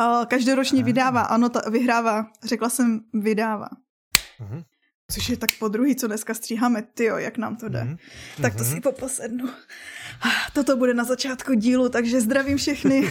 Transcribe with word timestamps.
Uh, 0.00 0.24
každoročně 0.24 0.82
vydává, 0.82 1.20
ano, 1.20 1.48
ta, 1.48 1.70
vyhrává. 1.70 2.26
Řekla 2.44 2.68
jsem 2.68 3.00
vydává. 3.14 3.68
Uh-huh. 4.40 4.64
Což 5.10 5.28
je 5.28 5.36
tak 5.36 5.50
po 5.58 5.68
druhý, 5.68 5.96
co 5.96 6.06
dneska 6.06 6.34
stříháme, 6.34 6.82
tyjo, 6.82 7.16
jak 7.16 7.38
nám 7.38 7.56
to 7.56 7.68
jde. 7.68 7.80
Uh-huh. 7.82 7.98
Tak 8.42 8.54
to 8.54 8.64
si 8.64 8.80
poposednu. 8.80 9.48
Toto 10.52 10.76
bude 10.76 10.94
na 10.94 11.04
začátku 11.04 11.54
dílu, 11.54 11.88
takže 11.88 12.20
zdravím 12.20 12.56
všechny. 12.56 13.10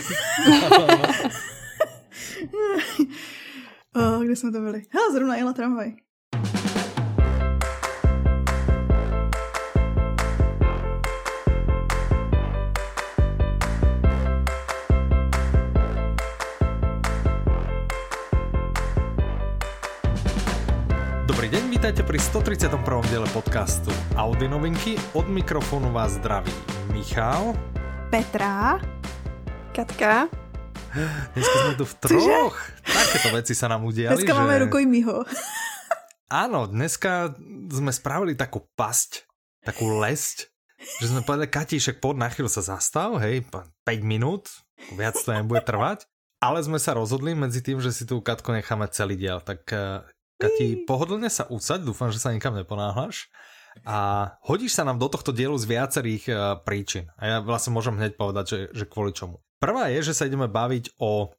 oh, 3.96 4.24
kde 4.24 4.36
jsme 4.36 4.52
to 4.52 4.60
byli? 4.60 4.84
Ha, 4.92 5.00
zrovna 5.14 5.36
jela 5.36 5.54
tramvaj. 5.54 5.96
Vítajte 21.92 22.08
pri 22.08 22.24
131. 22.72 23.12
diele 23.12 23.28
podcastu 23.36 23.92
Audi 24.16 24.48
novinky. 24.48 24.96
Od 25.12 25.28
mikrofónu 25.28 25.92
vás 25.92 26.16
zdraví 26.16 26.48
Michal. 26.96 27.52
Petra. 28.08 28.80
Katka. 29.76 30.32
Dneska 31.36 31.56
sme 31.68 31.76
tu 31.76 31.84
v 31.84 31.94
troch. 32.00 32.16
Cože? 32.16 32.40
Takéto 32.88 33.30
veci 33.36 33.52
sa 33.52 33.68
nám 33.68 33.84
udiali. 33.84 34.16
Dneska 34.16 34.32
že... 34.32 34.40
máme 34.40 34.72
rukojmího. 34.72 35.28
Áno, 36.32 36.64
dneska 36.72 37.36
sme 37.68 37.92
spravili 37.92 38.40
takú 38.40 38.64
pasť, 38.80 39.28
takú 39.60 39.92
lesť, 39.92 40.48
že 41.04 41.12
sme 41.12 41.28
povedali, 41.28 41.52
Katíšek, 41.52 42.00
pod 42.00 42.16
na 42.16 42.32
chvíľu 42.32 42.48
sa 42.48 42.64
zastav, 42.64 43.20
hej, 43.20 43.44
5 43.52 43.68
minút, 44.00 44.48
viac 44.96 45.20
to 45.20 45.36
nebude 45.36 45.68
trvať. 45.68 46.08
Ale 46.40 46.64
sme 46.64 46.80
sa 46.80 46.96
rozhodli 46.96 47.36
medzi 47.36 47.60
tým, 47.60 47.84
že 47.84 47.92
si 47.92 48.08
tu 48.08 48.24
Katko 48.24 48.56
necháme 48.56 48.88
celý 48.96 49.20
diel, 49.20 49.44
tak 49.44 49.68
eh, 49.76 50.08
Kati, 50.42 50.90
pohodlne 50.90 51.30
sa 51.30 51.46
usaď, 51.46 51.86
dúfam, 51.86 52.10
že 52.10 52.18
sa 52.18 52.34
nikam 52.34 52.58
neponáhľaš. 52.58 53.30
A 53.88 54.28
hodíš 54.44 54.76
sa 54.76 54.84
nám 54.84 55.00
do 55.00 55.08
tohto 55.08 55.32
dielu 55.32 55.56
z 55.56 55.66
viacerých 55.70 56.24
uh, 56.28 56.38
príčin. 56.60 57.08
A 57.16 57.24
ja 57.24 57.38
vlastne 57.40 57.72
môžem 57.72 57.96
hneď 57.96 58.20
povedať, 58.20 58.46
že, 58.50 58.60
že 58.76 58.86
kvôli 58.90 59.16
čomu. 59.16 59.40
Prvá 59.64 59.88
je, 59.94 60.12
že 60.12 60.18
sa 60.18 60.28
ideme 60.28 60.50
baviť 60.52 60.98
o 61.00 61.32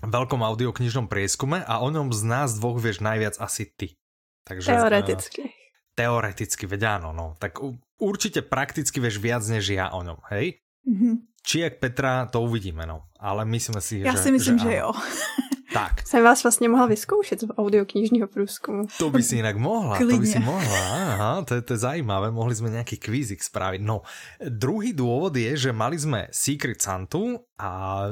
veľkom 0.00 0.40
audioknižnom 0.40 1.10
prieskume 1.10 1.60
a 1.66 1.82
o 1.82 1.88
ňom 1.90 2.14
z 2.14 2.22
nás 2.24 2.54
dvoch 2.56 2.78
vieš 2.78 3.02
najviac 3.02 3.36
asi 3.42 3.68
ty. 3.68 3.98
Takže, 4.46 4.70
teoreticky. 4.70 5.42
Uh, 5.44 5.52
teoreticky, 5.98 6.64
veď 6.64 7.02
áno, 7.02 7.10
no. 7.10 7.34
Tak 7.36 7.60
určite 7.98 8.40
prakticky 8.46 9.02
vieš 9.02 9.18
viac 9.20 9.42
než 9.44 9.68
ja 9.68 9.90
o 9.92 10.00
ňom, 10.00 10.22
hej? 10.32 10.62
Mm-hmm. 10.86 11.14
Či 11.42 11.56
jak 11.68 11.74
Petra, 11.82 12.30
to 12.30 12.40
uvidíme, 12.40 12.86
no. 12.86 13.10
Ale 13.18 13.44
myslíme 13.44 13.80
si, 13.82 14.00
Já 14.00 14.12
že... 14.12 14.18
Já 14.18 14.22
si 14.24 14.30
myslím, 14.32 14.58
že, 14.58 14.64
že 14.64 14.76
jo. 14.76 14.92
Tak. 15.72 16.06
Jsem 16.06 16.24
vás 16.24 16.42
vlastně 16.42 16.68
mohla 16.68 16.86
vyzkoušet 16.86 17.40
z 17.40 17.46
audioknižního 17.58 18.28
průzkumu. 18.28 18.86
To 18.98 19.10
by 19.10 19.22
si 19.22 19.36
jinak 19.36 19.56
mohla, 19.56 19.96
Klidně. 19.96 20.14
to 20.14 20.20
by 20.20 20.26
si 20.26 20.38
mohla. 20.38 20.78
Aha, 21.12 21.44
to 21.44 21.54
je, 21.54 21.62
to 21.62 21.72
je 21.72 21.76
zajímavé, 21.76 22.30
mohli 22.30 22.54
jsme 22.54 22.70
nějaký 22.70 22.96
kvízik 22.96 23.42
spraviť. 23.42 23.80
No, 23.80 24.02
druhý 24.48 24.92
důvod 24.92 25.36
je, 25.36 25.56
že 25.56 25.72
mali 25.72 25.98
jsme 25.98 26.28
Secret 26.30 26.82
Santu 26.82 27.38
a 27.58 28.06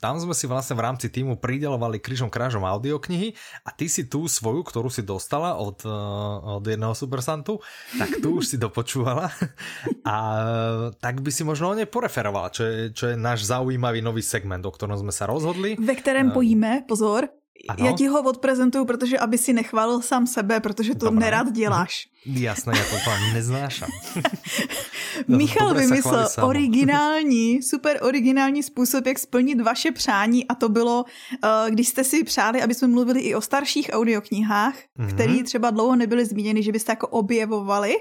tam 0.00 0.16
sme 0.16 0.32
si 0.32 0.48
vlastne 0.48 0.72
v 0.72 0.80
rámci 0.88 1.12
týmu 1.12 1.36
pridelovali 1.36 2.00
krížom 2.00 2.32
krážom 2.32 2.64
audioknihy 2.64 3.36
a 3.68 3.70
ty 3.76 3.84
si 3.84 4.08
tú 4.08 4.24
svoju, 4.24 4.64
ktorú 4.64 4.88
si 4.88 5.04
dostala 5.04 5.60
od, 5.60 5.84
eh, 5.84 5.92
od 6.56 6.64
jedného 6.64 6.96
Supersantu, 6.96 7.60
tak 8.00 8.16
tu 8.24 8.40
už 8.40 8.48
si 8.48 8.56
dopočúvala 8.56 9.28
a 10.08 10.16
tak 11.04 11.20
by 11.20 11.28
si 11.28 11.44
možno 11.44 11.68
o 11.68 11.76
nej 11.76 11.84
poreferovala, 11.84 12.48
čo 12.48 12.64
je, 12.64 12.76
čo 12.96 13.04
je 13.12 13.16
náš 13.20 13.44
zaujímavý 13.44 14.00
nový 14.00 14.24
segment, 14.24 14.64
o 14.64 14.72
ktorom 14.72 14.96
sme 14.96 15.12
sa 15.12 15.28
rozhodli. 15.28 15.76
Ve 15.76 15.92
kterém 15.92 16.32
pojíme, 16.32 16.87
pozor, 16.88 17.28
ano? 17.68 17.86
Já 17.86 17.92
ti 17.92 18.06
ho 18.06 18.22
odprezentuju, 18.22 18.84
protože 18.84 19.18
aby 19.18 19.38
si 19.38 19.52
nechválil 19.52 20.02
sám 20.02 20.26
sebe, 20.26 20.60
protože 20.60 20.94
to 20.94 21.06
Dobré. 21.06 21.20
nerad 21.20 21.52
děláš. 21.52 22.08
Jasné, 22.26 22.72
já 22.78 22.84
to 22.84 22.96
úplně 22.96 23.32
neznášam. 23.34 23.88
Michal 25.28 25.74
vymyslel 25.74 26.28
originální, 26.42 27.62
super 27.62 27.98
originální 28.02 28.62
způsob, 28.62 29.06
jak 29.06 29.18
splnit 29.18 29.60
vaše 29.60 29.92
přání 29.92 30.48
a 30.48 30.54
to 30.54 30.68
bylo, 30.68 31.04
eh, 31.44 31.70
když 31.70 31.88
jste 31.88 32.04
si 32.04 32.24
přáli, 32.24 32.62
aby 32.62 32.74
jsme 32.74 32.88
mluvili 32.88 33.20
i 33.20 33.34
o 33.34 33.40
starších 33.40 33.90
audioknihách, 33.92 34.74
mm-hmm. 34.74 35.14
které 35.14 35.44
třeba 35.44 35.70
dlouho 35.70 35.96
nebyly 35.96 36.26
zmíněny, 36.26 36.62
že 36.62 36.72
byste 36.72 36.92
jako 36.92 37.08
objevovali. 37.08 37.96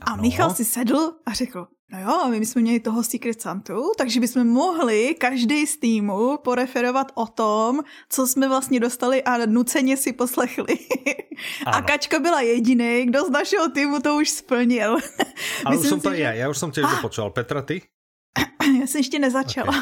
A 0.00 0.10
ano. 0.10 0.22
Michal 0.22 0.54
si 0.54 0.64
sedl 0.64 1.12
a 1.26 1.32
řekl, 1.32 1.66
No 1.92 2.00
jo, 2.00 2.28
my 2.28 2.46
jsme 2.46 2.62
měli 2.62 2.80
toho 2.80 3.02
Secret 3.02 3.42
Santu, 3.42 3.92
takže 3.98 4.20
bychom 4.20 4.48
mohli 4.48 5.14
každý 5.18 5.66
z 5.66 5.76
týmu 5.76 6.36
poreferovat 6.36 7.12
o 7.14 7.26
tom, 7.26 7.80
co 8.08 8.26
jsme 8.26 8.48
vlastně 8.48 8.80
dostali 8.80 9.22
a 9.22 9.46
nuceně 9.46 9.96
si 9.96 10.12
poslechli. 10.12 10.78
Ano. 11.66 11.76
A 11.76 11.82
Kačka 11.82 12.18
byla 12.18 12.40
jediný, 12.40 13.06
kdo 13.06 13.24
z 13.24 13.30
našeho 13.30 13.70
týmu 13.70 14.00
to 14.00 14.16
už 14.16 14.30
splnil. 14.30 14.96
Ale 15.64 15.76
už 15.76 15.88
jsem 15.88 16.00
to 16.00 16.10
si, 16.10 16.18
já, 16.18 16.32
já 16.32 16.48
už 16.48 16.58
jsem 16.58 16.70
tě 16.70 16.82
ah. 16.82 17.00
počul. 17.00 17.30
Petra, 17.30 17.62
ty? 17.62 17.82
Já 18.80 18.86
jsem 18.86 18.98
ještě 18.98 19.18
nezačala. 19.18 19.74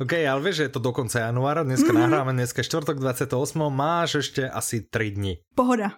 okay 0.00 0.28
ale 0.28 0.42
víš, 0.42 0.56
že 0.56 0.62
je 0.62 0.68
to 0.68 0.78
do 0.78 0.92
konce 0.92 1.20
januára, 1.20 1.62
dneska 1.62 1.88
mm-hmm. 1.88 1.98
nahráme, 1.98 2.32
dneska 2.32 2.62
čtvrtok 2.62 2.98
28. 2.98 3.76
Máš 3.76 4.14
ještě 4.14 4.50
asi 4.50 4.80
3 4.90 5.10
dny. 5.10 5.38
Pohoda. 5.54 5.92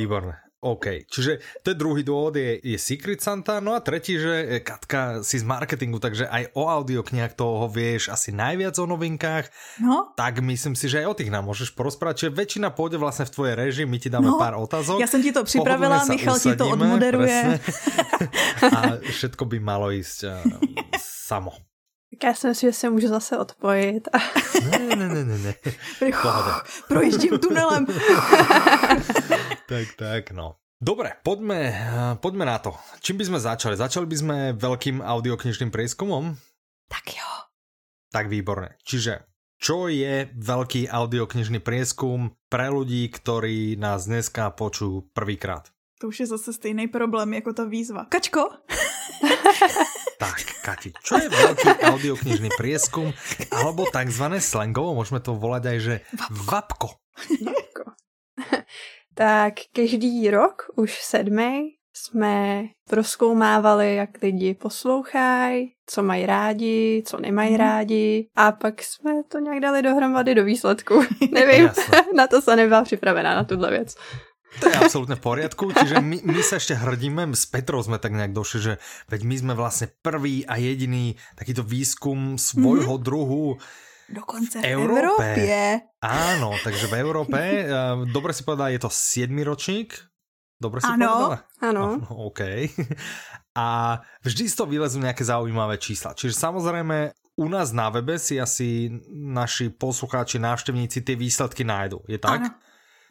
Výborné. 0.00 0.43
OK, 0.64 1.04
čiže 1.12 1.44
to 1.60 1.72
je 1.72 1.76
druhý 1.76 2.00
dôvod, 2.00 2.40
je, 2.40 2.56
je 2.56 2.80
Secret 2.80 3.20
Santa, 3.20 3.60
no 3.60 3.76
a 3.76 3.84
tretí, 3.84 4.16
že 4.16 4.64
Katka 4.64 5.20
si 5.20 5.36
z 5.36 5.44
marketingu, 5.44 6.00
takže 6.00 6.24
aj 6.24 6.56
o 6.56 6.72
audioknihách 6.72 7.36
toho 7.36 7.68
vieš 7.68 8.08
asi 8.08 8.32
najviac 8.32 8.72
o 8.80 8.88
novinkách, 8.88 9.52
no. 9.84 10.16
tak 10.16 10.40
myslím 10.40 10.72
si, 10.72 10.88
že 10.88 11.04
aj 11.04 11.06
o 11.12 11.18
tých 11.20 11.28
nám 11.28 11.44
môžeš 11.44 11.76
porozprávať, 11.76 12.24
čiže 12.24 12.32
väčšina 12.32 12.72
pôjde 12.72 12.96
vlastne 12.96 13.28
v 13.28 13.34
tvojej 13.36 13.54
režii, 13.60 13.84
my 13.84 13.98
ti 14.00 14.08
dáme 14.08 14.32
no. 14.32 14.40
pár 14.40 14.56
otázok. 14.56 15.04
Ja 15.04 15.10
som 15.10 15.20
ti 15.20 15.36
to 15.36 15.44
pripravila, 15.44 16.00
Michal 16.08 16.40
usadíme, 16.40 16.56
ti 16.56 16.60
to 16.60 16.64
odmoderuje. 16.72 17.40
a 18.80 18.80
všetko 19.04 19.44
by 19.44 19.56
malo 19.60 19.92
ísť 19.92 20.18
uh, 20.32 20.40
samo. 20.96 21.52
Já 22.22 22.34
si 22.34 22.46
myslím, 22.48 22.70
že 22.70 22.72
se 22.72 22.90
můžu 22.90 23.08
zase 23.08 23.38
odpojit. 23.38 24.08
ne, 24.70 24.78
ne, 24.78 25.08
ne, 25.08 25.24
ne, 25.24 25.38
ne. 25.38 25.54
Projíždím 26.88 27.38
tunelem. 27.38 27.86
tak, 29.68 29.86
tak, 29.96 30.22
no. 30.32 30.60
Dobre, 30.84 31.16
poďme, 31.24 31.72
poďme 32.20 32.44
na 32.44 32.60
to. 32.60 32.76
Čím 33.00 33.16
by 33.16 33.24
sme 33.24 33.38
začali? 33.40 33.74
Začali 33.78 34.04
by 34.04 34.16
sme 34.20 34.36
veľkým 34.52 35.00
audioknižným 35.00 35.72
prieskumom? 35.72 36.36
Tak 36.92 37.04
jo. 37.14 37.30
Tak 38.12 38.28
výborné. 38.28 38.76
Čiže, 38.84 39.24
čo 39.56 39.88
je 39.88 40.28
veľký 40.28 40.92
audioknižný 40.92 41.64
prieskum 41.64 42.36
pre 42.52 42.68
ľudí, 42.68 43.08
ktorí 43.08 43.80
nás 43.80 44.04
dneska 44.04 44.52
počujú 44.52 45.08
prvýkrát? 45.16 45.72
To 46.04 46.12
už 46.12 46.26
je 46.26 46.36
zase 46.36 46.52
stejný 46.52 46.92
problém 46.92 47.32
jako 47.40 47.56
ta 47.56 47.64
výzva. 47.64 48.04
Kačko! 48.12 48.44
tak, 50.22 50.36
Kati, 50.60 50.92
čo 51.00 51.16
je 51.16 51.32
veľký 51.32 51.80
audioknižný 51.80 52.50
prieskum, 52.60 53.08
alebo 53.48 53.88
takzvané 53.88 54.36
slangovo, 54.36 55.00
môžeme 55.00 55.24
to 55.24 55.32
volať 55.32 55.62
aj, 55.70 55.78
že 55.80 55.94
vapko. 56.28 57.00
vapko. 57.40 57.84
tak 59.14 59.54
každý 59.72 60.30
rok, 60.30 60.62
už 60.76 61.02
sedmý, 61.02 61.74
jsme 61.96 62.64
proskoumávali, 62.88 63.94
jak 63.94 64.22
lidi 64.22 64.54
poslouchají, 64.54 65.72
co 65.86 66.02
mají 66.02 66.26
rádi, 66.26 67.02
co 67.06 67.20
nemají 67.20 67.50
mm. 67.50 67.56
rádi 67.56 68.26
a 68.36 68.52
pak 68.52 68.82
jsme 68.82 69.22
to 69.28 69.38
nějak 69.38 69.60
dali 69.60 69.82
dohromady 69.82 70.34
do 70.34 70.44
výsledku. 70.44 71.04
Nevím, 71.32 71.70
na 72.16 72.26
to 72.26 72.42
se 72.42 72.56
nebyla 72.56 72.84
připravená, 72.84 73.34
na 73.34 73.44
tuhle 73.44 73.70
věc. 73.70 73.94
To 74.60 74.70
je 74.70 74.78
absolútne 74.78 75.18
v 75.18 75.24
poriadku, 75.26 75.74
čiže 75.74 75.98
my, 75.98 76.30
my 76.30 76.42
sa 76.46 76.62
ešte 76.62 76.78
hrdíme, 76.78 77.26
s 77.34 77.42
Petrou 77.50 77.82
sme 77.82 77.98
tak 77.98 78.14
nejak 78.14 78.30
došli, 78.30 78.58
že 78.62 78.72
veď 79.10 79.20
my 79.26 79.34
sme 79.34 79.52
vlastne 79.58 79.90
prvý 79.98 80.46
a 80.46 80.62
jediný 80.62 81.18
takýto 81.34 81.66
výskum 81.66 82.38
svojho 82.38 82.94
mm-hmm. 82.94 83.06
druhu 83.06 83.58
Dokonce 84.08 84.60
v 84.60 84.64
Európe. 84.68 85.24
Európe. 85.24 85.94
Áno, 86.04 86.52
takže 86.60 86.86
v 86.92 86.94
Európe, 87.00 87.40
eh, 87.40 87.68
dobre 88.12 88.36
si 88.36 88.44
povedala, 88.44 88.74
je 88.74 88.82
to 88.84 88.90
7 88.92 89.32
ročník? 89.44 89.96
Dobre 90.54 90.80
si 90.80 90.88
ano, 90.88 91.08
povedala? 91.08 91.38
Áno. 91.60 91.84
OK. 92.30 92.40
A 93.54 93.98
vždy 94.26 94.50
z 94.50 94.54
toho 94.58 94.66
vylezú 94.66 94.98
nejaké 94.98 95.22
zaujímavé 95.22 95.78
čísla. 95.78 96.10
Čiže 96.18 96.34
samozrejme, 96.34 97.14
u 97.38 97.46
nás 97.46 97.70
na 97.70 97.86
webe 97.90 98.18
si 98.18 98.38
asi 98.38 98.90
naši 99.10 99.70
poslucháči, 99.70 100.42
návštevníci 100.42 101.06
tie 101.06 101.14
výsledky 101.14 101.62
nájdu. 101.62 102.02
Je 102.10 102.18
tak? 102.18 102.50
Ano. 102.50 102.50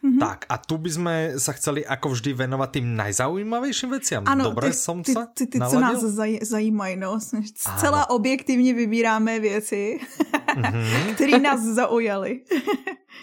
Mm-hmm. 0.04 0.20
Tak 0.20 0.44
a 0.52 0.60
tu 0.60 0.76
by 0.76 0.90
sme 0.92 1.14
sa 1.40 1.56
chceli 1.56 1.80
ako 1.80 2.12
vždy 2.12 2.36
venovať 2.36 2.68
tým 2.76 2.92
najzaujímavejším 2.92 3.88
veciam. 3.88 4.22
Ano, 4.28 4.52
Dobre 4.52 4.68
ty, 4.68 4.76
som 4.76 5.00
ty, 5.00 5.16
sa 5.16 5.24
ty, 5.32 5.48
ty, 5.48 5.56
ty 5.56 5.64
co 5.64 5.80
nás 5.80 5.96
zaj, 5.96 6.44
zajímají, 6.44 7.00
no. 7.00 7.16
Zcela 7.56 8.04
ano. 8.04 8.20
objektivně 8.20 8.74
vybíráme 8.74 9.40
věci, 9.40 10.00
mm-hmm. 10.56 11.14
které 11.14 11.38
nás 11.40 11.60
zaujaly. 11.64 12.44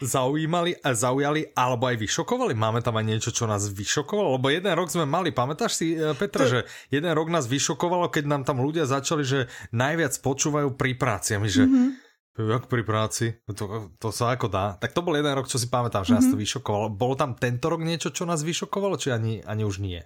Zaujímali 0.01 0.73
a 0.81 0.97
zaujali, 0.97 1.53
alebo 1.53 1.85
aj 1.85 1.99
vyšokovali? 1.99 2.57
Máme 2.57 2.81
tam 2.81 2.97
aj 2.97 3.05
niečo, 3.05 3.29
čo 3.29 3.45
nás 3.45 3.69
vyšokovalo? 3.69 4.39
Lebo 4.39 4.49
jeden 4.49 4.73
rok 4.73 4.89
sme 4.89 5.05
mali, 5.05 5.29
pamätáš 5.29 5.77
si, 5.77 5.93
e, 5.93 6.17
Petra, 6.17 6.47
to... 6.47 6.49
že 6.49 6.59
jeden 6.89 7.11
rok 7.13 7.29
nás 7.29 7.45
vyšokovalo, 7.45 8.09
keď 8.09 8.25
nám 8.25 8.41
tam 8.47 8.65
ľudia 8.65 8.89
začali, 8.89 9.21
že 9.21 9.45
najviac 9.69 10.17
počúvajú 10.23 10.73
pri 10.73 10.97
práci. 10.97 11.37
A 11.37 11.43
my, 11.43 11.49
že 11.51 11.69
mm-hmm 11.69 12.00
Jak 12.31 12.71
pri 12.71 12.83
práci? 12.87 13.43
To, 13.43 13.91
to 13.99 14.07
sa 14.15 14.31
ako 14.31 14.47
dá. 14.47 14.79
Tak 14.79 14.95
to 14.95 15.03
bol 15.03 15.19
jeden 15.19 15.35
rok, 15.35 15.51
čo 15.51 15.59
si 15.59 15.67
pamätám, 15.67 16.07
že 16.07 16.15
mm-hmm. 16.15 16.23
nás 16.23 16.31
to 16.31 16.37
mhm. 16.39 16.43
vyšokovalo. 16.47 16.87
Bolo 16.95 17.15
tam 17.19 17.35
tento 17.35 17.67
rok 17.67 17.83
niečo, 17.83 18.15
čo 18.15 18.23
nás 18.23 18.39
vyšokovalo, 18.39 18.95
či 18.95 19.11
ani, 19.11 19.43
ani 19.43 19.67
už 19.67 19.83
nie? 19.83 19.99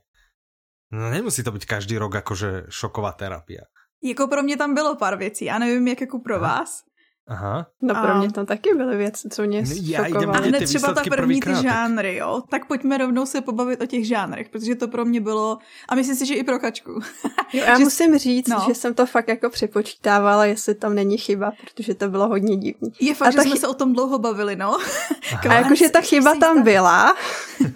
No 0.89 1.09
nemusí 1.09 1.43
to 1.43 1.51
být 1.51 1.65
každý 1.65 1.97
rok 1.97 2.13
jakože 2.13 2.69
šoková 2.69 3.11
terapia. 3.11 3.65
Jako 4.03 4.27
pro 4.27 4.43
mě 4.43 4.57
tam 4.57 4.73
bylo 4.73 4.95
pár 4.95 5.17
věcí, 5.17 5.45
já 5.45 5.59
nevím, 5.59 5.87
jak 5.87 6.01
jako 6.01 6.19
pro 6.19 6.39
vás, 6.39 6.83
Aha. 7.27 7.67
No 7.81 7.95
pro 7.95 8.15
mě 8.15 8.31
tam 8.31 8.45
taky 8.45 8.73
byly 8.73 8.97
věci, 8.97 9.29
co 9.29 9.43
mě 9.43 9.63
Já 9.81 10.05
šokovaly. 10.05 10.37
A 10.37 10.41
hned 10.41 10.63
třeba 10.63 10.93
ta 10.93 11.01
první 11.09 11.39
ty 11.39 11.55
žánry, 11.61 12.15
jo? 12.15 12.41
Tak 12.49 12.65
pojďme 12.65 12.97
rovnou 12.97 13.25
se 13.25 13.41
pobavit 13.41 13.81
o 13.81 13.85
těch 13.85 14.07
žánrech, 14.07 14.49
protože 14.49 14.75
to 14.75 14.87
pro 14.87 15.05
mě 15.05 15.21
bylo, 15.21 15.57
a 15.89 15.95
myslím 15.95 16.15
si, 16.15 16.25
že 16.25 16.33
i 16.33 16.43
pro 16.43 16.59
Kačku. 16.59 16.91
Jo, 17.53 17.63
já 17.67 17.77
že... 17.77 17.83
musím 17.83 18.17
říct, 18.17 18.47
no. 18.47 18.63
že 18.67 18.75
jsem 18.75 18.93
to 18.93 19.05
fakt 19.05 19.27
jako 19.27 19.49
připočítávala, 19.49 20.45
jestli 20.45 20.75
tam 20.75 20.95
není 20.95 21.17
chyba, 21.17 21.51
protože 21.61 21.93
to 21.93 22.09
bylo 22.09 22.27
hodně 22.27 22.57
divný. 22.57 22.91
Je 23.01 23.15
fakt, 23.15 23.27
a 23.27 23.31
že 23.31 23.41
jsme 23.41 23.51
chy... 23.51 23.59
se 23.59 23.67
o 23.67 23.73
tom 23.73 23.93
dlouho 23.93 24.19
bavili, 24.19 24.55
no. 24.55 24.77
a 25.49 25.53
jakože 25.53 25.89
ta 25.89 26.01
chyba 26.01 26.35
tam 26.35 26.63
byla, 26.63 27.15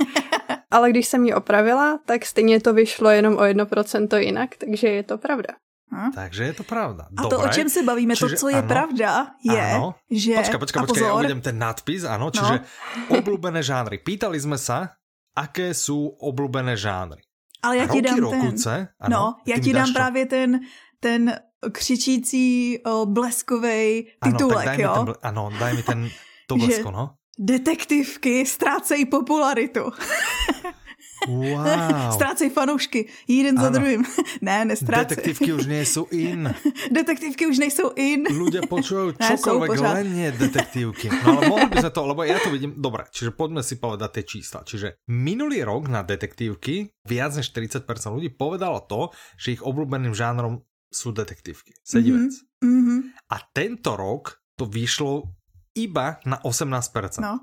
ale 0.71 0.89
když 0.89 1.07
jsem 1.07 1.25
ji 1.25 1.33
opravila, 1.33 1.99
tak 2.05 2.25
stejně 2.25 2.61
to 2.61 2.73
vyšlo 2.73 3.09
jenom 3.09 3.37
o 3.37 3.43
jedno 3.43 3.65
procento 3.65 4.17
jinak, 4.17 4.49
takže 4.57 4.87
je 4.87 5.03
to 5.03 5.17
pravda. 5.17 5.53
Hm? 5.89 6.11
Takže 6.13 6.43
je 6.43 6.53
to 6.53 6.63
pravda. 6.63 7.09
A 7.17 7.25
to, 7.25 7.41
o 7.41 7.49
čem 7.49 7.69
se 7.69 7.81
bavíme, 7.83 8.13
čiže, 8.13 8.37
to, 8.37 8.39
co 8.45 8.47
je 8.49 8.61
ano, 8.61 8.67
pravda, 8.69 9.09
je, 9.41 9.57
ano. 9.73 9.97
že... 10.05 10.37
Počkaj, 10.37 10.59
počkaj, 10.61 10.79
počkaj, 10.85 11.07
ja 11.09 11.13
uvedem 11.17 11.41
ten 11.41 11.57
nadpis, 11.57 12.05
áno, 12.05 12.29
čiže 12.29 12.61
no. 12.61 13.17
obľúbené 13.17 13.65
žánry. 13.65 13.97
Pýtali 13.97 14.37
sme 14.37 14.61
sa, 14.61 15.01
aké 15.33 15.73
sú 15.73 16.13
obľúbené 16.21 16.77
žánry. 16.77 17.25
Ale 17.61 17.77
já 17.77 17.87
ti 17.87 18.01
dám 18.01 18.19
rokuce, 18.19 18.71
ten, 18.71 18.87
ano, 18.99 19.17
no, 19.17 19.35
já 19.45 19.59
ti 19.59 19.73
dám 19.73 19.93
právě 19.93 20.25
ten, 20.25 20.59
ten 20.99 21.39
křičící 21.71 22.79
o, 22.85 23.05
bleskovej 23.05 24.15
titulek, 24.23 24.57
ano, 24.57 24.65
tak 24.65 24.77
daj 24.77 24.81
jo? 24.81 24.89
Mi 24.89 25.05
ten, 25.05 25.15
ano, 25.21 25.43
daj 25.59 25.73
mi 25.73 25.83
ten, 25.83 26.09
to 26.47 26.55
blesko, 26.55 26.91
no. 26.91 27.13
Detektivky 27.39 28.45
ztrácejí 28.45 29.05
popularitu. 29.05 29.91
Wow. 31.27 32.15
Strácej 32.15 32.47
fanoušky, 32.53 33.11
jeden 33.27 33.59
ano. 33.59 33.63
za 33.67 33.69
druhým. 33.75 34.01
ne, 34.47 34.71
nestrácej. 34.71 35.19
Detektivky 35.19 35.49
už 35.51 35.65
nejsou 35.67 36.07
in. 36.15 36.47
Detektivky 36.97 37.43
už 37.49 37.57
nejsou 37.59 37.91
in. 37.99 38.23
Ľudia 38.23 38.63
počujú 38.69 39.19
čokoľvek, 39.19 39.69
len 39.83 40.07
nie 40.15 40.29
detektívky. 40.31 41.11
No 41.11 41.39
ale 41.39 41.41
mohli 41.51 41.67
by 41.67 41.75
sme 41.83 41.91
to, 41.91 42.01
lebo 42.07 42.21
ja 42.23 42.39
to 42.39 42.49
vidím, 42.53 42.71
dobre, 42.79 43.03
čiže 43.11 43.35
poďme 43.35 43.59
si 43.65 43.75
povedať 43.75 44.09
tie 44.21 44.23
čísla. 44.23 44.63
Čiže 44.63 45.03
minulý 45.11 45.67
rok 45.67 45.91
na 45.91 46.07
detektívky 46.07 46.95
viac 47.03 47.35
než 47.35 47.51
40% 47.51 47.83
ľudí 48.15 48.31
povedalo 48.31 48.79
to, 48.87 49.11
že 49.35 49.59
ich 49.59 49.61
obľúbeným 49.65 50.15
žánrom 50.15 50.63
sú 50.89 51.13
detektívky. 51.13 51.75
Sedí 51.85 52.15
mm-hmm. 52.15 52.65
Mm-hmm. 52.65 52.99
A 53.29 53.35
tento 53.53 53.93
rok 53.93 54.41
to 54.57 54.65
vyšlo 54.65 55.29
iba 55.77 56.17
na 56.25 56.41
18%. 56.41 57.21
No. 57.21 57.37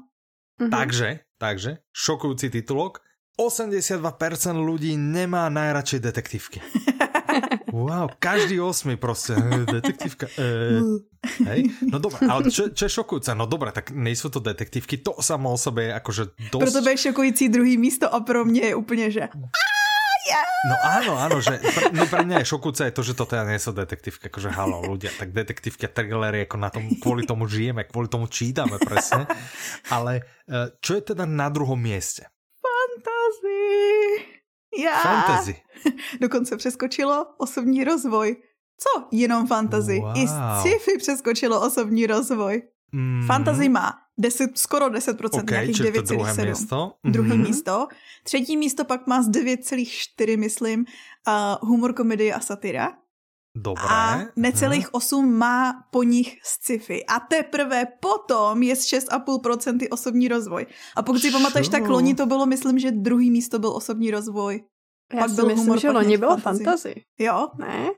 Mm-hmm. 0.56 0.72
Takže, 0.72 1.08
takže, 1.38 1.84
šokujúci 1.92 2.48
titulok, 2.48 3.05
82% 3.36 4.00
ľudí 4.56 4.96
nemá 4.96 5.48
najradšej 5.52 6.00
detektívky. 6.00 6.58
Wow, 7.72 8.08
každý 8.18 8.60
osmi 8.60 8.96
prostě, 8.96 9.36
detektívka. 9.72 10.26
E, 10.38 10.80
hej? 11.44 11.62
No 11.92 11.98
dobré, 11.98 12.24
ale 12.24 12.48
čo, 12.48 12.72
čo 12.72 12.88
je 12.88 12.96
šokujúce? 12.96 13.34
No 13.36 13.44
dobré, 13.44 13.72
tak 13.72 13.90
nejsou 13.92 14.32
to 14.32 14.40
detektívky, 14.40 14.96
to 14.96 15.12
samo 15.20 15.52
o 15.52 15.58
sobě 15.58 15.84
je 15.84 15.94
akože 15.94 16.22
dosť... 16.52 16.62
Pro 16.64 16.72
tebe 16.72 16.90
je 16.90 16.96
šokující 16.96 17.48
druhý 17.48 17.76
místo 17.76 18.14
a 18.14 18.20
pro 18.20 18.44
mě 18.44 18.60
je 18.60 18.74
úplně, 18.74 19.10
že... 19.10 19.28
No 20.66 20.74
áno, 20.82 21.14
áno, 21.14 21.38
že 21.38 21.62
pr- 21.62 21.94
no 21.94 22.02
pre 22.10 22.26
mňa 22.26 22.42
je 22.42 22.50
šokujúce 22.50 22.82
aj 22.90 22.92
to, 22.98 23.02
že 23.06 23.14
to 23.14 23.24
teda 23.30 23.46
nie 23.46 23.62
sú 23.62 23.70
detektívky, 23.70 24.26
akože 24.26 24.50
halo 24.50 24.82
ľudia, 24.82 25.14
tak 25.14 25.30
detektívky 25.30 25.86
a 25.86 25.90
thrillery, 25.94 26.42
ako 26.42 26.56
na 26.58 26.70
tom, 26.74 26.90
kvôli 26.98 27.22
tomu 27.22 27.46
žijeme, 27.46 27.86
kvôli 27.86 28.10
tomu 28.10 28.26
čítame 28.26 28.74
presne, 28.82 29.30
ale 29.94 30.26
e, 30.50 30.74
čo 30.82 30.98
je 30.98 31.14
teda 31.14 31.22
na 31.22 31.46
druhom 31.46 31.78
mieste? 31.78 32.26
Já. 34.78 35.02
Fantasy. 35.02 35.56
Dokonce 36.20 36.56
přeskočilo 36.56 37.26
osobní 37.38 37.84
rozvoj. 37.84 38.36
Co? 38.78 39.08
Jenom 39.12 39.46
fantasy. 39.46 40.00
Wow. 40.00 40.16
I 40.16 40.28
sci-fi 40.28 40.98
přeskočilo 40.98 41.66
osobní 41.66 42.06
rozvoj. 42.06 42.62
Mm. 42.92 43.26
Fantasy 43.26 43.68
má 43.68 43.92
10, 44.18 44.58
skoro 44.58 44.88
10%, 44.88 45.42
okay, 45.42 45.66
nějakých 45.66 45.76
9,7. 45.76 46.48
Místo. 46.48 46.92
Druhé 47.04 47.28
mm-hmm. 47.28 47.48
místo. 47.48 47.88
Třetí 48.22 48.56
místo 48.56 48.84
pak 48.84 49.06
má 49.06 49.22
z 49.22 49.30
9,4, 49.30 50.38
myslím, 50.38 50.84
uh, 51.28 51.68
humor, 51.68 51.92
komedie 51.92 52.34
a 52.34 52.40
satira. 52.40 52.92
Dobré. 53.56 53.88
A 53.88 54.20
necelých 54.36 54.94
8 54.94 55.24
má 55.24 55.88
po 55.90 56.02
nich 56.02 56.36
sci-fi. 56.44 57.00
A 57.08 57.20
teprve 57.20 57.88
potom 58.00 58.62
je 58.62 58.76
z 58.76 58.84
6,5% 59.08 59.88
osobní 59.90 60.28
rozvoj. 60.28 60.66
A 60.96 61.02
pokud 61.02 61.18
si 61.18 61.32
pamatuješ, 61.32 61.68
tak 61.68 61.88
loni 61.88 62.14
to 62.14 62.26
bylo, 62.26 62.46
myslím, 62.46 62.78
že 62.78 62.90
druhý 62.92 63.30
místo 63.30 63.58
byl 63.58 63.70
osobní 63.70 64.10
rozvoj. 64.10 64.64
Já 65.14 65.18
pak 65.18 65.30
si 65.30 65.36
byl 65.36 65.46
myslím, 65.46 65.64
humor, 65.64 65.80
že 65.80 65.90
loni 65.90 66.16
bylo 66.16 66.36
fantasy. 66.36 66.94
Jo? 67.18 67.48
Ne? 67.58 67.90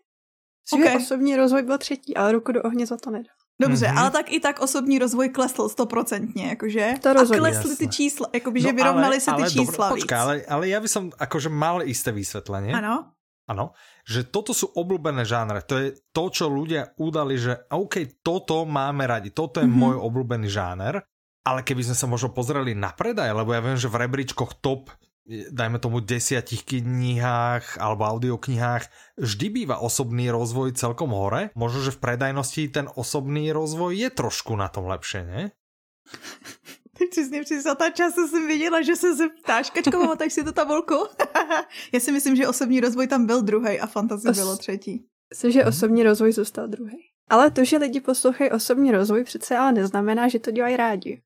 Okay. 0.73 0.97
osobní 0.97 1.37
rozvoj 1.37 1.63
byl 1.63 1.79
třetí, 1.79 2.17
ale 2.17 2.33
ruku 2.33 2.53
do 2.53 2.63
ohně 2.63 2.87
za 2.87 2.97
to 2.97 3.11
nedá. 3.11 3.31
Dobře, 3.63 3.87
mm-hmm. 3.87 3.99
ale 3.99 4.11
tak 4.11 4.33
i 4.33 4.41
tak 4.41 4.61
osobní 4.61 4.99
rozvoj 4.99 5.29
klesl 5.29 5.69
stoprocentně, 5.69 6.47
jakože. 6.47 6.95
To 7.03 7.13
rozhodně. 7.13 7.49
A 7.49 7.51
klesly 7.51 7.77
ty 7.77 7.89
čísla, 7.89 8.27
jakoby, 8.33 8.61
že 8.61 8.69
no, 8.69 8.75
vyrovnali 8.75 9.07
ale, 9.07 9.21
se 9.21 9.31
ty 9.31 9.43
ale 9.43 9.51
čísla 9.51 9.89
dobré, 9.89 10.01
počká, 10.01 10.23
ale, 10.23 10.43
ale 10.49 10.69
já 10.69 10.81
bych 10.81 10.91
som 10.91 11.11
akože 11.19 11.49
mal 11.49 11.83
isté 11.83 12.13
vysvětlení. 12.13 12.73
Ano. 12.75 13.11
Ano, 13.49 13.73
že 14.09 14.25
toto 14.25 14.57
sú 14.57 14.73
obľúbené 14.73 15.29
žánre. 15.29 15.61
To 15.69 15.77
je 15.77 15.93
to, 16.17 16.33
čo 16.33 16.49
ľudia 16.49 16.97
udali, 16.97 17.37
že 17.37 17.69
OK, 17.69 18.25
toto 18.25 18.65
máme 18.65 19.05
radi, 19.05 19.37
toto 19.37 19.61
je 19.61 19.69
mm-hmm. 19.69 19.85
môj 19.85 19.97
obľúbený 20.01 20.49
žáner, 20.49 21.05
ale 21.45 21.61
keby 21.61 21.93
sme 21.93 21.97
sa 21.97 22.09
možno 22.09 22.33
pozreli 22.33 22.73
na 22.73 22.97
predaj, 22.97 23.37
lebo 23.37 23.53
ja 23.53 23.61
viem, 23.61 23.77
že 23.77 23.93
v 23.93 24.09
rebríčkoch 24.09 24.65
top 24.65 24.89
dajme 25.29 25.77
tomu 25.77 26.01
desiatich 26.01 26.65
knihách 26.65 27.77
alebo 27.77 28.09
audioknihách, 28.09 28.89
vždy 29.21 29.47
býva 29.53 29.77
osobný 29.85 30.33
rozvoj 30.33 30.73
celkom 30.73 31.13
hore. 31.13 31.53
Možno, 31.53 31.85
že 31.85 31.93
v 31.93 32.01
predajnosti 32.01 32.63
ten 32.73 32.89
osobný 32.89 33.53
rozvoj 33.53 33.93
je 33.93 34.09
trošku 34.09 34.57
na 34.57 34.73
tom 34.73 34.89
lepšie, 34.89 35.21
ne? 35.29 35.43
Přesně 37.11 37.43
při 37.43 37.63
ta 37.79 37.91
času 37.91 38.29
jsem 38.29 38.47
viděla, 38.47 38.83
že 38.83 38.97
se 38.97 39.15
zeptáš. 39.15 39.71
Kačko, 39.71 39.91
pamatáš 39.91 40.33
si 40.33 40.45
to 40.45 40.53
tabulku? 40.53 40.95
Já 41.93 42.01
si 42.01 42.13
myslím, 42.13 42.37
že 42.37 42.49
osobní 42.49 42.81
rozvoj 42.81 43.07
tam 43.07 43.27
byl 43.27 43.43
druhý 43.43 43.81
a 43.81 43.87
fantazie 43.87 44.33
bylo 44.33 44.57
třetí. 44.57 45.05
Myslím, 45.31 45.53
že 45.53 45.65
osobní 45.65 46.03
rozvoj 46.03 46.33
zůstal 46.33 46.69
druhý. 46.69 46.99
Ale 47.31 47.51
to, 47.51 47.65
že 47.65 47.77
lidi 47.77 48.01
poslouchají 48.01 48.51
osobní 48.51 48.93
rozvoj, 48.93 49.25
přece 49.25 49.57
ale 49.57 49.73
neznamená, 49.73 50.29
že 50.29 50.39
to 50.39 50.51
dělají 50.51 50.77
rádi. 50.77 51.23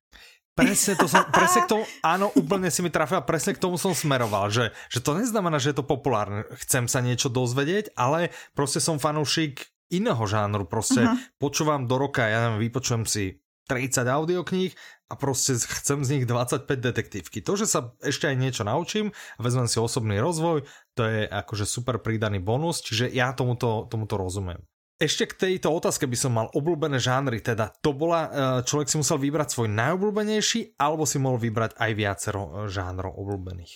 Presne, 0.53 0.93
to 0.93 1.09
som, 1.09 1.25
presne 1.33 1.65
k 1.65 1.69
tomu, 1.69 1.81
áno, 2.13 2.29
úplne 2.37 2.69
si 2.69 2.85
mi 2.85 2.93
trafila, 2.93 3.25
presne 3.25 3.57
k 3.57 3.61
tomu 3.61 3.81
som 3.81 3.89
smeroval, 3.97 4.53
že, 4.53 4.69
že 4.93 5.01
to 5.01 5.17
neznamená, 5.17 5.57
že 5.57 5.73
je 5.73 5.81
to 5.81 5.85
populárne. 5.89 6.45
Chcem 6.61 6.85
sa 6.85 7.01
niečo 7.01 7.33
dozvedieť, 7.33 7.97
ale 7.97 8.29
proste 8.53 8.77
som 8.77 9.01
fanúšik 9.01 9.65
iného 9.89 10.21
žánru, 10.29 10.69
proste 10.69 11.09
uh-huh. 11.09 11.17
počúvam 11.41 11.89
do 11.89 11.97
roka, 11.97 12.29
ja 12.29 12.45
neviem, 12.45 12.69
vypočujem 12.69 13.09
si 13.09 13.41
30 13.65 14.05
audiokníh 14.05 14.71
a 15.13 15.15
prostě 15.15 15.53
chcem 15.77 16.05
z 16.05 16.09
nich 16.09 16.25
25 16.25 16.79
detektívky. 16.79 17.45
To, 17.45 17.53
že 17.53 17.69
sa 17.69 17.93
ešte 18.01 18.25
aj 18.25 18.35
niečo 18.41 18.65
naučím 18.65 19.13
a 19.37 19.39
vezmem 19.45 19.69
si 19.69 19.77
osobný 19.77 20.17
rozvoj, 20.17 20.65
to 20.97 21.05
je 21.05 21.29
akože 21.29 21.69
super 21.69 22.01
pridaný 22.01 22.41
bonus, 22.41 22.81
čiže 22.81 23.13
ja 23.13 23.29
tomuto, 23.37 23.85
tomuto 23.93 24.17
rozumiem. 24.17 24.57
Ešte 24.97 25.29
k 25.29 25.33
tejto 25.33 25.69
otázke 25.69 26.09
by 26.09 26.17
som 26.17 26.33
mal 26.33 26.49
obľúbené 26.53 26.97
žánry, 26.97 27.45
teda 27.45 27.69
to 27.81 27.93
bola, 27.93 28.21
e, 28.25 28.29
človek 28.65 28.89
si 28.89 28.97
musel 28.97 29.21
vybrať 29.21 29.53
svoj 29.53 29.69
najobľúbenejší, 29.69 30.81
alebo 30.81 31.05
si 31.05 31.17
mohol 31.21 31.37
vybrať 31.37 31.77
aj 31.77 31.91
viacero 31.93 32.41
e, 32.41 32.49
žánrov 32.73 33.13
obľúbených. 33.13 33.73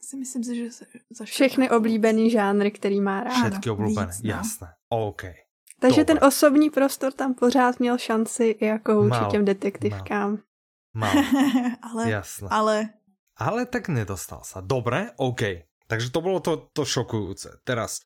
Si 0.00 0.14
myslím 0.18 0.42
si, 0.42 0.52
že 0.58 0.66
za 1.14 1.22
všechny 1.22 1.70
oblíbený 1.70 2.34
žánry, 2.34 2.70
který 2.74 2.98
má 2.98 3.22
rád. 3.22 3.54
Všetky 3.54 3.70
oblíbené, 3.70 4.10
Víc, 4.10 4.26
no. 4.26 4.30
jasné. 4.30 4.68
OK. 4.90 5.49
Takže 5.80 6.04
Dobre. 6.04 6.08
ten 6.14 6.18
osobní 6.28 6.70
prostor 6.70 7.12
tam 7.12 7.34
pořád 7.34 7.80
měl 7.80 7.98
šanci 7.98 8.44
i 8.44 8.66
jako 8.66 9.02
vůči 9.02 9.24
těm 9.30 9.44
detektivkám. 9.44 10.38
Mal. 10.94 11.12
ale, 11.90 12.10
Jasné. 12.10 12.48
ale... 12.50 12.88
Ale 13.40 13.64
tak 13.64 13.88
nedostal 13.88 14.44
sa. 14.44 14.60
Dobre, 14.60 15.16
OK. 15.16 15.64
Takže 15.88 16.12
to 16.12 16.20
bolo 16.20 16.44
to, 16.44 16.68
to 16.76 16.84
šokujúce. 16.84 17.64
Teraz, 17.64 18.04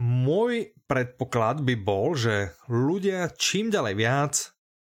môj 0.00 0.72
predpoklad 0.88 1.60
by 1.60 1.76
bol, 1.76 2.16
že 2.16 2.56
ľudia 2.72 3.28
čím 3.36 3.68
ďalej 3.68 3.94
viac 4.00 4.34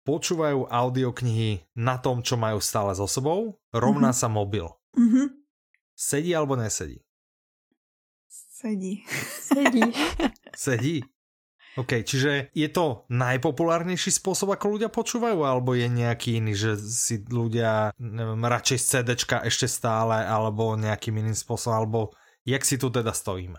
počúvajú 0.02 0.66
audioknihy 0.66 1.78
na 1.78 2.02
tom, 2.02 2.26
čo 2.26 2.34
majú 2.34 2.58
stále 2.58 2.90
so 2.98 3.06
sebou, 3.06 3.54
rovná 3.70 4.10
mm-hmm. 4.10 4.26
sa 4.26 4.28
mobil. 4.28 4.66
Mm-hmm. 4.98 5.26
Sedí 5.94 6.34
alebo 6.34 6.58
nesedí? 6.58 6.98
Sedí. 8.26 9.06
Sedí. 9.38 9.82
Sedí. 10.58 10.96
OK, 11.74 12.06
čiže 12.06 12.54
je 12.54 12.68
to 12.70 13.02
najpopulárnejší 13.10 14.14
spôsob, 14.14 14.54
ako 14.54 14.78
ľudia 14.78 14.90
počúvajú, 14.90 15.42
alebo 15.42 15.74
je 15.74 15.90
nejaký 15.90 16.38
iný, 16.38 16.54
že 16.54 16.78
si 16.78 17.18
ľudia, 17.26 17.90
neviem, 17.98 18.38
radšej 18.38 18.78
z 18.78 18.86
CDčka 18.86 19.42
ešte 19.42 19.66
stále, 19.66 20.22
alebo 20.22 20.78
nejakým 20.78 21.18
iným 21.18 21.34
spôsobom, 21.34 21.74
alebo 21.74 22.00
jak 22.46 22.62
si 22.62 22.78
tu 22.78 22.94
teda 22.94 23.10
stojíme? 23.10 23.58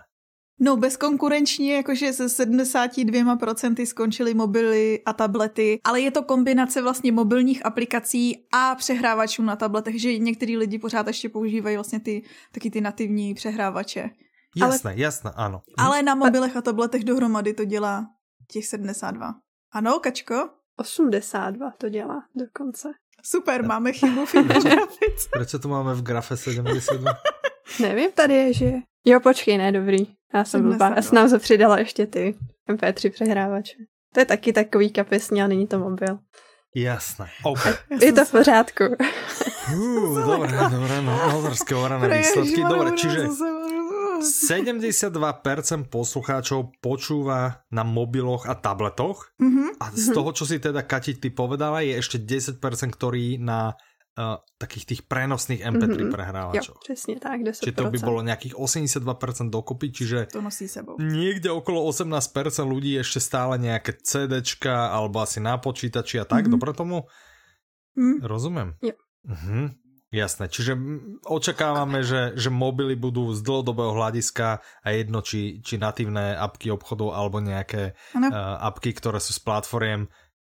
No 0.60 0.76
bezkonkurenčně, 0.76 1.74
jakože 1.74 2.12
se 2.12 2.26
72% 2.26 3.86
skončily 3.86 4.34
mobily 4.34 5.00
a 5.06 5.12
tablety, 5.12 5.80
ale 5.84 6.00
je 6.00 6.10
to 6.10 6.22
kombinace 6.22 6.82
vlastně 6.82 7.12
mobilních 7.12 7.66
aplikací 7.66 8.46
a 8.52 8.74
přehrávačů 8.74 9.42
na 9.42 9.56
tabletech, 9.56 10.00
že 10.00 10.18
některý 10.18 10.56
lidi 10.56 10.78
pořád 10.78 11.06
ještě 11.06 11.28
používají 11.28 11.76
vlastně 11.76 12.00
ty 12.00 12.22
taky 12.52 12.70
ty 12.70 12.80
nativní 12.80 13.34
přehrávače. 13.34 14.10
Jasné, 14.56 14.90
ale, 14.90 15.00
jasné, 15.00 15.30
ano. 15.36 15.62
Ale 15.78 16.02
na 16.02 16.14
mobilech 16.14 16.56
a 16.56 16.62
tabletech 16.62 17.04
dohromady 17.04 17.54
to 17.54 17.64
dělá 17.64 18.06
těch 18.52 18.66
72. 18.66 19.34
Ano, 19.72 19.98
Kačko? 19.98 20.48
82 20.76 21.70
to 21.78 21.88
dělá 21.88 22.22
dokonce. 22.34 22.88
Super, 23.22 23.64
máme 23.64 23.92
chybu 23.92 24.26
v 24.26 24.32
grafice. 24.32 25.28
Proč 25.32 25.54
to 25.62 25.68
máme 25.68 25.94
v 25.94 26.02
grafe 26.02 26.36
72? 26.36 27.12
Nevím, 27.80 28.12
tady 28.12 28.34
je, 28.34 28.52
že... 28.52 28.72
Jo, 29.04 29.20
počkej, 29.20 29.58
ne, 29.58 29.72
dobrý. 29.72 29.98
Já 30.34 30.44
jsem 30.44 30.62
blbá. 30.62 30.92
Já 30.96 31.02
jsem 31.02 31.16
nám 31.16 31.28
se 31.28 31.38
přidala 31.38 31.78
ještě 31.78 32.06
ty 32.06 32.36
MP3 32.70 33.10
přehrávače. 33.10 33.76
To 34.14 34.20
je 34.20 34.26
taky 34.26 34.52
takový 34.52 34.90
kapesní, 34.90 35.40
ale 35.40 35.48
není 35.48 35.66
to 35.66 35.78
mobil. 35.78 36.18
Jasné, 36.74 37.26
OK. 37.42 37.66
Je 38.02 38.12
to 38.12 38.24
v 38.24 38.30
pořádku. 38.30 38.84
Uh, 39.74 40.26
dobré, 40.26 40.58
dobré, 40.70 41.02
no, 41.02 41.42
výsledky. 42.18 42.64
Dobre, 42.68 42.90
čiže 42.90 43.26
72% 44.22 45.92
poslucháčov 45.92 46.78
počúva 46.80 47.66
na 47.72 47.82
mobiloch 47.82 48.46
a 48.46 48.54
tabletoch 48.56 49.32
mm-hmm. 49.40 49.80
a 49.80 49.84
z 49.92 50.06
toho, 50.12 50.30
čo 50.32 50.44
si 50.48 50.60
teda 50.60 50.84
Kati 50.84 51.18
ty 51.18 51.28
povedala, 51.32 51.84
je 51.84 51.98
ešte 51.98 52.16
10%, 52.20 52.60
ktorí 52.92 53.40
na 53.40 53.74
uh, 54.16 54.40
takých 54.56 54.84
tých 54.84 55.00
prenosných 55.04 55.60
MP3 55.62 55.88
mm-hmm. 55.92 56.12
prehrávačov. 56.12 56.74
Jo, 56.76 56.80
přesně 56.84 57.16
tak, 57.20 57.40
10%. 57.40 57.64
Čiže 57.64 57.76
to 57.76 57.84
by 57.92 57.98
bolo 58.00 58.20
nejakých 58.24 58.54
82% 58.56 59.50
dokopy, 59.52 59.86
čiže 59.92 60.18
to 60.32 60.40
nosí 60.40 60.68
sebou. 60.68 60.96
niekde 60.98 61.52
okolo 61.52 61.84
18% 61.88 62.20
ľudí 62.64 62.96
ešte 62.96 63.20
stále 63.20 63.60
nejaké 63.60 63.96
CDčka 64.00 64.90
alebo 64.92 65.20
asi 65.20 65.40
na 65.40 65.60
počítači 65.60 66.20
a 66.20 66.24
tak, 66.24 66.48
mm-hmm. 66.48 66.54
dobre 66.56 66.72
tomu? 66.72 66.98
Mm. 67.96 68.20
Rozumiem. 68.24 68.68
Jo. 68.84 68.92
Uh-huh. 69.26 69.72
Jasné, 70.14 70.46
čiže 70.46 70.78
očakávame, 71.26 72.06
že, 72.06 72.38
že 72.38 72.46
mobily 72.46 72.94
budú 72.94 73.34
z 73.34 73.42
dlhodobého 73.42 73.90
hľadiska 73.90 74.62
a 74.62 74.88
jedno, 74.94 75.18
či, 75.18 75.58
či 75.66 75.82
natívne 75.82 76.38
apky 76.38 76.70
obchodov 76.70 77.10
alebo 77.10 77.42
nejaké 77.42 77.98
uh, 78.14 78.22
apky, 78.70 78.94
ktoré 78.94 79.18
sú 79.18 79.34
z 79.34 79.42
platformiem, 79.42 80.06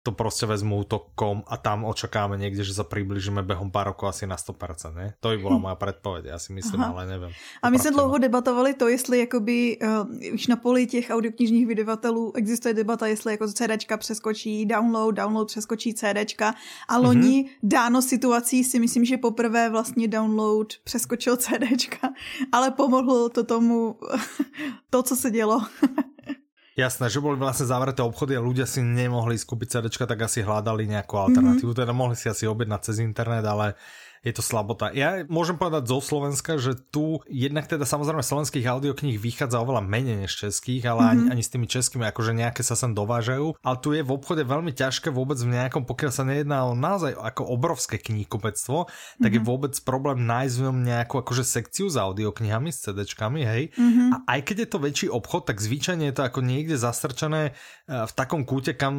to 0.02 0.12
prostě 0.12 0.46
vezmu 0.46 0.76
útokom 0.76 1.42
a 1.46 1.56
tam 1.56 1.84
očakáme 1.84 2.36
někde, 2.36 2.64
že 2.64 2.74
sa 2.74 2.82
približíme 2.82 3.42
behom 3.46 3.70
pár 3.70 3.86
rokov 3.86 4.10
asi 4.10 4.26
na 4.26 4.34
100%, 4.36 4.94
ne? 4.94 5.14
To 5.20 5.28
by 5.28 5.38
byla 5.38 5.58
moja 5.58 5.74
předpověď, 5.74 6.24
já 6.24 6.38
si 6.38 6.52
myslím, 6.52 6.80
Aha. 6.80 6.92
ale 6.92 7.06
nevím. 7.06 7.30
A 7.62 7.70
my 7.70 7.78
jsme 7.78 7.90
dlouho 7.90 8.18
debatovali 8.18 8.74
to, 8.74 8.88
jestli 8.88 9.18
jakoby 9.18 9.78
uh, 9.78 10.34
už 10.34 10.46
na 10.46 10.56
poli 10.56 10.86
těch 10.86 11.10
audioknižních 11.10 11.66
vydavatelů 11.66 12.32
existuje 12.36 12.74
debata, 12.74 13.06
jestli 13.06 13.32
jako 13.32 13.48
CDčka 13.48 13.96
přeskočí 13.96 14.66
download, 14.66 15.14
download 15.14 15.48
přeskočí 15.48 15.94
CDčka 15.94 16.54
a 16.88 16.98
loni 16.98 17.44
mm-hmm. 17.44 17.58
dáno 17.62 18.02
situací 18.02 18.64
si 18.64 18.78
myslím, 18.78 19.04
že 19.04 19.16
poprvé 19.16 19.70
vlastně 19.70 20.08
download 20.08 20.66
přeskočil 20.84 21.36
CDčka, 21.42 22.12
ale 22.52 22.70
pomohlo 22.70 23.28
to 23.28 23.44
tomu 23.44 23.96
to, 24.90 25.02
co 25.02 25.16
se 25.16 25.30
dělo. 25.30 25.62
Jasné, 26.72 27.12
že 27.12 27.20
boli 27.20 27.36
vlastne 27.36 27.68
zavreté 27.68 28.00
obchody 28.00 28.32
a 28.32 28.40
ľudia 28.40 28.64
si 28.64 28.80
nemohli 28.80 29.36
skúpiť 29.36 29.76
CDčka, 29.76 30.08
tak 30.08 30.24
asi 30.24 30.40
hľadali 30.40 30.88
nejakú 30.88 31.20
alternatívu. 31.20 31.68
Mm 31.68 31.74
-hmm. 31.76 31.82
Teda 31.84 31.92
mohli 31.92 32.16
si 32.16 32.32
asi 32.32 32.48
objednať 32.48 32.80
cez 32.80 32.96
internet, 33.04 33.44
ale 33.44 33.76
je 34.22 34.30
to 34.30 34.42
slabota. 34.42 34.94
Ja 34.94 35.26
môžem 35.26 35.58
povedať 35.58 35.90
zo 35.90 35.98
Slovenska, 35.98 36.54
že 36.54 36.78
tu 36.78 37.18
jednak 37.26 37.66
teda 37.66 37.82
samozrejme 37.82 38.22
slovenských 38.22 38.62
audiokníh 38.70 39.18
vychádza 39.18 39.58
oveľa 39.58 39.82
menej 39.82 40.26
než 40.26 40.38
českých, 40.38 40.86
ale 40.86 41.02
mm-hmm. 41.02 41.12
ani, 41.12 41.22
mhm. 41.26 41.32
ani 41.34 41.42
s 41.42 41.50
tými 41.50 41.66
českými, 41.66 42.04
akože 42.06 42.32
nejaké 42.38 42.62
sa 42.62 42.78
sem 42.78 42.94
dovážajú. 42.94 43.58
Ale 43.58 43.76
tu 43.82 43.90
je 43.90 44.06
v 44.06 44.14
obchode 44.14 44.46
veľmi 44.46 44.70
ťažké 44.70 45.10
vôbec 45.10 45.42
v 45.42 45.58
nejakom, 45.58 45.82
pokiaľ 45.82 46.10
sa 46.14 46.22
nejedná 46.22 46.70
o 46.70 46.78
naozaj 46.78 47.18
ako 47.18 47.50
obrovské 47.50 47.98
knihkupectvo, 47.98 48.86
mm-hmm. 48.86 49.22
tak 49.26 49.30
je 49.34 49.42
mhm. 49.42 49.48
vôbec 49.50 49.74
problém 49.82 50.22
nájsť 50.22 50.54
v 50.54 50.64
ňom 50.70 50.78
nejakú 50.86 51.14
akože 51.18 51.42
sekciu 51.42 51.90
s 51.90 51.98
audioknihami, 51.98 52.70
s 52.70 52.86
CDčkami, 52.86 53.42
hej. 53.42 53.62
Mm-hmm. 53.74 54.08
A 54.14 54.16
aj 54.38 54.40
keď 54.46 54.56
je 54.62 54.68
to 54.70 54.78
väčší 54.78 55.06
obchod, 55.10 55.50
tak 55.50 55.58
zvyčajne 55.58 56.06
je 56.06 56.14
to 56.14 56.22
ako 56.22 56.46
niekde 56.46 56.78
zastrčené 56.78 57.58
v 57.92 58.12
takom 58.16 58.48
kúte, 58.48 58.72
kam 58.72 58.96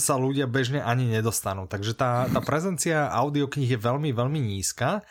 sa 0.00 0.16
ľudia 0.16 0.48
bežne 0.48 0.80
ani 0.80 1.06
nedostanú. 1.12 1.68
Takže 1.68 1.92
tá, 1.92 2.24
tá 2.32 2.40
prezencia 2.48 3.12
audiokníh 3.12 3.76
je 3.76 3.80
veľmi, 3.80 4.10
veľmi 4.16 4.40
nízka 4.40 5.04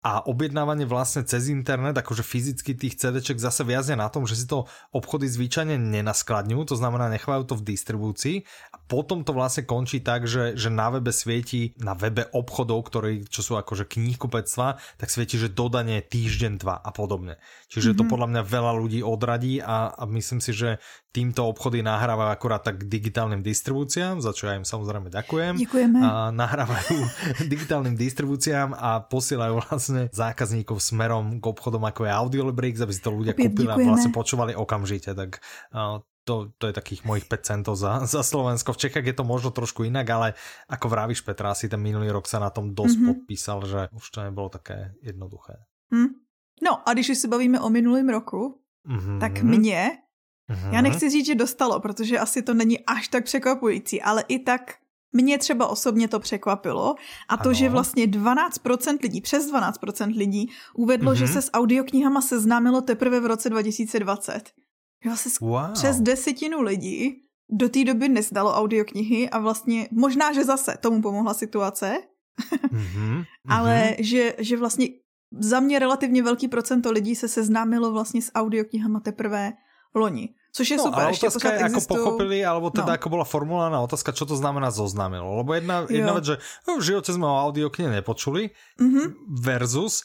a 0.00 0.24
objednávanie 0.24 0.88
vlastne 0.88 1.28
cez 1.28 1.52
internet, 1.52 1.92
akože 1.92 2.24
fyzicky 2.24 2.72
tých 2.72 2.96
CDček 2.96 3.36
zase 3.36 3.68
viazne 3.68 4.00
na 4.00 4.08
tom, 4.08 4.24
že 4.24 4.32
si 4.32 4.48
to 4.48 4.64
obchody 4.96 5.28
zvyčajne 5.28 5.76
nenaskladňujú, 5.76 6.72
to 6.72 6.76
znamená 6.80 7.12
nechávajú 7.12 7.44
to 7.44 7.54
v 7.60 7.76
distribúcii 7.76 8.36
potom 8.90 9.22
to 9.22 9.30
vlastne 9.30 9.62
končí 9.70 10.02
tak, 10.02 10.26
že, 10.26 10.58
že 10.58 10.66
na 10.66 10.90
webe 10.90 11.14
svieti, 11.14 11.78
na 11.78 11.94
webe 11.94 12.26
obchodov, 12.34 12.90
ktorí, 12.90 13.30
čo 13.30 13.46
sú 13.46 13.54
akože 13.54 13.86
knihkupectva, 13.86 14.82
tak 14.98 15.08
svieti, 15.14 15.38
že 15.38 15.46
dodanie 15.46 16.02
týždeň, 16.02 16.58
dva 16.58 16.74
a 16.82 16.90
podobne. 16.90 17.38
Čiže 17.70 17.94
mm 17.94 17.94
-hmm. 17.94 17.98
to 17.98 18.02
mhm. 18.02 18.10
podľa 18.10 18.26
mňa 18.34 18.42
veľa 18.42 18.72
ľudí 18.74 19.00
odradí 19.06 19.62
a, 19.62 19.94
a 19.94 20.02
myslím 20.10 20.42
si, 20.42 20.50
že 20.50 20.82
týmto 21.14 21.46
obchody 21.46 21.82
nahrávajú 21.82 22.30
akurát 22.34 22.62
tak 22.62 22.86
digitálnym 22.86 23.42
distribúciám, 23.42 24.18
za 24.22 24.34
čo 24.34 24.50
ja 24.50 24.58
im 24.58 24.66
samozrejme 24.66 25.10
ďakujem. 25.10 25.54
Ďakujeme. 25.58 25.98
A 26.02 26.30
nahrávajú 26.34 26.98
digitálnym 27.52 27.94
distribúciám 27.94 28.74
a 28.74 29.02
posielajú 29.06 29.54
vlastne 29.62 30.10
zákazníkov 30.10 30.82
smerom 30.82 31.38
k 31.38 31.44
obchodom 31.46 31.82
ako 31.86 32.06
je 32.06 32.10
Audiolibrix, 32.10 32.82
aby 32.82 32.94
si 32.94 33.02
to 33.02 33.10
ľudia 33.14 33.34
Opět 33.34 33.54
kúpili 33.54 33.66
ďakujeme. 33.70 33.86
a 33.86 33.90
vlastne 33.94 34.12
počúvali 34.14 34.52
okamžite. 34.54 35.14
Tak 35.14 35.38
to, 36.24 36.52
to 36.58 36.66
je 36.68 36.74
takých 36.76 37.04
mojich 37.04 37.24
5 37.24 37.48
centov 37.48 37.74
za, 37.76 38.02
za 38.14 38.22
Slovensko. 38.22 38.72
V 38.72 38.82
Čechách 38.88 39.06
je 39.06 39.16
to 39.16 39.24
možno 39.24 39.50
trošku 39.50 39.84
inak, 39.84 40.06
ale 40.10 40.28
ako 40.68 40.86
vravíš 40.88 41.20
Petra, 41.24 41.50
asi 41.50 41.68
ten 41.68 41.80
minulý 41.80 42.10
rok 42.10 42.28
sa 42.28 42.38
na 42.38 42.50
tom 42.50 42.74
dosť 42.74 42.96
mm 42.96 43.02
-hmm. 43.02 43.08
podpísal, 43.14 43.58
že 43.66 43.80
už 43.92 44.10
to 44.10 44.22
nebolo 44.22 44.48
také 44.48 44.94
jednoduché. 45.02 45.56
Mm. 45.90 46.14
No 46.62 46.88
a 46.88 46.92
když 46.92 47.18
se 47.18 47.28
bavíme 47.28 47.60
o 47.60 47.70
minulém 47.70 48.08
roku, 48.08 48.60
mm 48.84 48.98
-hmm. 48.98 49.20
tak 49.20 49.42
mě 49.42 49.90
Mm-hmm. 50.50 50.72
Já 50.74 50.80
nechci 50.80 51.10
říct, 51.10 51.26
že 51.26 51.34
dostalo, 51.34 51.80
protože 51.80 52.18
asi 52.18 52.42
to 52.42 52.54
není 52.54 52.78
až 52.86 53.08
tak 53.08 53.24
překvapující, 53.24 54.02
ale 54.02 54.24
i 54.28 54.38
tak 54.38 54.74
mě 55.12 55.38
třeba 55.38 55.66
osobně 55.66 56.08
to 56.08 56.20
překvapilo 56.20 56.94
a 57.28 57.36
to, 57.36 57.48
ano. 57.48 57.54
že 57.54 57.68
vlastně 57.68 58.06
12% 58.06 58.98
lidí, 59.02 59.20
přes 59.20 59.52
12% 59.52 60.18
lidí 60.18 60.50
uvedlo, 60.74 61.12
mm-hmm. 61.12 61.16
že 61.16 61.28
se 61.28 61.42
s 61.42 61.50
audioknihama 61.52 62.20
seznámilo 62.20 62.80
teprve 62.82 63.20
v 63.20 63.26
roce 63.26 63.50
2020. 63.50 64.50
Jo, 65.04 65.16
se 65.16 65.28
wow. 65.40 65.72
přes 65.72 66.00
desetinu 66.00 66.60
lidí 66.62 67.22
do 67.50 67.68
té 67.68 67.84
doby 67.84 68.08
nezdalo 68.08 68.54
audioknihy 68.54 69.30
a 69.30 69.38
vlastně 69.38 69.88
možná, 69.90 70.32
že 70.32 70.44
zase 70.44 70.76
tomu 70.80 71.02
pomohla 71.02 71.34
situace, 71.34 71.98
mm-hmm. 72.72 73.24
ale 73.48 73.96
že, 73.98 74.34
že 74.38 74.56
vlastně 74.56 74.86
za 75.40 75.60
mě 75.60 75.78
relativně 75.78 76.22
velký 76.22 76.48
procento 76.48 76.92
lidí 76.92 77.14
se 77.14 77.28
seznámilo 77.28 77.92
vlastně 77.92 78.22
s 78.22 78.32
audioknihama 78.34 79.00
teprve 79.00 79.52
loni. 79.94 80.34
Což 80.52 80.70
je 80.70 80.76
no, 80.76 80.84
super, 80.90 81.14
ešte 81.14 81.30
otázka 81.30 81.50
je, 81.54 81.62
ako 81.62 81.80
pochopili, 81.86 82.42
alebo 82.42 82.74
teda 82.74 82.90
no. 82.90 82.98
ako 82.98 83.06
bola 83.06 83.22
formulovaná 83.22 83.78
otázka, 83.86 84.10
čo 84.10 84.26
to 84.26 84.34
znamená 84.34 84.74
zoznámilo. 84.74 85.38
Lebo 85.38 85.54
jedna, 85.54 85.86
jedna 85.86 86.10
vec, 86.18 86.26
že 86.26 86.36
no, 86.66 86.82
v 86.82 86.86
živote 86.90 87.14
sme 87.14 87.22
o 87.22 87.38
audioknihe 87.38 88.02
nepočuli, 88.02 88.50
mm-hmm. 88.82 89.06
versus 89.30 90.02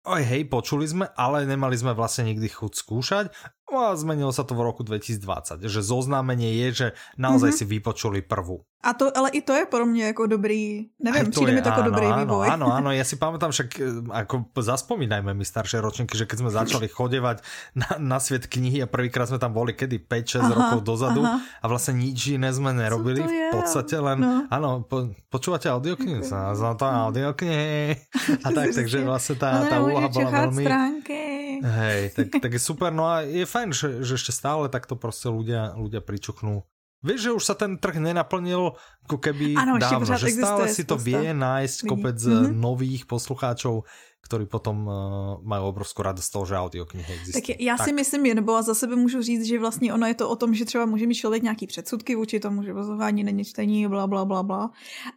Oj, 0.00 0.24
hej, 0.24 0.48
počuli 0.48 0.88
sme, 0.88 1.12
ale 1.12 1.44
nemali 1.44 1.76
sme 1.76 1.92
vlastne 1.92 2.32
nikdy 2.32 2.48
chuť 2.48 2.72
skúšať. 2.72 3.24
No 3.70 3.86
a 3.86 3.94
zmenilo 3.94 4.34
sa 4.34 4.42
to 4.42 4.58
v 4.58 4.66
roku 4.66 4.82
2020, 4.82 5.62
že 5.70 5.80
zoznámenie 5.80 6.58
je, 6.66 6.68
že 6.74 6.86
naozaj 7.14 7.54
mm-hmm. 7.54 7.70
si 7.70 7.72
vypočuli 7.78 8.18
prvú. 8.18 8.66
A 8.80 8.96
to, 8.96 9.12
ale 9.12 9.28
i 9.30 9.40
to 9.44 9.52
je 9.52 9.66
pro 9.66 9.86
mě 9.86 10.04
jako 10.04 10.26
dobrý, 10.26 10.88
nevím, 10.98 11.30
přijde 11.30 11.52
je, 11.52 11.56
mi 11.56 11.62
to 11.62 11.68
jako 11.68 11.82
dobrý 11.82 12.06
áno, 12.06 12.16
vývoj. 12.24 12.46
Áno, 12.48 12.66
áno, 12.72 12.88
ja 12.96 13.04
si 13.04 13.20
pamätám 13.20 13.52
však, 13.52 13.68
e, 13.76 14.08
ako 14.08 14.48
zaspomínajme 14.56 15.36
my 15.36 15.44
staršie 15.44 15.84
ročníky, 15.84 16.16
že 16.16 16.24
keď 16.24 16.38
sme 16.40 16.50
začali 16.50 16.88
chodevať 16.88 17.44
na, 17.76 18.00
na 18.00 18.16
svet 18.16 18.48
knihy 18.48 18.80
a 18.80 18.88
prvýkrát 18.88 19.28
sme 19.28 19.36
tam 19.36 19.52
boli 19.52 19.76
kedy 19.76 20.08
5-6 20.08 20.56
rokov 20.56 20.80
dozadu 20.80 21.20
aha. 21.20 21.44
a 21.60 21.64
vlastne 21.68 22.00
nič 22.00 22.40
iné 22.40 22.48
sme 22.56 22.72
nerobili, 22.72 23.20
v 23.20 23.52
podstate 23.52 24.00
len, 24.00 24.16
no. 24.16 24.48
áno, 24.48 24.80
po, 24.88 25.12
počúvate 25.28 25.68
audioknihy, 25.68 26.24
sa 26.24 26.56
nazval 26.56 26.80
to 26.80 26.88
audioknihy 26.88 28.00
a 28.40 28.48
tak, 28.48 28.72
takže 28.72 29.04
vlastne 29.04 29.36
tá, 29.36 29.60
tá 29.68 29.76
úloha 29.84 30.08
bola 30.08 30.48
veľmi... 30.48 30.64
Stránky. 30.64 31.20
Hej, 31.60 32.16
tak, 32.16 32.48
tak 32.48 32.50
je 32.56 32.60
super, 32.64 32.88
no 32.88 33.04
a 33.04 33.20
je 33.28 33.44
fajn, 33.44 33.59
že, 33.68 34.00
že 34.00 34.16
ešte 34.16 34.32
stále 34.32 34.72
takto 34.72 34.96
proste 34.96 35.28
ľudia, 35.28 35.76
ľudia 35.76 36.00
pričuknú. 36.00 36.64
Vieš, 37.00 37.20
že 37.20 37.30
už 37.32 37.44
sa 37.44 37.56
ten 37.56 37.80
trh 37.80 37.96
nenaplnil 37.96 38.76
ako 39.08 39.16
keby 39.16 39.56
ano, 39.56 39.80
dávno, 39.80 40.04
že 40.04 40.36
stále 40.36 40.68
si 40.68 40.84
to 40.84 41.00
vie 41.00 41.32
nájsť 41.32 41.88
kopec 41.88 42.16
mm 42.20 42.32
-hmm. 42.32 42.52
nových 42.60 43.08
poslucháčov 43.08 43.88
ktorí 44.20 44.46
potom 44.46 44.86
uh, 44.86 44.94
majú 45.42 45.74
obrovskú 45.74 46.06
radosť 46.06 46.22
z 46.22 46.30
toho, 46.30 46.44
že 46.46 46.54
audioknihy 46.54 47.12
existují. 47.12 47.42
Tak 47.42 47.60
já 47.60 47.76
tak. 47.76 47.86
si 47.86 47.92
myslím, 47.92 48.22
nebo 48.22 48.62
za 48.62 48.74
sebe 48.74 48.96
můžu 48.96 49.22
říct, 49.22 49.44
že 49.44 49.58
vlastně 49.58 49.94
ono 49.94 50.06
je 50.06 50.14
to 50.14 50.28
o 50.28 50.36
tom, 50.36 50.54
že 50.54 50.64
třeba 50.64 50.86
může 50.86 51.06
mít 51.06 51.14
člověk 51.14 51.42
nějaký 51.42 51.66
předsudky 51.66 52.14
vůči 52.14 52.40
tomu, 52.40 52.62
že 52.62 52.72
vozování 52.72 53.24
není 53.24 53.44
čtení, 53.44 53.88
bla, 53.88 54.06
bla, 54.06 54.24
bla, 54.24 54.42
bla. 54.42 54.70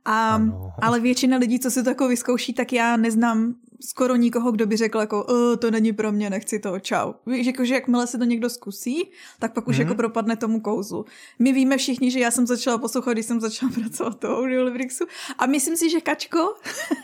A, 0.06 0.42
ale 0.82 1.00
většina 1.00 1.38
lidí, 1.38 1.60
co 1.60 1.72
si 1.72 1.84
to 1.84 1.90
jako 1.90 2.08
vyzkouší, 2.08 2.54
tak 2.54 2.74
já 2.74 2.98
neznám 2.98 3.56
skoro 3.86 4.16
nikoho, 4.16 4.52
kdo 4.52 4.66
by 4.66 4.78
řekl 4.78 5.00
jako, 5.00 5.26
e, 5.54 5.58
to 5.58 5.72
není 5.72 5.94
pro 5.94 6.12
mě, 6.12 6.30
nechci 6.30 6.60
to, 6.60 6.80
čau. 6.80 7.14
Víš, 7.26 7.48
jako, 7.48 7.66
že 7.66 7.74
jakmile 7.74 8.08
se 8.08 8.18
to 8.18 8.24
někdo 8.24 8.50
zkusí, 8.50 9.12
tak 9.40 9.54
pak 9.54 9.68
už 9.68 9.76
mm-hmm. 9.76 9.80
jako 9.82 9.96
propadne 9.96 10.36
tomu 10.36 10.60
kouzlu. 10.60 11.06
My 11.40 11.52
víme 11.52 11.78
všichni, 11.78 12.12
že 12.12 12.20
já 12.20 12.32
jsem 12.32 12.48
začala 12.48 12.78
poslouchat, 12.78 13.14
když 13.14 13.26
jsem 13.26 13.42
začala 13.42 13.72
pracovat 13.80 14.20
to 14.20 14.38
Audiolibrixu 14.38 15.06
a 15.38 15.46
myslím 15.46 15.78
si, 15.78 15.90
že 15.90 16.02
Kačko... 16.02 16.56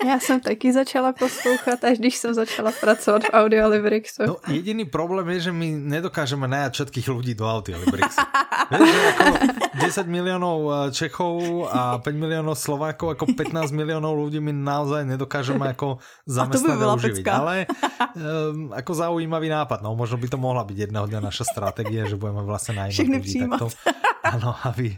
já 0.06 0.20
jsem 0.20 0.39
taky 0.39 0.74
začala 0.74 1.13
poslouchat, 1.13 1.84
až 1.91 1.98
když 1.98 2.15
jsem 2.15 2.34
začala 2.34 2.72
pracovat 2.72 3.24
v 3.24 3.29
Audiolibrixu. 3.34 4.24
No 4.27 4.38
jediný 4.48 4.86
problém 4.86 5.29
je, 5.29 5.39
že 5.39 5.51
my 5.51 5.67
nedokážeme 5.75 6.46
najať 6.46 6.72
všetkých 6.74 7.08
ľudí 7.10 7.34
do 7.34 7.50
Audiolibrixu. 7.50 8.22
Vieš, 8.69 9.05
ako 9.17 9.34
10 9.81 10.05
miliónov 10.05 10.58
eh, 10.69 10.74
Čechov 10.93 11.34
a 11.74 11.98
5 11.98 12.05
miliónov 12.13 12.53
Slovákov, 12.53 13.17
ako 13.17 13.34
15 13.34 13.74
miliónov 13.74 14.13
ľudí 14.13 14.38
my 14.38 14.53
naozaj 14.53 15.10
nedokážeme 15.10 15.65
ako 15.74 15.98
zamestnať 16.38 16.77
by 16.77 16.81
byla 16.81 16.93
uživiť. 16.96 17.17
Pecka. 17.25 17.31
Ale 17.41 17.55
um, 17.65 18.69
ako 18.75 18.91
zaujímavý 18.93 19.50
nápad. 19.50 19.81
No, 19.81 19.98
možno 19.98 20.22
by 20.22 20.27
to 20.29 20.38
mohla 20.38 20.62
byť 20.62 20.77
jedného 20.89 21.05
dňa 21.10 21.19
naša 21.25 21.50
strategie, 21.50 22.05
že 22.05 22.19
budeme 22.19 22.46
vlastne 22.46 22.77
najímat 22.77 23.01
Všechny 23.01 23.17
ľudí 23.17 23.34
takto. 23.50 23.65
Ano, 24.19 24.53
aby... 24.67 24.93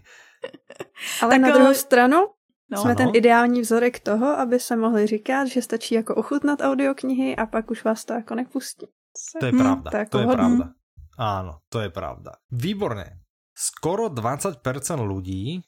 Ale 1.23 1.37
tak, 1.37 1.43
na 1.45 1.49
druhou 1.53 1.75
stranu 1.77 2.40
No. 2.71 2.81
Jsme 2.81 2.91
ano. 2.91 2.97
ten 2.97 3.09
ideální 3.13 3.61
vzorek 3.61 3.99
toho, 3.99 4.27
aby 4.39 4.59
se 4.59 4.75
mohli 4.75 5.07
říkat, 5.07 5.45
že 5.45 5.61
stačí 5.61 5.95
jako 5.95 6.15
ochutnat 6.15 6.61
audioknihy 6.61 7.35
a 7.35 7.45
pak 7.45 7.71
už 7.71 7.83
vás 7.83 8.05
to 8.05 8.13
jako 8.13 8.35
nepustí. 8.35 8.87
To 9.39 9.45
je 9.45 9.51
hmm, 9.51 9.61
pravda, 9.61 9.91
to, 9.91 9.97
jako 9.97 10.11
to 10.11 10.19
je 10.19 10.27
pravda. 10.27 10.65
Áno, 11.19 11.53
to 11.67 11.77
je 11.83 11.89
pravda. 11.91 12.31
Výborné. 12.47 13.19
Skoro 13.51 14.07
20% 14.07 14.63
ľudí 15.03 15.59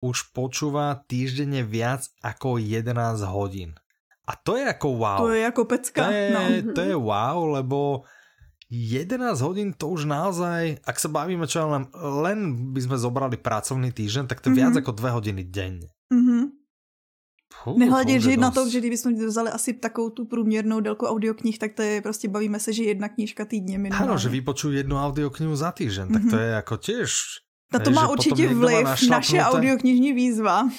už 0.00 0.30
počúva 0.30 1.02
týždenne 1.10 1.66
viac 1.66 2.06
ako 2.22 2.62
11 2.62 2.94
hodín. 3.26 3.74
A 4.26 4.38
to 4.38 4.54
je 4.56 4.70
jako 4.70 4.88
wow. 4.88 5.18
To 5.18 5.30
je 5.34 5.40
jako 5.42 5.62
pecka. 5.64 6.06
To 6.06 6.10
je, 6.14 6.24
no. 6.30 6.72
to 6.72 6.80
je 6.80 6.94
wow, 6.94 7.38
lebo 7.58 8.06
11 8.70 9.40
hodín 9.42 9.74
to 9.74 9.90
už 9.90 10.06
naozaj, 10.06 10.82
ak 10.82 10.96
sa 10.98 11.10
bavíme 11.10 11.46
čo 11.46 11.66
len, 11.66 11.86
len 12.22 12.38
by 12.74 12.80
sme 12.82 12.96
zobrali 12.98 13.38
pracovný 13.38 13.90
týždeň, 13.90 14.26
tak 14.26 14.42
to 14.42 14.50
je 14.50 14.54
mm 14.54 14.58
-hmm. 14.58 14.70
viac 14.70 14.74
ako 14.82 14.92
2 14.94 15.10
hodiny 15.10 15.42
denne. 15.46 15.95
Nehledě, 17.74 18.20
že 18.20 18.36
na 18.36 18.50
to, 18.50 18.68
že 18.70 18.78
kdybychom 18.78 19.14
vzali 19.26 19.50
asi 19.50 19.72
takovou 19.72 20.10
tu 20.10 20.24
průměrnou 20.24 20.80
délku 20.80 21.06
audioknih, 21.06 21.58
tak 21.58 21.72
to 21.72 21.82
je 21.82 22.02
prostě 22.02 22.28
bavíme 22.28 22.60
se, 22.60 22.72
že 22.72 22.84
jedna 22.84 23.08
knížka 23.08 23.44
týdně 23.44 23.78
minimálně. 23.78 24.08
Ano, 24.08 24.18
že 24.18 24.28
vypočuju 24.28 24.74
jednu 24.74 24.96
audioknihu 24.96 25.56
za 25.56 25.70
-hmm. 25.70 26.12
tak 26.12 26.22
to 26.22 26.36
mhm. 26.36 26.38
je 26.38 26.46
jako 26.46 26.76
těž 26.76 27.12
na 27.72 27.78
to 27.78 27.90
má 27.90 28.08
určitě 28.08 28.48
vliv 28.54 28.86
naše 29.10 29.42
audioknižní 29.42 30.12
výzva. 30.12 30.68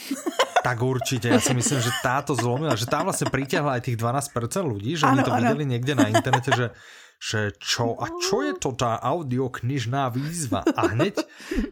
Tak 0.67 0.83
určite, 0.83 1.31
ja 1.31 1.39
si 1.39 1.55
myslím, 1.55 1.79
že 1.79 1.95
táto 2.03 2.35
zlomila, 2.35 2.75
že 2.75 2.83
tá 2.83 2.99
vlastne 2.99 3.31
pritiahla 3.31 3.79
aj 3.79 3.87
tých 3.87 3.95
12% 3.95 4.67
ľudí, 4.67 4.99
že 4.99 5.07
ano, 5.07 5.15
oni 5.15 5.21
to 5.23 5.31
ano. 5.31 5.39
videli 5.39 5.63
niekde 5.63 5.93
na 5.95 6.11
internete, 6.11 6.51
že 6.51 6.65
že 7.17 7.57
čo, 7.57 7.97
a 7.97 8.13
čo 8.21 8.45
je 8.45 8.53
to 8.53 8.77
tá 8.77 9.01
audioknižná 9.01 10.13
výzva? 10.13 10.61
A 10.77 10.93
hneď 10.93 11.17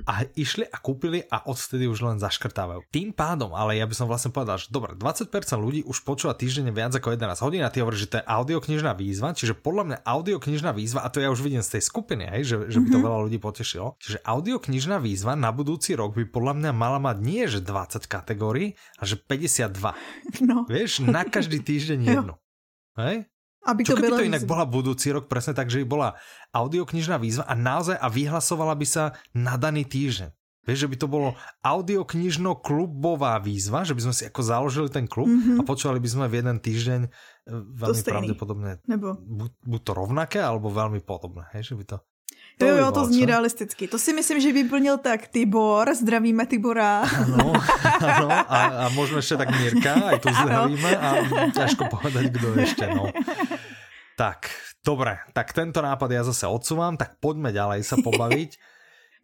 a 0.09 0.25
išli 0.33 0.65
a 0.65 0.77
kúpili 0.81 1.21
a 1.29 1.45
odvtedy 1.45 1.85
už 1.85 2.01
len 2.01 2.17
zaškrtávajú. 2.17 2.89
Tým 2.89 3.13
pádom, 3.13 3.53
ale 3.53 3.77
ja 3.77 3.85
by 3.85 3.93
som 3.93 4.09
vlastne 4.09 4.33
povedal, 4.33 4.57
že 4.57 4.73
dobre, 4.73 4.97
20% 4.97 5.29
ľudí 5.61 5.85
už 5.85 6.01
počúva 6.01 6.33
týždenne 6.33 6.73
viac 6.73 6.97
ako 6.97 7.13
11 7.13 7.45
hodín 7.45 7.61
a 7.61 7.69
ty 7.69 7.85
hovoríš, 7.85 8.09
že 8.09 8.11
to 8.11 8.17
je 8.21 8.25
audioknižná 8.25 8.91
výzva, 8.97 9.37
čiže 9.37 9.53
podľa 9.53 9.83
mňa 9.85 9.97
audioknižná 10.01 10.71
výzva, 10.73 11.05
a 11.05 11.13
to 11.13 11.21
ja 11.21 11.29
už 11.29 11.45
vidím 11.45 11.61
z 11.61 11.77
tej 11.77 11.83
skupiny, 11.85 12.25
hej, 12.25 12.41
že, 12.49 12.55
že 12.73 12.77
by 12.81 12.87
to 12.89 12.97
mm-hmm. 12.97 13.05
veľa 13.05 13.19
ľudí 13.29 13.37
potešilo, 13.37 13.87
čiže 14.01 14.25
audioknižná 14.25 14.97
výzva 14.97 15.37
na 15.37 15.53
budúci 15.53 15.93
rok 15.93 16.17
by 16.17 16.25
podľa 16.25 16.53
mňa 16.57 16.71
mala 16.73 16.97
mať 16.97 17.17
nie 17.21 17.43
že 17.45 17.61
20 17.61 18.09
kategórií, 18.09 18.73
ale 18.97 19.05
že 19.05 19.17
52. 19.21 19.93
No. 20.45 20.65
Vieš, 20.65 21.05
na 21.05 21.23
každý 21.23 21.61
týždeň 21.61 21.99
jednu. 22.01 22.35
Hej? 22.97 23.27
Aby 23.65 23.81
to 23.81 23.93
Čo 23.93 23.95
keby 23.97 24.13
to 24.13 24.29
inak 24.29 24.45
bola 24.45 24.69
budúci 24.69 25.09
rok 25.09 25.25
presne 25.25 25.57
tak, 25.57 25.73
že 25.73 25.81
by 25.81 25.85
bola 25.89 26.09
audioknižná 26.53 27.17
výzva 27.17 27.49
a 27.49 27.57
naozaj 27.57 27.97
a 27.97 28.07
vyhlasovala 28.13 28.77
by 28.77 28.85
sa 28.85 29.03
na 29.33 29.57
daný 29.57 29.89
týždeň. 29.89 30.29
Vieš, 30.65 30.85
že 30.85 30.89
by 30.89 30.97
to 30.97 31.07
bolo 31.09 31.37
audioknižno-klubová 31.61 33.37
výzva, 33.37 33.85
že 33.85 33.93
by 33.93 34.01
sme 34.09 34.13
si 34.17 34.25
ako 34.25 34.41
založili 34.41 34.89
ten 34.89 35.05
klub 35.05 35.29
mm-hmm. 35.29 35.61
a 35.61 35.61
počúvali 35.61 36.01
by 36.01 36.09
sme 36.09 36.25
v 36.25 36.41
jeden 36.41 36.57
týždeň 36.57 37.01
e, 37.05 37.09
veľmi 37.53 38.01
pravdepodobne 38.01 38.81
Nebo... 38.89 39.13
buď, 39.13 39.51
buď 39.61 39.81
to 39.85 39.91
rovnaké, 39.93 40.39
alebo 40.41 40.73
veľmi 40.73 41.05
podobné. 41.05 41.45
Hej, 41.53 41.69
že 41.69 41.75
by 41.77 41.85
to... 41.85 41.97
To 42.55 42.63
jo, 42.63 42.75
jo, 42.75 42.87
to 42.91 43.03
zní 43.11 43.27
realisticky. 43.27 43.83
To 43.91 43.99
si 43.99 44.15
myslím, 44.15 44.39
že 44.39 44.55
by 44.55 44.63
plnil 44.71 44.97
tak 45.03 45.27
Tibor, 45.27 45.91
zdravíme 45.91 46.47
Tibora. 46.47 47.03
Ano, 47.03 47.51
ano 47.99 48.27
a, 48.31 48.87
a 48.87 48.89
možno 48.95 49.17
ještě 49.19 49.37
tak 49.37 49.51
Mirka, 49.59 49.93
aj 49.93 50.19
tu 50.23 50.29
zdravíme 50.31 50.91
a 50.97 51.07
ťažko 51.51 51.83
povedať, 51.91 52.25
kdo 52.31 52.47
ještě, 52.55 52.87
no. 52.95 53.11
Tak, 54.15 54.47
dobre, 54.79 55.19
tak 55.35 55.51
tento 55.51 55.83
nápad 55.83 56.09
ja 56.11 56.23
zase 56.23 56.47
odsúvam, 56.47 56.95
tak 56.95 57.19
poďme 57.19 57.51
ďalej 57.51 57.83
sa 57.83 57.99
pobaviť. 57.99 58.51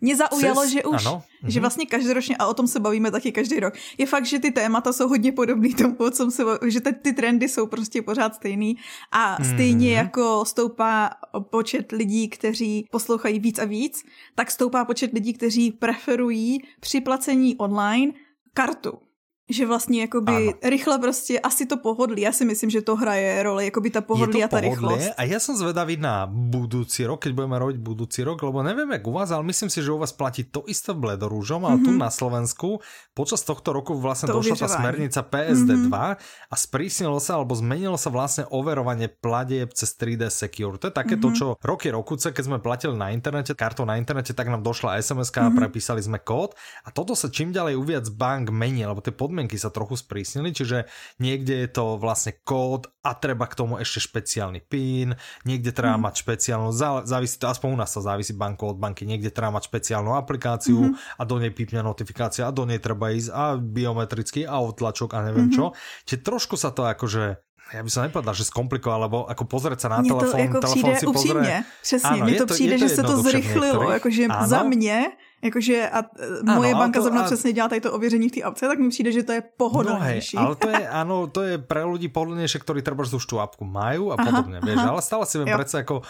Mě 0.02 0.16
zaujalo, 0.16 0.62
Cez... 0.62 0.72
že 0.72 0.84
už, 0.84 1.06
ano. 1.06 1.24
že 1.48 1.60
mhm. 1.60 1.62
vlastně 1.62 1.86
každoročně, 1.86 2.38
a 2.38 2.48
o 2.48 2.54
tom 2.54 2.68
se 2.68 2.80
bavíme 2.80 3.12
taky 3.12 3.32
každý 3.32 3.60
rok, 3.60 3.74
je 3.98 4.06
fakt, 4.06 4.26
že 4.26 4.40
ty 4.40 4.52
témata 4.52 4.94
jsou 4.94 5.08
hodně 5.08 5.32
podobný 5.32 5.74
tomu, 5.74 5.96
o 5.96 6.10
čem 6.10 6.32
se 6.32 6.44
že 6.68 6.82
ty, 6.82 6.94
ty 6.94 7.14
trendy 7.14 7.50
jsou 7.50 7.68
prostě 7.68 8.02
pořád 8.02 8.36
stejný 8.36 8.78
a 9.12 9.44
stejně 9.44 9.90
mm. 9.90 9.96
jako 9.96 10.46
stoupá 10.46 11.10
počet 11.50 11.92
lidí, 11.92 12.30
kteří 12.30 12.88
poslouchají 12.92 13.40
víc 13.40 13.60
a 13.60 13.66
víc, 13.66 14.04
tak 14.36 14.52
stoupá 14.52 14.86
počet 14.86 15.14
lidí, 15.14 15.34
kteří 15.34 15.72
preferují 15.72 16.60
při 16.80 17.02
placení 17.02 17.58
online 17.58 18.12
kartu 18.54 19.11
že 19.54 19.66
vlastně 19.66 20.02
jakoby 20.02 20.36
ano. 20.36 20.52
rychle 20.64 21.00
prostě 21.00 21.40
asi 21.40 21.66
to 21.66 21.78
pohodlí. 21.78 22.22
Já 22.22 22.32
si 22.32 22.46
myslím, 22.46 22.70
že 22.70 22.82
to 22.82 22.96
hraje 22.96 23.44
roli, 23.44 23.66
jakoby 23.66 23.90
ta 23.90 24.02
pohodlí 24.02 24.44
a 24.44 24.48
ta 24.48 24.60
rychlost. 24.60 25.10
A 25.18 25.24
já 25.24 25.40
jsem 25.40 25.56
zvedavý 25.56 25.98
na 25.98 26.26
budoucí 26.32 27.06
rok, 27.06 27.22
keď 27.24 27.34
budeme 27.34 27.60
robiť 27.60 27.78
budoucí 27.78 28.24
rok, 28.24 28.44
lebo 28.44 28.64
nevím 28.64 28.92
jak 28.92 29.08
u 29.08 29.12
vás, 29.12 29.32
ale 29.32 29.44
myslím 29.44 29.70
si, 29.70 29.84
že 29.84 29.92
u 29.92 29.98
vás 29.98 30.12
platí 30.12 30.44
to 30.44 30.64
isté 30.68 30.94
v 30.94 31.00
Bledorúžom, 31.00 31.66
ale 31.66 31.76
mm 31.76 31.82
-hmm. 31.82 31.86
tu 31.86 31.92
mhm. 31.92 32.00
na 32.00 32.10
Slovensku 32.10 32.80
počas 33.14 33.42
tohto 33.42 33.74
roku 33.74 34.00
vlastně 34.00 34.28
to 34.28 34.34
došla 34.34 34.56
ta 34.56 34.68
smernica 34.68 35.22
PSD2 35.22 35.78
mm 35.78 35.92
-hmm. 35.92 36.16
a 36.52 36.56
sprísnilo 36.56 37.20
sa 37.20 37.36
alebo 37.36 37.56
zmenilo 37.56 37.98
sa 37.98 38.10
vlastně 38.10 38.46
overovanie 38.46 39.08
platieb 39.08 39.74
cez 39.74 39.98
3D 39.98 40.30
Secure. 40.30 40.78
To 40.78 40.88
je 40.88 40.92
také 40.92 41.16
mm 41.16 41.22
-hmm. 41.22 41.32
to, 41.32 41.38
čo 41.38 41.56
roky 41.64 41.92
rokuce, 41.92 42.32
keď 42.32 42.46
sme 42.46 42.60
platili 42.60 42.98
na 42.98 43.10
internete, 43.10 43.54
kartou 43.54 43.86
na 43.86 43.98
internete, 43.98 44.34
tak 44.34 44.48
nám 44.48 44.64
došla 44.64 45.02
SMS 45.02 45.32
mm 45.32 45.34
-hmm. 45.34 45.46
a 45.46 45.50
mhm. 45.50 45.58
prepísali 45.58 46.02
sme 46.02 46.20
kód 46.20 46.56
a 46.86 46.92
toto 46.92 47.16
sa 47.16 47.30
čím 47.30 47.50
ďalej 47.54 47.76
uviac 47.76 48.06
bank 48.10 48.50
mení, 48.50 48.86
lebo 48.86 49.02
tie 49.02 49.12
podmienky 49.12 49.41
podmienky 49.42 49.58
sa 49.58 49.74
trochu 49.74 49.98
sprísnili, 49.98 50.54
čiže 50.54 50.86
niekde 51.18 51.66
je 51.66 51.70
to 51.74 51.98
vlastne 51.98 52.38
kód 52.46 52.94
a 53.02 53.18
treba 53.18 53.50
k 53.50 53.58
tomu 53.58 53.82
ešte 53.82 54.06
špeciálny 54.06 54.62
PIN, 54.70 55.18
niekde 55.50 55.74
treba 55.74 55.98
mm. 55.98 56.04
mať 56.06 56.14
špeciálnu, 56.22 56.70
závisí 57.10 57.42
to, 57.42 57.50
aspoň 57.50 57.74
u 57.74 57.78
nás 57.82 57.90
sa 57.90 58.06
závisí 58.06 58.38
banko 58.38 58.70
od 58.70 58.78
banky, 58.78 59.10
niekde 59.10 59.34
treba 59.34 59.58
mať 59.58 59.66
špeciálnu 59.74 60.14
aplikáciu 60.14 60.94
mm. 60.94 61.18
a 61.18 61.22
do 61.26 61.42
nej 61.42 61.50
pípne 61.50 61.82
notifikácia 61.82 62.46
a 62.46 62.54
do 62.54 62.70
nej 62.70 62.78
treba 62.78 63.10
ísť 63.10 63.34
a 63.34 63.58
biometrický 63.58 64.46
a 64.46 64.62
odtlačok 64.62 65.18
a 65.18 65.26
neviem 65.26 65.50
mm. 65.50 65.58
čo. 65.58 65.74
Čiže 66.06 66.22
trošku 66.22 66.54
sa 66.54 66.70
to 66.70 66.86
akože 66.86 67.42
já 67.72 67.84
bych 67.84 67.94
se 67.94 68.02
nepovedal, 68.02 68.34
že 68.34 68.44
zkomplikoval, 68.52 69.02
lebo 69.02 69.26
jako 69.32 69.46
pozrieť 69.48 69.80
sa 69.80 69.88
na 69.88 70.04
telefon, 70.04 70.32
to 70.32 70.38
jako 70.38 70.60
telefon 70.60 70.96
si 70.96 71.06
pozrie. 71.06 71.64
Přesně, 71.82 72.24
mně 72.24 72.36
to, 72.36 72.46
to 72.46 72.54
přijde, 72.54 72.76
to 72.76 72.84
že 72.84 72.90
se 72.90 73.04
to 73.04 73.22
zrychlilo, 73.24 73.92
jakože 73.92 74.28
za 74.44 74.64
mě 74.64 75.16
Jakože 75.42 75.90
a 75.90 76.00
ano, 76.46 76.56
moje 76.62 76.74
banka 76.76 77.00
to, 77.00 77.04
zrovna 77.04 77.22
a... 77.22 77.26
přesně 77.26 77.54
dělá 77.54 77.68
tady 77.68 77.82
to 77.82 77.94
ověření 77.94 78.30
v 78.30 78.32
té 78.32 78.42
apce, 78.42 78.68
tak 78.68 78.80
mi 78.80 78.90
přijde, 78.90 79.12
že 79.12 79.24
to 79.24 79.32
je 79.32 79.42
pohodlnější. 79.58 80.38
No 80.38 80.42
hej, 80.42 80.48
ale 80.48 80.56
to 80.56 80.70
je, 80.70 80.90
ano, 81.02 81.28
to 81.28 81.42
je 81.42 81.58
pre 81.58 81.84
ľudí 81.84 82.08
pohodlnější, 82.14 82.60
ktorí 82.60 82.82
třeba 82.82 83.04
už 83.04 83.26
tú 83.26 83.40
apku 83.40 83.66
majú 83.66 84.12
a 84.12 84.18
podobně, 84.18 84.60
vieš, 84.64 84.80
ale 84.80 85.02
stále 85.02 85.26
si 85.26 85.38
viem 85.38 85.58
predsa 85.58 85.80
ako, 85.80 86.02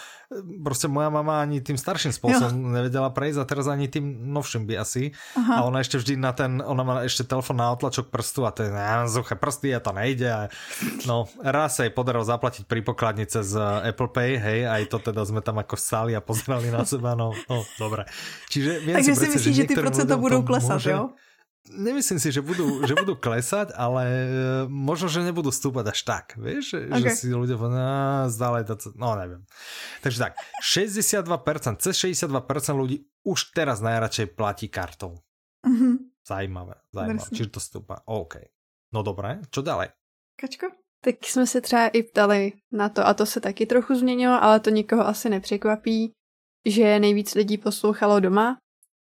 prostě 0.64 0.88
moja 0.88 1.08
mama 1.08 1.40
ani 1.40 1.60
tým 1.60 1.76
starším 1.76 2.12
spôsobom 2.12 2.52
jo. 2.52 2.72
nevedela 2.72 3.10
prejsť 3.10 3.38
a 3.40 3.44
teraz 3.44 3.66
ani 3.68 3.88
tým 3.88 4.32
novším 4.32 4.66
by 4.66 4.74
asi. 4.78 5.12
Aha. 5.36 5.54
A 5.56 5.68
ona 5.68 5.84
ešte 5.84 5.98
vždy 6.00 6.14
na 6.16 6.32
ten, 6.32 6.62
ona 6.64 6.82
má 6.82 6.94
ešte 7.04 7.24
telefon 7.24 7.56
na 7.60 7.72
otlačok 7.72 8.08
prstu 8.08 8.48
a 8.48 8.50
to 8.50 8.64
je 8.66 8.70
na 8.72 9.04
zuché 9.08 9.36
prsty 9.36 9.76
a 9.76 9.80
to 9.80 9.92
nejde. 9.92 10.28
A, 10.28 10.48
no, 11.04 11.28
raz 11.40 11.76
sa 11.76 11.84
jej 11.84 11.92
podarilo 11.92 12.24
zaplatiť 12.24 12.64
pri 12.64 12.80
pokladnice 12.80 13.44
z 13.44 13.54
Apple 13.92 14.10
Pay, 14.12 14.30
hej, 14.40 14.60
aj 14.68 14.82
to 14.88 14.98
teda 15.00 15.22
sme 15.24 15.40
tam 15.44 15.60
ako 15.60 15.76
stáli 15.76 16.12
a 16.16 16.20
pozerali 16.24 16.72
na 16.72 16.84
seba, 16.88 17.12
no, 17.12 17.36
no 17.48 17.64
dobre. 17.76 18.08
Čiže 18.48 18.70
viem 18.84 18.96
Takže 19.00 19.12
si 19.16 19.21
si 19.22 19.28
myslíš, 19.38 19.54
že 19.56 19.64
ty 19.70 19.74
procenta 19.78 20.14
budou 20.18 20.42
klesat, 20.42 20.82
môže... 20.82 20.90
jo? 20.90 21.04
Nemyslím 21.62 22.18
si, 22.18 22.34
že 22.34 22.42
budú, 22.42 22.82
že 22.82 22.98
budú 22.98 23.14
klesať, 23.14 23.70
ale 23.78 24.02
e, 24.02 24.28
možno, 24.66 25.06
že 25.06 25.22
nebudú 25.22 25.54
stúpať 25.54 25.94
až 25.94 26.00
tak, 26.02 26.26
vieš? 26.34 26.74
Že, 26.74 26.78
okay. 26.90 27.02
že 27.06 27.08
si 27.14 27.26
ľudia 27.30 27.54
povedia, 27.54 28.26
zdále 28.34 28.66
to, 28.66 28.74
no 28.98 29.14
neviem. 29.14 29.46
Takže 30.02 30.18
tak, 30.26 30.32
62%, 30.58 31.78
cez 31.78 31.94
62% 31.94 32.34
ľudí 32.74 33.06
už 33.22 33.54
teraz 33.54 33.78
najradšej 33.78 34.34
platí 34.34 34.66
kartou. 34.66 35.22
Mm-hmm. 35.62 35.94
Zajímavé, 36.26 36.82
zajímavé. 36.90 37.30
Čiže 37.30 37.54
to 37.54 37.60
stúpa. 37.62 38.02
OK. 38.10 38.42
No 38.90 39.06
dobré, 39.06 39.38
čo 39.54 39.62
ďalej? 39.62 39.94
Kačko? 40.34 40.66
Tak 41.04 41.26
jsme 41.26 41.46
se 41.46 41.60
třeba 41.60 41.86
i 41.88 42.02
ptali 42.02 42.52
na 42.72 42.88
to, 42.88 43.06
a 43.06 43.14
to 43.14 43.26
se 43.26 43.40
taky 43.40 43.66
trochu 43.66 43.94
změnilo, 43.94 44.42
ale 44.42 44.60
to 44.60 44.70
nikoho 44.70 45.06
asi 45.06 45.28
nepřekvapí, 45.28 46.12
že 46.66 46.98
nejvíc 46.98 47.34
lidí 47.34 47.58
poslouchalo 47.58 48.20
doma, 48.20 48.56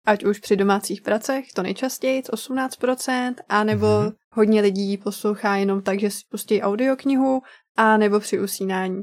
ať 0.06 0.24
už 0.24 0.40
při 0.40 0.56
domácích 0.56 1.02
pracech, 1.02 1.46
to 1.54 1.64
nejčastěji, 1.64 2.22
18%, 2.22 3.34
anebo 3.50 3.86
mm-hmm. 3.86 4.14
hodně 4.32 4.62
lidí 4.62 4.98
poslouchá 4.98 5.56
jenom 5.56 5.82
tak, 5.82 6.00
že 6.00 6.12
si 6.12 6.20
pustí 6.30 6.62
audioknihu, 6.62 7.42
a 7.78 7.98
nebo 7.98 8.20
při 8.20 8.40
usínání. 8.40 9.02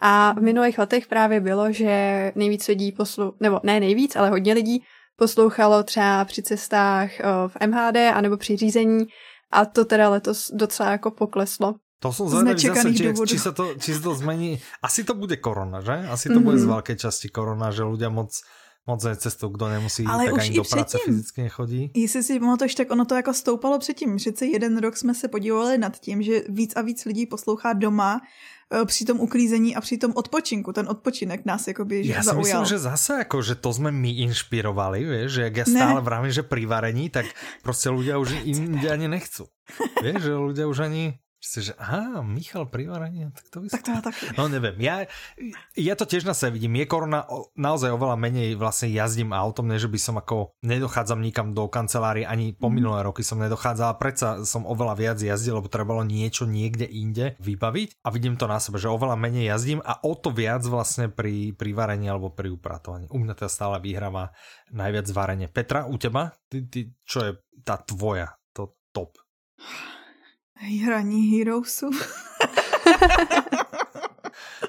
A 0.00 0.32
v 0.32 0.42
minulých 0.42 0.78
letech 0.78 1.06
právě 1.06 1.40
bylo, 1.40 1.72
že 1.72 2.32
nejvíc 2.34 2.68
lidí 2.68 2.92
poslou, 2.92 3.32
nebo 3.40 3.60
ne 3.62 3.80
nejvíc, 3.80 4.16
ale 4.16 4.30
hodně 4.30 4.54
lidí 4.54 4.82
poslouchalo 5.16 5.82
třeba 5.82 6.24
při 6.24 6.42
cestách 6.42 7.20
eh, 7.20 7.24
v 7.48 7.66
MHD 7.66 7.96
anebo 7.96 8.36
při 8.36 8.56
řízení 8.56 9.06
a 9.52 9.64
to 9.64 9.84
teda 9.84 10.08
letos 10.08 10.50
docela 10.54 10.90
jako 10.90 11.10
pokleslo. 11.10 11.74
To 12.02 12.10
zvedavý 12.10 12.58
zase, 12.58 12.94
či, 12.94 13.14
či, 13.14 13.38
sa 13.38 13.54
to, 13.54 13.78
či 13.78 13.94
sa 13.94 14.02
to 14.02 14.10
zmení. 14.18 14.58
Asi 14.82 15.06
to 15.06 15.14
bude 15.14 15.38
korona, 15.38 15.78
že? 15.86 16.10
Asi 16.10 16.26
to 16.28 16.34
mm 16.34 16.38
-hmm. 16.40 16.44
bude 16.44 16.58
z 16.58 16.66
mhm. 16.66 16.72
veľkej 16.74 16.96
časti 16.98 17.28
korona, 17.30 17.70
že 17.70 17.86
ľudia 17.86 18.10
moc 18.10 18.34
moc 18.86 19.06
cestou, 19.16 19.48
kdo 19.48 19.68
nemusí, 19.68 20.04
Ale 20.06 20.24
tak 20.24 20.34
už 20.34 20.40
ani 20.40 20.56
do 20.56 20.64
práce 20.64 20.98
předtím, 20.98 21.14
fyzicky 21.14 21.42
nechodí. 21.42 21.90
Jestli 21.94 22.22
si 22.22 22.40
pamatuješ, 22.40 22.74
tak 22.74 22.90
ono 22.90 23.04
to 23.04 23.14
jako 23.14 23.34
stoupalo 23.34 23.78
předtím. 23.78 24.16
Přece 24.16 24.46
jeden 24.46 24.78
rok 24.78 24.96
jsme 24.96 25.14
se 25.14 25.28
podívali 25.28 25.78
nad 25.78 25.98
tím, 25.98 26.22
že 26.22 26.42
víc 26.48 26.72
a 26.76 26.82
víc 26.82 27.04
lidí 27.04 27.26
poslouchá 27.26 27.72
doma 27.72 28.20
e, 28.82 28.84
při 28.84 29.04
tom 29.04 29.20
uklízení 29.20 29.76
a 29.76 29.80
při 29.80 29.98
tom 29.98 30.12
odpočinku. 30.14 30.72
Ten 30.72 30.88
odpočinek 30.88 31.44
nás 31.44 31.68
jakoby 31.68 32.06
Já 32.06 32.22
si 32.22 32.36
myslím, 32.36 32.64
že 32.64 32.78
zase 32.78 33.12
jako, 33.18 33.42
že 33.42 33.54
to 33.54 33.72
jsme 33.72 33.90
my 33.90 34.10
inšpirovali, 34.10 35.04
vieš, 35.04 35.32
že 35.32 35.42
jak 35.42 35.56
já 35.56 35.64
stále 35.64 35.94
ne. 35.94 36.00
vravím, 36.00 36.32
že 36.32 36.42
pri 36.42 36.66
varení, 36.66 37.10
tak 37.10 37.26
prostě 37.62 37.90
ľudia 37.90 38.18
už 38.22 38.34
ani 38.90 39.08
nechcú. 39.08 39.46
Vieš, 40.02 40.22
že 40.22 40.32
ľudia 40.34 40.66
už 40.66 40.78
ani 40.78 41.22
že 41.42 41.74
aha, 41.74 42.22
Michal 42.22 42.70
pri 42.70 42.86
tak 42.86 43.46
to 43.50 43.66
Tak 43.66 43.82
to 43.82 43.90
ja 43.90 43.98
tak. 43.98 44.14
No 44.38 44.46
neviem, 44.46 44.78
ja, 44.78 45.10
ja 45.74 45.94
to 45.98 46.06
tiež 46.06 46.22
na 46.22 46.38
sebe 46.38 46.54
vidím. 46.54 46.78
Je 46.78 46.86
korona, 46.86 47.26
naozaj 47.58 47.90
oveľa 47.90 48.14
menej 48.14 48.54
vlastne 48.54 48.86
jazdím 48.94 49.34
autom, 49.34 49.66
než 49.66 49.90
by 49.90 49.98
som 49.98 50.14
ako 50.22 50.54
nedochádzam 50.62 51.18
nikam 51.18 51.50
do 51.50 51.66
kancelárie, 51.66 52.22
ani 52.22 52.54
po 52.54 52.70
mm. 52.70 52.74
minulé 52.78 53.02
roky 53.02 53.26
som 53.26 53.42
nedochádzal, 53.42 53.88
a 53.90 53.98
predsa 53.98 54.28
som 54.46 54.62
oveľa 54.62 54.94
viac 54.94 55.18
jazdil, 55.18 55.58
lebo 55.58 55.66
trebalo 55.66 56.06
niečo 56.06 56.46
niekde 56.46 56.86
inde 56.86 57.34
vybaviť 57.42 58.06
a 58.06 58.08
vidím 58.14 58.38
to 58.38 58.46
na 58.46 58.62
sebe, 58.62 58.78
že 58.78 58.86
oveľa 58.86 59.18
menej 59.18 59.50
jazdím 59.50 59.82
a 59.82 59.98
o 59.98 60.14
to 60.14 60.30
viac 60.30 60.62
vlastne 60.62 61.10
pri, 61.10 61.50
pri 61.58 61.70
varení 61.74 62.06
alebo 62.06 62.30
pri 62.30 62.54
upratovaní. 62.54 63.10
U 63.10 63.18
mňa 63.18 63.34
teda 63.34 63.50
stále 63.50 63.76
vyhráva 63.82 64.30
najviac 64.70 65.10
varenie. 65.10 65.50
Petra, 65.50 65.90
u 65.90 65.98
teba? 65.98 66.30
Ty, 66.46 66.70
ty, 66.70 66.94
čo 67.02 67.18
je 67.26 67.30
tá 67.66 67.82
tvoja, 67.82 68.30
to 68.54 68.78
top? 68.94 69.18
Hraní 70.62 71.38
Heroesu. 71.38 71.90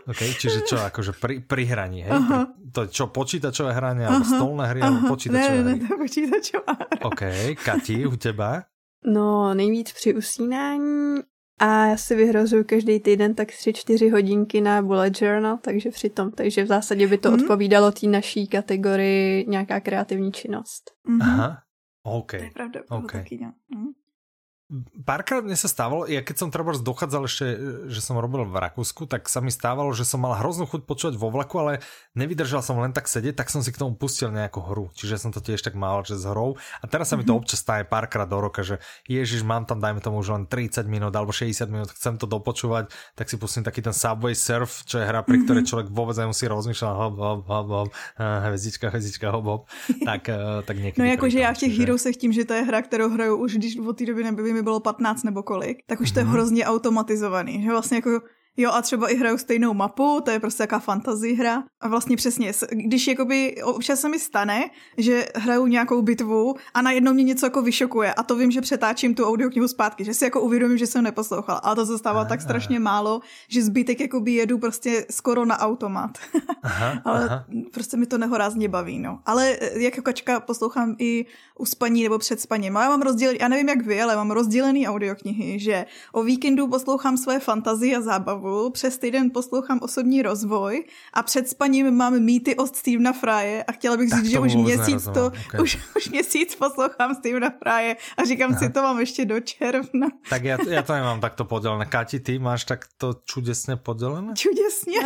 OK, 0.07 0.19
čiže 0.35 0.67
čo, 0.67 0.77
akože 0.83 1.15
pri, 1.15 1.39
pri 1.39 1.63
hraní, 1.63 2.03
hej? 2.03 2.11
Pri, 2.11 2.37
to 2.75 2.81
čo, 2.91 3.07
počítačové 3.07 3.71
hranie, 3.71 4.03
alebo 4.03 4.25
stolné 4.27 4.63
hry, 4.67 4.79
alebo 4.83 5.07
počítačové 5.15 5.57
hry? 5.63 5.63
Ne, 5.63 5.75
ne, 5.79 5.87
to 5.87 5.95
počítačová 5.95 6.71
hra. 6.75 6.97
OK, 7.07 7.21
Kati, 7.63 8.03
u 8.07 8.15
teba? 8.19 8.63
No, 9.05 9.53
nejvíc 9.53 9.91
při 9.91 10.15
usínání 10.15 11.21
a 11.59 11.85
já 11.85 11.97
si 11.97 12.15
vyhrozuju 12.15 12.63
každý 12.63 12.99
týden 12.99 13.35
tak 13.35 13.47
3-4 13.47 14.11
hodinky 14.11 14.61
na 14.61 14.81
bullet 14.81 15.21
journal, 15.21 15.57
takže 15.57 15.89
přitom, 15.89 16.31
takže 16.31 16.63
v 16.63 16.67
zásadě 16.67 17.07
by 17.07 17.17
to 17.17 17.31
mm. 17.31 17.35
odpovídalo 17.35 17.91
té 17.91 18.07
naší 18.07 18.47
kategorii 18.47 19.45
nějaká 19.47 19.79
kreativní 19.79 20.31
činnost. 20.31 20.91
Mm-hmm. 21.09 21.21
Aha, 21.21 21.57
OK. 22.03 22.31
To 22.31 22.35
je 22.35 22.51
pravda, 22.53 22.79
okay. 22.89 23.21
taky, 23.21 23.39
no. 23.41 23.53
mm 23.75 24.02
párkrát 25.05 25.43
mne 25.43 25.59
sa 25.59 25.67
stávalo, 25.67 26.07
ja 26.07 26.23
keď 26.23 26.35
som 26.39 26.49
treba 26.49 26.73
dochádzal 26.73 27.23
ešte, 27.27 27.45
že 27.91 27.99
som 28.01 28.17
robil 28.17 28.47
v 28.47 28.55
Rakúsku, 28.57 29.05
tak 29.05 29.27
sa 29.27 29.43
mi 29.43 29.51
stávalo, 29.53 29.91
že 29.93 30.07
som 30.07 30.23
mal 30.23 30.39
hroznú 30.39 30.65
chuť 30.65 30.87
počúvať 30.87 31.15
vo 31.19 31.29
vlaku, 31.29 31.61
ale 31.61 31.73
nevydržal 32.17 32.63
som 32.63 32.79
len 32.79 32.95
tak 32.95 33.05
sedieť, 33.05 33.37
tak 33.37 33.51
som 33.51 33.61
si 33.61 33.69
k 33.69 33.79
tomu 33.83 33.93
pustil 33.93 34.33
nejakú 34.33 34.63
hru. 34.63 34.89
Čiže 34.95 35.19
som 35.19 35.29
to 35.35 35.43
tiež 35.43 35.61
tak 35.61 35.75
mal, 35.77 36.01
že 36.07 36.17
s 36.17 36.25
hrou. 36.25 36.55
A 36.81 36.85
teraz 36.87 37.11
sa 37.11 37.19
mi 37.19 37.27
to 37.27 37.35
mhm. 37.35 37.39
občas 37.43 37.61
stane 37.61 37.85
párkrát 37.85 38.25
do 38.25 38.39
roka, 38.39 38.63
že 38.65 38.79
ježiš, 39.05 39.45
mám 39.45 39.67
tam, 39.67 39.83
dajme 39.83 40.01
tomu 40.01 40.23
už 40.23 40.33
len 40.33 40.43
30 40.47 40.87
minút 40.89 41.13
alebo 41.13 41.35
60 41.35 41.69
minút, 41.69 41.89
chcem 41.93 42.17
to 42.17 42.25
dopočúvať, 42.25 42.89
tak 43.13 43.27
si 43.29 43.35
pustím 43.37 43.61
taký 43.67 43.83
ten 43.83 43.93
Subway 43.93 44.33
Surf, 44.33 44.87
čo 44.87 44.97
je 44.97 45.05
hra, 45.05 45.21
pri 45.21 45.43
ktorej 45.43 45.67
mhm. 45.67 45.69
človek 45.69 45.87
vôbec 45.91 46.15
nemusí 46.17 46.47
rozmýšľať, 46.49 46.93
hop, 46.93 47.15
hop, 47.19 47.41
hop, 47.45 47.67
hop, 47.67 47.89
hvězdička, 48.17 48.89
hvězdička, 48.89 49.27
hop, 49.29 49.45
hop. 49.45 49.61
Tak, 50.05 50.29
eh, 50.29 50.37
tak 50.65 50.77
někdy. 50.77 51.01
No 51.01 51.05
jakože 51.05 51.39
já 51.39 51.53
v 51.53 51.57
těch 51.57 51.73
Heroesech 51.79 52.17
tím, 52.17 52.33
že 52.33 52.45
to 52.45 52.53
je 52.53 52.61
hra, 52.61 52.81
kterou 52.81 53.09
hraju 53.09 53.35
už 53.37 53.53
když 53.53 53.77
od 53.77 53.97
té 53.97 54.05
doby 54.05 54.23
nebyly, 54.23 54.52
mi 54.53 54.61
bylo 54.61 54.79
15 54.79 55.23
nebo 55.23 55.43
kolik, 55.43 55.77
tak 55.87 56.01
už 56.01 56.11
to 56.11 56.19
je 56.19 56.25
mhm. 56.25 56.33
hrozně 56.33 56.65
automatizovaný, 56.65 57.63
že 57.63 57.69
vlastně 57.69 57.97
jako 57.97 58.21
Jo 58.57 58.71
a 58.71 58.81
třeba 58.81 59.07
i 59.07 59.15
hraju 59.15 59.37
stejnou 59.37 59.73
mapu, 59.73 60.21
to 60.25 60.31
je 60.31 60.39
prostě 60.39 60.63
jaká 60.63 60.79
fantasy 60.79 61.33
hra. 61.33 61.63
A 61.81 61.87
vlastně 61.87 62.17
přesně, 62.17 62.51
když 62.71 63.07
jakoby 63.07 63.55
občas 63.63 63.99
se 63.99 64.09
mi 64.09 64.19
stane, 64.19 64.63
že 64.97 65.27
hraju 65.35 65.67
nějakou 65.67 66.01
bitvu 66.01 66.55
a 66.73 66.81
najednou 66.81 67.13
mě 67.13 67.23
něco 67.23 67.45
jako 67.45 67.61
vyšokuje 67.61 68.13
a 68.13 68.23
to 68.23 68.35
vím, 68.35 68.51
že 68.51 68.61
přetáčím 68.61 69.15
tu 69.15 69.25
audioknihu 69.25 69.67
zpátky, 69.67 70.05
že 70.05 70.13
si 70.13 70.23
jako 70.23 70.41
uvědomím, 70.41 70.77
že 70.77 70.87
jsem 70.87 71.03
neposlouchala. 71.03 71.59
A 71.59 71.75
to 71.75 71.85
se 71.85 71.97
stává 71.97 72.25
tak 72.25 72.41
strašně 72.41 72.79
málo, 72.79 73.21
že 73.47 73.63
zbytek 73.63 73.99
jakoby 73.99 74.31
jedu 74.31 74.57
prostě 74.57 75.05
skoro 75.11 75.45
na 75.45 75.59
automat. 75.59 76.17
Aha, 76.63 77.01
Ale 77.05 77.25
aha. 77.25 77.45
prostě 77.73 77.97
mi 77.97 78.05
to 78.05 78.17
nehorázně 78.17 78.69
baví, 78.69 78.99
no. 78.99 79.19
Ale 79.25 79.57
eh, 79.61 79.79
jako 79.79 80.01
kačka 80.01 80.39
poslouchám 80.39 80.95
i 80.99 81.25
u 81.59 81.65
spaní 81.65 82.03
nebo 82.03 82.17
před 82.17 82.41
spaním. 82.41 82.77
Ale 82.77 82.85
já 82.85 82.89
mám 82.89 83.01
rozdělený, 83.01 83.39
já 83.41 83.47
nevím 83.47 83.69
jak 83.69 83.85
vy, 83.85 84.01
ale 84.01 84.15
mám 84.15 84.31
rozdělený 84.31 84.87
audioknihy, 84.87 85.59
že 85.59 85.85
o 86.11 86.23
víkendu 86.23 86.67
poslouchám 86.67 87.17
své 87.17 87.39
fantazie 87.39 87.97
a 87.97 88.01
zábavu 88.01 88.42
zábavu, 88.43 88.69
přes 88.69 88.97
týden 88.97 89.31
poslouchám 89.33 89.79
osobní 89.81 90.21
rozvoj 90.21 90.83
a 91.13 91.23
před 91.23 91.49
spaním 91.49 91.91
mám 91.91 92.19
mýty 92.19 92.55
od 92.55 92.75
Stevena 92.75 93.13
Frye 93.13 93.63
a 93.63 93.71
chtěla 93.71 93.97
bych 93.97 94.09
říct, 94.09 94.29
že 94.29 94.39
už 94.39 94.55
měsíc 94.55 95.03
to, 95.03 95.25
okay. 95.25 95.61
už, 95.61 95.77
už 95.95 96.09
měsíc 96.09 96.55
poslouchám 96.55 97.15
Stevena 97.15 97.49
Frye 97.49 97.95
a 98.17 98.23
říkám 98.23 98.51
Aha. 98.51 98.59
si, 98.59 98.69
to 98.69 98.81
mám 98.81 98.99
ještě 98.99 99.25
do 99.25 99.39
června. 99.39 100.07
Tak 100.29 100.43
já, 100.43 100.57
já 100.69 100.81
to 100.81 100.93
nemám 100.93 101.21
takto 101.21 101.45
podělené. 101.45 101.85
Káti, 101.85 102.19
ty 102.19 102.39
máš 102.39 102.65
takto 102.65 103.13
čudesně 103.25 103.75
podělené? 103.75 104.33
Čudesně. 104.35 104.99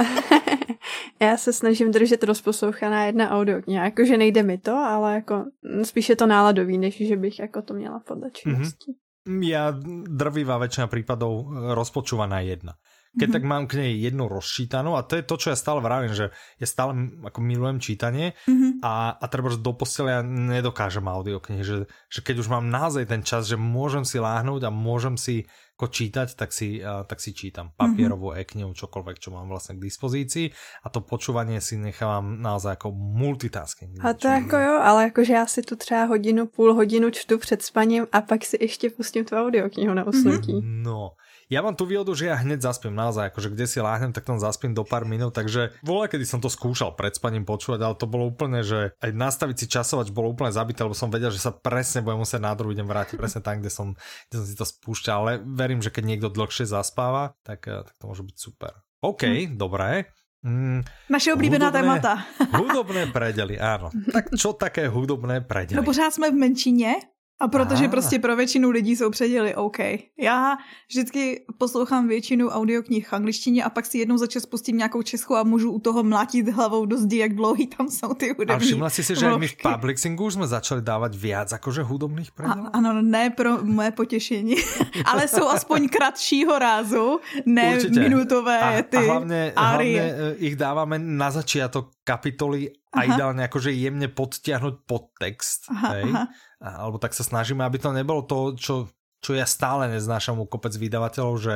já 1.19 1.38
se 1.38 1.54
snažím 1.54 1.91
držet 1.91 2.23
rozposlouchaná 2.23 3.06
jedna 3.06 3.30
audiokniha. 3.30 3.86
Jakože 3.86 4.17
nejde 4.17 4.43
mi 4.43 4.58
to, 4.58 4.76
ale 4.76 5.15
jako 5.15 5.45
spíše 5.84 6.15
to 6.15 6.28
náladový, 6.28 6.78
než 6.78 7.08
že 7.08 7.17
bych 7.17 7.39
jako 7.39 7.62
to 7.62 7.73
měla 7.73 8.00
podle 8.00 8.32
činnosti. 8.32 8.91
Mm-hmm. 8.91 9.08
Ja 9.43 9.76
drvivá 10.08 10.56
väčšina 10.56 10.88
prípadov 10.88 11.52
rozpočúvaná 11.52 12.39
jedna. 12.47 12.80
Keď 13.15 13.27
mm-hmm. 13.29 13.35
tak 13.35 13.43
mám 13.43 13.63
k 13.69 13.77
nej 13.79 13.91
jednu 14.03 14.27
rozčítanú 14.27 14.99
a 14.99 15.05
to 15.07 15.15
je 15.15 15.23
to, 15.23 15.35
čo 15.39 15.47
ja 15.53 15.57
stále 15.57 15.79
vravím, 15.79 16.11
že 16.11 16.35
ja 16.59 16.67
stále 16.67 16.91
ako 17.23 17.39
milujem 17.39 17.79
čítanie 17.79 18.35
mm-hmm. 18.43 18.83
a, 18.83 19.15
a 19.15 19.25
treba, 19.31 19.53
že 19.53 19.63
do 19.63 19.71
postele 19.71 20.11
ja 20.11 20.21
nedokážem 20.25 21.07
audioknihy, 21.07 21.63
že, 21.63 21.87
že 22.11 22.19
keď 22.19 22.43
už 22.43 22.51
mám 22.51 22.67
naozaj 22.67 23.07
ten 23.07 23.23
čas, 23.23 23.47
že 23.47 23.55
môžem 23.55 24.03
si 24.03 24.19
láhnuť 24.19 24.67
a 24.67 24.71
môžem 24.73 25.15
si 25.15 25.47
ako 25.77 25.93
čítať, 25.93 26.33
tak 26.33 26.49
si, 26.49 26.81
uh, 26.81 27.05
tak 27.05 27.21
si 27.21 27.37
čítam 27.37 27.69
papierovú 27.77 28.33
mm-hmm. 28.33 28.41
e-knihu, 28.41 28.73
čokoľvek, 28.73 29.21
čo 29.21 29.29
mám 29.29 29.45
vlastne 29.45 29.77
k 29.77 29.85
dispozícii 29.85 30.49
a 30.81 30.89
to 30.89 31.05
počúvanie 31.05 31.61
si 31.61 31.77
nechávam 31.77 32.41
naozaj 32.41 32.81
ako 32.81 32.97
multitasking. 32.97 34.01
A 34.01 34.17
to 34.17 34.25
jako 34.25 34.57
jo, 34.57 34.73
ale 34.81 35.03
jakože 35.13 35.33
já 35.33 35.45
si 35.45 35.61
tu 35.61 35.75
třeba 35.75 36.03
hodinu, 36.03 36.49
půl 36.49 36.73
hodinu 36.73 37.13
čtu 37.13 37.37
před 37.37 37.61
spaním 37.61 38.07
a 38.11 38.21
pak 38.21 38.45
si 38.45 38.57
ještě 38.61 38.89
pustím 38.89 39.25
tu 39.25 39.37
audioknihu 39.37 39.93
na 39.93 40.07
usnutí. 40.07 40.53
Mm-hmm. 40.53 40.81
No, 40.81 41.13
ja 41.47 41.63
mám 41.63 41.79
tú 41.79 41.87
výhodu, 41.87 42.11
že 42.11 42.27
ja 42.27 42.35
hneď 42.35 42.59
zaspím 42.59 42.91
naozaj, 42.91 43.31
akože 43.31 43.55
kde 43.55 43.71
si 43.71 43.79
láhnem, 43.79 44.11
tak 44.11 44.27
tam 44.27 44.35
zaspím 44.35 44.75
do 44.75 44.83
pár 44.83 45.07
minút, 45.07 45.31
takže 45.31 45.71
voľa, 45.79 46.11
kedy 46.11 46.27
som 46.27 46.43
to 46.43 46.51
skúšal 46.51 46.91
pred 46.99 47.15
spaním 47.15 47.47
počúvať, 47.47 47.79
ale 47.87 47.95
to 47.95 48.03
bolo 48.03 48.27
úplne, 48.27 48.67
že 48.67 48.91
aj 48.99 49.11
nastaviť 49.15 49.55
si 49.55 49.65
časovač 49.71 50.11
bolo 50.11 50.35
úplne 50.35 50.51
zabité, 50.51 50.83
lebo 50.83 50.91
som 50.91 51.07
vedel, 51.07 51.31
že 51.31 51.39
sa 51.39 51.55
presne 51.55 52.03
budem 52.03 52.19
musieť 52.19 52.43
na 52.43 52.51
druhý 52.51 52.75
deň 52.75 52.87
vrátiť 52.91 53.15
presne 53.15 53.39
tam, 53.39 53.63
kde 53.63 53.71
som, 53.71 53.95
kde 54.27 54.35
som 54.43 54.47
si 54.47 54.55
to 54.59 54.65
spúšťal, 54.67 55.15
ale 55.23 55.31
verím, 55.67 55.84
že 55.84 55.91
keď 55.91 56.03
niekto 56.08 56.32
dlhšie 56.32 56.63
zaspáva, 56.63 57.36
tak, 57.43 57.67
eh, 57.67 57.84
tak 57.84 57.95
to 57.99 58.08
môže 58.08 58.23
byť 58.23 58.38
super. 58.39 58.71
OK, 59.03 59.27
hm. 59.27 59.60
dobré. 59.60 60.08
Mm, 60.47 60.88
Naše 61.12 61.36
oblíbená 61.36 61.67
hudobné, 61.67 61.99
témata. 61.99 62.13
hudobné 62.63 63.12
predely, 63.12 63.60
áno. 63.60 63.91
Tak 63.91 64.32
čo 64.39 64.56
také 64.56 64.88
hudobné 64.88 65.43
predely? 65.43 65.75
No 65.75 65.84
pořád 65.84 66.13
jsme 66.13 66.32
v 66.32 66.34
menšině, 66.34 66.93
a 67.39 67.47
protože 67.47 67.84
Aha. 67.84 67.91
prostě 67.91 68.19
pro 68.19 68.36
většinu 68.36 68.69
lidí 68.69 68.95
jsou 68.95 69.10
předěly 69.10 69.56
OK. 69.56 69.78
Já 70.19 70.58
vždycky 70.89 71.45
poslouchám 71.58 72.08
většinu 72.08 72.50
audioknih 72.50 73.08
v 73.08 73.13
angličtině 73.13 73.63
a 73.63 73.69
pak 73.69 73.86
si 73.86 73.97
jednou 73.97 74.17
za 74.17 74.28
čas 74.28 74.45
pustím 74.45 74.78
nějakou 74.78 75.02
českou 75.02 75.36
a 75.36 75.43
můžu 75.43 75.71
u 75.71 75.80
toho 75.80 76.04
mlátit 76.04 76.50
hlavou 76.50 76.86
do 76.86 76.97
zdi, 76.97 77.17
jak 77.17 77.36
dlouhý 77.36 77.67
tam 77.67 77.89
jsou 77.89 78.13
ty 78.13 78.28
hudební 78.30 78.56
A 78.56 78.60
všimla 78.60 78.89
si 78.89 79.04
si, 79.04 79.15
že 79.15 79.38
my 79.38 79.47
v 79.47 79.56
Publixingu 79.73 80.26
už 80.26 80.34
jsme 80.34 80.47
začali 80.47 80.82
dávat 80.82 81.15
víc 81.15 81.52
jakože 81.52 81.82
hudobných 81.84 82.32
predelů? 82.32 82.67
Ano, 82.73 83.02
ne 83.02 83.30
pro 83.30 83.63
moje 83.63 83.91
potěšení, 83.91 84.56
ale 85.06 85.28
jsou 85.28 85.47
aspoň 85.47 85.89
kratšího 85.89 86.60
rázu, 86.60 87.19
ne 87.45 87.76
Určitě. 87.76 88.00
minutové 88.00 88.60
a, 88.60 88.82
ty 88.82 88.97
a 88.97 89.00
hlavně, 89.00 89.54
hlavně 89.58 90.02
eh, 90.02 90.36
ich 90.38 90.56
dáváme 90.56 91.00
na 91.00 91.32
začiatok 91.32 91.89
kapitoly 92.04 92.71
a 92.97 93.01
ideálne 93.05 93.45
akože 93.45 93.69
jemne 93.71 94.10
podtiahnuť 94.10 94.75
podtext. 94.89 95.69
Aha, 95.69 95.89
hej? 95.93 96.10
Aha. 96.10 96.25
Alebo 96.57 96.97
tak 96.97 97.13
sa 97.13 97.21
snažíme, 97.21 97.62
aby 97.62 97.77
to 97.77 97.93
nebolo 97.93 98.25
to, 98.25 98.57
čo, 98.57 98.89
čo 99.21 99.31
ja 99.38 99.45
stále 99.45 99.86
neznášam 99.93 100.41
u 100.41 100.49
kopec 100.49 100.73
vydavateľov, 100.73 101.36
že 101.38 101.55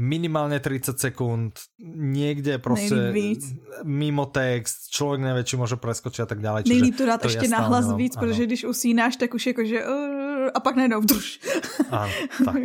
minimálne 0.00 0.56
30 0.60 0.96
sekúnd, 0.96 1.60
niekde 1.94 2.58
prostě 2.58 3.12
mimo 3.84 4.26
text, 4.26 4.88
člověk 4.90 5.20
nevie, 5.20 5.44
či 5.44 5.56
môže 5.56 5.76
preskočiť 5.76 6.20
a 6.24 6.26
tak 6.26 6.40
ďalej. 6.40 6.64
Nejlíp 6.68 6.96
to 6.96 7.06
dát 7.06 7.20
to 7.20 7.28
ještě 7.28 7.48
na 7.48 7.58
hlas 7.58 7.92
víc, 7.92 8.16
ano. 8.16 8.26
protože 8.26 8.46
když 8.46 8.64
usínáš, 8.64 9.16
tak 9.16 9.34
už 9.34 9.46
jako, 9.46 9.64
že 9.64 9.84
uh, 9.84 10.48
a 10.54 10.60
pak 10.60 10.76
najednou 10.76 11.00
vdruž. 11.00 11.40
Ano, 11.90 12.12
tak. 12.44 12.56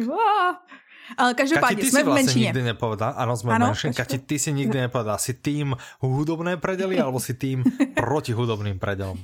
Ale 1.18 1.34
každopádně 1.34 1.76
Kati, 1.76 1.82
ty 1.82 1.91
jsme 1.91 2.00
si 2.00 2.06
vlastně 2.06 2.41
nikdy 2.41 2.62
nepovedal, 2.63 3.13
ano, 3.18 3.38
jsme 3.38 3.54
ano, 3.54 3.65
v 3.65 3.70
menšině. 3.70 3.94
Kati, 3.94 4.20
ty 4.20 4.39
si 4.39 4.54
nikdy 4.54 4.80
nepovedal, 4.80 5.18
si 5.18 5.34
tým 5.34 5.76
hudobné 6.00 6.58
predely, 6.58 7.00
alebo 7.00 7.20
si 7.20 7.34
tým 7.34 7.63
proti 7.96 8.34
hudobným 8.34 8.80
predelom? 8.80 9.18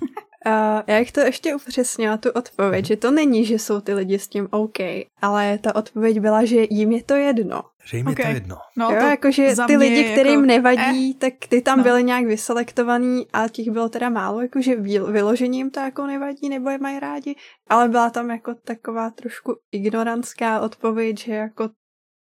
Uh, 0.46 0.82
já 0.88 1.00
bych 1.00 1.12
to 1.12 1.20
ještě 1.20 1.56
upřesnila, 1.56 2.18
tu 2.18 2.30
odpověď, 2.30 2.86
že 2.86 2.96
to 2.96 3.12
není, 3.12 3.46
že 3.46 3.60
jsou 3.60 3.82
ty 3.82 3.94
lidi 3.94 4.20
s 4.20 4.28
tím 4.28 4.48
OK, 4.52 4.80
ale 5.22 5.58
ta 5.58 5.76
odpověď 5.76 6.20
byla, 6.20 6.46
že 6.46 6.66
jim 6.70 6.92
je 6.92 7.04
to 7.04 7.16
jedno. 7.16 7.62
Že 7.86 7.98
jim 7.98 8.08
okay. 8.08 8.26
je 8.26 8.30
to 8.30 8.36
jedno. 8.36 8.58
No, 8.78 8.92
jo, 8.92 9.00
to 9.00 9.06
jakože 9.06 9.54
ty 9.68 9.78
lidi, 9.78 10.04
kterým 10.04 10.34
jako... 10.34 10.46
nevadí, 10.46 11.12
eh. 11.12 11.20
tak 11.20 11.34
ty 11.50 11.62
tam 11.62 11.78
no. 11.78 11.84
byly 11.84 12.04
nějak 12.04 12.26
vyselektovaný 12.26 13.28
a 13.34 13.48
těch 13.48 13.70
bylo 13.70 13.90
teda 13.90 14.10
málo, 14.10 14.42
jakože 14.42 14.76
vyložením 15.12 15.72
to 15.72 15.80
jako 15.80 16.08
nevadí 16.08 16.50
nebo 16.50 16.70
je 16.70 16.78
mají 16.78 17.00
rádi, 17.00 17.36
ale 17.70 17.90
byla 17.90 18.10
tam 18.10 18.30
jako 18.30 18.56
taková 18.56 19.10
trošku 19.10 19.56
ignorantská 19.72 20.60
odpověď, 20.60 21.20
že 21.20 21.34
jako 21.34 21.70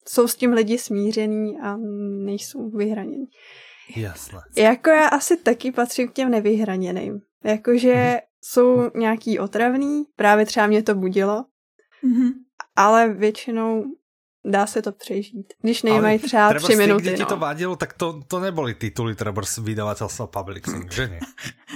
jsou 0.09 0.29
s 0.29 0.37
tím 0.37 0.53
lidi 0.53 0.79
smířený 0.79 1.59
a 1.63 1.77
nejsou 2.25 2.71
vyhranění. 2.71 3.27
Jasné. 3.97 4.39
Jako 4.57 4.91
já 4.91 5.09
asi 5.09 5.37
taky 5.37 5.73
patřím 5.73 6.09
k 6.09 6.13
těm 6.13 6.31
nevyhraněným. 6.31 7.21
Jakože 7.45 7.95
mm-hmm. 7.95 8.21
jsou 8.43 8.91
nějaký 8.95 9.39
otravný, 9.39 10.05
právě 10.17 10.47
třeba 10.47 10.67
mě 10.67 10.83
to 10.83 10.95
budilo, 10.95 11.45
mm-hmm. 12.05 12.33
ale 12.77 13.09
většinou 13.09 13.85
dá 14.49 14.67
se 14.67 14.83
to 14.83 14.93
přežít. 14.93 15.55
Když 15.63 15.83
nejmají 15.83 16.19
třeba 16.19 16.55
tři 16.55 16.77
minuty. 16.77 17.03
Když 17.03 17.21
no. 17.21 17.27
ti 17.27 17.29
to 17.29 17.37
vadilo, 17.37 17.77
tak 17.77 17.93
to, 17.93 18.21
to 18.29 18.41
neboli 18.41 18.75
tituly 18.75 19.15
třeba 19.15 19.43
vydavatelstva 19.63 20.27
Publixing, 20.27 20.93
že 20.93 21.09
ne? 21.09 21.19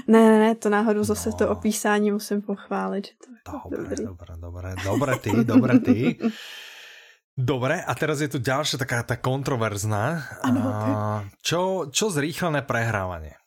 ne, 0.06 0.30
ne, 0.30 0.38
ne, 0.38 0.54
to 0.54 0.68
náhodou 0.68 1.04
zase 1.04 1.30
no. 1.30 1.36
to 1.36 1.48
opísání 1.48 2.10
musím 2.10 2.42
pochválit. 2.42 3.06
Že 3.06 3.12
to 3.18 3.26
je 3.30 3.36
dobré, 3.52 3.78
dobrý. 3.78 4.04
dobré, 4.04 4.34
dobré, 4.36 4.74
dobré 4.84 5.18
ty, 5.18 5.30
dobré 5.44 5.78
ty. 5.78 6.18
Dobre, 7.32 7.80
a 7.80 7.92
teraz 7.96 8.20
je 8.20 8.28
tu 8.28 8.36
ďalšia 8.36 8.76
taká 8.76 9.00
tá 9.08 9.16
kontroverzná. 9.16 10.36
Ano, 10.44 10.60
čo, 11.40 11.88
čo 11.88 12.12
zrýchlené 12.12 12.60
prehrávanie? 12.60 13.40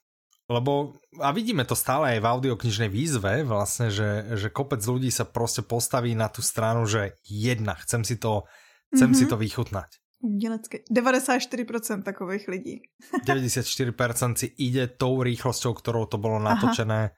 Lebo, 0.49 0.97
a 1.21 1.29
vidíme 1.29 1.65
to 1.65 1.77
stále 1.77 2.17
aj 2.17 2.19
v 2.21 2.29
audioknižnej 2.29 2.89
výzve, 2.89 3.45
vlastne, 3.45 3.93
že, 3.93 4.37
že 4.37 4.49
kopec 4.49 4.81
ľudí 4.81 5.13
sa 5.13 5.25
proste 5.25 5.61
postaví 5.61 6.17
na 6.17 6.33
tú 6.33 6.41
stranu, 6.41 6.89
že 6.89 7.17
jedna, 7.25 7.77
chcem 7.81 8.01
si 8.01 8.17
to, 8.17 8.49
chcem 8.95 9.11
mm-hmm. 9.11 9.19
si 9.19 9.25
to 9.27 9.37
vychutnať. 9.37 9.89
Umělecké. 10.23 10.77
94% 10.91 12.03
takových 12.03 12.47
lidí. 12.47 12.81
94% 13.25 14.35
si 14.35 14.47
ide 14.57 14.87
tou 14.87 15.21
rýchlosťou, 15.21 15.75
ktorou 15.75 16.07
to 16.09 16.17
bolo 16.17 16.39
natočené, 16.39 17.11
Aha. 17.11 17.15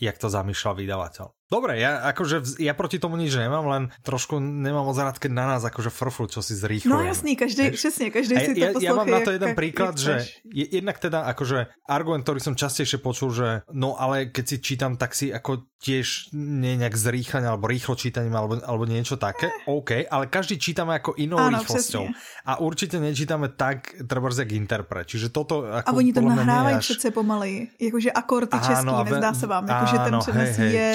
jak 0.00 0.16
to 0.16 0.30
zamýšľal 0.30 0.74
vydavateľ. 0.78 1.37
Dobre, 1.48 1.80
ja, 1.80 2.04
akože, 2.12 2.60
ja 2.60 2.76
proti 2.76 3.00
tomu 3.00 3.16
nič 3.16 3.32
nemám, 3.32 3.64
len 3.64 3.82
trošku 4.04 4.36
nemám 4.36 4.84
moc 4.84 5.00
rád, 5.00 5.16
keď 5.16 5.32
na 5.32 5.44
nás 5.56 5.64
akože 5.64 5.88
frflu, 5.88 6.28
čo 6.28 6.44
si 6.44 6.52
zrýchlujem. 6.52 6.92
No 6.92 7.00
jasný, 7.00 7.40
každý, 7.40 7.70
přesně, 7.72 8.10
každý 8.12 8.36
si 8.36 8.52
to 8.52 8.60
ja, 8.60 8.70
ja 8.76 8.92
mám 8.92 9.08
na 9.08 9.24
to 9.24 9.32
jeden 9.32 9.48
jak, 9.48 9.56
príklad, 9.56 9.96
jak 9.96 10.04
že 10.04 10.14
je, 10.44 10.64
jednak 10.76 11.00
teda 11.00 11.24
akože 11.32 11.72
argument, 11.88 12.28
ktorý 12.28 12.40
som 12.44 12.52
častejšie 12.52 13.00
počul, 13.00 13.32
že 13.32 13.64
no 13.72 13.96
ale 13.96 14.28
keď 14.28 14.44
si 14.44 14.56
čítam, 14.60 15.00
tak 15.00 15.16
si 15.16 15.32
ako 15.32 15.64
tiež 15.78 16.34
nie 16.34 16.74
nejak 16.74 16.98
zrýchlenie 16.98 17.46
alebo 17.46 17.70
rýchlo 17.70 17.94
čítaním 17.94 18.34
alebo, 18.34 18.58
alebo 18.60 18.84
niečo 18.84 19.14
také, 19.14 19.46
eh. 19.46 19.70
OK, 19.70 20.10
ale 20.10 20.26
každý 20.26 20.58
čítame 20.58 20.98
ako 20.98 21.14
inou 21.16 21.38
Áno, 21.38 21.62
rýchlosťou. 21.62 22.02
Přesně. 22.02 22.44
A 22.48 22.52
určite 22.60 22.96
nečítame 23.00 23.48
tak, 23.48 23.92
treba 24.08 24.28
jak 24.32 24.52
interpret. 24.52 25.06
Čiže 25.06 25.28
toto 25.28 25.68
ako 25.68 25.86
A 25.86 25.92
oni 25.92 26.12
to 26.12 26.20
nahrávají 26.20 26.76
až... 26.76 26.84
přece 26.84 27.10
pomaleji. 27.10 27.68
Jakože 27.80 28.10
akordy 28.12 28.58
český, 28.58 28.88
Áno, 28.88 29.04
nezdá 29.04 29.34
se 29.34 29.46
vám. 29.46 29.68
Jakože 29.68 29.96
ten 29.98 30.18
přenos 30.18 30.58
je 30.58 30.86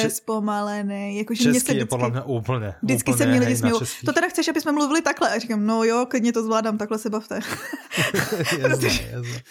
zpomalený. 0.44 1.18
Jakože 1.18 1.44
Český 1.44 1.50
vždycky, 1.50 1.78
je 1.78 1.86
podle 1.86 2.10
mě 2.10 2.22
úplně. 2.22 2.74
Vždycky 2.84 3.12
úplně, 3.12 3.26
se 3.26 3.30
mě 3.30 3.40
lidi 3.40 3.58
smějou. 3.58 3.80
To 4.06 4.14
teda 4.14 4.28
chceš, 4.28 4.48
aby 4.48 4.62
jsme 4.62 4.72
mluvili 4.72 5.02
takhle? 5.02 5.36
A 5.36 5.40
říkám, 5.40 5.66
no 5.66 5.84
jo, 5.84 6.06
klidně 6.10 6.34
to 6.34 6.44
zvládám, 6.44 6.78
takhle 6.78 6.98
se 6.98 7.10
bavte. 7.10 7.40
jasné, 8.60 8.88
jasné. 8.88 9.42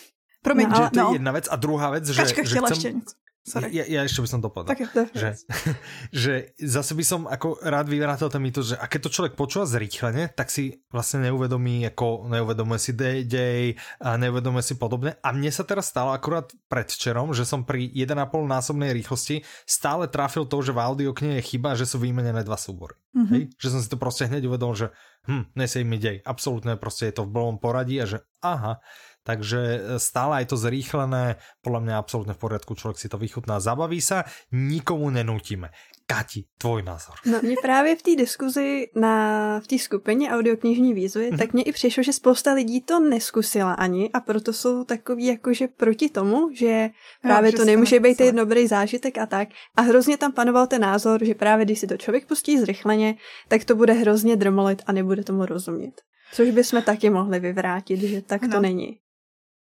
Promiň, 0.43 0.69
no, 0.69 0.77
ale, 0.77 0.91
to 0.91 0.99
je 0.99 1.05
no. 1.05 1.13
jedna 1.13 1.33
věc. 1.33 1.49
A 1.51 1.57
druhá 1.57 1.91
věc, 1.91 2.07
že... 2.07 2.23
Kačka 2.23 2.43
chtěla 2.43 2.67
chcem... 2.69 2.77
ještě 2.77 2.93
něco. 2.93 3.15
Sorry. 3.43 3.75
Ja, 3.75 3.83
ja 3.83 4.07
ešte 4.07 4.23
by 4.23 4.29
som 4.31 4.39
dopadol. 4.39 4.71
Okay, 4.71 4.87
že, 5.19 5.35
že 6.23 6.35
zase 6.63 6.95
by 6.95 7.03
som 7.03 7.21
ako 7.27 7.59
rád 7.59 7.91
vyvrátil 7.91 8.31
ten 8.31 8.39
mýtus, 8.39 8.71
že 8.71 8.77
a 8.79 8.87
keď 8.87 9.11
to 9.11 9.15
človek 9.19 9.35
počúva 9.35 9.67
zrýchlene, 9.67 10.31
tak 10.31 10.47
si 10.47 10.79
vlastne 10.95 11.27
neuvedomí, 11.27 11.83
ako 11.91 12.31
neuvedomuje 12.31 12.79
si 12.79 12.95
dej 12.95 13.75
a 13.99 14.15
neuvedomuje 14.15 14.63
si 14.63 14.79
podobne. 14.79 15.19
A 15.27 15.35
mne 15.35 15.51
sa 15.51 15.67
teraz 15.67 15.91
stalo 15.91 16.15
akurát 16.15 16.55
predvčerom, 16.71 17.35
že 17.35 17.43
som 17.43 17.67
pri 17.67 17.91
1,5 17.91 18.15
násobnej 18.47 18.95
rýchlosti 18.95 19.43
stále 19.67 20.07
trafil 20.07 20.47
to, 20.47 20.63
že 20.63 20.71
v 20.71 20.79
audioknihe 20.79 21.43
je 21.43 21.49
chyba, 21.59 21.75
že 21.75 21.91
sú 21.91 21.99
vymenené 21.99 22.47
dva 22.47 22.55
súbory. 22.55 22.95
Mm-hmm. 23.19 23.35
Hej? 23.35 23.43
Že 23.59 23.69
som 23.75 23.81
si 23.83 23.91
to 23.91 23.99
proste 23.99 24.31
hneď 24.31 24.47
uvedomil, 24.47 24.87
že 24.87 24.89
hm, 25.27 25.51
nesej 25.59 25.83
mi 25.83 25.99
dej. 25.99 26.23
Absolútne 26.23 26.79
proste 26.79 27.11
je 27.11 27.19
to 27.19 27.27
v 27.27 27.35
blbom 27.35 27.59
poradí 27.59 27.99
a 27.99 28.07
že 28.07 28.23
aha, 28.39 28.79
takže 29.23 29.59
e, 29.59 29.79
stále 29.99 30.43
aj 30.43 30.47
to 30.51 30.57
zrýchlené, 30.59 31.39
podľa 31.63 31.81
mňa 31.81 31.95
absolútne 31.99 32.35
v 32.35 32.43
poriadku, 32.43 32.75
člověk 32.75 32.99
si 32.99 33.09
to 33.09 33.19
vychutná, 33.19 33.61
zabaví 33.61 34.01
sa, 34.01 34.25
nikomu 34.53 35.11
nenutíme. 35.11 35.71
Kati, 36.07 36.45
tvoj 36.59 36.83
názor. 36.83 37.15
No 37.27 37.39
mě 37.43 37.57
právě 37.63 37.97
v 37.97 38.03
té 38.03 38.17
diskuzi 38.17 38.87
na, 38.97 39.61
v 39.61 39.67
té 39.67 39.79
skupině 39.79 40.31
audioknižní 40.31 40.95
výzvy, 40.95 41.31
mm-hmm. 41.31 41.39
tak 41.39 41.53
mně 41.53 41.63
i 41.63 41.73
přišlo, 41.73 42.03
že 42.03 42.13
spousta 42.13 42.53
lidí 42.53 42.81
to 42.81 43.01
neskusila 43.01 43.73
ani 43.73 44.11
a 44.13 44.21
proto 44.21 44.53
jsou 44.53 44.85
takový 44.85 45.27
jakože 45.27 45.69
proti 45.69 46.09
tomu, 46.09 46.51
že 46.53 46.91
právě 47.23 47.53
no, 47.53 47.59
to 47.59 47.65
nemůže 47.65 48.01
být 48.01 48.15
ten 48.15 48.37
dobrý 48.37 48.67
zážitek 48.67 49.19
a 49.19 49.27
tak. 49.27 49.49
A 49.77 49.83
hrozně 49.83 50.17
tam 50.17 50.33
panoval 50.33 50.67
ten 50.67 50.83
názor, 50.83 51.25
že 51.25 51.35
právě 51.35 51.65
když 51.65 51.79
si 51.79 51.87
to 51.87 51.97
člověk 51.97 52.27
pustí 52.27 52.59
zrychleně, 52.59 53.15
tak 53.49 53.65
to 53.65 53.77
bude 53.77 53.93
hrozně 53.93 54.37
drmolit 54.37 54.83
a 54.87 54.93
nebude 54.93 55.25
tomu 55.25 55.47
rozumět. 55.47 56.01
Což 56.33 56.51
bychom 56.51 56.83
taky 56.83 57.11
mohli 57.11 57.41
vyvrátit, 57.41 58.01
že 58.01 58.23
tak 58.23 58.41
to 58.41 58.47
no. 58.47 58.61
není 58.61 59.02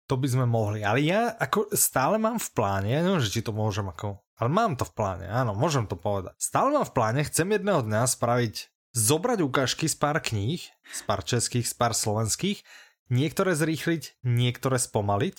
to 0.06 0.14
by 0.14 0.26
sme 0.30 0.46
mohli. 0.46 0.86
Ale 0.86 1.02
ja 1.02 1.34
ako 1.34 1.74
stále 1.74 2.16
mám 2.16 2.38
v 2.38 2.50
pláne, 2.54 2.88
ja 2.90 3.02
neviem, 3.02 3.22
že 3.22 3.30
či 3.30 3.44
to 3.44 3.50
môžem 3.54 3.86
ako... 3.90 4.22
Ale 4.36 4.52
mám 4.52 4.76
to 4.76 4.84
v 4.84 4.92
pláne, 4.92 5.26
áno, 5.26 5.56
môžem 5.56 5.88
to 5.88 5.96
povedať. 5.96 6.36
Stále 6.36 6.68
mám 6.68 6.84
v 6.84 6.92
pláne, 6.92 7.24
chcem 7.24 7.48
jedného 7.56 7.80
dňa 7.80 8.04
spraviť, 8.04 8.54
zobrať 8.92 9.38
ukážky 9.40 9.88
z 9.88 9.96
pár 9.96 10.20
kníh, 10.20 10.60
z 10.92 11.00
pár 11.08 11.24
českých, 11.24 11.64
z 11.64 11.74
pár 11.74 11.96
slovenských, 11.96 12.60
niektoré 13.08 13.56
zrýchliť, 13.56 14.20
niektoré 14.28 14.76
spomaliť, 14.76 15.36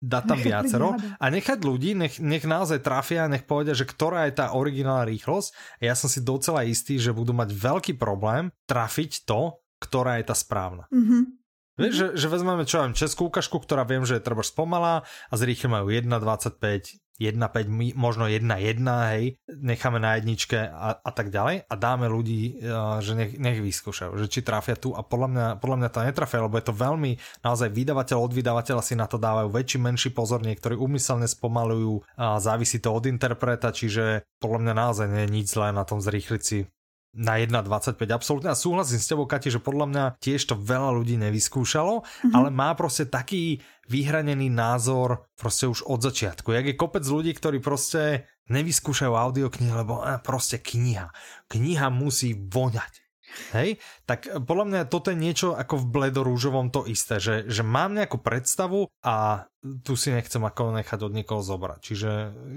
dať 0.00 0.24
tam 0.24 0.40
viacero 0.40 0.88
a 0.96 1.24
nechať 1.28 1.58
ľudí, 1.60 1.92
nech, 1.92 2.18
nech 2.18 2.42
naozaj 2.48 2.80
trafia, 2.80 3.28
nech 3.28 3.44
povedia, 3.44 3.76
že 3.76 3.84
ktorá 3.84 4.26
je 4.26 4.40
tá 4.40 4.56
originálna 4.56 5.04
rýchlosť. 5.04 5.78
A 5.84 5.92
ja 5.92 5.94
som 5.94 6.08
si 6.08 6.24
docela 6.24 6.64
istý, 6.64 6.96
že 6.96 7.12
budú 7.12 7.36
mať 7.36 7.52
veľký 7.52 7.92
problém 8.00 8.48
trafiť 8.64 9.28
to, 9.28 9.60
ktorá 9.80 10.20
je 10.20 10.24
tá 10.28 10.36
správna. 10.36 10.88
Mm-hmm. 10.88 11.39
Vieš, 11.80 11.94
že, 11.96 12.06
že 12.12 12.26
vezmeme, 12.28 12.68
čo 12.68 12.84
viem, 12.84 12.92
českú 12.92 13.32
ukážku, 13.32 13.56
ktorá 13.56 13.88
viem, 13.88 14.04
že 14.04 14.20
je 14.20 14.26
treba 14.28 14.44
spomalá 14.44 15.08
a 15.32 15.34
zrýchli 15.34 15.72
majú 15.72 15.88
1.25, 15.88 17.00
1.5, 17.20 17.96
možno 17.96 18.28
1.1, 18.28 18.84
hej, 19.12 19.36
necháme 19.48 19.96
na 19.96 20.20
jedničke 20.20 20.56
a, 20.56 21.00
a 21.00 21.10
tak 21.12 21.32
ďalej 21.32 21.68
a 21.68 21.74
dáme 21.76 22.08
ľudí, 22.08 22.60
uh, 22.60 23.00
že 23.04 23.12
nech, 23.16 23.32
nech 23.36 23.60
vyskúšajú, 23.60 24.12
že 24.16 24.26
či 24.28 24.40
trafia 24.40 24.76
tu 24.76 24.92
a 24.92 25.04
podľa 25.04 25.28
mňa, 25.28 25.46
podľa 25.60 25.76
mňa 25.80 25.88
to 25.92 26.00
netrafia, 26.04 26.44
lebo 26.44 26.56
je 26.56 26.66
to 26.68 26.74
veľmi, 26.76 27.16
naozaj 27.44 27.68
vydavateľ 27.72 28.18
od 28.24 28.32
vydavateľa 28.32 28.82
si 28.84 28.94
na 28.96 29.04
to 29.04 29.20
dávajú 29.20 29.48
väčší, 29.52 29.78
menší 29.80 30.10
pozor, 30.16 30.40
niektorí 30.40 30.76
umyselne 30.76 31.28
spomalujú 31.28 32.04
a 32.16 32.40
závisí 32.40 32.80
to 32.80 32.92
od 32.92 33.04
interpreta, 33.08 33.72
čiže 33.72 34.24
podľa 34.40 34.58
mňa 34.68 34.74
naozaj 34.76 35.06
nie 35.08 35.22
je 35.28 35.32
nič 35.32 35.46
zlé 35.52 35.76
na 35.76 35.84
tom 35.84 36.00
zrýchliť 36.00 36.42
si 36.44 36.64
na 37.10 37.42
1.25 37.42 37.98
absolútne 38.14 38.54
a 38.54 38.58
súhlasím 38.58 39.02
s 39.02 39.10
tebou, 39.10 39.26
Kati, 39.26 39.50
že 39.50 39.58
podľa 39.58 39.86
mňa 39.90 40.04
tiež 40.22 40.46
to 40.46 40.54
veľa 40.54 40.94
ľudí 40.94 41.18
nevyskúšalo, 41.18 42.06
mm-hmm. 42.06 42.34
ale 42.34 42.48
má 42.54 42.70
proste 42.78 43.10
taký 43.10 43.58
vyhranený 43.90 44.46
názor 44.46 45.26
proste 45.34 45.66
už 45.66 45.82
od 45.90 45.98
začiatku. 46.06 46.54
Jak 46.54 46.66
je 46.70 46.78
kopec 46.78 47.02
ľudí, 47.02 47.34
ktorí 47.34 47.58
proste 47.58 48.30
nevyskúšajú 48.46 49.10
audioknihy, 49.10 49.74
lebo 49.74 50.06
eh, 50.06 50.22
proste 50.22 50.62
kniha. 50.62 51.10
Kniha 51.50 51.90
musí 51.90 52.38
voňať. 52.38 53.09
Hej, 53.54 53.78
tak 54.06 54.26
podľa 54.26 54.64
mňa 54.66 54.80
toto 54.90 55.10
je 55.10 55.18
niečo 55.18 55.54
ako 55.54 55.82
v 55.82 55.90
bledorúžovom 55.90 56.70
to 56.70 56.86
isté, 56.86 57.22
že, 57.22 57.46
že 57.46 57.62
mám 57.66 57.94
nejakú 57.94 58.18
predstavu 58.18 58.90
a 59.02 59.46
tu 59.84 59.92
si 59.94 60.08
nechcem 60.08 60.40
ako 60.40 60.72
nechať 60.76 61.00
od 61.04 61.12
niekoho 61.12 61.44
zobrať. 61.44 61.78
Čiže 61.84 62.10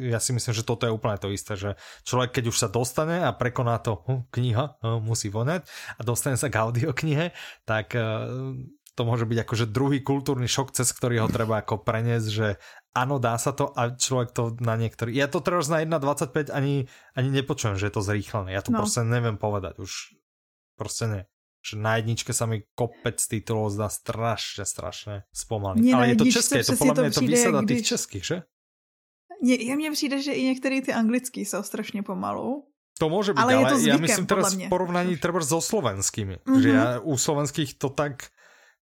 ja 0.07 0.19
si 0.23 0.31
myslím, 0.31 0.53
že 0.55 0.67
toto 0.67 0.87
je 0.87 0.95
úplne 0.95 1.19
to 1.19 1.33
isté, 1.33 1.59
že 1.59 1.75
človek 2.07 2.39
keď 2.39 2.43
už 2.49 2.57
sa 2.57 2.69
dostane 2.71 3.21
a 3.21 3.35
prekoná 3.35 3.79
to 3.83 4.01
hm, 4.07 4.29
kniha, 4.31 4.79
hm, 4.79 5.03
musí 5.03 5.27
voňať 5.27 5.67
a 5.97 6.01
dostane 6.01 6.39
sa 6.39 6.47
k 6.47 6.59
audioknihe, 6.63 7.35
tak 7.67 7.91
uh, 7.97 8.55
to 8.93 9.01
môže 9.09 9.25
byť 9.25 9.37
akože 9.41 9.65
druhý 9.73 10.05
kultúrny 10.05 10.45
šok, 10.45 10.69
cez 10.77 10.93
ktorý 10.93 11.25
ho 11.25 11.29
treba 11.29 11.65
ako 11.65 11.81
preniesť, 11.81 12.27
že 12.29 12.47
áno, 12.93 13.17
dá 13.17 13.33
sa 13.41 13.49
to 13.49 13.73
a 13.73 13.97
človek 13.97 14.29
to 14.31 14.53
na 14.61 14.77
niektorý... 14.77 15.17
Ja 15.17 15.25
to 15.25 15.41
teraz 15.41 15.65
na 15.65 15.81
1.25 15.81 16.53
ani, 16.53 16.85
ani 17.17 17.29
nepočujem, 17.33 17.75
že 17.81 17.89
je 17.89 17.93
to 17.93 18.05
zrýchlené. 18.05 18.53
Ja 18.53 18.61
to 18.61 18.69
no. 18.69 18.85
proste 18.85 19.01
neviem 19.01 19.41
povedať. 19.41 19.81
Už 19.81 20.13
Prostě 20.83 21.07
ne. 21.07 21.21
Že 21.63 21.79
na 21.79 21.95
jedničke 21.95 22.35
sa 22.35 22.43
mi 22.43 22.67
kopec 22.75 23.23
titulov 23.23 23.71
zdá 23.71 23.87
strašne, 23.87 24.67
strašne 24.67 25.23
spomalý. 25.31 25.79
Ale 25.95 26.11
je 26.11 26.15
to 26.19 26.25
české, 26.27 26.59
to 26.59 26.75
podľa 26.75 26.95
mňa 26.99 27.07
je 27.07 27.15
to 27.15 27.23
výsada 27.23 27.59
když... 27.63 27.77
tých 27.79 27.87
českých, 27.87 28.25
že? 28.25 28.37
Je, 29.43 29.75
mně 29.75 29.91
přijde, 29.91 30.17
že 30.21 30.31
i 30.31 30.43
některé 30.43 30.81
ty 30.81 30.93
anglický 30.93 31.45
jsou 31.47 31.63
strašně 31.63 32.03
pomalu. 32.03 32.67
To 33.01 33.09
môže 33.09 33.33
byť, 33.33 33.41
ale, 33.41 33.53
ale 33.57 33.73
zvykem, 33.73 33.89
ja 33.89 34.05
myslím 34.05 34.27
teraz 34.29 34.53
v 34.53 34.69
porovnaní 34.69 35.17
treba 35.17 35.41
so 35.41 35.57
slovenskými. 35.57 36.45
Mm-hmm. 36.45 36.61
Že 36.61 36.69
ja 36.69 36.87
u 37.01 37.17
slovenských 37.17 37.81
to 37.81 37.89
tak 37.89 38.29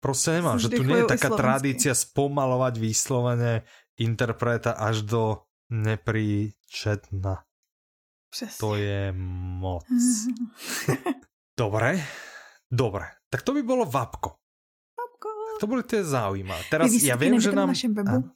proste 0.03 0.43
nemám, 0.43 0.59
že 0.59 0.67
tu 0.67 0.83
nie 0.83 1.07
je 1.07 1.07
taká 1.07 1.31
tradícia 1.31 1.95
spomalovať 1.95 2.83
výslovene 2.83 3.63
interpreta 3.95 4.75
až 4.75 5.07
do 5.07 5.47
nepríčetna. 5.71 7.47
Přesně. 8.33 8.59
To 8.59 8.75
je 8.75 9.13
moc. 9.15 9.85
dobre, 11.57 12.01
dobre. 12.71 13.05
Tak 13.29 13.41
to 13.41 13.53
by 13.53 13.61
bolo 13.65 13.85
Vapko. 13.85 14.37
Vapko. 14.93 15.29
To 15.61 15.65
boli 15.65 15.83
tie 15.85 16.05
zaujímavé. 16.05 16.61
Teraz 16.69 16.89
ja 17.01 17.17
viem, 17.17 17.37
že 17.41 17.53
nám... 17.53 17.69
Na 17.69 17.73
našem 17.73 17.93
webu? 17.93 18.29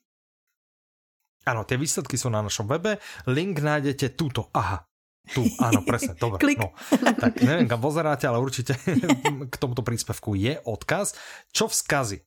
Áno, 1.48 1.64
tie 1.64 1.80
výsledky 1.80 2.20
sú 2.20 2.28
na 2.28 2.44
našom 2.44 2.68
webe. 2.68 3.00
Link 3.24 3.64
nájdete 3.64 4.20
tuto. 4.20 4.52
Aha, 4.52 4.84
tu, 5.32 5.44
áno, 5.60 5.84
presne, 5.84 6.16
dobre. 6.24 6.40
Klik. 6.40 6.60
No. 6.60 6.72
Tak 7.20 7.40
neviem, 7.44 7.68
kam 7.68 7.84
pozeráte, 7.84 8.28
ale 8.28 8.40
určite 8.40 8.76
k 9.54 9.56
tomuto 9.60 9.84
príspevku 9.84 10.36
je 10.36 10.60
odkaz. 10.64 11.16
Čo 11.52 11.68
vzkazy? 11.68 12.24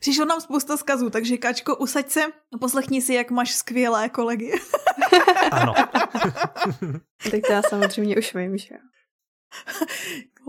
Přišlo 0.00 0.24
nám 0.24 0.40
spousta 0.40 0.76
skazů, 0.76 1.10
takže 1.10 1.36
Kačko, 1.36 1.76
usaď 1.76 2.10
se 2.10 2.22
a 2.24 2.56
poslechni 2.60 3.02
si, 3.02 3.14
jak 3.14 3.30
máš 3.30 3.52
skvělé 3.52 4.08
kolegy. 4.08 4.52
ano. 5.52 5.74
tak 7.30 7.40
to 7.46 7.52
já 7.52 7.62
samozřejmě 7.62 8.16
už 8.16 8.34
vím, 8.34 8.58
že 8.58 8.74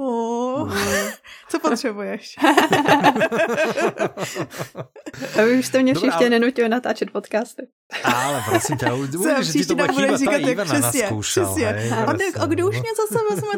Oh, 0.01 0.73
co 1.49 1.59
potřebuješ? 1.59 2.35
Aby 5.41 5.59
už 5.59 5.65
jste 5.65 5.83
mě 5.83 5.93
všichni 5.93 6.11
ale... 6.11 6.29
nenutili 6.29 6.69
natáčet 6.69 7.11
podcasty. 7.11 7.67
Ale 8.03 8.43
prosím 8.49 8.77
tě, 8.77 8.91
uvidíš, 8.93 9.21
že 9.41 9.53
ti 9.53 9.65
to 9.65 9.75
bude 9.75 9.87
chýbat, 9.87 10.21
ta 10.25 10.37
Ivana 10.37 10.79
naskúšal. 10.79 11.55
A, 11.93 12.43
a 12.43 12.45
kdo 12.45 12.67
už 12.67 12.75
mě 12.75 12.91
zase 12.97 13.19
vezme 13.29 13.53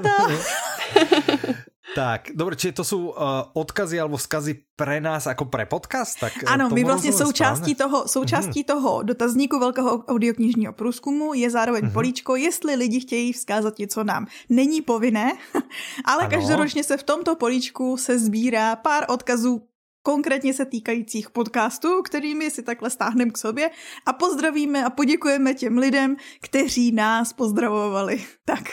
Tak, 1.96 2.32
dobre, 2.36 2.56
čiže 2.56 2.80
to 2.80 2.84
sú 2.88 3.12
uh, 3.12 3.52
odkazy 3.52 4.00
alebo 4.00 4.16
vzkazy 4.16 4.64
pre 4.80 5.04
nás 5.04 5.28
jako 5.28 5.46
pre 5.46 5.66
podcast? 5.68 6.20
Tak 6.20 6.44
eh, 6.44 6.48
ano, 6.48 6.70
my 6.70 6.84
vlastně 6.84 7.14
součástí 7.14 7.76
toho, 7.76 8.08
součástí 8.08 8.64
mm-hmm. 8.64 8.74
toho 8.74 9.04
dotazníku 9.04 9.60
velkého 9.60 10.06
audioknižního 10.08 10.74
průzkumu 10.74 11.34
je 11.34 11.50
zároveň 11.50 11.84
mm-hmm. 11.84 11.94
políčko, 11.94 12.36
jestli 12.36 12.76
lidi 12.76 13.00
chtějí 13.00 13.34
vzkázat 13.34 13.80
něco 13.80 14.04
nám. 14.04 14.28
Není 14.50 14.82
povinné, 14.82 15.34
ale 16.06 16.24
ano. 16.24 16.30
každoročně 16.32 16.84
se 16.84 16.98
v 16.98 17.04
tomto 17.04 17.36
políčku 17.36 17.98
se 17.98 18.20
sbírá 18.20 18.76
pár 18.76 19.06
odkazů 19.10 19.68
konkrétně 20.04 20.54
se 20.54 20.66
týkajících 20.66 21.30
podcastů, 21.30 22.02
kterými 22.02 22.52
si 22.52 22.64
takhle 22.64 22.90
stáhneme 22.90 23.32
k 23.32 23.38
sobě 23.38 23.70
a 24.06 24.14
pozdravíme 24.14 24.86
a 24.86 24.90
poděkujeme 24.90 25.54
těm 25.54 25.78
lidem, 25.78 26.16
kteří 26.42 26.92
nás 26.92 27.34
pozdravovali. 27.34 28.26
Tak. 28.46 28.64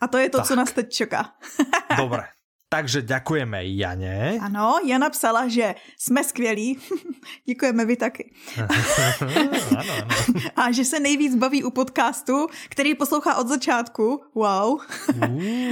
A 0.00 0.08
to 0.08 0.18
je 0.18 0.30
to, 0.30 0.38
tak. 0.38 0.46
co 0.46 0.56
nás 0.56 0.72
teď 0.72 0.92
čeká. 0.92 1.32
Dobre, 1.96 2.24
takže 2.70 3.02
děkujeme 3.02 3.66
Janě. 3.66 4.38
Ano, 4.42 4.78
Jana 4.86 5.10
psala, 5.10 5.48
že 5.48 5.74
jsme 5.98 6.24
skvělí. 6.24 6.78
Děkujeme 7.46 7.84
vy 7.84 7.96
taky. 7.96 8.32
ano, 9.18 9.92
ano. 9.98 10.14
A 10.56 10.72
že 10.72 10.84
se 10.84 11.00
nejvíc 11.00 11.36
baví 11.36 11.64
u 11.64 11.70
podcastu, 11.70 12.46
který 12.68 12.94
poslouchá 12.94 13.36
od 13.36 13.48
začátku. 13.48 14.22
Wow. 14.34 14.80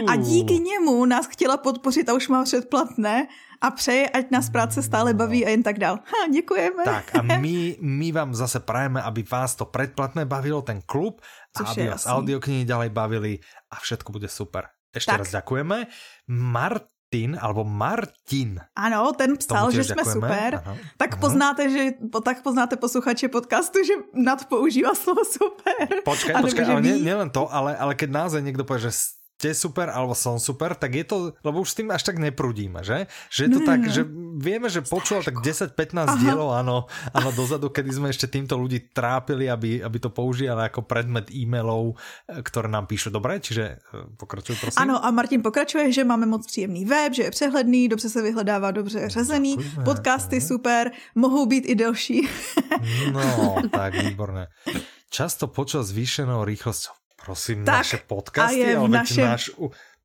A 0.09 0.17
díky 0.17 0.59
němu 0.59 1.05
nás 1.05 1.27
chtěla 1.27 1.57
podpořit 1.57 2.09
a 2.09 2.15
už 2.15 2.29
má 2.29 2.45
předplatné 2.45 3.27
a 3.61 3.71
přeje, 3.71 4.09
ať 4.09 4.31
nás 4.31 4.51
práce 4.51 4.83
stále 4.83 5.15
baví 5.15 5.47
a 5.47 5.49
jen 5.49 5.63
tak 5.63 5.79
dál. 5.79 5.99
Ha, 6.07 6.33
děkujeme. 6.33 6.85
Tak 6.85 7.15
a 7.15 7.23
my, 7.39 7.77
my 7.81 8.13
vám 8.13 8.35
zase 8.35 8.61
prajeme, 8.61 9.03
aby 9.03 9.23
vás 9.23 9.55
to 9.55 9.65
predplatné 9.65 10.25
bavilo, 10.25 10.63
ten 10.63 10.83
klub, 10.87 11.21
a 11.55 11.59
Což 11.59 11.69
aby 11.69 11.89
vás 11.89 12.07
audioknihy 12.07 12.65
ďalej 12.65 12.91
bavili 12.91 13.33
a 13.71 13.77
všetko 13.77 14.13
bude 14.13 14.29
super. 14.29 14.71
Ešte 14.89 15.13
tak. 15.13 15.21
raz 15.21 15.31
Martin, 16.29 17.41
alebo 17.41 17.65
Martin. 17.65 18.61
Ano, 18.77 19.13
ten 19.17 19.37
psal, 19.41 19.73
že 19.73 19.85
jsme 19.85 20.05
super. 20.05 20.61
Ano, 20.61 20.77
tak 21.01 21.17
poznáte, 21.17 21.73
že, 21.73 21.97
tak 22.21 22.45
poznáte 22.45 22.77
posluchače 22.77 23.33
podcastu, 23.33 23.81
že 23.81 23.97
nad 24.13 24.45
používá 24.45 24.93
slovo 24.93 25.25
super. 25.25 26.05
Počkej, 26.05 26.37
počkej, 26.37 26.65
ale 26.69 26.85
nielen 26.85 27.33
to, 27.33 27.49
ale, 27.49 27.73
ale 27.75 27.97
keď 27.97 28.09
naozaj 28.13 28.45
niekto 28.45 28.69
povie, 28.69 28.93
že 28.93 29.18
ste 29.39 29.55
super 29.55 29.87
alebo 29.87 30.19
som 30.19 30.43
super, 30.43 30.75
tak 30.75 30.99
je 30.99 31.07
to, 31.07 31.17
lebo 31.47 31.63
už 31.63 31.71
s 31.71 31.79
tým 31.79 31.95
až 31.95 32.03
tak 32.03 32.19
neprudíme, 32.19 32.83
že? 32.83 33.07
Že 33.31 33.41
je 33.47 33.51
to 33.55 33.61
no, 33.63 33.69
tak, 33.71 33.81
no. 33.87 33.95
že 33.95 34.03
vieme, 34.35 34.67
že 34.67 34.83
počúval 34.83 35.23
tak 35.23 35.39
10-15 35.47 36.19
dielov, 36.19 36.59
áno, 36.59 36.91
áno, 37.15 37.31
dozadu, 37.31 37.71
kedy 37.71 37.87
sme 37.95 38.11
ešte 38.11 38.27
týmto 38.27 38.59
ľudí 38.59 38.91
trápili, 38.91 39.47
aby, 39.47 39.79
aby 39.79 39.99
to 40.03 40.11
používali 40.11 40.67
ako 40.67 40.83
predmet 40.83 41.31
e-mailov, 41.31 41.95
e, 42.27 42.43
ktoré 42.43 42.67
nám 42.67 42.91
píšu. 42.91 43.15
Dobre, 43.15 43.39
čiže 43.39 43.79
e, 43.79 44.11
pokračuj, 44.19 44.59
prosím. 44.59 44.83
Ano, 44.83 44.99
a 44.99 45.07
Martin 45.15 45.39
pokračuje, 45.39 45.95
že 45.95 46.03
máme 46.03 46.27
moc 46.27 46.43
příjemný 46.43 46.83
web, 46.83 47.15
že 47.15 47.23
je 47.23 47.31
přehledný, 47.31 47.87
dobře 47.89 48.11
se 48.11 48.19
vyhledává, 48.19 48.75
dobře 48.75 49.07
řazený, 49.07 49.55
Děkujeme. 49.55 49.85
podcasty 49.87 50.43
super, 50.43 50.91
mohou 51.15 51.47
být 51.47 51.71
i 51.71 51.79
delší. 51.79 52.27
no, 53.15 53.63
tak 53.71 53.95
výborné. 54.03 54.51
Často 55.15 55.47
počas 55.47 55.95
zvýšenou 55.95 56.43
rýchlosťou 56.43 56.99
prosím, 57.25 57.65
tak, 57.65 57.75
naše 57.75 57.99
podcasty, 58.07 58.65
a 58.65 58.69
je 58.69 58.79
v 58.79 58.89
našem... 58.89 59.25
náš... 59.25 59.51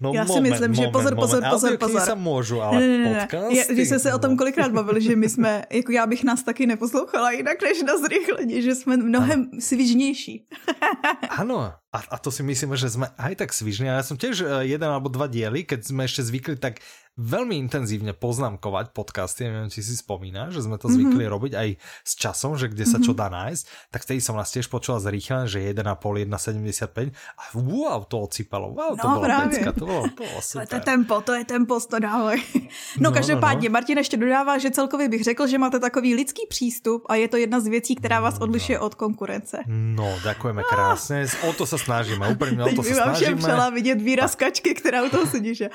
No 0.03 0.11
Já 0.13 0.25
si 0.25 0.41
myslím, 0.41 0.71
moment, 0.71 0.75
že 0.75 0.87
pozor, 0.91 1.15
pozor, 1.15 1.39
moment. 1.39 1.51
pozor, 1.51 1.77
pozor. 1.77 2.01
se 2.01 2.15
můžu, 2.15 2.61
ale 2.61 2.79
ne, 2.79 2.87
ne, 2.87 2.97
ne, 2.97 3.19
podcasty... 3.21 3.55
Je, 3.55 3.65
když 3.71 3.87
jsme 3.87 3.99
se 3.99 4.13
o 4.13 4.19
tom 4.19 4.37
kolikrát 4.37 4.71
bavili, 4.71 5.01
že 5.01 5.15
my 5.15 5.29
jsme, 5.29 5.63
jako 5.71 5.91
já 5.91 6.07
bych 6.07 6.23
nás 6.23 6.43
taky 6.43 6.65
neposlouchala 6.67 7.31
jinak 7.31 7.61
než 7.63 7.81
na 7.83 7.97
zrychlení, 7.97 8.61
že 8.61 8.75
jsme 8.75 8.97
mnohem 8.97 9.39
ano. 9.39 9.61
svižnější. 9.61 10.47
ano, 11.29 11.73
a, 11.93 11.97
a 12.09 12.17
to 12.17 12.31
si 12.31 12.43
myslíme, 12.43 12.77
že 12.77 12.89
jsme 12.89 13.07
aj 13.17 13.35
tak 13.35 13.53
svižní. 13.53 13.85
A 13.85 14.01
ja 14.01 14.03
som 14.03 14.17
tiež 14.17 14.41
eh, 14.41 14.65
jeden 14.65 14.89
alebo 14.89 15.13
dva 15.13 15.29
diely, 15.29 15.61
keď 15.61 15.85
sme 15.85 16.09
ešte 16.09 16.25
zvykli 16.25 16.57
tak 16.57 16.81
veľmi 17.13 17.61
intenzívne 17.61 18.17
poznámkovať 18.17 18.89
podcasty, 18.89 19.45
neviem, 19.45 19.69
či 19.69 19.85
si 19.85 19.93
spomína, 19.93 20.49
že 20.49 20.65
sme 20.65 20.81
to 20.81 20.89
zvykli 20.89 21.21
mm 21.21 21.29
-hmm. 21.29 21.35
robiť 21.37 21.53
aj 21.53 21.69
s 22.01 22.13
časom, 22.17 22.57
že 22.57 22.73
kde 22.73 22.89
sa 22.89 22.97
čo 22.97 23.13
mhm. 23.13 23.19
dá 23.21 23.27
nájsť, 23.29 23.63
tak 23.93 24.01
vtedy 24.01 24.19
som 24.21 24.33
nás 24.33 24.49
tiež 24.49 24.65
počula 24.65 24.97
zrýchlené, 24.97 25.45
že 25.45 25.61
1,5, 25.61 26.25
1,75 26.25 27.13
a 27.37 27.43
wow, 27.53 28.01
to 28.09 28.17
ocipalo, 28.17 28.73
wow, 28.73 28.97
to 28.97 29.05
no, 29.07 29.21
bylo 29.21 29.29
pecka, 29.45 29.71
to 29.71 29.85
bylo, 29.85 30.03
to 30.09 30.23
bylo 30.25 30.41
super. 30.41 30.67
To 30.67 30.75
je 30.75 30.81
tempo, 30.81 31.21
to 31.21 31.33
je 31.33 31.45
tempo, 31.45 31.79
to 31.79 31.99
dávaj. 31.99 32.39
No, 32.97 33.09
no 33.09 33.11
každopádně, 33.11 33.69
no, 33.69 33.71
no. 33.71 33.73
Martin 33.73 33.97
ještě 33.97 34.17
dodává, 34.17 34.57
že 34.57 34.71
celkově 34.71 35.09
bych 35.09 35.23
řekl, 35.23 35.47
že 35.47 35.57
máte 35.57 35.79
takový 35.79 36.15
lidský 36.15 36.41
přístup 36.49 37.05
a 37.09 37.15
je 37.15 37.27
to 37.27 37.37
jedna 37.37 37.59
z 37.59 37.67
věcí, 37.67 37.95
která 37.95 38.21
vás 38.21 38.39
no, 38.39 38.43
odlišuje 38.43 38.77
no. 38.77 38.85
od 38.85 38.95
konkurence. 38.95 39.57
No, 39.67 40.19
děkujeme 40.23 40.63
krásně, 40.69 41.25
o 41.49 41.53
to 41.53 41.65
se 41.65 41.77
snažíme, 41.77 42.29
úplně 42.29 42.63
o 42.63 42.75
to 42.75 42.83
se 42.83 42.93
snažíme. 42.93 43.41
Teď 43.41 43.73
vidět 43.73 44.01
výraz 44.01 44.35
kačky, 44.35 44.73
která 44.73 45.03
u 45.03 45.09
toho 45.09 45.25
sedí, 45.27 45.55
že 45.55 45.69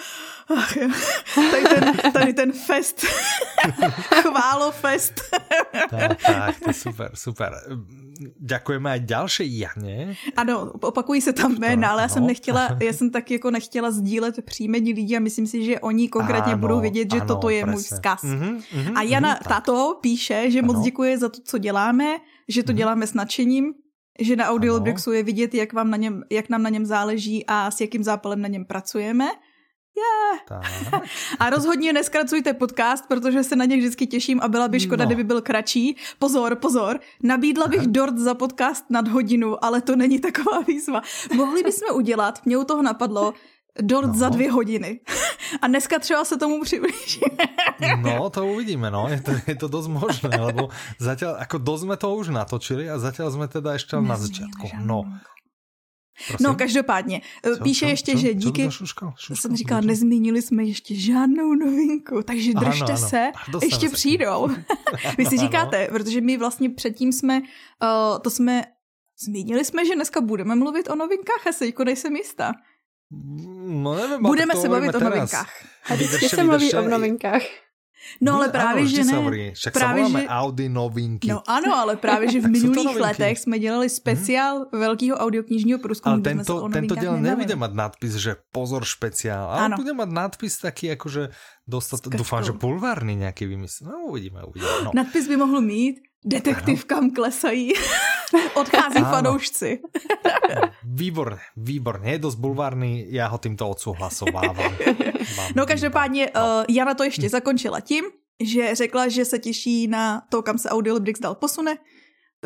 ach, 0.57 0.77
tady 1.34 1.64
ten, 1.64 2.12
tady 2.12 2.32
ten 2.32 2.52
fest. 2.52 3.00
Chválo 4.20 4.70
fest. 4.72 5.20
tak, 5.90 6.18
tak, 6.26 6.60
to 6.64 6.72
super, 6.72 7.10
super. 7.14 7.52
Děkujeme 8.40 8.90
aj 8.90 9.00
další 9.00 9.58
Janě. 9.58 10.16
Ano, 10.36 10.72
opakují 10.80 11.20
se 11.20 11.32
tam 11.32 11.58
jména, 11.58 11.90
ale 11.90 12.02
já 12.02 12.08
jsem 12.08 12.26
nechtěla, 12.26 12.76
já 12.82 12.92
jsem 12.92 13.10
tak 13.10 13.30
jako 13.30 13.50
nechtěla 13.50 13.90
sdílet 13.90 14.44
příjmení 14.44 14.92
lidí 14.92 15.16
a 15.16 15.20
myslím 15.20 15.46
si, 15.46 15.64
že 15.64 15.80
oni 15.80 16.08
konkrétně 16.08 16.52
ano, 16.52 16.60
budou 16.60 16.80
vědět, 16.80 17.12
že 17.12 17.20
ano, 17.20 17.26
toto 17.26 17.50
je 17.50 17.62
presne. 17.62 17.72
můj 17.72 17.82
vzkaz. 17.82 18.22
Mm-hmm, 18.22 18.56
mm-hmm, 18.56 18.92
a 18.96 19.02
Jana 19.02 19.34
mm-hmm, 19.34 19.48
tato 19.48 19.98
píše, 20.00 20.50
že 20.50 20.58
ano. 20.58 20.72
moc 20.72 20.84
děkuje 20.84 21.18
za 21.18 21.28
to, 21.28 21.38
co 21.44 21.58
děláme, 21.58 22.16
že 22.48 22.62
to 22.62 22.72
mm-hmm. 22.72 22.76
děláme 22.76 23.06
s 23.06 23.14
nadšením, 23.14 23.74
že 24.20 24.36
na 24.36 24.48
Audiolibexu 24.48 25.12
je 25.12 25.22
vidět, 25.22 25.54
jak, 25.54 25.72
vám 25.72 25.90
na 25.90 25.96
něm, 25.96 26.22
jak 26.30 26.48
nám 26.48 26.62
na 26.62 26.70
něm 26.70 26.86
záleží 26.86 27.44
a 27.46 27.70
s 27.70 27.80
jakým 27.80 28.04
zápalem 28.04 28.42
na 28.42 28.48
něm 28.48 28.64
pracujeme. 28.64 29.26
Yeah. 29.98 30.62
A 31.38 31.50
rozhodně 31.50 31.92
neskracujte 31.92 32.54
podcast, 32.54 33.04
protože 33.08 33.42
se 33.42 33.56
na 33.56 33.64
ně 33.64 33.76
vždycky 33.76 34.06
těším 34.06 34.40
a 34.40 34.48
byla 34.48 34.68
by 34.68 34.80
škoda, 34.80 35.04
no. 35.04 35.08
kdyby 35.08 35.24
byl 35.24 35.40
kratší. 35.40 35.96
Pozor, 36.18 36.56
pozor, 36.56 37.00
nabídla 37.22 37.66
bych 37.66 37.87
dort 37.87 38.18
za 38.18 38.34
podcast 38.34 38.84
nad 38.90 39.08
hodinu, 39.08 39.64
ale 39.64 39.80
to 39.80 39.96
není 39.96 40.18
taková 40.18 40.61
výzva. 40.61 41.02
Mohli 41.34 41.62
bychom 41.62 41.96
udělat, 41.96 42.40
mě 42.44 42.56
u 42.58 42.64
toho 42.64 42.82
napadlo, 42.82 43.34
dort 43.82 44.06
no. 44.06 44.14
za 44.14 44.28
dvě 44.28 44.50
hodiny. 44.50 45.00
A 45.62 45.66
dneska 45.66 45.98
třeba 45.98 46.24
se 46.24 46.37
tomu 46.37 46.62
přiblížíme. 46.62 47.44
No, 48.02 48.30
to 48.30 48.46
uvidíme, 48.46 48.90
no. 48.90 49.08
Je 49.08 49.20
to, 49.20 49.32
je 49.46 49.54
to 49.54 49.68
dosť 49.68 49.88
možné, 49.88 50.34
lebo 50.34 50.68
zatiaľ, 50.98 51.38
ako 51.46 51.56
dosť 51.62 51.82
sme 51.87 51.96
to 51.96 52.08
už 52.11 52.26
natočili 52.34 52.90
a 52.90 52.98
zatiaľ 52.98 53.28
sme 53.30 53.46
teda 53.46 53.78
ešte 53.78 53.94
na 54.02 54.18
začiatku. 54.18 54.82
No. 54.82 55.06
Prosím? 56.26 56.46
No, 56.46 56.54
každopádně. 56.54 57.20
Co, 57.44 57.62
Píše 57.62 57.86
co, 57.86 57.90
ještě, 57.90 58.12
co, 58.12 58.18
že 58.18 58.34
díky... 58.34 58.64
Co 58.64 58.70
šuška, 58.70 59.14
šuška, 59.16 59.42
jsem 59.42 59.56
říkala, 59.56 59.80
nezmínili 59.80 60.42
jsme 60.42 60.64
ještě 60.64 60.94
žádnou 60.94 61.54
novinku, 61.54 62.22
takže 62.22 62.52
držte 62.54 62.84
ano, 62.84 62.94
ano. 62.94 63.08
se, 63.08 63.32
ještě 63.62 63.88
přijdou. 63.88 64.48
Vy 65.18 65.26
si 65.26 65.38
říkáte, 65.38 65.88
protože 65.92 66.20
my 66.20 66.36
vlastně 66.36 66.70
předtím 66.70 67.12
jsme, 67.12 67.40
uh, 67.40 68.18
to 68.22 68.30
jsme, 68.30 68.64
zmínili 69.24 69.64
jsme, 69.64 69.86
že 69.86 69.94
dneska 69.94 70.20
budeme 70.20 70.54
mluvit 70.54 70.90
o 70.90 70.94
novinkách 70.94 71.46
a 71.46 71.52
se 71.52 71.66
jako 71.66 71.84
nejsem 71.84 72.16
jistá. 72.16 72.52
No 73.66 73.94
nevím, 73.94 74.22
Budeme 74.22 74.54
se 74.54 74.68
bavit 74.68 74.94
o 74.94 75.00
novinkách. 75.00 75.50
A 75.90 75.94
vždycky 75.94 76.28
se 76.28 76.44
mluví 76.44 76.74
o 76.74 76.88
novinkách. 76.88 77.42
No 78.20 78.34
ale 78.34 78.48
právě, 78.48 78.82
ano, 78.82 78.90
že 78.90 79.04
ne. 79.04 79.12
Hovorí, 79.12 79.44
však 79.54 79.72
právě, 79.74 80.02
sa 80.04 80.18
že... 80.18 80.26
Audi 80.28 80.68
novinky. 80.68 81.28
No 81.28 81.42
ano, 81.46 81.76
ale 81.76 81.96
právě, 81.96 82.30
že 82.30 82.40
v 82.40 82.48
minulých 82.59 82.96
letech 82.96 83.38
jsme 83.38 83.59
dělali 83.59 83.88
speciál 83.88 84.56
hmm? 84.56 84.80
velkého 84.80 85.16
audioknižního 85.16 85.78
průzkumu, 85.78 86.14
ale 86.14 86.22
tento, 86.22 86.68
tento 86.68 86.94
diel 86.94 87.18
nebude 87.18 87.56
mať 87.56 87.72
nadpis, 87.72 88.14
že 88.14 88.36
pozor 88.52 88.84
špeciál, 88.84 89.50
ale 89.50 89.61
ano. 89.61 89.76
bude 89.76 89.92
mať 89.92 90.09
nadpis 90.09 90.59
taký, 90.59 90.90
akože 90.96 91.28
dostat, 91.68 92.00
dúfam, 92.09 92.44
že 92.44 92.52
pulvárny 92.52 93.16
nějaký 93.16 93.46
vymysl. 93.46 93.84
No 93.84 94.09
uvidíme, 94.09 94.42
uvidíme. 94.44 94.72
No. 94.84 94.90
Nadpis 94.94 95.28
by 95.28 95.36
mohl 95.36 95.61
mít, 95.61 96.00
detektiv 96.24 96.84
kam 96.84 97.11
klesají. 97.11 97.72
Odchází 98.55 98.99
ano. 98.99 99.11
fanoušci. 99.11 99.81
výborně, 100.85 101.39
výborně. 101.57 102.12
Je 102.12 102.18
dost 102.18 102.35
bulvárny, 102.35 103.07
já 103.09 103.26
ho 103.26 103.39
tímto 103.39 103.68
odsouhlasovávám. 103.68 104.76
no 105.57 105.66
každopádně 105.66 106.31
no. 106.35 106.41
Uh, 106.41 106.64
Jana 106.68 106.95
to 106.95 107.05
ještě 107.05 107.29
zakončila 107.29 107.81
tím, 107.81 108.05
že 108.41 108.74
řekla, 108.74 109.09
že 109.09 109.24
se 109.24 109.39
těší 109.39 109.87
na 109.87 110.22
to, 110.29 110.43
kam 110.43 110.59
se 110.59 110.68
Audiolibrix 110.68 111.20
dal 111.20 111.35
posune 111.35 111.76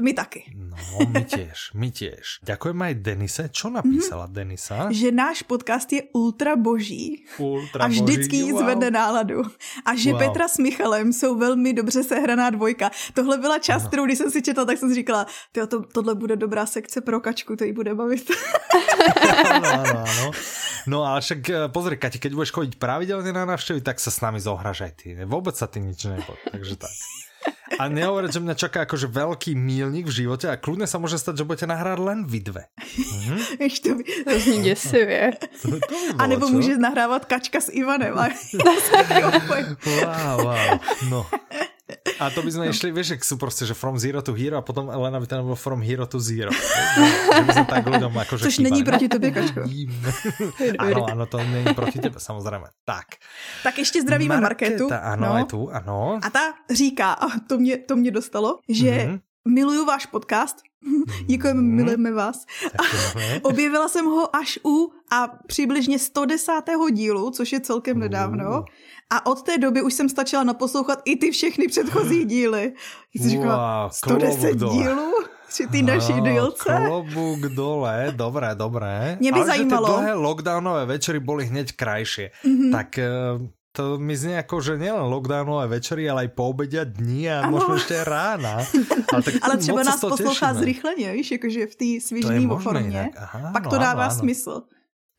my 0.01 0.13
taky. 0.17 0.49
No, 0.57 0.77
my 1.13 1.21
tiež, 1.37 1.77
my 1.77 1.93
tiež. 1.93 2.41
Ďakujem 2.41 2.79
aj 2.81 2.95
Denise. 3.05 3.45
Čo 3.53 3.69
napísala 3.69 4.25
mm-hmm. 4.25 4.37
Denisa? 4.37 4.77
Že 4.89 5.09
náš 5.13 5.45
podcast 5.45 5.85
je 5.93 6.09
ultra 6.17 6.57
boží. 6.57 7.29
Ultra 7.37 7.85
a 7.85 7.93
vždycky 7.93 8.41
boží, 8.41 8.53
wow. 8.57 8.61
zvedne 8.65 8.89
náladu. 8.89 9.45
A 9.85 9.93
že 9.93 10.17
wow. 10.17 10.19
Petra 10.25 10.49
s 10.49 10.57
Michalem 10.57 11.13
jsou 11.13 11.37
velmi 11.37 11.73
dobře 11.77 12.03
sehraná 12.05 12.51
dvojka. 12.51 12.91
Tohle 13.13 13.39
byla 13.39 13.59
část, 13.59 13.93
kterou 13.93 14.05
když 14.09 14.19
jsem 14.19 14.31
si 14.31 14.43
četla, 14.43 14.65
tak 14.65 14.79
jsem 14.79 14.89
si 14.89 14.95
říkala, 14.95 15.27
to, 15.53 15.83
tohle 15.83 16.15
bude 16.15 16.37
dobrá 16.37 16.67
sekce 16.67 17.01
pro 17.01 17.21
kačku, 17.21 17.57
to 17.57 17.65
jí 17.65 17.73
bude 17.73 17.95
bavit. 17.95 18.31
ano, 19.51 19.69
ano, 19.73 20.05
ano. 20.09 20.31
No 20.87 21.05
a 21.05 21.21
však 21.21 21.41
eh, 21.51 21.69
pozri, 21.69 21.95
Kati, 21.95 22.19
keď 22.19 22.33
budeš 22.35 22.51
chodiť 22.51 22.75
pravidelne 22.75 23.31
na 23.31 23.47
návštevy, 23.47 23.85
tak 23.87 24.03
sa 24.03 24.11
s 24.11 24.19
nami 24.19 24.43
zohraš 24.43 24.83
aj 24.83 24.93
ty. 24.99 25.15
Vôbec 25.23 25.55
sa 25.55 25.71
ty 25.71 25.79
nič 25.79 26.11
neboj. 26.11 26.39
Takže 26.51 26.75
tak. 26.75 26.91
A 27.79 27.89
nehovoriť, 27.89 28.31
že 28.33 28.41
mňa 28.41 28.55
čaká 28.55 28.85
akože 28.85 29.07
veľký 29.09 29.57
mílnik 29.57 30.07
v 30.09 30.25
živote 30.25 30.49
a 30.49 30.57
kľudne 30.61 30.87
sa 30.89 30.99
môže 30.99 31.17
stať, 31.17 31.43
že 31.43 31.47
budete 31.49 31.67
nahrát 31.69 31.99
len 31.99 32.25
vy 32.29 32.41
dve. 32.41 32.63
Mhm. 32.99 33.37
Ešte 33.61 33.89
to 33.89 33.95
by... 33.97 34.03
To 34.25 34.39
zní 34.41 34.59
děsivě. 34.63 35.33
To, 35.63 35.69
to 35.71 35.77
by 35.79 36.19
a 36.19 36.27
nebo 36.27 36.49
může 36.49 36.77
nahrávat 36.79 37.25
Kačka 37.25 37.61
s 37.61 37.69
Ivanem. 37.73 38.19
A... 38.19 38.29
wow, 39.87 40.45
wow. 40.45 40.79
No. 41.11 41.27
A 42.19 42.31
to 42.31 42.43
by 42.43 42.51
sme 42.51 42.65
no. 42.67 42.73
išli, 42.75 42.91
vieš, 42.91 43.23
sú 43.23 43.39
proste, 43.39 43.63
že 43.63 43.75
from 43.79 43.95
zero 43.99 44.23
to 44.23 44.35
hero 44.35 44.59
a 44.59 44.63
potom 44.63 44.91
Elena 44.91 45.23
by 45.23 45.27
tam 45.27 45.47
bolo 45.47 45.59
from 45.59 45.79
hero 45.83 46.07
to 46.07 46.19
zero. 46.19 46.51
že 47.39 47.43
by 47.47 47.53
sme 47.55 47.67
tak 47.67 47.87
ľuďom 47.87 48.13
akože 48.15 48.43
Což 48.43 48.59
není 48.59 48.85
proti 48.85 49.09
tobě, 49.09 49.31
Kačko. 49.31 49.61
ano, 50.79 51.07
ano, 51.13 51.27
to 51.27 51.39
není 51.39 51.75
proti 51.75 51.99
tebe, 51.99 52.21
samozřejmě. 52.21 52.67
Tak. 52.85 53.07
Tak 53.63 53.79
ještě 53.79 54.03
zdravíme 54.03 54.41
Marketu. 54.41 54.89
Ano, 55.03 55.29
no. 55.29 55.39
je 55.39 55.45
tu, 55.45 55.71
ano. 55.71 56.21
A 56.23 56.31
ta 56.31 56.55
říká, 56.71 57.13
a 57.13 57.39
to 57.47 57.59
mě, 57.59 57.79
to 57.79 57.97
mě 57.97 58.11
dostalo, 58.11 58.59
že 58.69 58.91
mm-hmm. 58.91 59.21
miluju 59.45 59.85
váš 59.85 60.07
podcast, 60.07 60.57
Děkujeme, 61.27 61.61
mm. 61.61 61.75
milujeme 61.75 62.13
vás. 62.13 62.47
A 62.79 62.83
objevila 63.43 63.89
jsem 63.89 64.07
ho 64.07 64.37
až 64.37 64.59
u 64.67 64.93
a 65.13 65.29
přibližně 65.47 65.99
110. 65.99 66.53
dílu, 66.93 67.31
což 67.31 67.53
je 67.53 67.61
celkem 67.61 67.99
nedávno. 67.99 68.65
A 69.13 69.27
od 69.27 69.43
té 69.43 69.59
doby 69.59 69.83
už 69.83 69.95
jsem 69.95 70.09
stačila 70.09 70.45
naposlouchat 70.45 71.03
i 71.05 71.17
ty 71.17 71.31
všechny 71.31 71.69
předchozí 71.69 72.25
díly. 72.33 72.73
Jsi 73.15 73.29
říkala, 73.29 73.83
wow, 73.83 73.91
110 73.93 74.57
dílů? 74.57 75.13
Či 75.53 75.67
ty 75.67 75.83
naší 75.83 76.13
dílce? 76.13 76.83
Klobúk 76.87 77.41
dole, 77.41 78.13
dobré, 78.17 78.55
dobré. 78.55 79.17
Mě 79.21 79.33
by 79.33 79.39
Ale 79.39 79.47
zajímalo. 79.47 79.87
Ale 79.87 79.97
že 79.97 80.01
dlhé 80.01 80.15
lockdownové 80.15 80.87
večery 80.87 81.21
boli 81.21 81.45
hneď 81.45 81.77
krajšie. 81.77 82.31
Mm-hmm. 82.41 82.73
Tak 82.73 82.89
eh, 82.99 83.09
to 83.73 84.01
mi 84.01 84.17
znie 84.17 84.41
ako, 84.41 84.61
že 84.65 84.81
nielen 84.81 85.05
lockdownové 85.13 85.69
večery, 85.77 86.09
ale 86.09 86.25
aj 86.25 86.31
po 86.33 86.57
obede 86.57 86.81
a 86.81 86.89
dní 86.89 87.29
a 87.29 87.45
ano. 87.45 87.57
možno 87.57 87.77
ešte 87.77 88.01
rána. 88.05 88.65
Ale, 89.13 89.23
tak 89.25 89.35
ale 89.45 89.57
třeba 89.57 89.83
nás 89.83 90.01
poslouchá 90.01 90.55
zrychleně, 90.55 91.13
víš, 91.13 91.31
jakože 91.31 91.67
v 91.67 91.75
té 91.77 91.91
svižní 92.01 92.49
formě. 92.49 93.11
Aha, 93.17 93.53
Pak 93.53 93.69
to 93.69 93.77
no, 93.77 93.81
dává 93.81 94.05
ano, 94.09 94.17
smysl. 94.17 94.63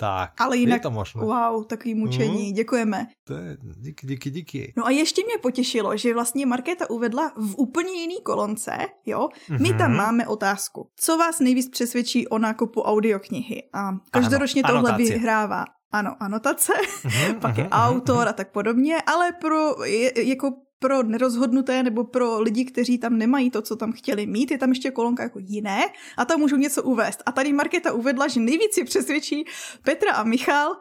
Tak, 0.03 0.41
Ale 0.41 0.57
jinak, 0.57 0.77
je 0.77 0.81
to 0.81 0.91
možné. 0.91 1.21
wow, 1.21 1.65
takový 1.65 1.95
mučení, 1.95 2.47
mm. 2.47 2.53
děkujeme. 2.53 3.07
To 3.23 3.33
je, 3.33 3.57
díky, 3.61 4.07
díky, 4.07 4.29
díky. 4.29 4.73
No 4.77 4.85
a 4.85 4.89
ještě 4.89 5.21
mě 5.25 5.37
potěšilo, 5.41 5.97
že 5.97 6.13
vlastně 6.13 6.45
Markéta 6.45 6.89
uvedla 6.89 7.31
v 7.35 7.55
úplně 7.57 7.91
jiný 7.91 8.15
kolonce, 8.23 8.71
jo, 9.05 9.29
my 9.49 9.57
mm-hmm. 9.57 9.77
tam 9.77 9.89
mhm. 9.89 9.97
máme 9.97 10.27
otázku. 10.27 10.89
Co 10.95 11.17
vás 11.17 11.39
nejvíc 11.39 11.69
přesvědčí 11.69 12.27
o 12.27 12.37
nákupu 12.37 12.81
audioknihy? 12.81 13.63
A 13.73 13.91
každoročně 14.11 14.61
ano, 14.61 14.73
tohle 14.73 14.89
anotaci. 14.89 15.13
vyhrává 15.13 15.65
ano, 15.91 16.15
anotace, 16.19 16.73
mm-hmm, 16.73 17.39
pak 17.39 17.57
je 17.57 17.63
mm-hmm, 17.63 17.87
autor 17.87 18.27
a 18.27 18.33
tak 18.33 18.51
podobně, 18.51 19.01
ale 19.01 19.31
pro, 19.31 19.83
je, 19.83 20.27
jako 20.29 20.51
pro 20.83 21.03
nerozhodnuté 21.03 21.83
nebo 21.83 22.03
pro 22.03 22.41
lidi, 22.41 22.65
kteří 22.65 22.97
tam 22.97 23.17
nemají 23.17 23.51
to, 23.51 23.61
co 23.61 23.75
tam 23.75 23.91
chtěli 23.91 24.25
mít, 24.25 24.51
je 24.51 24.57
tam 24.57 24.69
ještě 24.69 24.91
kolonka 24.91 25.23
jako 25.23 25.39
jiné 25.39 25.81
a 26.17 26.25
tam 26.25 26.39
můžou 26.39 26.55
něco 26.55 26.83
uvést. 26.83 27.23
A 27.25 27.31
tady 27.31 27.53
Markéta 27.53 27.91
uvedla, 27.93 28.27
že 28.27 28.39
nejvíc 28.39 28.73
si 28.73 28.83
přesvědčí 28.83 29.45
Petra 29.81 30.13
a 30.13 30.23
Michal 30.23 30.75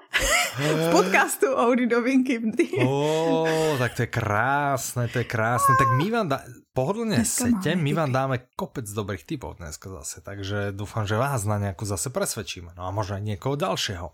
v 0.58 0.90
podcastu 0.90 1.46
Audi 1.54 1.86
Dovinky. 1.86 2.42
oh, 2.86 3.78
tak 3.78 3.94
to 3.94 4.02
je 4.02 4.06
krásné, 4.06 5.08
to 5.08 5.18
je 5.18 5.24
krásné. 5.24 5.74
Tak 5.78 5.88
my 5.96 6.10
vám 6.10 6.28
dá, 6.28 6.42
pohodlně 6.72 7.24
sete, 7.24 7.76
my 7.76 7.94
vám 7.94 8.12
dáme 8.12 8.38
kopec 8.56 8.90
dobrých 8.90 9.24
typov 9.24 9.56
dneska 9.56 9.90
zase, 9.90 10.20
takže 10.20 10.72
dúfam, 10.72 11.06
že 11.06 11.16
vás 11.16 11.44
na 11.44 11.58
nějakou 11.58 11.84
zase 11.84 12.10
presvedčíme. 12.10 12.72
No 12.76 12.86
a 12.86 12.90
možná 12.90 13.18
někoho 13.18 13.56
dalšího. 13.56 14.10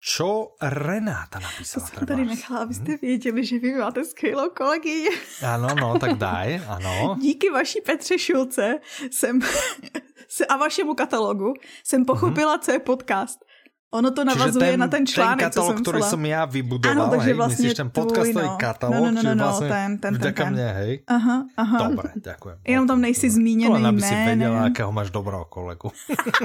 Čo 0.00 0.54
Renáta 0.62 1.38
napísala? 1.38 1.86
To 1.86 1.96
jsem 1.96 2.06
tady 2.06 2.24
nechala, 2.24 2.60
abyste 2.60 2.92
hm? 2.92 2.98
věděli, 3.02 3.46
že 3.46 3.58
vy 3.58 3.72
máte 3.74 4.04
skvělou 4.04 4.50
kolegyni. 4.50 5.08
Ano, 5.46 5.68
no, 5.80 5.98
tak 5.98 6.18
daj, 6.18 6.62
ano. 6.68 7.16
Díky 7.20 7.50
vaší 7.50 7.80
Petře 7.80 8.18
Šulce 8.18 8.78
jsem 9.10 9.40
se 10.28 10.46
a 10.46 10.56
vašemu 10.56 10.94
katalogu 10.94 11.54
jsem 11.84 12.04
pochopila, 12.04 12.56
mm-hmm. 12.56 12.60
co 12.62 12.72
je 12.72 12.78
podcast. 12.78 13.44
Ono 13.90 14.10
to 14.10 14.24
navazuje 14.24 14.70
ten, 14.70 14.80
na 14.80 14.88
ten 14.88 15.06
článek, 15.06 15.38
ten 15.38 15.48
katalog, 15.48 15.68
co 15.68 15.74
jsem 15.74 15.82
který 15.82 16.02
jsem 16.02 16.26
já 16.26 16.44
vybudoval, 16.44 17.02
ano, 17.02 17.10
takže 17.10 17.24
hej, 17.24 17.34
vlastně 17.34 17.62
myslíš 17.62 17.76
ten 17.76 17.90
podcastový 17.90 18.46
no. 18.46 18.56
katalog, 18.60 18.96
no, 19.00 19.10
no, 19.10 19.22
no, 19.22 19.34
no, 19.34 19.44
vlastně 19.44 19.68
ten, 19.68 19.98
ten, 19.98 20.18
ten, 20.18 20.34
ten. 20.34 20.52
mě, 20.52 20.68
hej? 20.68 21.02
Aha, 21.06 21.46
aha. 21.56 21.88
Dobre, 21.88 22.10
děkujem. 22.14 22.58
Jenom 22.66 22.86
tam 22.86 23.00
nejsi 23.00 23.30
zmíněný 23.30 23.72
jménem. 23.72 23.86
aby 23.86 24.02
si 24.02 24.14
věděla, 24.14 24.64
jakého 24.64 24.92
máš 24.92 25.10
dobrého 25.10 25.44
kolegu. 25.44 25.90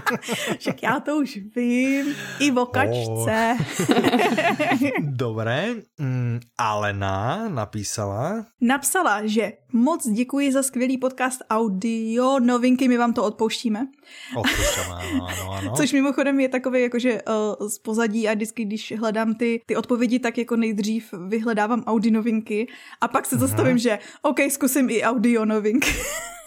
Však 0.60 0.84
já 0.84 1.00
to 1.00 1.18
už 1.18 1.40
vím, 1.56 2.06
i 2.40 2.52
v 2.52 2.58
okačce. 2.58 3.58
Oh. 3.58 4.90
Dobré, 5.02 5.68
mm, 6.00 6.40
Alena 6.58 7.50
napísala. 7.50 8.46
Napsala, 8.62 9.26
že 9.26 9.52
moc 9.74 10.08
děkuji 10.08 10.52
za 10.52 10.64
skvělý 10.64 10.98
podcast 10.98 11.42
audio 11.50 12.40
novinky, 12.40 12.88
my 12.88 12.98
vám 12.98 13.14
to 13.14 13.24
odpouštíme. 13.24 13.88
Odpouštěme, 14.38 14.96
ano, 15.22 15.52
ano. 15.52 15.74
Což 15.76 15.94
mimochodem 15.94 16.40
je 16.40 16.50
takové 16.50 16.80
jakože 16.80 17.22
uh, 17.36 17.68
z 17.68 17.78
pozadí 17.78 18.30
a 18.30 18.34
vždycky, 18.34 18.66
když 18.66 18.94
hledám 19.00 19.36
ty, 19.36 19.62
ty 19.66 19.76
odpovědi, 19.76 20.20
tak 20.20 20.38
jako 20.38 20.56
nejdřív 20.56 21.14
vyhledávám 21.28 21.84
Audi 21.84 22.12
novinky 22.12 22.68
a 23.02 23.08
pak 23.08 23.26
se 23.26 23.38
zastavím, 23.38 23.78
mm-hmm. 23.78 23.98
že 23.98 24.22
OK, 24.22 24.40
zkusím 24.50 24.90
i 24.90 25.04
audio 25.04 25.46
novinky. 25.46 25.94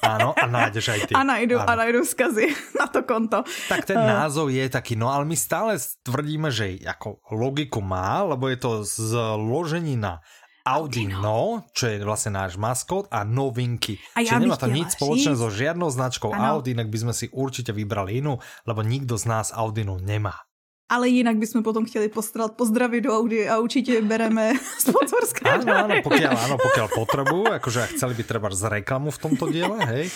Áno, 0.06 0.36
a 0.36 0.46
nájdeš 0.46 0.86
aj 0.92 1.00
ty. 1.10 1.12
A 1.18 1.26
najdu, 1.26 1.58
a 1.58 1.72
najdu 1.74 2.06
vzkazy 2.06 2.46
na 2.80 2.86
to 2.86 3.02
konto. 3.02 3.42
Tak 3.66 3.88
ten 3.88 3.98
uh. 3.98 4.06
názov 4.06 4.54
je 4.54 4.68
taký, 4.70 4.94
no 4.94 5.10
ale 5.10 5.26
my 5.26 5.34
stále 5.34 5.74
tvrdíme, 6.06 6.52
že 6.52 6.78
ako 6.86 7.18
logiku 7.34 7.82
má, 7.82 8.22
lebo 8.22 8.46
je 8.46 8.58
to 8.60 8.70
zložení 8.86 9.98
na 9.98 10.22
Audino, 10.66 11.22
no, 11.22 11.62
čo 11.70 11.86
je 11.86 12.02
vlastne 12.02 12.34
náš 12.34 12.58
maskot 12.58 13.06
a 13.14 13.22
novinky. 13.22 14.02
A 14.18 14.26
ja 14.26 14.34
Čiže 14.34 14.42
nemá 14.42 14.58
to 14.58 14.66
nič 14.66 14.98
spoločné 14.98 15.38
so 15.38 15.46
žiadnou 15.46 15.94
značkou 15.94 16.34
ano. 16.34 16.58
Audi, 16.58 16.74
inak 16.74 16.90
by 16.90 16.98
sme 17.06 17.14
si 17.14 17.30
určite 17.30 17.70
vybrali 17.70 18.18
inú, 18.18 18.42
lebo 18.66 18.82
nikto 18.82 19.14
z 19.14 19.30
nás 19.30 19.54
Audinu 19.54 20.02
nemá. 20.02 20.45
Ale 20.88 21.08
jinak 21.08 21.36
bychom 21.36 21.62
potom 21.62 21.84
chtěli 21.84 22.08
postarat 22.08 22.52
pozdravy 22.56 23.00
do 23.00 23.18
Audi 23.18 23.48
a 23.48 23.58
určitě 23.58 24.02
bereme 24.02 24.52
sponsorské 24.78 25.50
Áno, 25.50 25.66
áno, 25.66 25.94
pokiaľ, 26.02 26.34
áno, 26.46 26.56
pokiaľ 26.66 26.88
potrebu, 26.94 27.38
akože 27.58 27.82
ak 27.82 27.90
chceli 27.98 28.14
by 28.14 28.22
treba 28.22 28.48
z 28.54 28.62
reklamu 28.70 29.10
v 29.10 29.18
tomto 29.18 29.50
diele, 29.50 29.78
hej, 29.82 30.06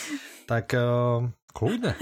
tak 0.47 0.71
uh, 0.79 1.27
kľudne. 1.55 1.95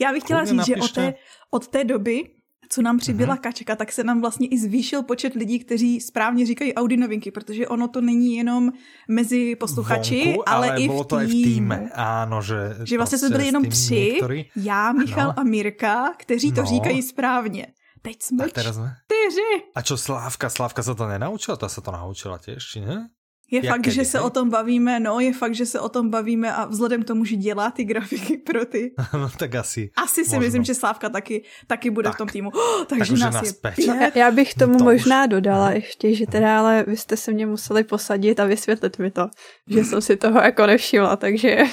Já 0.00 0.12
bych 0.12 0.22
chtěla 0.22 0.44
říct, 0.44 0.68
napíšte. 0.68 0.76
že 0.76 0.84
od 0.84 0.92
té, 0.92 1.14
od 1.50 1.68
té 1.68 1.84
doby 1.84 2.30
co 2.68 2.82
nám 2.82 2.98
přibyla 2.98 3.36
mm-hmm. 3.36 3.40
kačka, 3.40 3.76
tak 3.76 3.92
se 3.92 4.04
nám 4.04 4.20
vlastně 4.20 4.48
i 4.48 4.58
zvýšil 4.58 5.02
počet 5.02 5.34
lidí, 5.34 5.58
kteří 5.58 6.00
správně 6.00 6.46
říkají 6.46 6.74
Audi 6.74 6.96
novinky, 6.96 7.30
protože 7.30 7.68
ono 7.68 7.88
to 7.88 8.00
není 8.00 8.36
jenom 8.36 8.72
mezi 9.08 9.56
posluchači, 9.56 10.24
Vonku, 10.24 10.48
ale, 10.48 10.70
ale 10.70 10.82
i 10.82 10.88
v, 10.88 11.04
to 11.04 11.20
i 11.20 11.26
v 11.26 11.30
týme. 11.30 11.90
Áno, 11.94 12.42
že, 12.42 12.74
že 12.84 12.96
vlastně 12.96 13.18
jsme 13.18 13.28
byli 13.30 13.46
jenom 13.46 13.64
tři, 13.64 13.94
některý... 13.94 14.44
já, 14.56 14.92
Michal 14.92 15.26
no. 15.26 15.38
a 15.38 15.42
Mirka, 15.42 16.14
kteří 16.16 16.52
to 16.52 16.60
no. 16.60 16.66
říkají 16.66 17.02
správně. 17.02 17.66
Teď 18.04 18.22
jsme 18.22 18.48
čtyři. 18.48 19.64
A 19.74 19.82
čo 19.82 19.96
Slávka? 19.96 20.50
Slávka 20.50 20.82
se 20.82 20.94
to 20.94 21.08
nenaučila? 21.08 21.56
Ta 21.56 21.68
se 21.68 21.80
to 21.80 21.90
naučila 21.90 22.38
těž, 22.38 22.64
či 22.64 22.80
ne? 22.80 23.08
Je 23.50 23.60
Jak 23.64 23.74
fakt, 23.74 23.82
kedy, 23.82 23.96
že 23.96 24.04
se 24.04 24.20
o 24.20 24.30
tom 24.30 24.50
bavíme, 24.50 25.00
no, 25.00 25.20
je 25.20 25.32
fakt, 25.32 25.54
že 25.54 25.66
se 25.66 25.80
o 25.80 25.88
tom 25.88 26.10
bavíme 26.10 26.54
a 26.54 26.64
vzhledem 26.64 27.02
k 27.02 27.06
tomu, 27.06 27.24
že 27.24 27.36
dělá 27.36 27.70
ty 27.70 27.84
grafiky 27.84 28.36
pro 28.46 28.64
ty. 28.64 28.94
no 29.12 29.30
tak 29.38 29.54
asi. 29.54 29.90
Asi 29.96 30.24
si 30.24 30.30
možno. 30.30 30.40
myslím, 30.40 30.64
že 30.64 30.74
Slávka 30.74 31.08
taky, 31.08 31.44
taky 31.66 31.90
bude 31.90 32.08
tak. 32.08 32.14
v 32.14 32.18
tom 32.18 32.28
týmu. 32.28 32.50
Oh, 32.54 32.84
takže 32.88 33.12
tak 33.12 33.20
nás, 33.20 33.34
nás 33.34 33.46
je 33.46 33.52
pět. 33.52 33.86
No, 33.88 34.10
já 34.14 34.30
bych 34.30 34.54
tomu 34.54 34.78
to 34.78 34.84
možná 34.84 35.24
už... 35.24 35.28
dodala 35.28 35.70
ještě, 35.70 36.14
že 36.14 36.26
teda 36.26 36.58
ale 36.58 36.84
vy 36.88 36.96
jste 36.96 37.16
se 37.16 37.32
mě 37.32 37.46
museli 37.46 37.84
posadit 37.84 38.40
a 38.40 38.44
vysvětlit 38.44 38.98
mi 38.98 39.10
to, 39.10 39.28
že 39.66 39.84
jsem 39.84 40.00
si 40.00 40.16
toho 40.16 40.40
jako 40.40 40.66
nevšimla, 40.66 41.16
takže... 41.16 41.64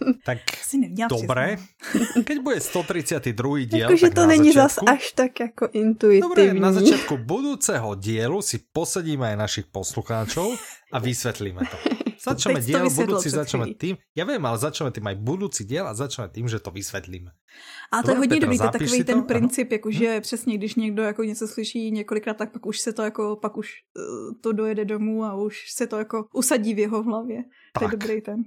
Tak 0.24 0.38
dobré. 1.08 1.56
Keď 2.28 2.36
bude 2.40 2.60
132. 2.60 3.68
diel, 3.68 3.88
Jakože 3.88 4.10
to 4.10 4.26
není 4.26 4.52
zas 4.52 4.78
až 4.86 5.12
tak 5.12 5.40
jako 5.40 5.68
intuitivní. 5.72 6.20
Dobre, 6.20 6.54
na 6.54 6.72
začiatku 6.72 7.16
budúceho 7.16 7.94
dielu 7.94 8.42
si 8.42 8.58
posadíme 8.72 9.28
aj 9.32 9.36
našich 9.36 9.66
poslucháčov 9.68 10.56
a 10.92 10.96
vysvetlíme 10.98 11.62
to. 11.64 11.76
Začneme 12.20 12.60
diel, 12.60 12.84
budúci 12.92 13.32
začneme 13.32 13.72
tým. 13.80 13.96
Ja 14.12 14.28
viem, 14.28 14.44
ale 14.44 14.60
začneme 14.60 14.92
tým 14.92 15.08
aj 15.08 15.16
budúci 15.24 15.64
diel 15.64 15.88
a 15.88 15.96
začneme 15.96 16.28
tým, 16.28 16.52
že 16.52 16.60
to 16.60 16.68
vysvetlíme. 16.68 17.32
A 17.92 18.04
to 18.04 18.12
je 18.12 18.16
hodně 18.16 18.40
dobrý, 18.40 18.58
to 18.58 18.64
je 18.64 18.70
takový 18.70 19.04
ten 19.04 19.22
princip, 19.22 19.72
jakože 19.72 20.18
hm? 20.18 20.20
přesně, 20.20 20.58
když 20.58 20.74
někdo 20.74 21.02
jako 21.02 21.24
něco 21.24 21.48
slyší 21.48 21.90
několikrát, 21.90 22.36
tak 22.36 22.52
pak 22.52 22.66
už 22.66 22.80
se 22.80 22.92
to 22.92 23.02
jako, 23.02 23.36
pak 23.36 23.56
už 23.56 23.68
uh, 23.96 24.36
to 24.40 24.52
dojede 24.52 24.84
domů 24.84 25.24
a 25.24 25.34
už 25.34 25.72
se 25.72 25.86
to 25.86 25.98
jako 25.98 26.24
usadí 26.34 26.74
v 26.74 26.78
jeho 26.78 27.02
hlavě. 27.02 27.42
Tak. 27.72 27.80
To 27.80 27.84
je 27.84 27.90
dobrý 27.90 28.20
ten. 28.20 28.44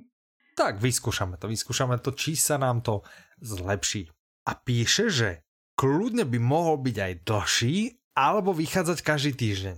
Tak 0.54 0.78
vyskúšame 0.78 1.42
to, 1.42 1.50
vyskúšame 1.50 1.98
to, 1.98 2.14
či 2.14 2.38
sa 2.38 2.62
nám 2.62 2.86
to 2.86 3.02
zlepší. 3.42 4.10
A 4.46 4.54
píše, 4.54 5.10
že 5.10 5.30
kľudne 5.74 6.30
by 6.30 6.38
mohol 6.38 6.78
byť 6.78 6.98
aj 7.00 7.14
dlhší, 7.26 7.76
alebo 8.14 8.54
vychádzať 8.54 8.98
každý 9.02 9.34
týždeň. 9.34 9.78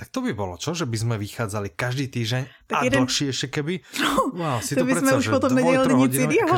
Tak 0.00 0.08
to 0.08 0.24
by 0.24 0.32
bolo, 0.32 0.56
čo? 0.56 0.72
Že 0.72 0.88
by 0.88 0.96
sme 0.96 1.14
vychádzali 1.20 1.76
každý 1.76 2.08
týždeň 2.08 2.42
tak 2.64 2.76
a 2.80 2.88
jeden... 2.88 3.04
dlhšie 3.04 3.36
ešte 3.36 3.52
keby? 3.52 3.84
No, 4.00 4.32
wow, 4.32 4.56
si 4.64 4.72
to, 4.72 4.80
to 4.80 4.88
by 4.88 4.96
sme 4.96 5.12
už 5.20 5.28
potom 5.28 5.52
nedělali 5.52 5.92
nic 5.92 6.14
jiného. 6.16 6.56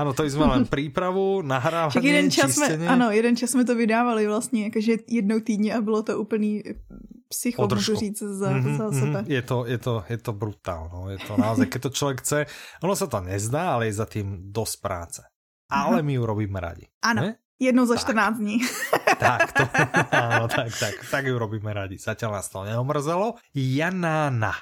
Ano, 0.00 0.12
to 0.16 0.24
jsme 0.24 0.44
len 0.48 0.64
přípravu, 0.64 1.44
nahrávání, 1.44 2.06
jeden 2.06 2.30
čas 2.30 2.56
jsme, 2.56 2.88
Ano, 2.88 3.12
jeden 3.12 3.36
čas 3.36 3.50
jsme 3.50 3.64
to 3.64 3.76
vydávali 3.76 4.26
vlastně, 4.26 4.64
jakože 4.64 4.92
jednou 5.08 5.40
týdně 5.40 5.74
a 5.74 5.80
bylo 5.80 6.02
to 6.02 6.16
úplný 6.16 6.64
psycho, 7.30 7.68
můžu 7.70 7.96
říct, 7.96 8.22
za, 8.22 8.50
mm-hmm, 8.50 8.76
za 8.76 8.90
sebe. 8.90 9.18
Mm-hmm. 9.22 9.30
Je 9.30 9.42
to, 9.42 9.66
je 9.66 9.78
to, 9.78 10.04
je 10.08 10.18
to 10.18 10.32
brutál, 10.32 10.90
no. 10.92 11.10
je 11.10 11.18
to 11.22 11.38
naozaj, 11.38 11.66
keď 11.66 11.80
to 11.82 11.90
člověk 11.90 12.18
chce, 12.20 12.38
ono 12.82 12.96
se 12.96 13.06
to 13.06 13.20
nezdá, 13.20 13.74
ale 13.78 13.86
je 13.86 14.02
za 14.02 14.06
tým 14.06 14.50
dosť 14.50 14.76
práce. 14.82 15.22
Ale 15.70 16.02
my 16.02 16.12
ju 16.18 16.26
robíme 16.26 16.58
radi. 16.60 16.90
Ano. 17.02 17.22
Ne? 17.22 17.38
Jednou 17.60 17.86
za 17.86 17.94
tak. 17.94 18.02
14 18.02 18.38
dní. 18.38 18.58
tak, 19.18 19.52
to, 19.52 19.62
áno, 20.10 20.48
tak, 20.48 20.72
tak, 20.74 20.94
tak 21.10 21.22
ju 21.28 21.38
robíme 21.38 21.70
radi. 21.70 22.00
Zatiaľ 22.00 22.40
nás 22.40 22.48
to 22.50 22.66
neomrzelo. 22.66 23.38
Janána. 23.54 24.56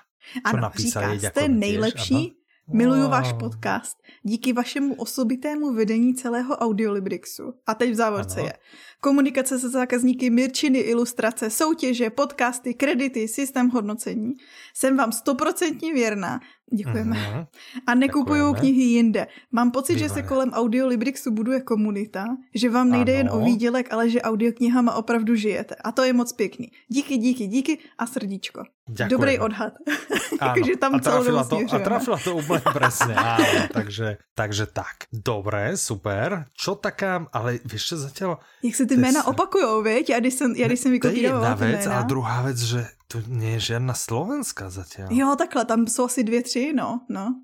Ano, 0.44 0.60
napísali, 0.60 1.18
říká, 1.18 1.30
jste 1.30 1.48
nejlepší, 1.48 2.36
Miluju 2.72 3.02
wow. 3.02 3.10
váš 3.10 3.32
podcast. 3.32 3.96
Díky 4.22 4.52
vašemu 4.52 4.94
osobitému 4.94 5.72
vedení 5.72 6.14
celého 6.14 6.56
Audiolibrixu. 6.56 7.54
A 7.66 7.74
teď 7.74 7.90
v 7.90 7.94
závorce 7.94 8.40
ano. 8.40 8.46
je. 8.48 8.52
Komunikace 9.00 9.58
se 9.58 9.68
zákazníky, 9.68 10.30
mirčiny, 10.30 10.78
ilustrace, 10.78 11.50
soutěže, 11.50 12.10
podcasty, 12.10 12.74
kredity, 12.74 13.28
systém 13.28 13.68
hodnocení. 13.70 14.32
Jsem 14.74 14.96
vám 14.96 15.12
stoprocentně 15.12 15.92
věrná. 15.92 16.40
Děkujeme. 16.72 17.16
Uh-huh. 17.16 17.46
A 17.86 17.94
nekupuju 17.94 18.54
knihy 18.54 18.82
jinde. 18.82 19.26
Mám 19.52 19.70
pocit, 19.70 19.94
Výborné. 19.94 20.08
že 20.08 20.14
se 20.14 20.22
kolem 20.22 20.50
Audiolibrixu 20.50 21.30
buduje 21.30 21.60
komunita, 21.60 22.24
že 22.54 22.70
vám 22.70 22.90
nejde 22.90 23.12
ano. 23.12 23.18
jen 23.18 23.30
o 23.32 23.44
výdělek, 23.44 23.92
ale 23.92 24.10
že 24.10 24.22
audioknihama 24.22 24.94
opravdu 24.94 25.34
žijete. 25.34 25.74
A 25.74 25.92
to 25.92 26.02
je 26.02 26.12
moc 26.12 26.32
pěkný. 26.32 26.70
Díky, 26.88 27.16
díky, 27.16 27.46
díky 27.46 27.78
a 27.98 28.06
srdíčko. 28.06 28.62
Ďakujeme. 28.88 29.10
Dobrý 29.10 29.38
odhad. 29.38 29.72
Takže 30.38 30.76
tam 30.76 30.94
a 30.94 30.98
trafila, 30.98 31.44
to, 31.44 31.58
a 31.72 31.78
trafila 31.78 32.18
to 32.24 32.36
úplně 32.36 32.60
přesně. 32.80 33.16
takže, 33.72 34.16
takže 34.34 34.66
tak. 34.66 34.96
Dobré, 35.12 35.76
super. 35.76 36.44
Čo 36.52 36.74
taká, 36.74 37.26
ale 37.32 37.58
víš, 37.64 37.88
co 37.88 37.96
zatím... 37.96 38.28
Jak 38.62 38.74
se 38.74 38.86
ty 38.86 38.96
jména 38.96 39.26
opakujou, 39.26 39.82
viď? 39.82 40.10
Já 40.10 40.20
když 40.20 40.34
jsem, 40.34 40.54
já 40.56 40.66
když 40.66 40.80
jsem 40.80 40.92
vykopírovala 40.92 41.54
To 41.54 41.64
je 41.64 41.70
jedna 41.70 41.90
věc 41.90 41.98
a 41.98 42.02
druhá 42.02 42.42
věc, 42.42 42.58
že 42.58 42.86
to 43.08 43.24
nie 43.24 43.56
je 43.56 43.72
žádná 43.72 43.96
slovenská 43.96 44.70
zatím. 44.70 45.08
Jo, 45.10 45.34
takhle, 45.38 45.64
tam 45.64 45.86
jsou 45.86 46.04
asi 46.04 46.24
dvě, 46.24 46.42
tři, 46.42 46.72
no, 46.76 47.00
no. 47.08 47.34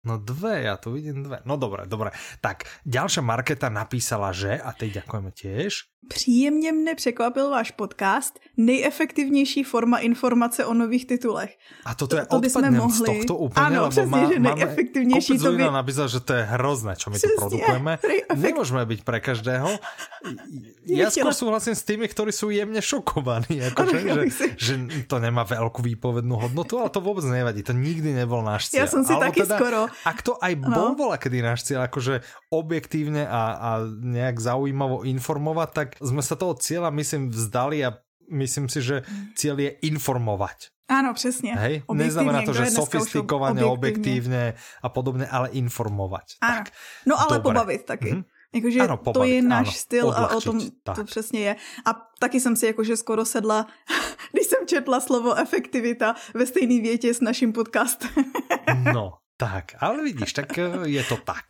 No 0.00 0.16
dve, 0.16 0.64
ja 0.64 0.80
tu 0.80 0.96
vidím 0.96 1.20
dve. 1.20 1.44
No 1.44 1.60
dobré, 1.60 1.84
dobré. 1.84 2.16
Tak, 2.40 2.64
ďalšia 2.88 3.20
Marketa 3.20 3.68
napísala, 3.68 4.32
že, 4.32 4.56
a 4.56 4.72
teď 4.72 5.04
ďakujeme 5.04 5.28
tiež, 5.28 5.92
Příjemně 6.08 6.72
mne 6.72 6.94
překvapil 6.94 7.50
váš 7.50 7.70
podcast. 7.70 8.40
Nejefektivnější 8.56 9.64
forma 9.64 9.98
informace 9.98 10.64
o 10.64 10.74
nových 10.74 11.06
titulech. 11.06 11.58
A 11.84 11.94
toto 11.94 12.16
je 12.16 12.26
to, 12.26 12.36
to 12.36 12.40
bychom 12.40 12.74
mohli... 12.74 12.92
z 12.92 13.02
tohto 13.02 13.36
úplně, 13.36 13.66
ano, 13.66 13.80
lebo 13.82 13.90
přesně, 13.90 14.10
má, 14.10 14.32
že 14.32 14.38
nejefektivnější 14.38 15.38
to 15.38 15.52
by... 15.52 15.58
napísal, 15.58 16.08
že 16.08 16.20
to 16.20 16.32
je 16.32 16.42
hrozné, 16.42 16.96
čo 16.96 17.10
my 17.10 17.16
přesně, 17.16 17.34
tu 17.34 17.40
produkujeme. 17.40 17.98
Nemůžeme 18.34 18.86
být 18.86 19.04
pre 19.04 19.20
každého. 19.20 19.78
Ja 20.90 21.08
skôr 21.08 21.32
súhlasím 21.32 21.78
s 21.78 21.86
tými, 21.86 22.10
ktorí 22.10 22.34
sú 22.34 22.50
jemne 22.50 22.82
šokovaní, 22.82 23.62
akože, 23.70 23.96
že, 24.02 24.44
že 24.58 24.72
to 25.06 25.22
nemá 25.22 25.46
veľkú 25.46 25.80
výpovednú 25.86 26.34
hodnotu, 26.34 26.82
ale 26.82 26.90
to 26.90 26.98
vôbec 26.98 27.22
nevadí. 27.24 27.62
To 27.62 27.72
nikdy 27.72 28.10
nebol 28.12 28.42
náš 28.42 28.74
cieľ. 28.74 28.84
Ja 28.84 28.86
som 28.90 29.06
si 29.06 29.14
Alebo 29.14 29.30
taky 29.30 29.40
teda, 29.46 29.56
skoro. 29.56 29.80
Ak 30.02 30.18
to 30.26 30.34
aj 30.42 30.52
bol 30.58 30.92
no. 30.92 30.98
bola 30.98 31.16
kedy 31.16 31.40
náš 31.40 31.64
cieľ, 31.64 31.86
akože 31.86 32.26
objektívne 32.50 33.22
a, 33.24 33.42
a 33.56 33.70
nejak 33.86 34.42
zaujímavo 34.42 35.06
informovať, 35.06 35.68
tak 35.70 35.88
sme 35.98 36.22
sa 36.22 36.38
toho 36.38 36.54
cieľa, 36.54 36.94
myslím, 36.94 37.34
vzdali 37.34 37.82
a 37.82 37.98
myslím 38.30 38.70
si, 38.70 38.78
že 38.80 39.02
cieľ 39.34 39.58
je 39.58 39.70
informovať. 39.90 40.70
Áno, 40.90 41.14
přesně. 41.14 41.54
Hej? 41.54 41.82
Neznamená 41.92 42.42
to, 42.42 42.52
že 42.52 42.66
sofistikovaně, 42.66 43.64
objektívne 43.64 44.54
a 44.82 44.88
podobně, 44.88 45.26
ale 45.26 45.48
informovať. 45.54 46.42
Áno. 46.42 46.54
Tak, 46.54 46.74
no 47.06 47.14
ale 47.14 47.38
dobre. 47.38 47.42
pobavit 47.42 47.82
taky. 47.86 48.10
Mm-hmm. 48.10 48.24
Jakože 48.50 48.78
ano, 48.80 48.96
pobavit, 48.96 49.14
to 49.14 49.24
je 49.24 49.42
náš 49.42 49.68
ano, 49.70 49.78
styl 49.78 50.06
odlehčit, 50.08 50.32
a 50.32 50.36
o 50.36 50.40
tom 50.40 50.56
tak. 50.82 50.96
to 50.96 51.04
přesně 51.04 51.40
je. 51.40 51.56
A 51.86 51.90
taky 52.18 52.40
jsem 52.40 52.56
si 52.56 52.66
jakože 52.66 52.96
skoro 52.96 53.24
sedla, 53.24 53.66
když 54.32 54.46
jsem 54.46 54.66
četla 54.66 55.00
slovo 55.00 55.38
efektivita 55.38 56.14
ve 56.34 56.46
stejné 56.46 56.82
větě 56.82 57.14
s 57.14 57.20
naším 57.20 57.52
podcastem. 57.52 58.10
no, 58.94 59.12
tak, 59.36 59.64
ale 59.78 60.02
vidíš, 60.02 60.32
tak 60.32 60.58
eh, 60.58 60.70
je 60.84 61.04
to 61.04 61.16
tak. 61.16 61.44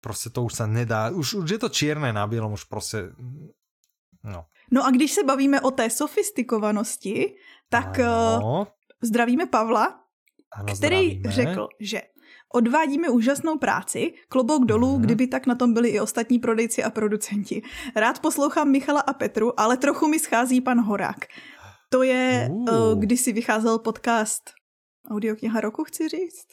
Prostě 0.00 0.30
to 0.30 0.42
už 0.42 0.54
se 0.54 0.66
nedá, 0.66 1.10
už, 1.10 1.34
už 1.34 1.50
je 1.50 1.58
to 1.58 1.68
čierné 1.68 2.12
na 2.12 2.26
bílom, 2.26 2.52
už 2.52 2.64
prostě 2.64 3.10
No. 4.24 4.44
no 4.70 4.86
a 4.86 4.90
když 4.90 5.12
se 5.12 5.24
bavíme 5.24 5.60
o 5.60 5.70
té 5.70 5.90
sofistikovanosti, 5.90 7.34
tak 7.68 7.98
ano. 7.98 8.60
Uh, 8.60 8.66
zdravíme 9.02 9.46
Pavla, 9.46 10.00
ano, 10.52 10.74
který 10.74 11.06
zdravíme. 11.06 11.32
řekl, 11.32 11.68
že 11.80 12.02
Odvádíme 12.54 13.08
úžasnou 13.08 13.58
práci, 13.58 14.12
klobouk 14.28 14.64
dolů, 14.64 14.96
mm. 14.96 15.02
kdyby 15.02 15.26
tak 15.26 15.46
na 15.46 15.54
tom 15.54 15.74
byli 15.74 15.88
i 15.88 16.00
ostatní 16.00 16.38
prodejci 16.38 16.84
a 16.84 16.90
producenti. 16.90 17.62
Rád 17.96 18.18
poslouchám 18.18 18.70
Michala 18.70 19.00
a 19.00 19.12
Petru, 19.12 19.60
ale 19.60 19.76
trochu 19.76 20.08
mi 20.08 20.18
schází 20.18 20.60
pan 20.60 20.80
Horák. 20.80 21.26
To 21.88 22.02
je, 22.02 22.48
uh. 22.50 22.98
když 22.98 23.20
si 23.20 23.32
vycházel 23.32 23.78
podcast 23.78 24.42
Audiokniha 25.10 25.60
roku, 25.60 25.84
chci 25.84 26.08
říct? 26.08 26.46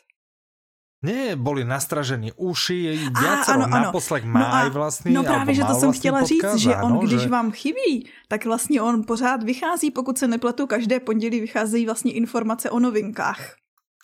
Ne, 1.03 1.35
boli 1.35 1.67
nastražení 1.67 2.31
uši, 2.35 3.11
viacero 3.19 3.67
naposlech 3.67 4.23
má 4.23 4.39
no 4.39 4.47
a, 4.47 4.59
aj 4.59 4.69
vlastný, 4.69 5.13
No 5.13 5.23
právě, 5.23 5.55
že 5.55 5.63
to 5.63 5.73
jsem 5.75 5.91
chtěla 5.91 6.23
říct, 6.23 6.55
že 6.55 6.75
on, 6.75 6.95
ano, 6.95 6.99
když 6.99 7.21
že... 7.21 7.29
vám 7.29 7.51
chybí, 7.51 8.09
tak 8.27 8.45
vlastně 8.45 8.81
on 8.81 9.03
pořád 9.03 9.43
vychází, 9.43 9.91
pokud 9.91 10.17
se 10.17 10.27
nepletu, 10.27 10.67
každé 10.67 10.99
pondělí 10.99 11.39
vycházejí 11.39 11.85
vlastně 11.85 12.11
informace 12.11 12.69
o 12.69 12.79
novinkách. 12.79 13.55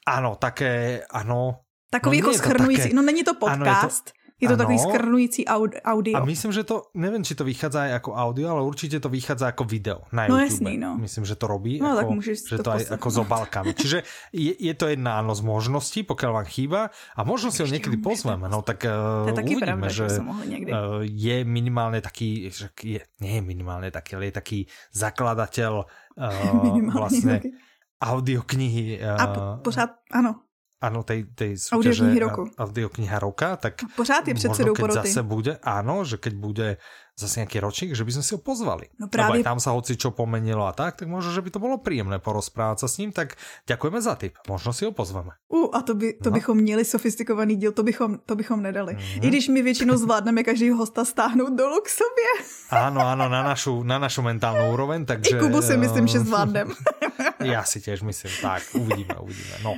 Ano, 0.08 0.36
také, 0.36 1.04
ano. 1.12 1.60
Takový 1.92 2.22
no, 2.22 2.28
jako 2.28 2.38
schrnující, 2.38 2.84
také... 2.84 2.96
no 2.96 3.02
není 3.02 3.24
to 3.24 3.34
podcast, 3.34 4.04
ano, 4.08 4.19
je 4.40 4.48
to 4.48 4.56
ano. 4.56 4.62
takový 4.64 4.80
skrnující 4.80 5.42
audio. 5.84 6.16
A 6.16 6.26
myslím, 6.26 6.52
že 6.52 6.64
to, 6.64 6.88
nevím, 6.96 7.24
či 7.24 7.36
to 7.36 7.44
vychádza 7.44 7.84
aj 7.84 7.92
ako 8.00 8.12
audio, 8.16 8.48
ale 8.56 8.62
určitě 8.64 9.00
to 9.00 9.10
vychádza 9.10 9.46
jako 9.46 9.64
video 9.64 10.00
na 10.12 10.28
no, 10.28 10.40
YouTube. 10.40 10.44
Jasný, 10.44 10.78
no. 10.78 10.98
Myslím, 10.98 11.26
že 11.26 11.36
to 11.36 11.48
robí. 11.48 11.80
No, 11.80 11.92
ako, 11.92 11.98
tak 12.00 12.10
můžeš 12.10 12.38
že 12.50 12.58
to, 12.58 12.64
to 12.64 12.72
aj 12.72 12.84
ako 12.92 13.10
s 13.12 13.18
obálkami. 13.18 13.74
Čiže 13.74 13.98
je, 14.34 14.54
je, 14.60 14.74
to 14.74 14.88
jedna 14.88 15.20
áno 15.20 15.36
z 15.36 15.42
možností, 15.44 16.08
pokiaľ 16.08 16.32
vám 16.32 16.48
chýba. 16.48 16.82
A 17.16 17.28
možno 17.28 17.52
si 17.52 17.60
ho 17.60 17.68
niekedy 17.68 18.00
pozveme. 18.00 18.48
No 18.48 18.64
tak 18.64 18.88
uh, 18.88 19.28
uvidíme, 19.28 19.60
pravda, 19.60 19.92
že 19.92 20.08
uh, 20.08 21.04
je 21.04 21.44
minimálne 21.44 22.00
taký, 22.00 22.48
že 22.48 22.72
je, 22.80 23.04
nie 23.20 23.34
je 23.40 23.44
minimálne 23.44 23.92
taký, 23.92 24.16
ale 24.16 24.32
je 24.32 24.36
taký 24.40 24.60
zakladateľ 24.96 25.74
uh, 25.84 26.88
vlastne 26.96 27.44
audioknihy. 28.00 29.04
Uh, 29.04 29.20
a 29.20 29.26
pořád, 29.60 30.00
ano, 30.16 30.49
ano, 30.80 31.04
tej, 31.04 31.28
tej 31.36 31.60
súťaže 31.60 32.08
audiokniha 32.56 33.20
roka, 33.20 33.60
tak 33.60 33.84
a 33.84 33.88
pořád 33.96 34.28
je 34.28 34.34
předsedou 34.34 34.72
možno, 34.72 34.80
keď 34.80 34.84
poroty. 34.88 35.08
zase 35.12 35.22
bude, 35.24 35.54
áno, 35.60 36.08
že 36.08 36.16
keď 36.16 36.34
bude 36.40 36.68
zase 37.20 37.44
nejaký 37.44 37.60
ročník, 37.60 37.92
že 37.92 38.08
by 38.08 38.12
sme 38.16 38.24
si 38.24 38.32
ho 38.32 38.40
pozvali. 38.40 38.88
No 38.96 39.12
aj 39.12 39.44
tam 39.44 39.60
sa 39.60 39.76
hoci 39.76 40.00
čo 40.00 40.16
pomenilo 40.16 40.64
a 40.64 40.72
tak, 40.72 41.04
tak 41.04 41.12
možno, 41.12 41.36
že 41.36 41.44
by 41.44 41.52
to 41.52 41.60
bolo 41.60 41.76
príjemné 41.76 42.16
porozprávať 42.24 42.78
sa 42.80 42.88
s 42.88 42.96
ním, 43.04 43.12
tak 43.12 43.36
ďakujeme 43.68 44.00
za 44.00 44.16
tip. 44.16 44.40
Možno 44.48 44.72
si 44.72 44.88
ho 44.88 44.96
pozveme. 44.96 45.36
U, 45.52 45.68
a 45.76 45.84
to, 45.84 46.00
by, 46.00 46.16
to 46.24 46.32
no. 46.32 46.36
bychom 46.40 46.56
měli 46.58 46.88
sofistikovaný 46.88 47.60
díl, 47.60 47.76
to 47.76 47.84
bychom, 47.84 48.24
to 48.24 48.40
bychom 48.40 48.64
nedali. 48.64 48.96
Mm-hmm. 48.96 49.26
I 49.26 49.28
když 49.28 49.48
my 49.48 49.62
většinou 49.62 49.98
zvládneme 49.98 50.44
každého 50.44 50.78
hosta 50.80 51.06
stáhnout 51.06 51.54
dolů 51.54 51.84
k 51.84 51.90
sobě. 51.90 52.32
Áno, 52.72 53.04
áno, 53.04 53.28
na 53.28 53.44
našu, 53.44 53.84
na 53.84 54.00
našu 54.00 54.22
mentálnu 54.22 54.72
úroveň, 54.72 55.06
takže... 55.06 55.36
I 55.36 55.40
Kubu 55.42 55.62
si 55.62 55.78
myslím, 55.78 56.08
že 56.08 56.20
zvládnem. 56.24 56.72
ja 57.44 57.66
si 57.68 57.82
tiež 57.82 58.06
myslím, 58.06 58.32
tak, 58.40 58.64
uvidíme, 58.78 59.18
uvidíme. 59.20 59.58
No. 59.66 59.76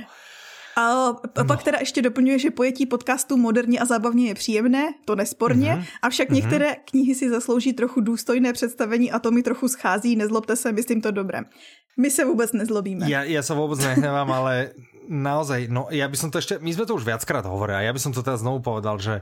A 0.76 1.12
pak 1.34 1.58
no. 1.58 1.64
teda 1.64 1.78
ještě 1.80 2.02
doplňuje, 2.02 2.38
že 2.38 2.50
pojetí 2.50 2.86
podcastu 2.86 3.36
moderně 3.36 3.78
a 3.78 3.84
zábavně 3.84 4.28
je 4.28 4.34
příjemné, 4.34 4.84
to 5.04 5.16
nesporně, 5.16 5.70
mm-hmm. 5.70 5.86
avšak 6.02 6.28
mm-hmm. 6.28 6.34
některé 6.34 6.76
knihy 6.84 7.14
si 7.14 7.30
zaslouží 7.30 7.72
trochu 7.72 8.00
důstojné 8.00 8.52
představení 8.52 9.12
a 9.12 9.18
to 9.18 9.30
mi 9.30 9.42
trochu 9.42 9.68
schází, 9.68 10.16
nezlobte 10.16 10.56
se, 10.56 10.72
myslím 10.72 11.00
to 11.00 11.10
dobré. 11.10 11.40
My 11.96 12.10
se 12.10 12.24
vůbec 12.24 12.52
nezlobíme. 12.52 13.04
Ja, 13.04 13.20
ja 13.28 13.44
sa 13.44 13.52
vôbec 13.52 13.76
nehnevám, 13.76 14.32
ale 14.38 14.72
naozaj, 15.12 15.68
no 15.68 15.92
ja 15.92 16.08
by 16.08 16.16
som 16.16 16.32
to 16.32 16.40
ešte, 16.40 16.56
my 16.56 16.72
sme 16.72 16.88
to 16.88 16.96
už 16.96 17.04
viackrát 17.04 17.44
hovorili 17.44 17.84
a 17.84 17.86
ja 17.88 17.92
by 17.92 18.00
som 18.00 18.16
to 18.16 18.24
teraz 18.24 18.40
znovu 18.40 18.64
povedal, 18.64 18.96
že 18.96 19.20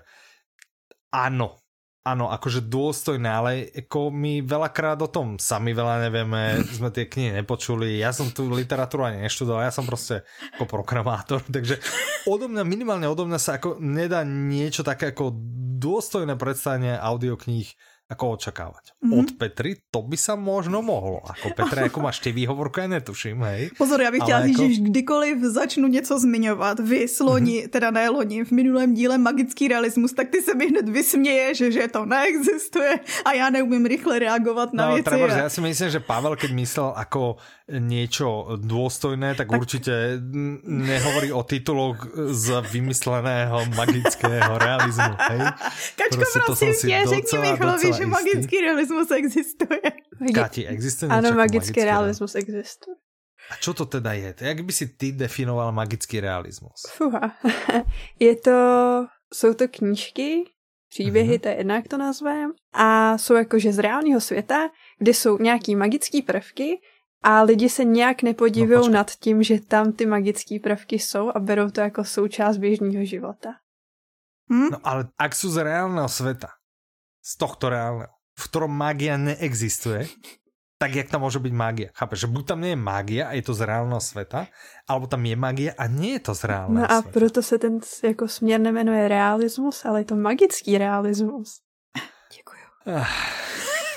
áno, 1.10 1.59
Áno, 2.00 2.32
akože 2.32 2.64
dôstojné, 2.64 3.28
ale 3.28 3.50
ako 3.76 4.08
my 4.08 4.40
veľakrát 4.40 4.96
o 5.04 5.12
tom 5.12 5.36
sami 5.36 5.76
veľa 5.76 6.08
nevieme, 6.08 6.56
sme 6.80 6.88
tie 6.88 7.04
knihy 7.04 7.36
nepočuli, 7.36 8.00
ja 8.00 8.08
som 8.08 8.32
tu 8.32 8.48
literatúru 8.48 9.04
ani 9.04 9.20
neštudoval, 9.20 9.68
ja 9.68 9.74
som 9.74 9.84
proste 9.84 10.24
ako 10.56 10.64
programátor, 10.64 11.44
takže 11.54 11.76
odo 12.24 12.48
mňa, 12.48 12.64
minimálne 12.64 13.04
odo 13.04 13.28
mňa 13.28 13.40
sa 13.40 13.60
ako 13.60 13.76
nedá 13.84 14.24
niečo 14.24 14.80
také 14.80 15.12
ako 15.12 15.36
dôstojné 15.76 16.40
predstavenie 16.40 16.96
audiokníh 16.96 17.68
ako 18.10 18.34
očakávať. 18.34 18.98
Mm-hmm. 18.98 19.18
Od 19.22 19.28
Petry 19.38 19.78
to 19.86 20.02
by 20.02 20.18
sa 20.18 20.34
možno 20.34 20.82
mohlo. 20.82 21.22
Ako 21.22 21.54
Petra, 21.54 21.86
jako 21.86 22.02
máš 22.02 22.18
ty 22.18 22.34
výhovorku, 22.34 22.82
ja 22.82 22.90
netuším, 22.90 23.38
hej. 23.46 23.70
Pozor, 23.78 24.02
já 24.02 24.10
bych 24.10 24.22
chtěla 24.22 24.46
říct, 24.46 24.58
jako... 24.58 24.74
že 24.74 24.80
kdykoliv 24.80 25.36
začnu 25.42 25.86
něco 25.88 26.18
zmiňovat, 26.18 26.80
vy 26.80 27.08
sloni, 27.08 27.62
mm-hmm. 27.62 27.70
teda 27.70 27.90
ne 27.90 28.10
loni, 28.10 28.44
v 28.44 28.50
minulém 28.50 28.94
díle 28.94 29.18
magický 29.18 29.68
realismus, 29.68 30.12
tak 30.12 30.28
ty 30.28 30.42
se 30.42 30.54
mi 30.54 30.66
hned 30.66 30.88
vysměje, 30.88 31.54
že, 31.54 31.72
že 31.72 31.88
to 31.88 32.06
neexistuje 32.06 33.00
a 33.24 33.32
já 33.32 33.50
neumím 33.50 33.86
rychle 33.86 34.18
reagovat 34.18 34.74
na 34.74 34.88
no, 34.88 34.94
věci. 34.94 35.10
Treba, 35.10 35.34
a... 35.34 35.36
já 35.36 35.48
si 35.48 35.60
myslím, 35.60 35.90
že 35.90 36.00
Pavel, 36.00 36.36
keď 36.36 36.50
myslel 36.52 36.92
ako 36.96 37.36
niečo 37.78 38.58
dôstojné, 38.58 39.38
tak, 39.38 39.46
tak 39.46 39.60
určite 39.60 40.18
nehovorí 40.66 41.30
o 41.30 41.42
tituloch 41.46 42.02
z 42.34 42.46
vymysleného 42.74 43.70
magického 43.78 44.58
realizmu. 44.58 45.14
Hej? 45.30 45.40
Kačko, 45.96 46.20
Proste, 46.20 46.40
prosím 46.46 46.72
tě, 46.74 47.04
řekni 47.08 47.38
mi 47.38 47.56
chlovi, 47.56 47.92
že 47.92 48.06
magický 48.06 48.56
realismus 48.60 49.10
existuje. 49.10 49.88
Kati, 50.34 50.66
existuje 50.66 51.10
Ano, 51.10 51.32
magický 51.32 51.84
realismus 51.84 52.34
existuje. 52.34 52.96
A 53.50 53.56
čo 53.58 53.74
to 53.74 53.86
teda 53.86 54.12
je? 54.12 54.34
Jak 54.40 54.60
by 54.62 54.72
si 54.72 54.86
ty 54.86 55.12
definoval 55.12 55.72
magický 55.72 56.20
realismus? 56.20 56.86
Fuha. 56.94 57.34
Je 58.18 58.36
to, 58.36 58.58
jsou 59.34 59.54
to 59.54 59.68
knížky, 59.68 60.44
příběhy, 60.88 61.34
mm-hmm. 61.34 61.40
to 61.40 61.48
je 61.48 61.54
jedna, 61.54 61.74
jak 61.74 61.88
to 61.88 61.96
nazvem, 61.96 62.52
a 62.72 63.18
jsou 63.18 63.34
jakože 63.34 63.72
z 63.72 63.78
reálného 63.78 64.20
světa, 64.20 64.68
kde 64.98 65.14
jsou 65.14 65.38
nějaký 65.38 65.76
magické 65.76 66.22
prvky 66.22 66.78
a 67.22 67.42
lidi 67.42 67.68
se 67.68 67.84
nějak 67.84 68.22
nepodivují 68.22 68.88
no, 68.88 68.88
nad 68.88 69.10
tím, 69.10 69.42
že 69.42 69.60
tam 69.60 69.92
ty 69.92 70.06
magické 70.06 70.58
prvky 70.62 70.98
jsou 70.98 71.30
a 71.34 71.40
berou 71.40 71.70
to 71.70 71.80
jako 71.80 72.04
součást 72.04 72.56
běžného 72.56 73.04
života. 73.04 73.50
Hm? 74.52 74.68
No 74.72 74.78
ale 74.84 75.08
ak 75.18 75.34
jsou 75.34 75.48
z 75.50 75.62
reálného 75.62 76.08
světa, 76.08 76.48
z 77.22 77.36
tohto 77.36 77.68
reálného, 77.68 78.08
v 78.38 78.44
ktorom 78.48 78.72
magia 78.72 79.16
neexistuje, 79.16 80.08
tak 80.80 80.96
jak 80.96 81.12
tam 81.12 81.20
môže 81.28 81.36
byť 81.36 81.52
magia? 81.52 81.88
Chápeš, 81.92 82.24
že 82.24 82.32
buď 82.32 82.44
tam 82.56 82.64
nie 82.64 82.72
je 82.72 82.80
magia 82.80 83.28
a 83.28 83.36
je 83.36 83.44
to 83.44 83.52
z 83.52 83.68
reálného 83.68 84.00
sveta, 84.00 84.48
alebo 84.88 85.04
tam 85.04 85.20
je 85.28 85.36
magia 85.36 85.72
a 85.76 85.84
nie 85.86 86.16
je 86.16 86.24
to 86.24 86.32
z 86.32 86.42
reálného 86.48 86.80
No 86.80 86.88
a 86.88 87.04
sveta. 87.04 87.12
proto 87.12 87.42
se 87.42 87.58
ten 87.58 87.78
jako 88.04 88.28
směr 88.28 88.60
nemenuje 88.60 89.08
realismus, 89.08 89.84
ale 89.84 90.00
je 90.00 90.04
to 90.04 90.16
magický 90.16 90.78
realismus. 90.78 91.60
Děkuju. 92.32 92.64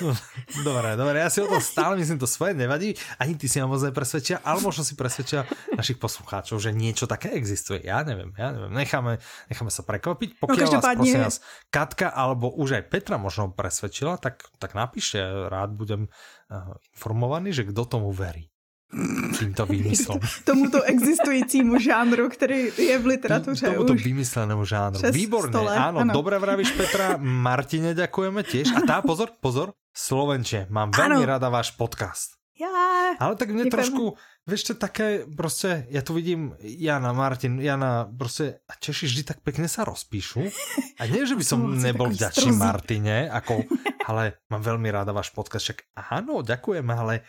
Dobre, 0.66 0.96
dobre, 0.96 1.16
ja 1.20 1.30
si 1.30 1.42
o 1.42 1.50
tom 1.50 1.60
stále 1.60 1.98
myslím, 1.98 2.18
to 2.18 2.28
svoje 2.30 2.54
nevadí, 2.54 2.94
ani 3.18 3.34
ty 3.34 3.50
si 3.50 3.58
ma 3.60 3.68
moc 3.68 3.82
nepresvedčia, 3.82 4.40
ale 4.42 4.62
možno 4.62 4.86
si 4.86 4.94
presvedčia 4.94 5.44
našich 5.74 5.98
poslucháčov, 5.98 6.62
že 6.62 6.70
niečo 6.70 7.04
také 7.10 7.34
existuje. 7.34 7.82
Ja 7.84 8.06
neviem, 8.06 8.32
ja 8.38 8.54
neviem, 8.54 8.72
necháme, 8.72 9.18
necháme 9.50 9.70
sa 9.70 9.82
prekvapiť. 9.82 10.38
No, 10.38 10.46
Pokiaľ 10.46 10.68
no, 10.70 10.74
vás, 10.78 10.86
prosím 10.94 11.22
vás, 11.22 11.36
Katka 11.68 12.08
alebo 12.10 12.50
už 12.54 12.80
aj 12.80 12.84
Petra 12.88 13.16
možno 13.18 13.50
presvedčila, 13.50 14.16
tak, 14.18 14.46
tak 14.62 14.72
napíšte, 14.78 15.18
rád 15.50 15.74
budem 15.74 16.06
uh, 16.06 16.74
informovaný, 16.94 17.50
že 17.52 17.66
kdo 17.66 17.84
tomu 17.84 18.14
verí 18.14 18.53
tímto 19.38 19.66
výmyslom. 19.66 20.20
Tomuto 20.44 20.82
existujícímu 20.82 21.78
žánru, 21.78 22.28
který 22.28 22.70
je 22.78 22.98
v 22.98 23.06
literatuře 23.06 23.66
Tomuto 23.66 23.92
už 23.92 24.04
vymyslenému 24.04 24.64
žánru. 24.64 25.00
Výborné, 25.10 25.58
áno, 25.58 25.98
ano. 26.06 26.12
dobre 26.14 26.38
vravíš 26.38 26.70
Petra, 26.78 27.18
Martine 27.18 27.94
ďakujeme 27.94 28.46
tiež. 28.46 28.70
A 28.76 28.86
tá, 28.86 29.02
pozor, 29.02 29.34
pozor, 29.42 29.74
Slovenče, 29.94 30.70
mám 30.74 30.90
veľmi 30.90 31.22
ano. 31.22 31.32
rada 31.38 31.48
váš 31.50 31.74
podcast. 31.74 32.34
Ja. 32.54 33.18
Ale 33.18 33.34
tak 33.34 33.50
mne 33.50 33.66
trošku, 33.66 34.14
vieš 34.46 34.62
čo, 34.70 34.74
také, 34.78 35.26
prostě, 35.26 35.86
ja 35.90 36.02
tu 36.02 36.14
vidím 36.14 36.54
Jana, 36.62 37.10
Martin, 37.12 37.58
Jana, 37.58 38.06
prostě, 38.18 38.62
a 38.70 38.72
Češi 38.78 39.06
vždy 39.06 39.22
tak 39.22 39.38
pekne 39.42 39.66
sa 39.66 39.82
rozpíšu. 39.82 40.42
A 40.98 41.06
nie, 41.10 41.26
že 41.26 41.34
by 41.34 41.44
som 41.44 41.66
nebol 41.74 42.14
vďačný 42.14 42.54
Martine, 42.54 43.26
ako, 43.26 43.66
ale 44.10 44.38
mám 44.50 44.62
veľmi 44.62 44.86
ráda 44.90 45.10
váš 45.10 45.34
podcast, 45.34 45.66
však 45.66 45.78
áno, 46.14 46.46
ďakujem, 46.46 46.86
ale 46.90 47.26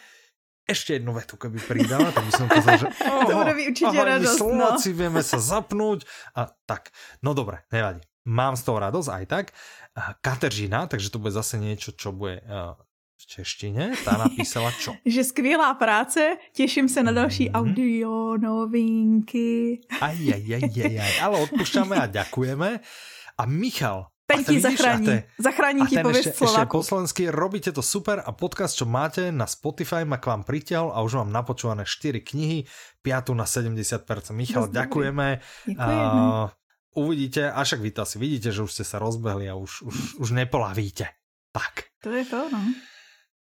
ešte 0.66 0.98
jednu 0.98 1.14
vetu, 1.14 1.38
keby 1.38 1.62
pridala, 1.62 2.10
tak 2.10 2.26
by 2.26 2.34
som 2.34 2.46
povedal, 2.50 2.78
že 2.82 2.88
oho, 3.10 3.22
to 3.26 3.34
bude 3.38 3.54
určite 3.70 3.98
aha, 3.98 4.10
radosť, 4.18 4.38
Slováci 4.38 4.90
no. 4.92 4.98
vieme 4.98 5.22
sa 5.22 5.38
zapnúť 5.38 6.00
a 6.34 6.50
tak. 6.66 6.90
No 7.22 7.38
dobre, 7.38 7.64
nevadí. 7.70 8.02
Mám 8.26 8.58
z 8.58 8.66
toho 8.66 8.82
radosť 8.82 9.10
aj 9.10 9.26
tak. 9.30 9.46
Kateřina, 10.26 10.90
takže 10.90 11.14
to 11.14 11.22
bude 11.22 11.32
zase 11.32 11.62
niečo, 11.62 11.94
čo 11.94 12.10
bude 12.10 12.42
v 13.18 13.26
češtině. 13.26 13.92
Ta 14.06 14.18
napísala 14.26 14.72
čo? 14.72 14.94
že 15.06 15.24
skvělá 15.24 15.74
práce, 15.74 16.38
těším 16.54 16.90
se 16.90 17.04
na 17.04 17.12
další 17.12 17.50
mm-hmm. 17.50 17.60
audio 17.60 18.38
novinky. 18.38 19.80
Aj, 20.02 20.18
aj, 20.34 20.44
aj, 20.54 20.64
aj, 20.86 21.00
aj, 21.00 21.14
ale 21.22 21.36
odpušťame 21.40 21.96
a 21.96 22.06
ďakujeme. 22.06 22.70
A 23.38 23.44
Michal, 23.46 24.08
Ten 24.26 24.42
ti 24.42 24.58
zachrání, 24.58 25.06
te, 25.06 25.24
zachrání 25.38 25.86
ti 25.88 25.98
pověst 26.02 26.36
Slováku. 26.36 26.78
po 26.78 26.84
slovensky, 26.84 27.30
robíte 27.30 27.70
to 27.72 27.86
super 27.86 28.26
a 28.26 28.34
podcast, 28.34 28.74
čo 28.74 28.90
máte 28.90 29.30
na 29.30 29.46
Spotify 29.46 30.02
ma 30.02 30.18
k 30.18 30.26
vám 30.26 30.42
pritiahol 30.42 30.90
a 30.98 31.06
už 31.06 31.22
mám 31.22 31.30
napočúvané 31.30 31.86
4 31.86 32.26
knihy, 32.26 32.66
5 33.06 33.38
na 33.38 33.46
70%. 33.46 34.34
Michal, 34.34 34.66
Dost 34.66 34.74
ďakujeme. 34.74 35.28
ďakujeme. 35.78 36.06
Uh, 36.42 36.50
uvidíte, 36.98 37.54
a 37.54 37.62
však 37.62 37.80
vy 37.86 37.92
to 37.94 38.02
asi 38.02 38.18
vidíte, 38.18 38.50
že 38.50 38.66
už 38.66 38.72
ste 38.74 38.82
sa 38.82 38.98
rozbehli 38.98 39.46
a 39.46 39.54
už, 39.54 39.86
už, 39.86 39.96
už 40.18 40.30
nepolavíte. 40.34 41.06
Tak. 41.54 41.94
To 42.02 42.10
je 42.10 42.26
to, 42.26 42.50
no. 42.50 42.62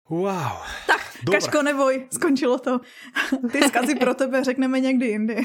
Wow. 0.10 0.66
Tak, 0.88 1.02
Dobre. 1.24 1.38
Kaško, 1.38 1.62
neboj, 1.62 2.08
skončilo 2.10 2.58
to. 2.58 2.80
Ty 3.52 3.68
skazy 3.68 3.96
pro 3.96 4.14
tebe 4.14 4.44
řekneme 4.44 4.80
někdy 4.80 5.06
jindy. 5.08 5.38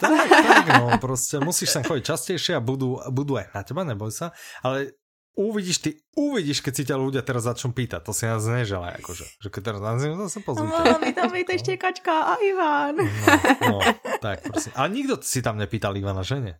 tak, 0.00 0.28
tak, 0.28 0.68
no, 0.68 0.98
prostě 1.00 1.40
musíš 1.40 1.70
sem 1.70 1.84
chodit 1.84 2.04
častejšie 2.04 2.56
a 2.56 2.60
budu, 2.60 2.98
budu 3.10 3.36
aj 3.36 3.46
na 3.54 3.62
teba, 3.62 3.84
neboj 3.84 4.10
sa. 4.12 4.32
Ale 4.62 4.92
uvidíš, 5.38 5.78
ty 5.78 5.90
uvidíš, 6.16 6.60
keď 6.60 6.72
si 6.76 6.82
ťa 6.84 6.96
ľudia 7.00 7.22
teraz 7.22 7.46
začnú 7.46 7.72
pýtať. 7.72 8.04
To 8.04 8.12
si 8.12 8.26
nás 8.26 8.44
neželá, 8.44 8.98
akože. 9.00 9.24
Že 9.40 9.48
keď 9.48 9.62
teraz 9.64 9.80
nás 9.80 10.02
zase 10.02 10.40
pozvíte. 10.44 10.68
No, 10.68 10.98
my 11.00 11.10
tam 11.12 11.32
víte 11.32 11.52
ještě 11.52 11.76
Kačka 11.76 12.20
a 12.20 12.34
Ivan. 12.34 12.96
No, 12.96 13.68
no, 13.68 13.78
tak 14.20 14.42
prosím. 14.42 14.72
Ale 14.76 14.88
nikdo 14.88 15.16
si 15.22 15.42
tam 15.42 15.56
nepýtal 15.56 15.96
Ivana, 15.96 16.22
že 16.22 16.40
ne? 16.40 16.54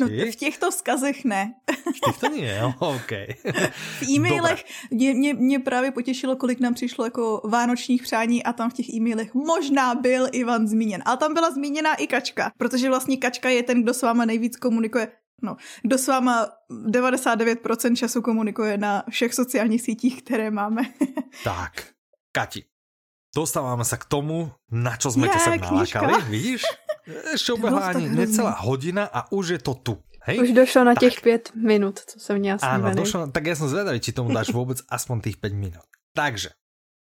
No, 0.00 0.06
v 0.06 0.36
těchto 0.36 0.70
vzkazech 0.70 1.24
ne. 1.24 1.54
V 1.70 2.00
těchto 2.06 2.26
jo? 2.34 2.74
OK. 2.78 3.10
V 4.00 4.10
e-mailech 4.10 4.64
mě, 4.90 5.14
mě, 5.14 5.34
mě 5.34 5.58
právě 5.58 5.90
potěšilo, 5.90 6.36
kolik 6.36 6.60
nám 6.60 6.74
přišlo 6.74 7.04
jako 7.04 7.42
vánočních 7.44 8.02
přání 8.02 8.44
a 8.44 8.52
tam 8.52 8.70
v 8.70 8.74
těch 8.74 8.88
e-mailech 8.88 9.34
možná 9.34 9.94
byl 9.94 10.26
Ivan 10.32 10.68
zmíněn. 10.68 11.02
Ale 11.04 11.16
tam 11.16 11.34
byla 11.34 11.50
zmíněna 11.50 11.94
i 11.94 12.06
Kačka, 12.06 12.52
protože 12.58 12.88
vlastně 12.88 13.16
Kačka 13.16 13.48
je 13.48 13.62
ten, 13.62 13.82
kdo 13.82 13.94
s 13.94 14.02
váma 14.02 14.24
nejvíc 14.24 14.56
komunikuje. 14.56 15.08
No, 15.42 15.56
kdo 15.82 15.98
s 15.98 16.06
váma 16.06 16.48
99% 16.70 17.96
času 17.96 18.22
komunikuje 18.22 18.78
na 18.78 19.02
všech 19.10 19.34
sociálních 19.34 19.82
sítích, 19.82 20.22
které 20.22 20.50
máme. 20.50 20.82
tak, 21.44 21.72
Kati, 22.32 22.64
dostáváme 23.36 23.84
se 23.84 23.96
k 23.96 24.04
tomu, 24.04 24.52
na 24.70 24.96
čo 24.96 25.10
jsme 25.10 25.28
tě 25.28 25.38
sem 25.38 25.60
nalákali, 25.60 26.22
vidíš? 26.22 26.62
Ubehla 27.54 27.94
ani 27.94 28.08
necelá 28.08 28.54
hodina 28.62 29.04
a 29.10 29.26
už 29.32 29.58
je 29.58 29.60
to 29.60 29.74
tu. 29.74 29.94
Hej? 30.26 30.36
Už 30.40 30.50
došlo 30.52 30.84
na 30.84 30.94
tak. 30.94 31.00
těch 31.00 31.20
pět 31.20 31.44
minut, 31.54 31.98
co 31.98 32.20
jsem 32.20 32.38
měl 32.38 32.56
Áno, 32.62 32.94
došlo, 32.94 33.32
tak 33.32 33.46
ja 33.46 33.56
som 33.56 33.72
zvedavý, 33.72 34.04
či 34.04 34.12
tomu 34.12 34.28
dáš 34.36 34.52
vôbec 34.52 34.84
aspoň 34.84 35.16
tých 35.24 35.36
5 35.40 35.56
minút. 35.56 35.88
Takže, 36.12 36.52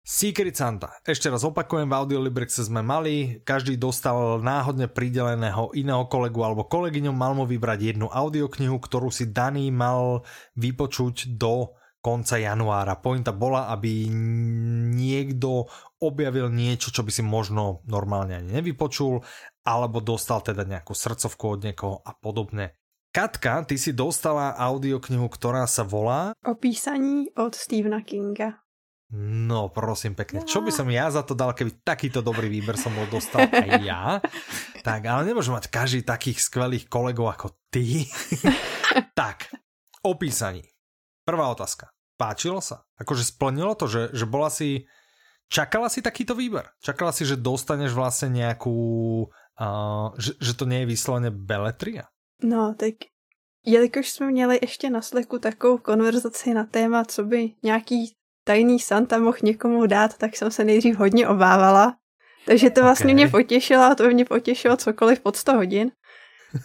Secret 0.08 0.56
Santa. 0.56 0.96
Ešte 1.04 1.28
raz 1.28 1.44
opakujem, 1.44 1.84
v 1.84 1.98
Audiolibrixe 2.00 2.64
sme 2.64 2.80
mali, 2.80 3.44
každý 3.44 3.76
dostal 3.76 4.40
náhodne 4.40 4.88
prideleného 4.88 5.76
iného 5.76 6.08
kolegu 6.08 6.48
alebo 6.48 6.64
kolegyňu, 6.64 7.12
mal 7.12 7.36
mu 7.36 7.44
vybrať 7.44 7.92
jednu 7.92 8.08
audioknihu, 8.08 8.80
ktorú 8.80 9.12
si 9.12 9.28
daný 9.28 9.68
mal 9.68 10.24
vypočuť 10.56 11.36
do 11.36 11.76
konca 12.02 12.38
januára. 12.40 13.00
Pointa 13.00 13.36
bola, 13.36 13.68
aby 13.74 14.08
niekto 14.96 15.68
objavil 16.02 16.54
niečo, 16.54 16.94
čo 16.94 17.02
by 17.02 17.12
si 17.12 17.24
možno 17.26 17.82
normálne 17.90 18.38
ani 18.38 18.62
nevypočul, 18.62 19.22
alebo 19.68 20.00
dostal 20.00 20.40
teda 20.46 20.64
nejakú 20.64 20.94
srdcovku 20.96 21.44
od 21.58 21.60
niekoho 21.68 21.96
a 22.06 22.16
podobne. 22.16 22.78
Katka, 23.12 23.66
ty 23.66 23.82
si 23.82 23.98
dostala 23.98 24.54
audioknihu, 24.54 25.26
ktorá 25.26 25.66
sa 25.66 25.82
volá... 25.82 26.38
O 26.46 26.54
písaní 26.54 27.34
od 27.34 27.58
Stephena 27.58 28.06
Kinga. 28.06 28.68
No, 29.48 29.72
prosím 29.72 30.20
pekne. 30.20 30.44
Čo 30.44 30.60
by 30.60 30.68
som 30.68 30.92
ja 30.92 31.08
za 31.08 31.24
to 31.24 31.32
dal, 31.32 31.56
keby 31.56 31.80
takýto 31.80 32.20
dobrý 32.20 32.52
výber 32.52 32.76
som 32.76 32.92
bol 32.92 33.08
dostal 33.08 33.48
aj 33.48 33.70
ja? 33.80 34.20
Tak, 34.88 35.04
ale 35.04 35.28
nemôžem 35.28 35.52
mať 35.52 35.68
každý 35.68 36.00
takých 36.04 36.40
skvelých 36.40 36.88
kolegov 36.88 37.32
ako 37.32 37.48
ty. 37.68 38.08
tak, 39.20 39.52
o 40.04 40.16
písaní. 40.16 40.64
Prvá 41.28 41.52
otázka. 41.52 41.92
Páčilo 42.16 42.64
sa? 42.64 42.88
Akože 42.96 43.28
splnilo 43.28 43.76
to, 43.76 43.92
že, 43.92 44.16
že 44.16 44.24
bola 44.24 44.48
si... 44.48 44.88
Čakala 45.52 45.92
si 45.92 46.00
takýto 46.00 46.32
výber? 46.40 46.72
Čakala 46.80 47.12
si, 47.12 47.28
že 47.28 47.36
dostaneš 47.36 47.92
vlastne 47.92 48.32
nejakú... 48.32 48.72
Uh, 49.60 50.16
že, 50.16 50.40
že 50.40 50.56
to 50.56 50.64
nie 50.64 50.88
je 50.88 50.92
vyslovene 50.96 51.28
beletria? 51.28 52.08
No, 52.40 52.72
tak 52.80 53.12
jelikož 53.66 54.10
jsme 54.10 54.32
měli 54.32 54.60
ještě 54.62 54.90
na 54.90 55.02
sleku 55.02 55.40
takovou 55.40 55.78
konverzaci 55.78 56.54
na 56.54 56.64
téma, 56.64 57.06
co 57.06 57.24
by 57.24 57.52
nějaký 57.64 58.14
tajný 58.44 58.80
Santa 58.80 59.18
mohl 59.18 59.38
někomu 59.44 59.86
dát, 59.86 60.18
tak 60.18 60.36
jsem 60.36 60.52
se 60.52 60.64
nejdřív 60.64 60.96
hodně 60.96 61.28
obávala. 61.28 61.96
Takže 62.46 62.70
to 62.70 62.82
vlastně 62.82 63.06
okay. 63.06 63.14
mě 63.14 63.28
potěšilo 63.28 63.84
a 63.84 63.96
to 63.96 64.08
mě 64.08 64.26
potěšilo 64.26 64.78
cokoliv 64.78 65.20
pod 65.20 65.36
100 65.36 65.54
hodin. 65.54 65.92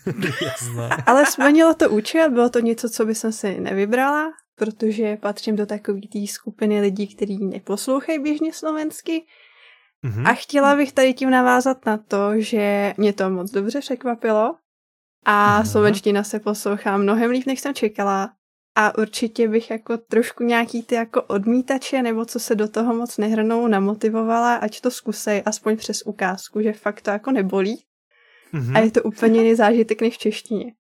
Ale 1.07 1.27
splnilo 1.27 1.75
to 1.75 1.91
účel, 1.91 2.31
bylo 2.31 2.51
to 2.51 2.61
něco, 2.61 2.91
co 2.91 3.05
by 3.05 3.15
jsem 3.15 3.33
si 3.33 3.61
nevybrala, 3.61 4.31
protože 4.55 5.17
patřím 5.17 5.57
do 5.57 5.67
takové 5.67 6.01
té 6.13 6.27
skupiny 6.27 6.81
lidí, 6.81 7.15
kteří 7.15 7.45
neposlouchají 7.45 8.19
běžně 8.19 8.53
slovensky. 8.53 9.25
Mm-hmm. 10.05 10.31
A 10.31 10.35
chtěla 10.35 10.77
bych 10.77 10.93
tady 10.93 11.15
tím 11.15 11.31
navázat 11.31 11.87
na 11.87 11.97
to, 11.97 12.41
že 12.41 12.95
mě 12.97 13.13
to 13.13 13.31
moc 13.31 13.51
dobře 13.51 13.81
překvapilo 13.81 14.55
a 15.25 15.61
mm-hmm. 15.63 15.71
slovenština 15.71 16.25
se 16.25 16.41
poslouchá 16.41 16.97
mnohem 16.97 17.31
líp, 17.31 17.47
než 17.47 17.61
jsem 17.61 17.75
čekala. 17.75 18.33
A 18.75 18.99
určitě 18.99 19.49
bych 19.49 19.71
jako 19.71 19.97
trošku 19.97 20.45
nějaký 20.45 20.83
ty 20.83 20.95
jako 20.95 21.23
odmítače, 21.23 22.03
nebo 22.03 22.25
co 22.25 22.41
se 22.41 22.55
do 22.55 22.69
toho 22.69 22.95
moc 22.95 23.19
nehrnou, 23.19 23.67
namotivovala, 23.67 24.55
ať 24.55 24.81
to 24.81 24.91
zkusej, 24.91 25.43
aspoň 25.47 25.77
přes 25.77 26.03
ukázku, 26.03 26.63
že 26.63 26.73
fakt 26.73 27.01
to 27.01 27.11
jako 27.11 27.31
nebolí. 27.31 27.85
Mm-hmm. 28.55 28.77
A 28.77 28.81
je 28.81 28.91
to 28.91 29.03
úplně 29.03 29.43
jiný 29.43 29.55
zážitek 29.55 30.01
než 30.01 30.15
v 30.15 30.19
češtině. 30.19 30.73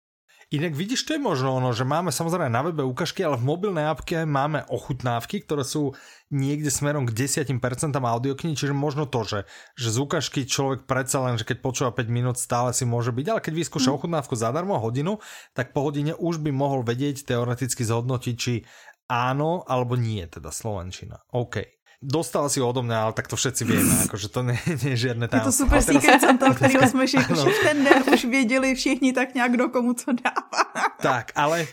Inak 0.51 0.75
vidíš, 0.75 1.07
to 1.07 1.15
je 1.15 1.23
možno 1.23 1.55
ono, 1.55 1.71
že 1.71 1.87
máme 1.87 2.11
samozrejme 2.11 2.51
na 2.51 2.59
webe 2.59 2.83
ukážky, 2.83 3.23
ale 3.23 3.39
v 3.39 3.47
mobilnej 3.47 3.87
apke 3.87 4.27
máme 4.27 4.67
ochutnávky, 4.67 5.47
ktoré 5.47 5.63
sú 5.63 5.95
niekde 6.27 6.67
smerom 6.67 7.07
k 7.07 7.15
10% 7.23 7.55
audioknihy, 7.95 8.59
čiže 8.59 8.75
možno 8.75 9.07
to, 9.07 9.23
že, 9.23 9.39
že 9.79 9.87
z 9.95 9.97
ukážky 10.03 10.43
človek 10.43 10.83
predsa 10.83 11.23
len, 11.23 11.39
že 11.39 11.47
keď 11.47 11.63
počúva 11.63 11.95
5 11.95 12.03
minút 12.11 12.35
stále 12.35 12.75
si 12.75 12.83
môže 12.83 13.15
byť, 13.15 13.25
ale 13.31 13.39
keď 13.39 13.53
vyskúša 13.63 13.95
mm. 13.95 13.95
ochutnávku 13.95 14.35
zadarmo 14.35 14.75
hodinu, 14.75 15.23
tak 15.55 15.71
po 15.71 15.87
hodine 15.87 16.19
už 16.19 16.43
by 16.43 16.51
mohol 16.51 16.83
vedieť 16.83 17.23
teoreticky 17.23 17.87
zhodnotiť, 17.87 18.35
či 18.35 18.67
áno 19.07 19.63
alebo 19.63 19.95
nie, 19.95 20.27
teda 20.27 20.51
Slovenčina. 20.51 21.31
OK 21.31 21.80
dostala 22.01 22.49
si 22.49 22.57
odo 22.57 22.81
mňa, 22.81 22.97
ale 22.97 23.13
tak 23.13 23.29
to 23.29 23.37
všetci 23.37 23.61
vieme, 23.61 23.93
akože 24.09 24.27
to 24.33 24.41
nie, 24.41 24.57
nie 24.81 24.97
je 24.97 25.09
žiadne 25.09 25.29
tajemstvo. 25.29 25.45
Je 25.45 25.53
to 25.53 25.61
super 25.63 25.79
secret 25.85 26.19
Santa, 26.21 26.53
kterého 26.53 26.89
jsme 26.89 27.05
všichni, 27.07 27.35
ten 27.63 27.77
den 27.85 28.03
už 28.13 28.25
věděli 28.25 28.75
všichni 28.75 29.13
tak 29.13 29.33
nějak 29.33 29.57
do 29.57 29.69
komu 29.69 29.93
co 29.93 30.11
dává. 30.11 30.61
Tak, 31.01 31.33
ale 31.33 31.65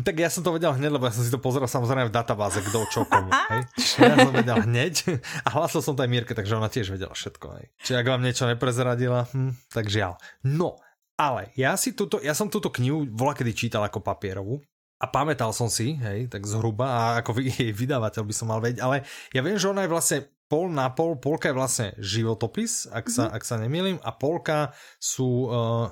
tak 0.00 0.16
ja 0.16 0.32
som 0.32 0.40
to 0.40 0.56
vedel 0.56 0.72
hneď, 0.72 0.96
lebo 0.96 1.04
ja 1.04 1.12
som 1.12 1.20
si 1.20 1.28
to 1.28 1.36
pozeral 1.36 1.68
samozrejme 1.68 2.08
v 2.08 2.16
databáze, 2.16 2.56
kto 2.64 2.88
čo 2.88 3.04
komu. 3.04 3.28
Hej? 3.28 3.68
Ja 4.00 4.16
som 4.16 4.32
vedel 4.32 4.64
hneď 4.64 5.20
a 5.44 5.48
hlasil 5.52 5.84
som 5.84 5.92
to 5.92 6.00
aj 6.00 6.08
Mírke, 6.08 6.32
takže 6.32 6.56
ona 6.56 6.72
tiež 6.72 6.88
vedela 6.88 7.12
všetko. 7.12 7.46
Hej? 7.60 7.68
Čiže 7.84 8.00
ak 8.00 8.08
vám 8.08 8.24
niečo 8.24 8.48
neprezradila, 8.48 9.28
hm, 9.28 9.52
tak 9.68 9.92
žiaľ. 9.92 10.16
No, 10.48 10.80
ale 11.20 11.52
ja 11.52 11.76
si 11.76 11.92
túto, 11.92 12.16
ja 12.24 12.32
som 12.32 12.48
túto 12.48 12.72
knihu 12.72 13.04
vola 13.12 13.36
kedy 13.36 13.52
čítal 13.52 13.84
ako 13.84 14.00
papierovú 14.00 14.64
a 15.02 15.06
pamätal 15.10 15.50
som 15.50 15.66
si, 15.66 15.98
hej, 15.98 16.30
tak 16.30 16.46
zhruba, 16.46 16.86
a 16.86 17.00
ako 17.18 17.42
jej 17.58 17.74
vydávateľ 17.74 18.22
by 18.22 18.34
som 18.34 18.46
mal 18.46 18.62
vedieť, 18.62 18.78
ale 18.78 19.02
ja 19.34 19.42
viem, 19.42 19.58
že 19.58 19.66
ona 19.66 19.82
je 19.82 19.90
vlastne 19.90 20.18
pol 20.46 20.70
na 20.70 20.92
pol, 20.94 21.18
polka 21.18 21.50
je 21.50 21.58
vlastne 21.58 21.88
životopis, 21.98 22.86
ak 22.86 23.10
sa, 23.10 23.26
mm-hmm. 23.26 23.36
ak 23.36 23.42
sa 23.42 23.56
nemýlim, 23.58 23.98
a 23.98 24.10
polka 24.14 24.70
sú 25.02 25.50
uh, 25.50 25.90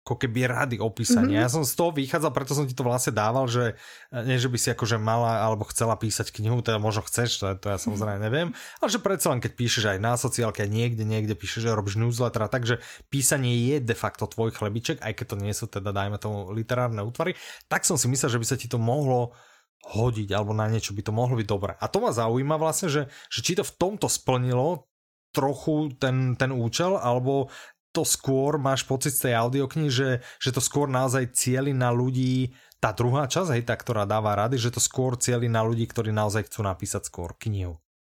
ako 0.00 0.16
keby 0.16 0.48
rady 0.48 0.76
opísania. 0.80 1.44
Mm-hmm. 1.44 1.44
Ja 1.44 1.52
som 1.52 1.62
z 1.62 1.76
toho 1.76 1.92
vychádzal, 1.92 2.32
preto 2.32 2.56
som 2.56 2.64
ti 2.64 2.72
to 2.72 2.82
vlastne 2.82 3.12
dával, 3.12 3.44
že 3.44 3.76
eh, 4.10 4.24
nie, 4.24 4.40
že 4.40 4.48
by 4.48 4.56
si 4.56 4.72
akože 4.72 4.96
mala 4.96 5.44
alebo 5.44 5.68
chcela 5.68 5.94
písať 5.94 6.32
knihu, 6.40 6.64
teda 6.64 6.80
možno 6.80 7.04
chceš, 7.04 7.38
to, 7.38 7.46
to 7.60 7.68
ja 7.68 7.76
samozrejme 7.76 8.18
neviem, 8.18 8.56
ale 8.80 8.88
že 8.88 8.98
predsa 8.98 9.30
len 9.30 9.44
keď 9.44 9.52
píšeš 9.54 9.84
aj 9.96 9.98
na 10.00 10.16
sociálke, 10.16 10.64
a 10.64 10.68
niekde, 10.68 11.04
niekde 11.04 11.36
píšeš, 11.36 11.68
že 11.68 11.76
robíš 11.76 12.00
newsletter, 12.00 12.48
takže 12.48 12.80
písanie 13.12 13.54
je 13.70 13.76
de 13.84 13.96
facto 13.96 14.24
tvoj 14.24 14.56
chlebiček, 14.56 15.04
aj 15.04 15.12
keď 15.14 15.26
to 15.30 15.36
nie 15.36 15.52
sú 15.52 15.68
teda, 15.68 15.92
dajme 15.92 16.16
tomu, 16.16 16.48
literárne 16.56 17.04
útvary, 17.04 17.36
tak 17.68 17.84
som 17.84 18.00
si 18.00 18.08
myslel, 18.08 18.34
že 18.34 18.40
by 18.40 18.46
sa 18.48 18.56
ti 18.56 18.66
to 18.72 18.80
mohlo 18.80 19.36
hodiť 19.80 20.28
alebo 20.36 20.52
na 20.52 20.68
niečo 20.68 20.92
by 20.92 21.02
to 21.04 21.12
mohlo 21.12 21.40
byť 21.40 21.48
dobré. 21.48 21.72
A 21.76 21.88
to 21.88 22.04
ma 22.04 22.12
zaujíma 22.12 22.60
vlastne, 22.60 22.92
že, 22.92 23.02
že 23.32 23.40
či 23.40 23.56
to 23.56 23.64
v 23.64 23.76
tomto 23.80 24.12
splnilo 24.12 24.90
trochu 25.30 25.94
ten, 25.96 26.34
ten 26.34 26.50
účel, 26.50 26.98
alebo 26.98 27.48
to 27.92 28.06
skôr 28.06 28.58
máš 28.58 28.86
pocit 28.86 29.10
z 29.10 29.30
tej 29.30 29.34
audioknihy, 29.34 29.90
že, 29.90 30.08
že 30.38 30.50
to 30.54 30.62
skôr 30.62 30.86
naozaj 30.86 31.34
cieli 31.34 31.74
na 31.74 31.90
ľudí, 31.90 32.54
tá 32.80 32.96
druhá 32.96 33.28
časť, 33.28 33.60
hej, 33.60 33.62
tá, 33.68 33.76
ktorá 33.76 34.08
dáva 34.08 34.32
rady, 34.34 34.56
že 34.56 34.72
to 34.72 34.80
skôr 34.80 35.18
cieli 35.20 35.52
na 35.52 35.60
ľudí, 35.60 35.84
ktorí 35.84 36.14
naozaj 36.14 36.48
chcú 36.48 36.64
napísať 36.64 37.10
skôr 37.10 37.36
knihu. 37.36 37.76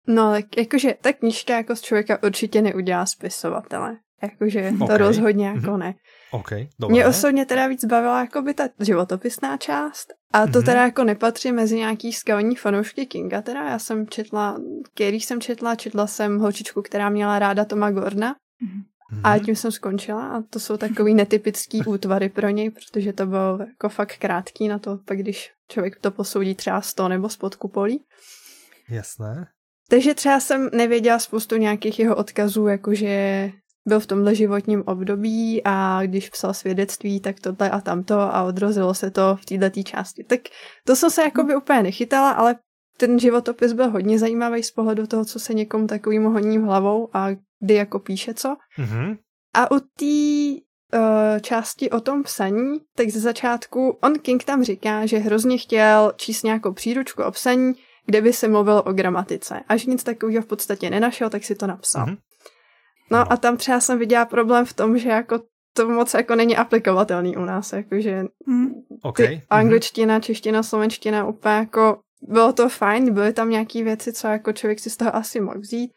No, 0.06 0.32
tak 0.32 0.56
jakože 0.56 0.94
ta 1.00 1.12
knižka 1.12 1.56
jako 1.56 1.76
z 1.76 1.80
člověka 1.80 2.22
určitě 2.22 2.62
neudělá 2.62 3.06
spisovatele. 3.06 3.96
Jakože 4.22 4.72
to 4.78 4.84
okay. 4.84 4.98
rozhodně 4.98 5.46
jako 5.46 5.76
ne. 5.76 5.94
Okay, 6.30 6.68
dobré. 6.80 6.92
Mě 6.94 7.06
osobně 7.06 7.46
teda 7.46 7.66
víc 7.66 7.84
bavila 7.84 8.20
jako 8.20 8.42
by 8.42 8.54
ta 8.54 8.68
životopisná 8.80 9.56
část 9.56 10.12
a 10.32 10.46
to 10.46 10.52
mm-hmm. 10.52 10.64
teda 10.64 10.82
jako 10.82 11.04
nepatří 11.04 11.52
mezi 11.52 11.76
nějaký 11.76 12.12
skalní 12.12 12.56
fanoušky 12.56 13.06
Kinga 13.06 13.42
teda. 13.42 13.68
Já 13.68 13.78
jsem 13.78 14.06
četla, 14.08 14.60
který 14.94 15.20
jsem 15.20 15.40
četla, 15.40 15.74
četla 15.74 16.06
jsem 16.06 16.38
holčičku, 16.38 16.82
která 16.82 17.08
měla 17.08 17.38
ráda 17.38 17.64
Toma 17.64 17.90
Gorna. 17.90 18.34
Mm-hmm. 18.34 18.82
Mm-hmm. 19.12 19.20
A 19.24 19.38
tím 19.38 19.56
jsem 19.56 19.72
skončila 19.72 20.28
a 20.28 20.42
to 20.42 20.60
jsou 20.60 20.76
takový 20.76 21.14
netypický 21.14 21.82
útvary 21.86 22.28
pro 22.28 22.48
něj, 22.48 22.70
protože 22.70 23.12
to 23.12 23.26
bylo 23.26 23.58
jako 23.60 23.88
fakt 23.88 24.16
krátký 24.18 24.68
na 24.68 24.78
to, 24.78 24.98
pak 25.04 25.18
když 25.18 25.52
člověk 25.68 25.96
to 26.00 26.10
posoudí 26.10 26.54
třeba 26.54 26.80
100 26.80 27.08
nebo 27.08 27.28
spod 27.28 27.56
kupolí. 27.56 28.04
Jasné. 28.88 29.46
Takže 29.88 30.14
třeba 30.14 30.40
jsem 30.40 30.70
nevěděla 30.72 31.18
spoustu 31.18 31.56
nějakých 31.56 31.98
jeho 31.98 32.16
odkazů, 32.16 32.66
jakože 32.66 33.50
byl 33.86 34.00
v 34.00 34.06
tomhle 34.06 34.34
životním 34.34 34.82
období 34.86 35.62
a 35.64 36.00
když 36.04 36.30
psal 36.30 36.54
svědectví, 36.54 37.20
tak 37.20 37.40
tohle 37.40 37.70
a 37.70 37.80
tamto 37.80 38.20
a 38.20 38.42
odrozilo 38.42 38.94
se 38.94 39.10
to 39.10 39.38
v 39.42 39.44
této 39.44 39.82
části. 39.82 40.24
Tak 40.24 40.40
to 40.86 40.96
jsem 40.96 41.10
se 41.10 41.22
jakoby 41.22 41.56
úplně 41.56 41.82
nechytala, 41.82 42.30
ale 42.30 42.56
ten 42.96 43.18
životopis 43.18 43.72
byl 43.72 43.90
hodně 43.90 44.18
zajímavý 44.18 44.62
z 44.62 44.70
pohledu 44.70 45.06
toho, 45.06 45.24
co 45.24 45.38
se 45.38 45.54
někomu 45.54 45.86
takovým 45.86 46.24
honí 46.24 46.58
hlavou 46.58 47.16
a 47.16 47.28
kdy 47.60 47.74
jako 47.74 47.98
píše 47.98 48.34
co. 48.34 48.56
Mm-hmm. 48.78 49.18
A 49.54 49.70
u 49.70 49.78
té 49.78 50.60
uh, 50.98 51.38
části 51.40 51.90
o 51.90 52.00
tom 52.00 52.22
psaní, 52.22 52.78
tak 52.96 53.08
ze 53.08 53.20
začátku 53.20 53.98
on 54.02 54.18
King 54.18 54.44
tam 54.44 54.64
říká, 54.64 55.06
že 55.06 55.18
hrozně 55.18 55.58
chtěl 55.58 56.12
číst 56.16 56.42
nějakou 56.42 56.72
příručku 56.72 57.22
o 57.22 57.30
psaní, 57.30 57.72
kde 58.06 58.22
by 58.22 58.32
se 58.32 58.48
mluvil 58.48 58.82
o 58.86 58.92
gramatice. 58.92 59.60
Až 59.68 59.86
nic 59.86 60.02
takového 60.02 60.42
v 60.42 60.46
podstatě 60.46 60.90
nenašel, 60.90 61.30
tak 61.30 61.44
si 61.44 61.54
to 61.54 61.66
napsal. 61.66 62.06
Mm-hmm. 62.06 62.18
No, 63.10 63.18
no 63.18 63.32
a 63.32 63.36
tam 63.36 63.56
třeba 63.56 63.80
jsem 63.80 63.98
viděla 63.98 64.24
problém 64.24 64.64
v 64.64 64.72
tom, 64.72 64.98
že 64.98 65.08
jako 65.08 65.40
to 65.72 65.88
moc 65.88 66.14
jako 66.14 66.34
není 66.34 66.56
aplikovatelný 66.56 67.36
u 67.36 67.40
nás, 67.40 67.72
jakože 67.72 68.24
mm. 68.46 68.70
okay. 69.02 69.26
ty 69.26 69.42
angličtina, 69.50 70.20
čeština, 70.20 70.62
slovenština 70.62 71.26
úplně 71.26 71.54
jako 71.54 71.98
bylo 72.22 72.52
to 72.52 72.68
fajn, 72.68 73.14
byly 73.14 73.32
tam 73.32 73.50
nějaké 73.50 73.84
věci, 73.84 74.12
co 74.12 74.26
jako 74.26 74.52
člověk 74.52 74.80
si 74.80 74.90
z 74.90 74.96
toho 74.96 75.16
asi 75.16 75.40
mohl 75.40 75.60
vzít, 75.60 75.92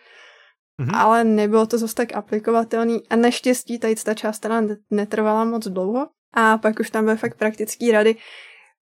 mm-hmm. 0.81 0.95
ale 0.95 1.23
nebylo 1.23 1.65
to 1.65 1.77
zase 1.77 1.95
tak 1.95 2.13
aplikovatelný 2.13 3.07
a 3.09 3.15
naštěstí 3.15 3.79
tady 3.79 3.95
ta 3.95 4.13
část 4.13 4.39
teda 4.39 4.61
netrvala 4.91 5.45
moc 5.45 5.67
dlouho 5.67 6.07
a 6.33 6.57
pak 6.57 6.79
už 6.79 6.89
tam 6.89 7.05
byly 7.05 7.17
fakt 7.17 7.37
praktické 7.37 7.91
rady, 7.91 8.15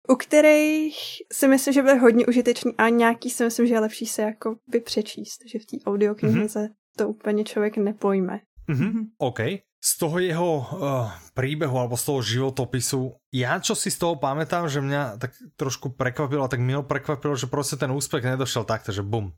u 0.10 0.16
kterých 0.16 0.98
si 1.34 1.48
myslím, 1.48 1.74
že 1.74 1.82
byly 1.82 2.00
hodně 2.00 2.26
užitečný 2.26 2.72
a 2.78 2.90
nějaký 2.90 3.30
si 3.30 3.44
myslím, 3.44 3.68
že 3.68 3.74
je 3.74 3.80
lepší 3.80 4.06
se 4.06 4.22
jako 4.22 4.56
by 4.68 4.80
přečíst, 4.80 5.40
že 5.46 5.60
v 5.60 5.66
té 5.66 5.78
audioknize 5.86 6.60
mm-hmm. 6.60 6.74
to 6.98 7.10
úplně 7.10 7.44
člověk 7.44 7.78
nepojme. 7.78 8.40
Mm-hmm. 8.70 9.06
OK 9.18 9.40
z 9.82 9.98
toho 9.98 10.22
jeho 10.22 10.52
uh, 10.62 11.10
príbehu 11.34 11.74
alebo 11.74 11.98
z 11.98 12.06
toho 12.06 12.22
životopisu, 12.22 13.18
ja 13.34 13.58
čo 13.58 13.74
si 13.74 13.90
z 13.90 13.98
toho 13.98 14.14
pamätám, 14.22 14.70
že 14.70 14.78
mňa 14.78 15.18
tak 15.18 15.34
trošku 15.58 15.98
prekvapilo, 15.98 16.46
tak 16.46 16.62
mi 16.62 16.78
ho 16.78 16.86
prekvapilo, 16.86 17.34
že 17.34 17.50
proste 17.50 17.82
ten 17.82 17.90
úspech 17.90 18.22
nedošel 18.22 18.62
takto, 18.70 18.94
že 18.94 19.02
bum. 19.02 19.34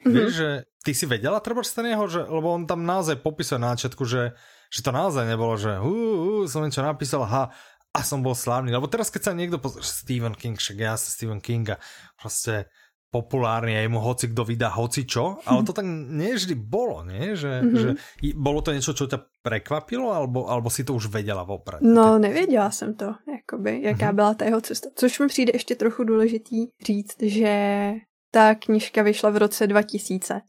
Mm-hmm. 0.00 0.14
Vieš, 0.16 0.30
že 0.32 0.48
ty 0.80 0.92
si 0.96 1.04
vedela 1.04 1.40
treba 1.44 1.60
z 1.60 1.76
jeho, 1.76 2.06
že, 2.08 2.20
lebo 2.24 2.56
on 2.56 2.64
tam 2.64 2.88
naozaj 2.88 3.20
popisuje 3.20 3.60
na 3.60 3.76
začiatku, 3.76 4.02
že, 4.08 4.32
že 4.72 4.80
to 4.80 4.90
naozaj 4.90 5.28
nebolo, 5.28 5.60
že 5.60 5.76
uh, 5.76 5.84
uh, 5.84 6.44
som 6.48 6.64
niečo 6.64 6.80
napísal, 6.80 7.28
ha, 7.28 7.52
a 7.90 8.00
som 8.00 8.22
bol 8.22 8.32
slávny. 8.32 8.72
Lebo 8.72 8.86
teraz, 8.86 9.12
keď 9.12 9.22
sa 9.28 9.32
niekto 9.36 9.60
pozrie, 9.60 9.82
Stephen 9.84 10.32
King, 10.32 10.56
však 10.56 10.76
ja 10.78 10.94
sa 10.96 11.10
Stephen 11.10 11.42
Kinga, 11.42 11.76
proste 12.16 12.70
populárny 13.10 13.74
a 13.74 13.82
mu 13.90 13.98
hoci 13.98 14.30
kto 14.30 14.46
vydá 14.46 14.70
hoci 14.70 15.02
čo, 15.02 15.42
ale 15.42 15.66
to 15.66 15.74
tak 15.74 15.82
nie 15.82 16.30
vždy 16.30 16.54
bolo, 16.54 17.02
nie? 17.02 17.34
Že, 17.34 17.52
mm-hmm. 17.58 17.80
že 17.82 17.88
bolo 18.38 18.62
to 18.62 18.70
něco, 18.70 18.94
čo 18.94 19.04
ťa 19.10 19.18
prekvapilo, 19.42 20.14
alebo, 20.14 20.46
alebo 20.46 20.70
si 20.70 20.86
to 20.86 20.94
už 20.94 21.10
vedela 21.10 21.42
vopred? 21.42 21.82
No, 21.82 22.18
nevěděla 22.18 22.70
jsem 22.70 22.94
to, 22.94 23.14
jakoby, 23.26 23.82
jaká 23.82 23.98
mm-hmm. 23.98 24.14
byla 24.14 24.34
ta 24.34 24.44
jeho 24.44 24.60
cesta. 24.60 24.88
Což 24.94 25.18
mi 25.18 25.26
přijde 25.26 25.52
ještě 25.54 25.74
trochu 25.74 26.04
důležitý 26.04 26.66
říct, 26.86 27.22
že 27.22 27.52
ta 28.30 28.54
knižka 28.54 29.02
vyšla 29.02 29.30
v 29.30 29.36
roce 29.36 29.66
2000 29.66 30.40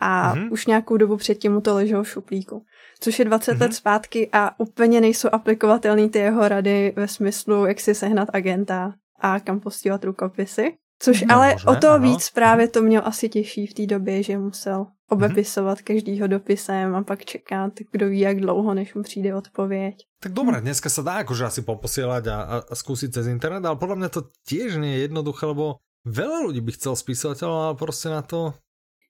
a 0.00 0.34
mm-hmm. 0.34 0.52
už 0.52 0.66
nějakou 0.66 0.96
dobu 0.96 1.16
předtím 1.16 1.52
mu 1.52 1.60
to 1.60 1.74
leželo 1.74 2.02
v 2.02 2.08
šuplíku. 2.08 2.64
Což 3.00 3.18
je 3.18 3.24
20 3.24 3.52
mm-hmm. 3.52 3.60
let 3.60 3.74
zpátky 3.74 4.28
a 4.32 4.60
úplně 4.60 5.00
nejsou 5.00 5.28
aplikovatelné 5.32 6.08
ty 6.08 6.18
jeho 6.18 6.48
rady 6.48 6.92
ve 6.96 7.08
smyslu, 7.08 7.66
jak 7.66 7.80
si 7.80 7.94
sehnat 7.94 8.28
agenta 8.32 8.94
a 9.20 9.40
kam 9.40 9.60
postívat 9.60 10.04
rukopisy. 10.04 10.76
Což 10.98 11.22
no, 11.22 11.34
ale 11.34 11.52
možné, 11.52 11.72
o 11.72 11.76
to 11.76 11.90
ano. 11.90 12.02
víc 12.02 12.30
právě 12.30 12.68
to 12.68 12.82
měl 12.82 13.02
asi 13.04 13.28
těžší 13.28 13.66
v 13.66 13.74
té 13.74 13.86
době, 13.86 14.22
že 14.22 14.38
musel 14.38 14.86
obepisovat 15.10 15.78
mm-hmm. 15.78 15.84
každýho 15.84 16.26
dopisem 16.26 16.94
a 16.94 17.02
pak 17.02 17.24
čekat, 17.24 17.72
kdo 17.92 18.08
ví, 18.08 18.20
jak 18.20 18.40
dlouho, 18.40 18.74
než 18.74 18.94
mu 18.94 19.02
přijde 19.02 19.34
odpověď. 19.34 19.94
Tak 20.20 20.32
dobré, 20.32 20.60
dneska 20.60 20.88
se 20.88 21.02
dá 21.02 21.18
jakože 21.18 21.44
asi 21.44 21.62
poposílať 21.62 22.26
a, 22.26 22.42
a, 22.42 22.56
a 22.70 22.74
skúsiť 22.74 23.12
cez 23.12 23.26
internet, 23.26 23.64
ale 23.64 23.76
podle 23.76 23.96
mě 23.96 24.08
to 24.08 24.22
tiež 24.48 24.76
nie 24.76 24.96
je 24.96 24.98
jednoduché, 24.98 25.46
lebo 25.46 25.74
veľa 26.06 26.38
ľudí 26.46 26.62
by 26.62 26.72
chcel 26.78 26.94
spisovateľ, 26.94 27.50
ale 27.50 27.74
prostě 27.74 28.08
na 28.08 28.22
to 28.22 28.54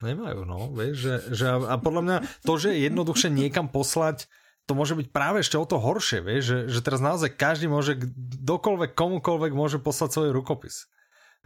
nemajú, 0.03 0.45
no, 0.45 0.73
vieš, 0.77 0.97
že, 0.97 1.15
že 1.33 1.47
a 1.49 1.77
podľa 1.81 2.03
mňa 2.05 2.17
to, 2.45 2.53
že 2.61 2.69
je 2.77 2.85
jednoduše 2.89 3.29
niekam 3.33 3.69
poslať, 3.69 4.29
to 4.67 4.75
môže 4.75 4.99
byť 4.99 5.09
práve 5.15 5.41
ešte 5.41 5.57
o 5.57 5.65
to 5.65 5.79
horšie, 5.79 6.21
vieš, 6.21 6.43
že, 6.45 6.59
že 6.69 6.81
teraz 6.83 7.01
naozaj 7.01 7.39
každý 7.39 7.71
môže, 7.71 7.97
kdokoľvek, 8.05 8.93
komukoľvek 8.93 9.53
môže 9.55 9.79
poslať 9.79 10.11
svoj 10.19 10.31
rukopis. 10.35 10.91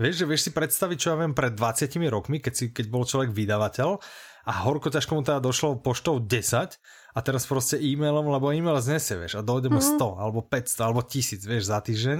Vieš, 0.00 0.24
že 0.24 0.26
vieš 0.26 0.42
si 0.48 0.50
predstaviť, 0.56 0.96
čo 0.96 1.08
ja 1.12 1.16
viem, 1.20 1.36
pred 1.36 1.52
20 1.52 1.92
rokmi, 2.08 2.40
keď, 2.40 2.54
si, 2.56 2.64
keď 2.72 2.88
bol 2.88 3.04
človek 3.04 3.36
vydavateľ 3.36 4.00
a 4.48 4.52
horko 4.64 4.88
ťažko 4.88 5.12
mu 5.12 5.22
teda 5.22 5.44
došlo 5.44 5.84
poštou 5.84 6.16
10 6.24 6.80
a 7.12 7.18
teraz 7.20 7.44
proste 7.44 7.76
e-mailom, 7.76 8.32
lebo 8.32 8.48
e-mail 8.48 8.80
znesie, 8.80 9.20
vieš, 9.20 9.36
a 9.36 9.44
dojde 9.44 9.68
mu 9.68 9.84
100 9.84 10.00
mm. 10.00 10.16
alebo 10.16 10.40
500 10.40 10.86
alebo 10.88 11.00
1000, 11.04 11.44
vieš, 11.44 11.64
za 11.68 11.78
týždeň 11.84 12.18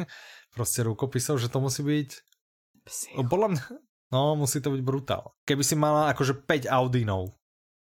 proste 0.53 0.85
rukopisov, 0.85 1.41
že 1.41 1.49
to 1.49 1.59
musí 1.65 1.81
byť 1.81 2.30
Psiho. 2.85 3.25
podľa 3.29 3.49
mňa, 3.53 3.65
no 4.13 4.37
musí 4.37 4.61
to 4.61 4.71
byť 4.73 4.83
brutál. 4.83 5.35
Keby 5.45 5.63
si 5.65 5.75
mala 5.77 6.11
akože 6.13 6.47
5 6.47 6.71
Audinov 6.71 7.37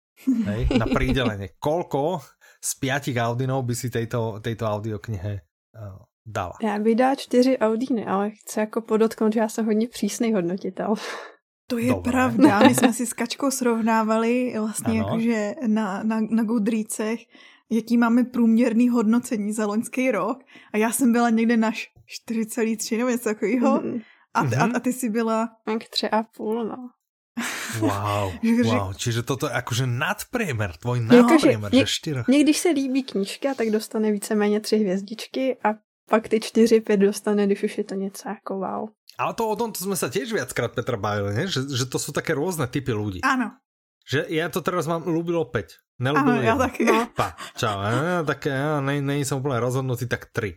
hej, 0.50 0.68
na 0.76 0.86
prídelenie, 0.86 1.56
koľko 1.58 2.20
z 2.60 2.70
5 2.76 3.16
Audinov 3.16 3.64
by 3.64 3.74
si 3.74 3.88
tejto, 3.88 4.40
tejto 4.44 4.68
audioknihe 4.68 5.32
uh, 5.76 6.04
dala. 6.26 6.54
Já 6.62 6.78
bych 6.78 6.96
dala 6.96 7.14
čtyři 7.14 7.58
Audíny, 7.58 8.06
ale 8.06 8.30
chci 8.30 8.60
jako 8.60 8.80
podotknout, 8.80 9.32
že 9.32 9.40
já 9.40 9.48
jsem 9.48 9.66
hodně 9.66 9.88
přísný 9.88 10.32
hodnotitel. 10.32 10.94
To 11.66 11.78
je 11.78 11.88
Dobré. 11.88 12.12
pravda. 12.12 12.58
My 12.58 12.74
jsme 12.74 12.92
si 12.92 13.06
s 13.06 13.12
Kačkou 13.12 13.50
srovnávali 13.50 14.54
vlastně 14.58 14.98
jakože 14.98 15.54
na, 15.66 16.02
na, 16.02 16.20
na 16.30 16.42
Goodreadsech, 16.42 17.20
jaký 17.70 17.96
máme 17.96 18.24
průměrný 18.24 18.88
hodnocení 18.88 19.52
za 19.52 19.66
loňský 19.66 20.10
rok. 20.10 20.38
A 20.72 20.76
já 20.76 20.92
jsem 20.92 21.12
byla 21.12 21.30
někde 21.30 21.56
na 21.56 21.70
4,3 21.70 22.98
nebo 22.98 23.10
něco 23.10 23.24
takového. 23.24 23.80
Mm-hmm. 23.80 24.02
A, 24.34 24.42
ty, 24.42 24.48
mm-hmm. 24.48 24.72
a, 24.74 24.76
a 24.76 24.80
ty 24.80 24.92
jsi 24.92 25.08
byla... 25.08 25.48
Tak 25.64 25.88
tři 25.88 26.10
a 26.10 26.22
půl, 26.22 26.64
no. 26.64 26.90
Wow, 27.80 28.32
wow, 28.64 28.92
čiže 28.92 29.22
toto 29.22 29.46
je 29.46 29.54
akože 29.54 29.86
nadpriemer, 29.86 30.76
tvoj 30.76 31.00
nadpriemer, 31.00 31.70
že 31.72 31.86
čtyři. 31.86 32.20
Mně, 32.28 32.42
když 32.42 32.58
se 32.58 32.68
líbí 32.68 33.02
knížka, 33.02 33.54
tak 33.54 33.70
dostane 33.70 34.12
víceméně 34.12 34.60
tři 34.60 34.76
hvězdičky 34.76 35.56
a 35.64 35.68
pak 36.10 36.28
ty 36.28 36.38
4-5 36.38 36.96
dostane, 36.96 37.46
když 37.46 37.62
už 37.62 37.78
je 37.78 37.84
to 37.84 37.94
něco 37.94 38.28
jako 38.28 38.54
wow. 38.54 38.88
Ale 39.18 39.34
to 39.34 39.48
o 39.48 39.56
tom 39.56 39.68
to 39.68 39.84
sme 39.84 40.00
sa 40.00 40.08
tiež 40.08 40.32
viackrát 40.32 40.72
Petra 40.72 40.96
bavili, 40.96 41.36
ne? 41.36 41.44
Že, 41.44 41.68
že 41.76 41.84
to 41.84 42.00
sú 42.00 42.08
také 42.08 42.32
rôzne 42.32 42.64
typy 42.64 42.96
ľudí. 42.96 43.20
Áno. 43.20 43.52
Že 44.08 44.32
ja 44.32 44.48
to 44.48 44.64
teraz 44.64 44.88
mám 44.88 45.04
ľúbilo 45.04 45.44
5. 45.44 46.00
Nelúbilo 46.00 46.40
ja 46.40 46.56
taky. 46.56 46.88
No. 46.88 47.04
Pa, 47.12 47.36
čau. 47.52 47.84
Ja, 47.84 48.24
také, 48.24 48.48
ja, 48.48 48.80
ne, 48.80 49.04
ne 49.04 49.20
som 49.28 49.44
úplne 49.44 49.60
rozhodnutý, 49.60 50.08
tak 50.08 50.32
3. 50.32 50.56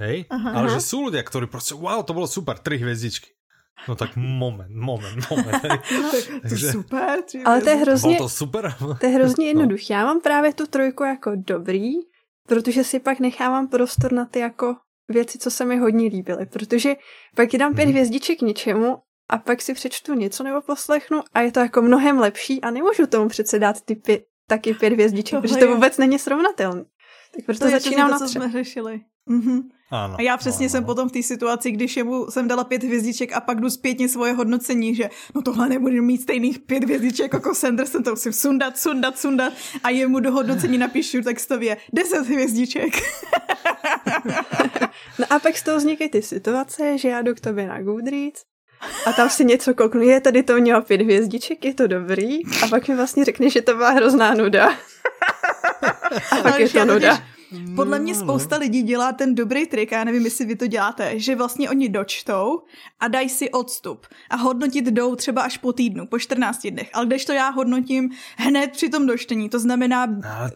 Hej? 0.00 0.24
Aha, 0.32 0.50
Ale 0.56 0.66
aha. 0.72 0.74
že 0.76 0.80
sú 0.80 1.12
ľudia, 1.12 1.20
ktorí 1.20 1.44
proste, 1.44 1.76
wow, 1.76 2.00
to 2.00 2.16
bolo 2.16 2.24
super, 2.24 2.56
3 2.56 2.80
hviezdičky. 2.80 3.36
No 3.88 3.96
tak 3.96 4.16
moment, 4.16 4.68
moment, 4.72 5.30
moment. 5.30 5.64
No, 5.92 6.10
to 6.48 6.54
je 6.54 6.72
super. 6.72 7.18
Ale 7.44 7.60
to 7.60 7.68
je 7.68 7.76
hrozně, 7.76 8.16
to 8.18 8.28
super. 8.28 8.74
to 9.00 9.06
je 9.06 9.12
hrozně 9.12 9.48
jednoduché. 9.52 9.92
Já 9.92 10.04
mám 10.04 10.20
právě 10.20 10.54
tu 10.54 10.66
trojku 10.66 11.04
jako 11.04 11.32
dobrý, 11.34 11.92
protože 12.48 12.84
si 12.84 13.00
pak 13.00 13.20
nechávám 13.20 13.68
prostor 13.68 14.12
na 14.12 14.24
ty 14.24 14.38
jako 14.38 14.76
věci, 15.08 15.38
co 15.38 15.50
se 15.50 15.64
mi 15.64 15.76
hodně 15.78 16.08
líbily, 16.08 16.46
protože 16.46 16.96
pak 17.36 17.48
dám 17.48 17.74
pět 17.74 17.84
mhm. 17.84 17.92
hvězdiček 17.92 18.40
něčemu 18.40 18.98
a 19.28 19.38
pak 19.38 19.62
si 19.62 19.74
přečtu 19.74 20.14
něco 20.14 20.42
nebo 20.42 20.60
poslechnu 20.60 21.22
a 21.34 21.40
je 21.40 21.52
to 21.52 21.60
jako 21.60 21.82
mnohem 21.82 22.18
lepší 22.18 22.60
a 22.60 22.70
nemůžu 22.70 23.06
tomu 23.06 23.28
přece 23.28 23.58
dát 23.58 23.80
ty 23.80 23.94
pět, 23.94 24.24
taky 24.46 24.74
pět 24.74 24.92
hvězdiček, 24.92 25.40
protože 25.40 25.56
to 25.56 25.74
vůbec 25.74 25.98
není 25.98 26.18
srovnatelné. 26.18 26.84
Tak 27.36 27.44
proto 27.44 27.64
to 27.64 27.70
začínám 27.70 28.10
na 28.10 28.18
to, 28.18 28.24
co 28.24 28.32
jsme 28.32 28.52
řešili. 28.52 29.00
Mm-hmm. 29.28 29.62
Ano, 29.90 30.14
a 30.18 30.22
já 30.22 30.36
přesně 30.36 30.64
ano, 30.64 30.70
jsem 30.70 30.78
ano. 30.78 30.86
potom 30.86 31.08
v 31.08 31.12
té 31.12 31.22
situaci, 31.22 31.70
když 31.70 31.96
jemu 31.96 32.30
jsem 32.30 32.48
dala 32.48 32.64
pět 32.64 32.82
hvězdiček 32.82 33.32
a 33.32 33.40
pak 33.40 33.60
jdu 33.60 33.70
zpětně 33.70 34.08
svoje 34.08 34.32
hodnocení, 34.32 34.94
že 34.94 35.10
no 35.34 35.42
tohle 35.42 35.68
nebudu 35.68 36.02
mít 36.02 36.22
stejných 36.22 36.58
pět 36.58 36.84
hvězdiček 36.84 37.32
jako 37.32 37.54
Sanderson, 37.54 38.02
to 38.02 38.10
musím 38.10 38.32
sundat, 38.32 38.78
sundat, 38.78 39.18
sundat 39.18 39.52
a 39.84 39.90
jemu 39.90 40.20
do 40.20 40.32
hodnocení 40.32 40.78
napíšu 40.78 41.22
textově 41.22 41.76
deset 41.92 42.26
hvězdiček. 42.26 42.96
no 45.18 45.26
a 45.30 45.38
pak 45.38 45.56
z 45.56 45.62
toho 45.62 45.78
vznikají 45.78 46.10
ty 46.10 46.22
situace, 46.22 46.98
že 46.98 47.08
já 47.08 47.22
jdu 47.22 47.34
k 47.34 47.40
tobě 47.40 47.68
na 47.68 47.82
Goodreads 47.82 48.42
a 49.06 49.12
tam 49.12 49.30
si 49.30 49.44
něco 49.44 49.74
kouknu, 49.74 50.02
je 50.02 50.20
tady 50.20 50.42
to 50.42 50.56
mělo 50.56 50.82
pět 50.82 51.00
hvězdiček, 51.00 51.64
je 51.64 51.74
to 51.74 51.86
dobrý 51.86 52.38
a 52.64 52.68
pak 52.70 52.88
mi 52.88 52.96
vlastně 52.96 53.24
řekne, 53.24 53.50
že 53.50 53.62
to 53.62 53.74
byla 53.74 53.90
hrozná 53.90 54.34
nuda. 54.34 54.68
a 56.30 56.36
pak 56.42 56.46
Ale 56.46 56.62
je 56.62 56.68
to 56.68 56.84
nuda. 56.84 57.16
Totiž 57.16 57.29
podle 57.76 57.98
mě 57.98 58.14
spousta 58.14 58.56
no. 58.56 58.60
lidí 58.60 58.82
dělá 58.82 59.12
ten 59.12 59.34
dobrý 59.34 59.66
trik, 59.66 59.92
já 59.92 60.04
nevím, 60.04 60.24
jestli 60.24 60.44
vy 60.44 60.56
to 60.56 60.66
děláte, 60.66 61.18
že 61.18 61.36
vlastně 61.36 61.70
oni 61.70 61.88
dočtou 61.88 62.62
a 63.00 63.08
dají 63.08 63.28
si 63.28 63.50
odstup 63.50 64.06
a 64.30 64.36
hodnotit 64.36 64.86
jdou 64.86 65.16
třeba 65.16 65.42
až 65.42 65.58
po 65.58 65.72
týdnu, 65.72 66.06
po 66.06 66.18
14 66.18 66.66
dnech. 66.66 66.90
Ale 66.92 67.06
když 67.06 67.24
to 67.24 67.32
já 67.32 67.48
hodnotím 67.48 68.10
hned 68.36 68.70
při 68.72 68.88
tom 68.88 69.06
dočtení, 69.06 69.48
to 69.48 69.58
znamená 69.58 70.06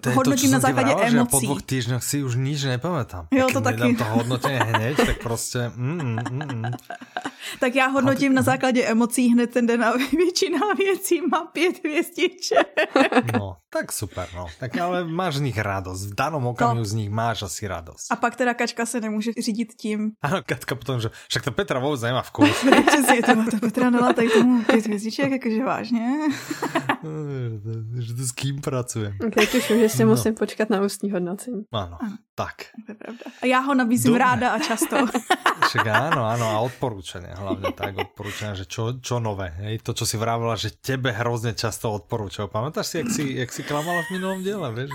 to 0.01 0.11
hodnotím 0.11 0.51
to, 0.51 0.55
na 0.55 0.61
základě 0.61 0.95
vrával, 0.95 1.09
emocí. 1.09 1.37
Že 1.41 1.47
po 1.47 1.53
dvou 1.53 1.61
týdnech 1.61 2.05
si 2.05 2.23
už 2.23 2.35
nič 2.37 2.65
nepamätám. 2.65 3.27
Jo, 3.31 3.47
to 3.53 3.61
taky. 3.61 3.97
to 3.97 4.05
hodnotení 4.05 4.59
hned, 4.59 4.97
tak 4.97 5.23
prostě 5.23 5.73
mm, 5.77 6.19
mm, 6.31 6.43
mm. 6.55 6.65
Tak 7.61 7.75
já 7.75 7.87
hodnotím 7.87 8.35
na 8.35 8.43
základě 8.43 8.85
emocí 8.85 9.29
hned 9.33 9.51
ten 9.51 9.67
den 9.67 9.85
a 9.85 9.93
většina 10.13 10.59
věcí 10.79 11.21
má 11.31 11.45
pět 11.45 11.85
hvězdiček. 11.85 12.75
No, 13.33 13.57
tak 13.71 13.93
super, 13.93 14.29
no. 14.35 14.47
Tak 14.61 14.77
ale 14.77 15.05
máš 15.05 15.37
z 15.37 15.41
nich 15.41 15.59
radost. 15.59 16.07
V 16.07 16.15
danom 16.15 16.45
no. 16.45 16.84
Z 16.85 16.93
nich 16.93 17.11
máš 17.11 17.43
asi 17.43 17.69
radost. 17.69 18.13
A 18.13 18.17
pak 18.17 18.37
teda 18.37 18.55
Kačka 18.55 18.87
se 18.87 19.01
nemůže 19.01 19.33
řídit 19.39 19.75
tím. 19.75 20.13
Ano, 20.23 20.41
Kačka 20.47 20.75
potom, 20.75 21.01
že 21.01 21.11
však 21.29 21.45
to 21.45 21.53
Petra 21.53 21.81
vůbec 21.81 22.01
nemá 22.01 22.23
vkus. 22.23 22.65
Přesně, 22.87 23.23
to, 23.23 23.51
to 23.51 23.59
Petra 23.61 23.91
dala 23.91 24.13
tady 24.13 24.29
tomu 24.29 24.65
pět 24.65 24.87
hvězdiček, 24.87 25.33
jakože 25.33 25.65
vážně. 25.65 26.19
že 27.99 28.15
to 28.17 28.23
s 28.23 28.33
kým 28.33 28.61
pracuje. 28.61 29.15
Ok, 29.27 29.51
tuším, 29.51 29.79
že 29.81 29.89
si 29.89 30.05
no. 30.05 30.11
musím 30.11 30.35
počkat 30.35 30.71
na 30.71 30.81
ústní 30.81 31.11
hodnocení. 31.11 31.63
Ano, 31.73 31.99
ano. 32.01 32.17
tak. 32.35 32.55
To 32.87 32.93
je 32.93 32.95
pravda. 32.95 33.25
A 33.43 33.47
já 33.47 33.59
ho 33.59 33.75
nabízím 33.75 34.13
Dobre. 34.13 34.25
ráda 34.25 34.51
a 34.51 34.59
často. 34.59 34.97
Však 35.65 35.87
áno, 35.87 36.27
áno, 36.29 36.47
a 36.51 36.57
odporúčania 36.61 37.35
hlavne 37.35 37.73
tak, 37.73 37.97
odporúčania, 37.97 38.59
že 38.59 38.67
čo, 38.69 38.99
čo 39.01 39.19
nové, 39.23 39.55
hej, 39.65 39.81
to, 39.81 39.97
čo 39.97 40.05
si 40.05 40.21
vravila, 40.21 40.55
že 40.59 40.77
tebe 40.77 41.15
hrozne 41.15 41.57
často 41.57 41.91
odporúčajú. 41.95 42.51
Pamätáš 42.51 42.87
si, 42.91 42.95
jak 43.01 43.09
si, 43.11 43.23
jak 43.39 43.51
si 43.51 43.63
klamala 43.65 44.03
v 44.07 44.19
minulom 44.19 44.41
diele, 44.45 44.69
vieš? 44.75 44.91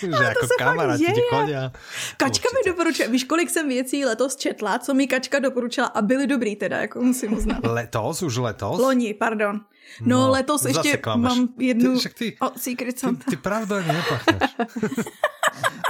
že 0.00 0.24
jako 0.24 0.46
kamaráti 0.58 1.04
ti 1.04 1.22
chodia. 1.30 1.72
Kačka 2.16 2.26
Určitě. 2.26 2.48
mi 2.54 2.70
doporučuje, 2.70 3.08
víš, 3.08 3.24
kolik 3.24 3.50
jsem 3.50 3.68
věcí 3.68 4.04
letos 4.04 4.36
četla, 4.36 4.78
co 4.78 4.94
mi 4.94 5.06
Kačka 5.06 5.38
doporučila 5.38 5.86
a 5.86 6.02
byly 6.02 6.26
dobrý 6.26 6.56
teda, 6.56 6.76
jako 6.76 7.00
musím 7.02 7.32
uznat. 7.32 7.58
Letos, 7.62 8.22
už 8.22 8.36
letos? 8.36 8.80
Loni, 8.80 9.14
pardon. 9.14 9.60
No, 10.00 10.18
no 10.18 10.30
letos 10.30 10.64
ještě 10.64 10.96
klameš. 10.96 11.36
mám 11.36 11.48
jednu 11.58 12.00
ty, 12.00 12.08
ty, 12.08 12.36
o 12.40 12.50
Secret 12.56 12.98
Santa. 12.98 13.24
Ty, 13.24 13.30
ty 13.30 13.36
pravda 13.36 13.76
nepachneš. 13.80 14.56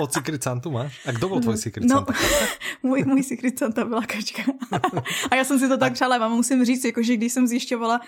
Od 0.01 0.12
Secret 0.12 0.43
Santu 0.43 0.70
máš? 0.70 1.07
A 1.07 1.12
kdo 1.12 1.28
byl 1.28 1.41
tvoj 1.41 1.57
Secret 1.57 1.86
no, 1.86 1.95
Santa? 1.97 2.14
můj, 2.82 3.05
můj 3.05 3.22
Secret 3.22 3.59
Santa 3.59 3.84
byla 3.84 4.01
kačka. 4.01 4.43
a 5.30 5.34
já 5.34 5.45
jsem 5.45 5.59
si 5.59 5.68
to 5.68 5.78
tak 5.78 5.93
přála, 5.93 6.16
a 6.16 6.28
musím 6.28 6.64
říct, 6.64 6.84
jako, 6.84 7.03
že 7.03 7.16
když 7.16 7.32
jsem 7.32 7.47
zjišťovala 7.47 8.01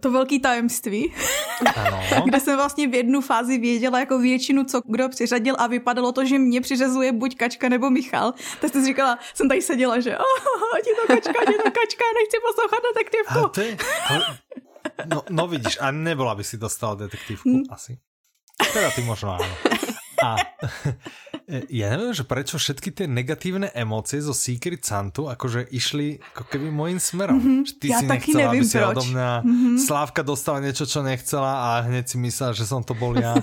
to 0.00 0.10
velký 0.10 0.40
tajemství, 0.40 1.14
ano. 1.76 2.00
kde 2.24 2.40
jsem 2.40 2.56
vlastně 2.56 2.88
v 2.88 2.94
jednu 2.94 3.20
fázi 3.20 3.58
věděla 3.58 4.00
jako 4.00 4.18
většinu, 4.18 4.64
co 4.64 4.80
kdo 4.86 5.08
přiřadil 5.08 5.56
a 5.58 5.66
vypadalo 5.66 6.12
to, 6.12 6.24
že 6.24 6.38
mě 6.38 6.60
přiřazuje 6.60 7.12
buď 7.12 7.36
Kačka 7.36 7.68
nebo 7.68 7.90
Michal. 7.90 8.34
Tak 8.60 8.72
jsem 8.72 8.84
říkala, 8.84 9.18
jsem 9.34 9.48
tady 9.48 9.62
seděla, 9.62 10.00
že 10.00 10.18
oh, 10.18 10.78
ti 10.84 10.90
to 11.00 11.14
Kačka, 11.14 11.44
ti 11.46 11.56
to 11.56 11.70
Kačka, 11.70 12.04
nechci 12.14 12.36
poslouchat 12.48 12.82
detektivku. 12.94 13.38
A 13.38 13.48
ty, 13.48 13.76
No, 15.06 15.22
no 15.30 15.46
vidíš, 15.46 15.78
a 15.80 15.90
nebola 15.90 16.34
by 16.34 16.44
si 16.44 16.56
dostala 16.56 16.94
detektívku, 16.94 17.50
hm. 17.50 17.62
asi. 17.70 17.98
Teda 18.72 18.90
ty 18.90 19.02
možno 19.02 19.38
áno. 19.38 19.46
A 20.18 20.30
ja 21.80 21.94
neviem, 21.94 22.14
že 22.14 22.26
prečo 22.26 22.58
všetky 22.58 22.90
tie 22.92 23.06
negatívne 23.06 23.70
emócie 23.72 24.18
zo 24.18 24.34
Secret 24.34 24.82
Santu 24.82 25.30
akože 25.30 25.70
išli 25.70 26.18
ako 26.34 26.42
keby 26.50 26.68
môjim 26.68 26.98
smerom. 26.98 27.38
Mm-hmm. 27.38 27.60
Že 27.64 27.74
ty 27.78 27.86
ja 27.88 27.98
si 27.98 28.06
nechcela, 28.06 28.40
nevím, 28.42 28.62
aby 28.62 28.66
si 28.66 28.76
proč. 28.76 28.90
odo 28.90 29.02
mňa 29.14 29.30
mm-hmm. 29.42 29.76
Slávka 29.78 30.20
dostala 30.26 30.58
niečo, 30.60 30.84
čo 30.84 31.00
nechcela 31.00 31.52
a 31.52 31.68
hneď 31.86 32.04
si 32.10 32.16
myslela, 32.18 32.52
že 32.52 32.64
som 32.66 32.82
to 32.82 32.92
bol 32.92 33.14
ja. 33.14 33.38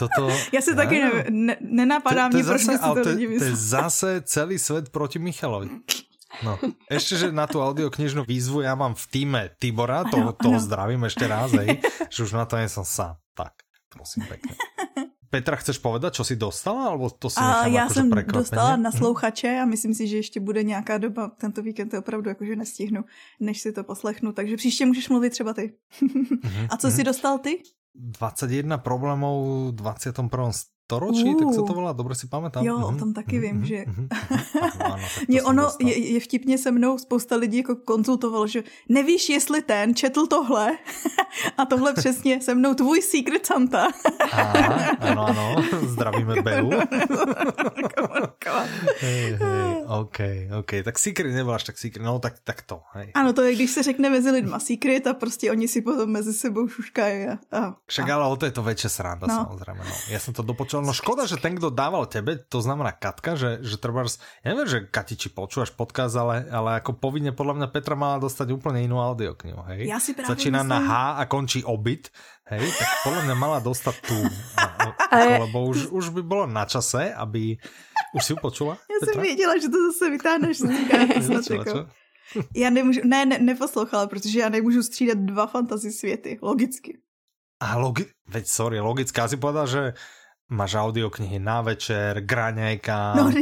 toto, 0.00 0.30
ja 0.54 0.60
si 0.62 0.72
ja 0.72 0.78
taky 0.78 0.96
ne, 1.02 1.10
ne, 1.28 1.54
nenapadá 1.60 2.32
to, 2.32 2.40
to 2.40 2.46
proč 2.46 2.62
si 2.64 2.76
to, 2.76 2.90
to, 3.02 3.10
to 3.14 3.44
je 3.44 3.56
zase 3.56 4.24
celý 4.24 4.56
svet 4.56 4.88
proti 4.88 5.20
Michalovi. 5.20 5.68
No, 6.44 6.60
ešte, 6.84 7.16
že 7.16 7.26
na 7.32 7.48
tú 7.48 7.64
audioknižnú 7.64 8.28
výzvu 8.28 8.60
ja 8.60 8.76
mám 8.76 8.92
v 8.92 9.04
týme 9.08 9.42
Tibora, 9.56 10.04
to, 10.04 10.20
ano, 10.20 10.36
toho 10.36 10.60
ano. 10.60 10.64
zdravím 10.64 11.02
ešte 11.08 11.24
raz, 11.24 11.48
hej, 11.56 11.80
že 12.12 12.18
už 12.28 12.36
na 12.36 12.44
to 12.44 12.60
nie 12.60 12.68
som 12.68 12.84
sám. 12.84 13.16
Tak, 13.32 13.56
prosím 13.88 14.28
pekne. 14.28 14.52
Petra, 15.36 15.60
chceš 15.60 15.76
povedať, 15.84 16.16
čo 16.16 16.24
si 16.24 16.36
dostala? 16.36 16.88
Alebo 16.88 17.12
to 17.12 17.28
si 17.28 17.36
a 17.36 17.68
já 17.68 17.88
jsem 17.88 18.10
dostala 18.10 18.76
na 18.76 18.90
slouchače 18.90 19.60
a 19.60 19.64
myslím 19.64 19.94
si, 19.94 20.08
že 20.08 20.16
ještě 20.16 20.40
bude 20.40 20.62
nějaká 20.62 20.98
doba, 20.98 21.28
tento 21.28 21.62
víkend 21.62 21.88
to 21.88 21.98
opravdu 21.98 22.28
jakože 22.28 22.56
nestihnu, 22.56 23.04
než 23.40 23.60
si 23.60 23.72
to 23.72 23.84
poslechnu, 23.84 24.32
takže 24.32 24.56
příště 24.56 24.86
můžeš 24.86 25.08
mluvit 25.08 25.30
třeba 25.30 25.52
ty. 25.52 25.72
Mhm, 26.46 26.66
a 26.70 26.76
co 26.76 26.90
si 26.90 26.96
mhm. 26.96 27.04
dostal 27.04 27.38
ty? 27.38 27.62
21 27.94 28.78
problémov 28.78 29.46
v 29.68 29.72
21 29.72 30.28
storočí, 30.86 31.34
uh, 31.34 31.38
tak 31.38 31.54
se 31.54 31.62
to 31.66 31.72
volá, 31.74 31.92
dobře 31.92 32.14
si 32.14 32.26
pamatám. 32.26 32.64
Jo, 32.64 32.78
o 32.78 32.94
tom 32.94 33.12
taky 33.12 33.38
vím, 33.38 33.64
že... 33.64 33.84
Mě 35.28 35.42
ono, 35.42 35.68
je, 35.80 36.12
je 36.12 36.20
vtipně 36.20 36.58
se 36.58 36.70
mnou 36.70 36.98
spousta 36.98 37.36
lidí 37.36 37.58
jako 37.58 37.76
konzultovalo, 37.76 38.46
že 38.46 38.62
nevíš, 38.88 39.28
jestli 39.28 39.62
ten 39.62 39.94
četl 39.94 40.26
tohle 40.26 40.78
a 41.58 41.64
tohle 41.64 41.94
přesně 41.94 42.40
se 42.40 42.54
mnou 42.54 42.74
tvůj 42.74 43.02
Secret 43.02 43.46
Santa. 43.46 43.88
Aha, 44.32 44.96
ano, 45.00 45.26
ano, 45.26 45.64
zdravíme 45.86 46.42
Belu. 46.42 46.70
OK, 49.86 50.18
OK, 50.58 50.70
tak 50.84 50.98
Secret 50.98 51.48
až 51.48 51.64
tak 51.64 51.78
Secret, 51.78 52.04
no 52.04 52.18
tak, 52.18 52.38
tak 52.44 52.62
to, 52.62 52.80
hej. 52.92 53.10
Ano, 53.14 53.32
to 53.32 53.42
je, 53.42 53.54
když 53.54 53.70
se 53.70 53.82
řekne 53.82 54.10
mezi 54.10 54.30
lidma 54.30 54.58
Secret 54.58 55.06
a 55.06 55.14
prostě 55.14 55.50
oni 55.50 55.68
si 55.68 55.82
potom 55.82 56.10
mezi 56.10 56.32
sebou 56.32 56.68
šuškají. 56.68 57.26
A, 57.26 57.38
a, 57.52 57.74
Však 57.86 58.08
ale 58.08 58.26
o 58.26 58.36
to 58.36 58.46
je 58.46 58.52
to 58.52 58.62
väčšie 58.62 58.90
sranda, 58.90 59.26
no. 59.26 59.34
samozrejme. 59.34 59.82
No. 59.82 59.94
Ja 60.12 60.20
som 60.20 60.36
to 60.36 60.44
dopočul 60.44 60.75
počul. 60.80 60.88
No 60.88 60.92
škoda, 60.92 61.22
že 61.24 61.36
ten, 61.40 61.56
kto 61.56 61.72
dával 61.72 62.04
tebe, 62.10 62.36
to 62.36 62.58
znamená 62.60 62.92
Katka, 62.92 63.38
že, 63.38 63.64
že 63.64 63.76
treba, 63.80 64.04
ja 64.42 64.46
neviem, 64.52 64.68
že 64.68 64.78
Kati, 64.84 65.14
či 65.16 65.28
počúvaš 65.32 65.72
podcast, 65.72 66.12
ale, 66.16 66.44
ale 66.50 66.80
ako 66.82 66.96
povinne 66.98 67.32
podľa 67.32 67.62
mňa 67.62 67.68
Petra 67.72 67.96
mala 67.96 68.20
dostať 68.20 68.52
úplne 68.52 68.84
inú 68.84 69.00
audioknihu, 69.00 69.60
hej? 69.72 69.88
Ja 69.88 70.00
si 70.02 70.12
práve 70.12 70.32
Začína 70.32 70.64
myslím... 70.64 70.72
na 70.72 70.78
H 70.84 70.92
a 71.20 71.22
končí 71.24 71.60
obyt, 71.64 72.12
hej? 72.52 72.64
Tak 72.76 72.88
podľa 73.06 73.22
mňa 73.30 73.36
mala 73.36 73.58
dostať 73.60 73.96
tú, 74.04 74.18
lebo 75.44 75.58
už, 75.70 75.90
už 75.90 76.04
by 76.16 76.22
bolo 76.22 76.44
na 76.46 76.68
čase, 76.68 77.12
aby... 77.12 77.56
Už 78.14 78.22
si 78.24 78.32
ju 78.32 78.38
počula? 78.40 78.78
Já 78.90 78.96
Petra? 79.00 79.12
jsem 79.12 79.22
věděla, 79.22 79.54
že 79.58 79.68
to 79.68 79.78
zase 79.92 80.10
vytáhneš. 80.10 80.56
Já 82.56 82.70
nemůžu, 82.70 83.00
ne, 83.04 83.26
ne, 83.26 83.38
neposlouchala, 83.38 84.06
protože 84.06 84.38
já 84.40 84.48
nemůžu 84.48 84.82
střídat 84.82 85.18
dva 85.18 85.46
fantasy 85.46 85.92
světy, 85.92 86.38
logicky. 86.42 86.98
A 87.60 87.78
logi... 87.78 88.06
Veď 88.28 88.44
sorry, 88.50 88.80
logicky. 88.80 89.20
Já 89.20 89.28
si 89.28 89.36
povedal, 89.36 89.66
že 89.66 89.94
Máš 90.46 90.78
audioknihy 90.78 91.42
na 91.42 91.58
večer, 91.58 92.22
graňajka, 92.22 93.18
no, 93.18 93.34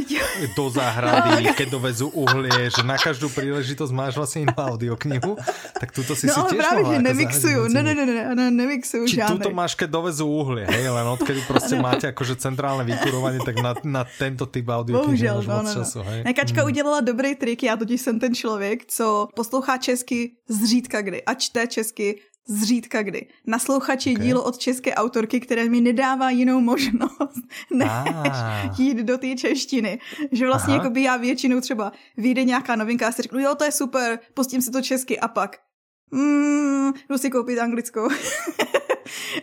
do 0.57 0.65
záhrady, 0.73 1.45
no, 1.45 1.53
keď 1.53 1.67
dovezú 1.69 2.09
uhlie, 2.09 2.73
že 2.73 2.81
na 2.81 2.97
každú 2.97 3.29
príležitosť 3.29 3.93
máš 3.93 4.17
vlastne 4.17 4.49
inú 4.49 4.57
audioknihu, 4.57 5.37
tak 5.77 5.93
túto 5.93 6.17
si 6.17 6.25
no, 6.25 6.33
si 6.33 6.57
tiež 6.57 6.65
právě, 6.65 6.81
mohla 6.81 6.97
že 6.97 7.05
nemixujú, 7.05 7.61
ne, 7.69 7.81
ne, 7.85 7.93
ne, 7.93 8.05
ne, 8.09 8.23
ne, 8.33 8.45
nemixujú 8.49 9.05
Či 9.05 9.21
túto 9.21 9.53
máš, 9.53 9.77
keď 9.77 9.93
dovezú 9.93 10.25
uhlie, 10.25 10.65
hej, 10.65 10.89
len 10.89 11.05
odkedy 11.05 11.45
proste 11.45 11.77
máte 11.85 12.09
akože 12.09 12.41
centrálne 12.41 12.81
vykurovanie, 12.89 13.37
tak 13.45 13.61
na, 13.61 13.77
na 13.85 14.01
tento 14.01 14.49
typ 14.49 14.65
audioknihy 14.65 15.05
Bohužel, 15.05 15.45
no, 15.45 15.61
no, 15.61 15.73
času, 15.77 16.01
hej. 16.01 16.25
Ne, 16.25 16.33
Kačka 16.33 16.65
mm. 16.65 16.67
udělala 16.73 16.99
dobrý 17.05 17.37
trik, 17.37 17.69
já 17.69 17.77
totiž 17.77 18.01
jsem 18.01 18.17
ten 18.17 18.33
člověk, 18.33 18.89
co 18.89 19.29
poslouchá 19.37 19.77
česky 19.77 20.41
zřídka 20.49 21.05
kdy. 21.05 21.21
A 21.21 21.37
čte 21.37 21.69
česky 21.69 22.17
zřídka 22.47 23.03
kdy. 23.03 23.27
Naslouchač 23.47 24.05
je 24.05 24.13
okay. 24.13 24.25
dílo 24.25 24.43
od 24.43 24.57
české 24.57 24.95
autorky, 24.95 25.39
které 25.39 25.69
mi 25.69 25.81
nedává 25.81 26.29
jinou 26.29 26.59
možnost, 26.61 27.41
než 27.71 27.89
ah. 27.89 28.75
jít 28.77 28.97
do 28.97 29.17
té 29.17 29.35
češtiny. 29.35 29.99
Že 30.31 30.45
vlastně 30.45 30.73
jako 30.73 30.89
by 30.89 31.03
já 31.03 31.17
většinou 31.17 31.61
třeba 31.61 31.91
vyjde 32.17 32.43
nějaká 32.43 32.75
novinka 32.75 33.07
a 33.07 33.11
si 33.11 33.21
řeknu, 33.21 33.39
jo, 33.39 33.55
to 33.55 33.63
je 33.63 33.71
super, 33.71 34.19
pustím 34.33 34.61
si 34.61 34.71
to 34.71 34.81
česky 34.81 35.19
a 35.19 35.27
pak 35.27 35.57
mm, 36.11 36.91
jdu 37.09 37.17
si 37.17 37.29
koupit 37.29 37.59
anglickou. 37.59 38.09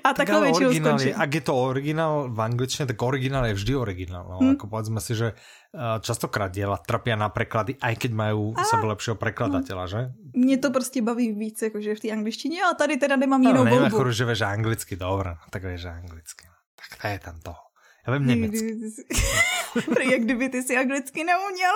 A 0.04 0.08
tak 0.12 0.16
takhle 0.16 0.40
většinou 0.40 0.72
skončí. 0.74 1.14
Ak 1.14 1.34
je 1.34 1.40
to 1.40 1.54
originál 1.54 2.30
v 2.30 2.40
angličtine, 2.40 2.86
tak 2.86 3.02
originál 3.02 3.46
je 3.46 3.54
vždy 3.54 3.72
originál. 3.76 4.24
No, 4.30 4.38
hmm. 4.38 4.54
Ako 4.56 4.66
povedzme 4.66 5.00
si, 5.00 5.14
že 5.14 5.32
eh, 5.32 5.98
častokrát 6.00 6.52
diela 6.52 6.76
trpia 6.76 7.16
na 7.16 7.28
preklady, 7.28 7.76
aj 7.80 7.94
keď 7.96 8.10
majú 8.12 8.52
a... 8.56 8.64
sebe 8.64 8.86
lepšieho 8.88 9.16
prekladateľa, 9.16 9.84
že? 9.86 10.00
Mě 10.34 10.58
to 10.58 10.70
prostě 10.70 11.02
baví 11.02 11.32
víc, 11.32 11.62
jakože 11.62 11.94
v 11.94 12.00
té 12.00 12.08
angličtině, 12.10 12.62
a 12.64 12.74
tady 12.74 12.96
teda 12.96 13.16
nemám 13.16 13.42
jinou 13.42 13.64
no, 13.64 13.70
volbu. 13.70 14.10
že 14.10 14.24
vieš 14.24 14.40
anglicky, 14.40 14.96
dobré, 14.96 15.30
no, 15.30 15.44
tak 15.50 15.62
vieš 15.62 15.84
anglicky. 15.84 16.46
No. 16.46 16.54
Tak 16.76 17.02
to 17.02 17.08
je 17.08 17.18
tam 17.18 17.40
toho. 17.40 17.62
Já 18.06 18.12
vím 18.12 18.26
německy. 18.26 18.76
Jak 20.10 20.20
kdyby 20.22 20.48
ty 20.48 20.62
si 20.62 20.76
anglicky 20.76 21.24
neuměl. 21.24 21.74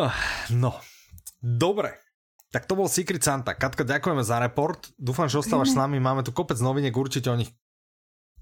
no, 0.50 0.80
dobre. 1.42 2.07
Tak 2.48 2.64
to 2.64 2.80
bol 2.80 2.88
Secret 2.88 3.20
Santa. 3.20 3.52
Katka, 3.52 3.84
ďakujeme 3.84 4.24
za 4.24 4.40
report. 4.40 4.92
Dúfam, 4.96 5.28
že 5.28 5.44
ostávaš 5.44 5.72
s 5.72 5.76
nami. 5.76 6.00
Máme 6.00 6.24
tu 6.24 6.32
kopec 6.32 6.56
noviniek, 6.56 6.96
určite 6.96 7.28
o 7.28 7.36
nich 7.36 7.52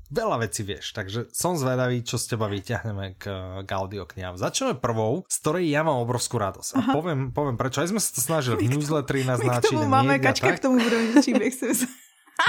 veľa 0.06 0.46
vecí 0.46 0.62
vieš, 0.62 0.94
takže 0.94 1.26
som 1.34 1.58
zvedavý, 1.58 2.06
čo 2.06 2.14
z 2.14 2.34
teba 2.34 2.46
vyťahneme 2.46 3.18
k, 3.18 3.24
k 3.66 3.68
audioknihám. 3.74 4.38
Začneme 4.38 4.78
prvou, 4.78 5.26
z 5.26 5.36
ktorej 5.42 5.66
ja 5.66 5.82
mám 5.82 5.98
obrovskú 5.98 6.38
radosť. 6.38 6.70
A 6.78 6.80
poviem, 6.94 7.34
poviem 7.34 7.58
prečo. 7.58 7.82
Aj 7.82 7.90
sme 7.90 7.98
sa 7.98 8.14
to 8.14 8.22
snažili 8.22 8.62
v 8.62 8.78
newsletteri 8.78 9.26
naznačiť. 9.26 9.66
My 9.66 9.66
k 9.66 9.74
tomu 9.74 9.90
máme, 9.90 10.14
Kačka 10.22 10.54
k 10.54 10.62
tomu 10.62 10.78
budeme 10.78 11.18
příbeh. 11.18 11.54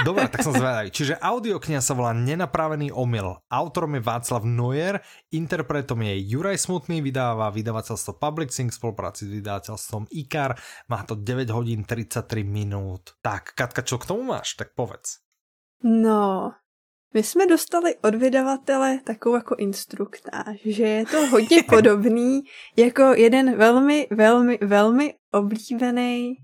Dobre, 0.04 0.28
tak 0.28 0.44
som 0.44 0.52
zvedavý. 0.52 0.92
Čiže 0.92 1.16
audiokniha 1.18 1.80
sa 1.80 1.96
volá 1.96 2.12
Nenapravený 2.12 2.92
omyl. 2.92 3.40
Autorom 3.48 3.96
je 3.96 4.02
Václav 4.04 4.44
Noyer, 4.44 5.00
interpretom 5.32 6.04
je 6.04 6.14
Juraj 6.28 6.60
Smutný, 6.60 7.00
vydáva 7.00 7.48
vydavateľstvo 7.50 8.20
Public 8.20 8.52
Sync 8.52 8.76
v 8.76 8.78
spolupráci 8.78 9.26
s 9.26 9.34
vydavateľstvom 9.40 10.12
IKAR. 10.12 10.60
Má 10.92 11.02
to 11.08 11.16
9 11.16 11.48
hodín 11.50 11.82
33 11.88 12.44
minút. 12.44 13.16
Tak, 13.24 13.56
Katka, 13.56 13.82
čo 13.82 13.96
k 13.96 14.06
tomu 14.06 14.28
máš? 14.28 14.54
Tak 14.54 14.76
povedz. 14.76 15.24
No, 15.82 16.52
my 17.14 17.22
jsme 17.22 17.46
dostali 17.46 17.96
od 17.96 18.14
vydavatele 18.14 18.98
takovou 19.04 19.34
jako 19.34 19.54
instruktáž, 19.54 20.60
že 20.64 20.82
je 20.82 21.06
to 21.06 21.26
hodně 21.26 21.62
podobný 21.68 22.42
jako 22.76 23.02
jeden 23.02 23.56
velmi, 23.56 24.06
velmi, 24.10 24.58
velmi 24.62 25.14
oblíbený 25.32 26.36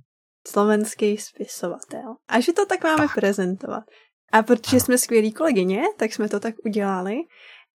slovenský 0.49 1.17
spisovatel. 1.17 2.15
A 2.29 2.41
že 2.41 2.53
to 2.53 2.67
tak 2.67 2.85
máme 2.85 3.07
tak. 3.07 3.15
prezentovat. 3.15 3.85
A 4.33 4.43
protože 4.43 4.81
jsme 4.81 4.99
skvělí 4.99 5.33
kolegyně, 5.33 5.83
tak 5.97 6.13
jsme 6.13 6.29
to 6.29 6.41
tak 6.41 6.55
udělali. 6.65 7.17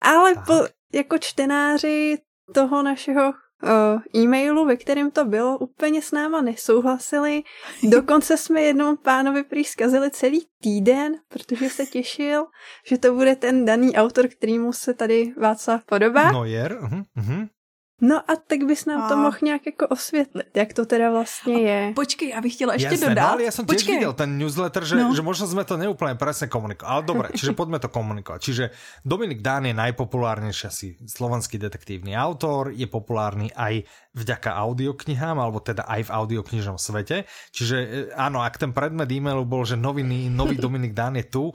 Ale 0.01 0.35
po, 0.47 0.55
jako 0.93 1.19
čtenáři 1.19 2.19
toho 2.55 2.83
našeho 2.83 3.33
uh, 3.63 4.23
e-mailu, 4.23 4.65
ve 4.65 4.77
kterém 4.77 5.11
to 5.11 5.25
bylo, 5.25 5.59
úplně 5.59 6.03
s 6.03 6.13
náma 6.13 6.41
nesouhlasili. 6.41 7.43
Dokonce 7.83 8.37
jsme 8.37 8.61
jednomu 8.61 8.97
pánovi 8.97 9.45
prý 9.45 9.65
zkazili 9.65 10.11
celý 10.11 10.47
týden, 10.63 11.15
protože 11.29 11.71
se 11.71 11.87
těšil, 11.87 12.45
že 12.87 12.99
to 12.99 13.15
bude 13.15 13.37
ten 13.37 13.65
daný 13.65 13.97
autor, 13.97 14.29
kterýmu 14.29 14.73
se 14.73 14.95
tady 14.95 15.35
Václav 15.41 15.85
podobá. 15.85 16.33
Noyer, 16.33 16.79
uh-huh, 16.81 17.05
uh-huh. 17.19 17.49
No 17.97 18.21
a 18.21 18.37
tak 18.37 18.69
bys 18.69 18.85
nám 18.85 19.03
a... 19.03 19.09
to 19.09 19.17
mohl 19.17 19.37
nějak 19.43 19.67
jako 19.67 19.89
osvětlit, 19.89 20.53
jak 20.53 20.73
to 20.73 20.85
teda 20.87 21.11
vlastně 21.11 21.61
je. 21.61 21.93
Počkej, 21.95 22.29
já 22.29 22.41
bych 22.41 22.53
chtěla 22.53 22.73
ještě 22.73 22.89
Jasne, 23.01 23.09
dodat. 23.09 23.23
No, 23.23 23.33
ale 23.33 23.43
já 23.43 23.51
jsem 23.51 23.65
tiež 23.67 23.87
viděl 23.87 24.13
ten 24.13 24.39
newsletter, 24.39 24.85
že, 24.85 24.97
no. 24.97 25.15
že 25.15 25.23
možno 25.23 25.47
jsme 25.47 25.65
to 25.65 25.77
neúplně 25.77 26.15
presne 26.15 26.47
komunikovali. 26.47 26.93
Ale 26.93 27.03
dobré, 27.03 27.29
čiže 27.33 27.53
pojďme 27.59 27.79
to 27.79 27.89
komunikovat. 27.89 28.43
Čiže 28.43 28.71
Dominik 29.05 29.41
Dán 29.41 29.65
je 29.65 29.75
najpopulárnejší 29.75 30.65
asi 30.69 30.87
slovenský 31.09 31.57
detektívny 31.59 32.13
autor, 32.13 32.69
je 32.77 32.85
populárny 32.85 33.49
aj 33.57 33.89
vďaka 34.13 34.53
audioknihám, 34.53 35.41
alebo 35.41 35.65
teda 35.65 35.89
aj 35.89 36.09
v 36.09 36.11
audioknižnom 36.13 36.77
svete. 36.77 37.25
Čiže 37.53 37.77
e, 37.77 37.89
áno, 38.13 38.45
ak 38.45 38.61
ten 38.61 38.77
predmet 38.77 39.09
e-mailu 39.09 39.49
bol, 39.49 39.65
že 39.65 39.81
nový, 39.81 40.05
nový 40.29 40.61
Dominik 40.65 40.93
Dán 40.93 41.17
je 41.17 41.25
tu, 41.25 41.49
e, 41.49 41.55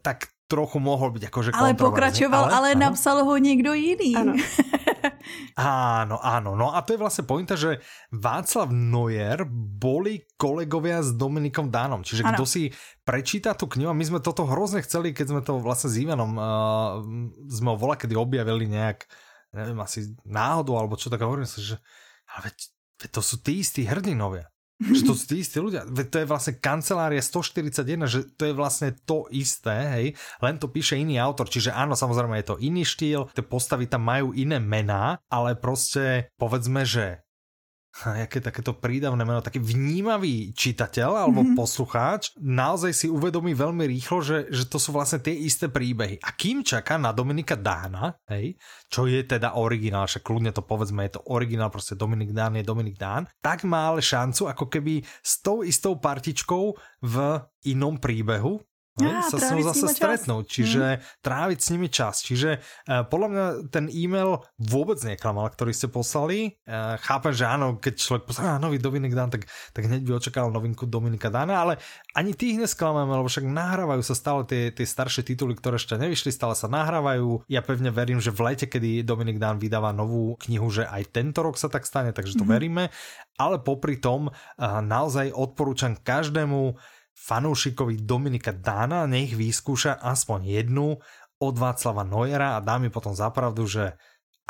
tak 0.00 0.33
trochu 0.46 0.78
mohl 0.80 1.10
být 1.10 1.22
jakože 1.22 1.50
Ale 1.54 1.74
pokračoval, 1.74 2.44
ale, 2.44 2.54
ale 2.54 2.74
napsal 2.74 3.24
ho 3.24 3.36
někdo 3.36 3.72
jiný. 3.74 4.16
Ano. 4.16 4.34
Áno, 5.54 6.18
áno. 6.20 6.58
No 6.58 6.74
a 6.74 6.82
to 6.82 6.94
je 6.94 7.00
vlastne 7.00 7.24
pointa, 7.24 7.54
že 7.56 7.80
Václav 8.12 8.68
Noyer 8.74 9.46
boli 9.48 10.26
kolegovia 10.36 11.00
s 11.00 11.14
Dominikom 11.14 11.70
Dánom. 11.70 12.04
Čiže 12.04 12.26
kto 12.34 12.44
si 12.44 12.74
prečíta 13.06 13.54
tú 13.54 13.70
knihu, 13.70 13.88
a 13.90 13.96
my 13.96 14.04
sme 14.04 14.20
toto 14.20 14.44
hrozne 14.44 14.82
chceli, 14.82 15.14
keď 15.14 15.26
sme 15.30 15.40
to 15.40 15.62
vlastne 15.62 15.88
s 15.90 15.96
Ivanom 15.96 16.32
uh, 16.34 16.44
sme 17.48 17.68
ho 17.72 17.76
vola, 17.78 17.94
kedy 17.94 18.18
objavili 18.18 18.66
nejak, 18.68 19.06
neviem, 19.54 19.78
asi 19.80 20.12
náhodou, 20.26 20.76
alebo 20.76 20.98
čo 20.98 21.08
tak 21.08 21.22
hovorím 21.22 21.48
si, 21.48 21.62
že 21.62 21.78
ale 22.34 22.50
veď, 22.50 22.56
veď 23.06 23.10
to 23.14 23.22
sú 23.22 23.34
tí 23.40 23.62
istí 23.62 23.86
hrdinovia. 23.86 24.50
Že 24.82 25.02
to 25.06 25.14
sú 25.14 25.24
tí 25.30 25.36
istí 25.40 25.58
ľudia. 25.62 25.86
To 25.86 26.16
je 26.18 26.26
vlastne 26.26 26.58
kancelária 26.58 27.22
141, 27.22 28.10
že 28.10 28.20
to 28.34 28.50
je 28.50 28.54
vlastne 28.54 28.92
to 29.06 29.30
isté, 29.30 29.74
hej, 29.94 30.06
len 30.42 30.58
to 30.60 30.68
píše 30.68 30.98
iný 30.98 31.18
autor. 31.22 31.46
Čiže 31.48 31.72
áno, 31.72 31.94
samozrejme 31.94 32.36
je 32.42 32.48
to 32.54 32.60
iný 32.60 32.82
štýl, 32.82 33.30
tie 33.32 33.44
postavy 33.46 33.88
tam 33.88 34.04
majú 34.04 34.34
iné 34.34 34.60
mená, 34.60 35.22
ale 35.30 35.56
proste 35.56 36.28
povedzme, 36.36 36.84
že 36.84 37.23
jaké 38.02 38.42
takéto 38.42 38.74
prídavné 38.74 39.22
meno, 39.22 39.38
taký 39.38 39.62
vnímavý 39.62 40.50
čitateľ 40.50 41.26
alebo 41.26 41.46
mm-hmm. 41.46 41.58
poslucháč 41.58 42.34
naozaj 42.42 42.90
si 42.90 43.06
uvedomí 43.06 43.54
veľmi 43.54 43.86
rýchlo, 43.86 44.18
že, 44.18 44.38
že 44.50 44.66
to 44.66 44.82
sú 44.82 44.90
vlastne 44.90 45.22
tie 45.22 45.30
isté 45.30 45.70
príbehy. 45.70 46.18
A 46.18 46.34
kým 46.34 46.66
čaká 46.66 46.98
na 46.98 47.14
Dominika 47.14 47.54
Dána, 47.54 48.18
hej, 48.26 48.58
čo 48.90 49.06
je 49.06 49.22
teda 49.22 49.54
originál, 49.54 50.10
však 50.10 50.26
kľudne 50.26 50.50
to 50.50 50.66
povedzme, 50.66 51.06
je 51.06 51.14
to 51.14 51.22
originál, 51.30 51.70
proste 51.70 51.94
Dominik 51.94 52.34
Dán 52.34 52.58
je 52.58 52.66
Dominik 52.66 52.98
Dán, 52.98 53.30
tak 53.38 53.62
má 53.62 53.94
ale 53.94 54.02
šancu 54.02 54.50
ako 54.50 54.66
keby 54.66 55.06
s 55.22 55.38
tou 55.38 55.62
istou 55.62 55.94
partičkou 55.94 56.74
v 57.06 57.14
inom 57.70 58.02
príbehu, 58.02 58.58
ja, 59.02 59.26
sa 59.26 59.42
s 59.42 59.50
ňou 59.50 59.66
zase 59.74 59.90
stretnúť, 59.90 60.44
čiže 60.46 60.84
hmm. 60.86 61.02
tráviť 61.18 61.58
s 61.58 61.68
nimi 61.74 61.88
čas. 61.90 62.22
Čiže 62.22 62.62
uh, 62.62 63.02
podľa 63.02 63.28
mňa 63.30 63.44
ten 63.74 63.90
e-mail 63.90 64.38
vôbec 64.54 65.02
neklamal, 65.02 65.50
ktorý 65.50 65.74
ste 65.74 65.90
poslali. 65.90 66.62
Uh, 66.62 66.94
chápem, 67.02 67.34
že 67.34 67.42
áno, 67.42 67.82
keď 67.82 67.94
človek 67.98 68.22
poslal 68.30 68.62
nový 68.62 68.78
Dominik 68.78 69.10
Dan, 69.18 69.34
tak, 69.34 69.50
tak 69.74 69.90
hneď 69.90 70.06
by 70.06 70.22
očakával 70.22 70.54
novinku 70.54 70.86
Dominika 70.86 71.26
Dana, 71.26 71.58
ale 71.58 71.82
ani 72.14 72.38
tých 72.38 72.54
nesklameme, 72.62 73.10
lebo 73.18 73.26
však 73.26 73.50
nahrávajú 73.50 74.02
sa 74.06 74.14
stále 74.14 74.46
tie, 74.46 74.70
tie 74.70 74.86
staršie 74.86 75.26
tituly, 75.26 75.58
ktoré 75.58 75.74
ešte 75.74 75.98
nevyšli, 75.98 76.30
stále 76.30 76.54
sa 76.54 76.70
nahrávajú. 76.70 77.50
Ja 77.50 77.66
pevne 77.66 77.90
verím, 77.90 78.22
že 78.22 78.30
v 78.30 78.54
lete, 78.54 78.70
kedy 78.70 79.02
Dominik 79.02 79.42
Dan 79.42 79.58
vydáva 79.58 79.90
novú 79.90 80.38
knihu, 80.46 80.70
že 80.70 80.86
aj 80.86 81.10
tento 81.10 81.42
rok 81.42 81.58
sa 81.58 81.66
tak 81.66 81.82
stane, 81.82 82.14
takže 82.14 82.38
to 82.38 82.46
hmm. 82.46 82.54
veríme. 82.54 82.84
Ale 83.34 83.58
popri 83.58 83.98
tom 83.98 84.30
uh, 84.30 84.34
naozaj 84.78 85.34
odporúčam 85.34 85.98
každému 85.98 86.78
fanúšikovi 87.14 88.02
Dominika 88.02 88.52
Dána, 88.52 89.06
nech 89.08 89.32
vyskúša 89.32 89.96
aspoň 90.02 90.60
jednu 90.60 90.98
od 91.40 91.54
Václava 91.56 92.04
Nojera 92.04 92.58
a 92.58 92.64
dá 92.64 92.76
mi 92.76 92.90
potom 92.90 93.14
zapravdu, 93.16 93.64
že 93.64 93.94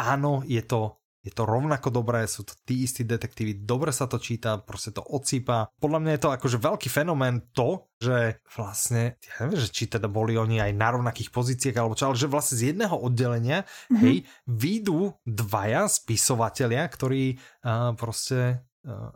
áno, 0.01 0.43
je 0.43 0.61
to, 0.65 0.99
je 1.25 1.33
to 1.33 1.49
rovnako 1.49 1.89
dobré, 1.89 2.29
sú 2.29 2.45
to 2.45 2.53
tí 2.69 2.85
istí 2.85 3.01
detektívy, 3.07 3.65
dobre 3.65 3.89
sa 3.95 4.05
to 4.05 4.21
číta, 4.21 4.61
proste 4.61 4.93
to 4.93 5.01
odsýpa. 5.01 5.73
Podľa 5.81 5.99
mňa 6.05 6.12
je 6.12 6.23
to 6.23 6.35
akože 6.37 6.59
veľký 6.61 6.89
fenomén 6.93 7.49
to, 7.57 7.89
že 7.97 8.45
vlastne, 8.53 9.17
ja 9.25 9.33
neviem, 9.41 9.57
že 9.65 9.73
či 9.73 9.89
teda 9.89 10.05
boli 10.12 10.37
oni 10.37 10.61
aj 10.61 10.73
na 10.77 10.89
rovnakých 10.93 11.33
pozíciách 11.33 11.77
alebo 11.81 11.97
čo, 11.97 12.12
ale 12.12 12.21
že 12.21 12.29
vlastne 12.29 12.61
z 12.61 12.77
jedného 12.77 12.97
oddelenia, 13.01 13.65
mm-hmm. 13.65 14.01
hej, 14.05 14.17
výjdu 14.45 15.17
dvaja 15.25 15.89
spisovatelia, 15.89 16.85
ktorí 16.85 17.41
uh, 17.65 17.97
proste 17.97 18.61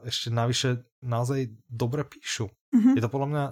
ešte 0.04 0.32
navyše 0.32 0.80
naozaj 1.04 1.52
dobre 1.68 2.08
píšu. 2.08 2.48
Mm-hmm. 2.72 2.96
Je 2.96 3.02
to 3.04 3.12
podľa 3.12 3.28
mňa 3.28 3.44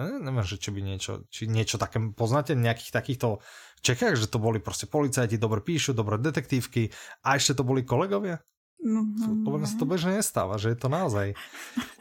neviem, 0.00 0.48
že 0.48 0.56
či 0.56 0.72
by 0.72 0.80
niečo, 0.80 1.28
či 1.28 1.44
niečo 1.44 1.76
také 1.76 2.00
poznáte, 2.16 2.56
nejakých 2.56 2.96
takýchto 2.96 3.44
Čechách, 3.82 4.14
že 4.14 4.30
to 4.30 4.38
boli 4.38 4.62
proste 4.62 4.86
policajti, 4.86 5.42
dobre 5.42 5.58
píšu, 5.58 5.90
dobré 5.90 6.14
detektívky 6.14 6.94
a 7.26 7.34
ešte 7.34 7.58
to 7.58 7.66
boli 7.66 7.82
kolegovia? 7.82 8.38
No, 8.78 9.02
no, 9.02 9.42
podľa 9.42 9.58
mňa 9.62 9.68
sa 9.68 9.78
to 9.78 9.90
bežne 9.90 10.12
nestáva, 10.14 10.54
že 10.54 10.74
je 10.74 10.78
to 10.78 10.86
naozaj. 10.86 11.34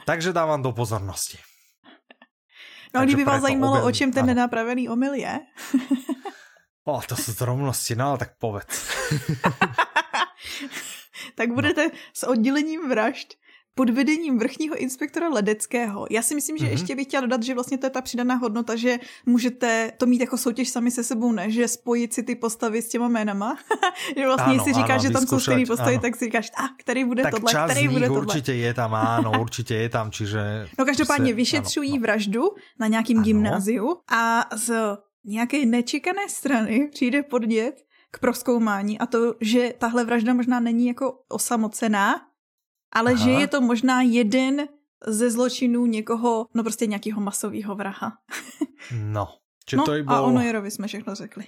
Takže 0.10 0.30
dávam 0.30 0.62
do 0.62 0.70
pozornosti. 0.78 1.42
No, 2.94 3.02
kdyby 3.02 3.26
vás 3.26 3.42
zajímalo, 3.42 3.82
objem, 3.82 3.88
o 3.88 3.98
čem 3.98 4.10
ten 4.14 4.30
ano. 4.30 4.32
nenapravený 4.36 4.94
omyl 4.94 5.18
je. 5.18 5.36
o, 6.86 7.02
to 7.02 7.18
sú 7.18 7.34
drobnosti, 7.34 7.98
no 7.98 8.14
ale 8.14 8.30
tak 8.30 8.38
povedz. 8.38 8.78
tak 11.40 11.50
budete 11.50 11.90
no. 11.90 11.98
s 12.14 12.22
oddělením 12.30 12.90
vražd 12.90 13.41
pod 13.76 13.90
vedením 13.90 14.40
vrchního 14.40 14.76
inspektora 14.76 15.30
Ledeckého. 15.30 16.08
Já 16.10 16.22
si 16.22 16.36
myslím, 16.36 16.58
že 16.58 16.66
mm-hmm. 16.66 16.72
ještě 16.72 16.96
bych 16.96 17.08
chtěla 17.08 17.22
dodat, 17.22 17.44
že 17.44 17.54
vlastně 17.54 17.78
to 17.78 17.86
je 17.86 17.90
ta 17.90 18.02
přidaná 18.02 18.36
hodnota, 18.36 18.76
že 18.76 19.00
můžete 19.26 19.92
to 19.98 20.06
mít 20.06 20.22
jako 20.22 20.38
soutěž 20.38 20.70
sami 20.70 20.92
se 20.92 21.04
sebou, 21.04 21.32
ne? 21.32 21.52
Že 21.52 21.68
spojit 21.68 22.14
si 22.14 22.24
ty 22.24 22.36
postavy 22.36 22.82
s 22.82 22.90
těma 22.90 23.08
jménama. 23.08 23.58
že 24.18 24.26
vlastně 24.26 24.54
ano, 24.54 24.64
si 24.64 24.74
říkáš, 24.74 24.90
ano, 24.90 25.02
že 25.02 25.10
tam 25.10 25.28
jsou 25.28 25.40
stejné 25.40 25.66
postavy, 25.66 25.94
ano. 25.94 26.02
tak 26.02 26.16
si 26.16 26.26
říkáš, 26.26 26.52
a 26.58 26.64
ah, 26.64 26.70
který 26.78 27.04
bude 27.04 27.24
tak 27.24 27.32
tohle, 27.32 27.52
čas 27.52 27.72
který 27.72 27.88
bude 27.88 28.08
tohle. 28.08 28.22
určitě 28.22 28.54
je 28.54 28.74
tam, 28.74 28.94
ano, 28.94 29.32
určitě 29.42 29.76
je 29.76 29.90
tam, 29.90 30.12
čiže... 30.12 30.68
No 30.80 30.86
každopádně 30.86 31.34
vyšetřují 31.34 31.92
ano, 31.92 32.02
vraždu 32.02 32.42
na 32.80 32.88
nějakým 32.88 33.18
ano. 33.18 33.26
gymnáziu 33.26 33.96
a 34.12 34.46
z 34.56 34.98
nějaké 35.26 35.66
nečekané 35.66 36.30
strany 36.30 36.90
přijde 36.94 37.24
podnět 37.24 37.76
k 38.12 38.20
proskoumání 38.20 39.00
a 39.00 39.06
to, 39.06 39.36
že 39.42 39.74
tahle 39.78 40.06
vražda 40.06 40.34
možná 40.34 40.60
není 40.60 40.88
jako 40.88 41.14
osamocená, 41.30 42.22
ale 42.92 43.16
Aha. 43.16 43.24
že 43.24 43.32
je 43.32 43.48
to 43.48 43.62
možná 43.62 44.02
jeden 44.02 44.68
ze 45.08 45.32
zločinů 45.32 45.86
někoho, 45.86 46.48
no 46.54 46.64
prostě 46.64 46.86
nějakého 46.86 47.22
masového 47.22 47.76
vraha. 47.76 48.18
no. 48.94 49.28
Či 49.66 49.76
no 49.78 49.84
to 49.86 49.92
bol... 50.04 50.16
a 50.16 50.22
o 50.22 50.32
Nojerovi 50.32 50.72
jsme 50.72 50.88
všechno 50.88 51.16
řekli. 51.16 51.46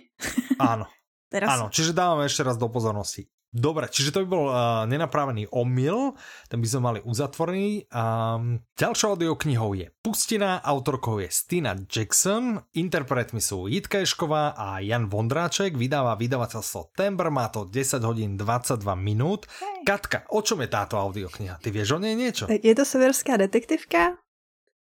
Áno. 0.60 0.86
Teraz. 1.34 1.50
Áno, 1.50 1.74
čiže 1.74 1.98
dávame 1.98 2.30
ešte 2.30 2.46
raz 2.46 2.62
do 2.62 2.70
pozornosti. 2.70 3.26
Dobre, 3.54 3.86
čiže 3.86 4.10
to 4.10 4.26
by 4.26 4.28
bol 4.28 4.46
uh, 4.50 4.90
nenapravený 4.90 5.54
omyl, 5.54 6.18
ten 6.50 6.58
by 6.58 6.66
sme 6.66 6.82
mali 6.82 7.00
uzatvorený. 7.06 7.86
Um, 7.94 8.66
ďalšou 8.74 9.14
audioknihou 9.14 9.78
je 9.78 9.94
Pustina, 10.02 10.58
autorkou 10.58 11.22
je 11.22 11.30
Stina 11.30 11.78
Jackson, 11.86 12.58
interpretmi 12.74 13.38
sú 13.38 13.70
Jitka 13.70 14.02
Ješková 14.02 14.58
a 14.58 14.82
Jan 14.82 15.06
Vondráček, 15.06 15.78
vydáva 15.78 16.18
vydavateľstvo 16.18 16.98
Tember, 16.98 17.30
má 17.30 17.46
to 17.54 17.70
10 17.70 18.02
hodín 18.02 18.42
22 18.42 18.82
minút. 18.98 19.46
Hej. 19.62 19.86
Katka, 19.86 20.26
o 20.34 20.42
čom 20.42 20.66
je 20.66 20.74
táto 20.74 20.98
audiokniha? 20.98 21.62
Ty 21.62 21.70
vieš 21.70 21.94
o 21.94 22.02
nej 22.02 22.18
niečo? 22.18 22.50
Je 22.50 22.74
to 22.74 22.82
severská 22.82 23.38
detektivka? 23.38 24.18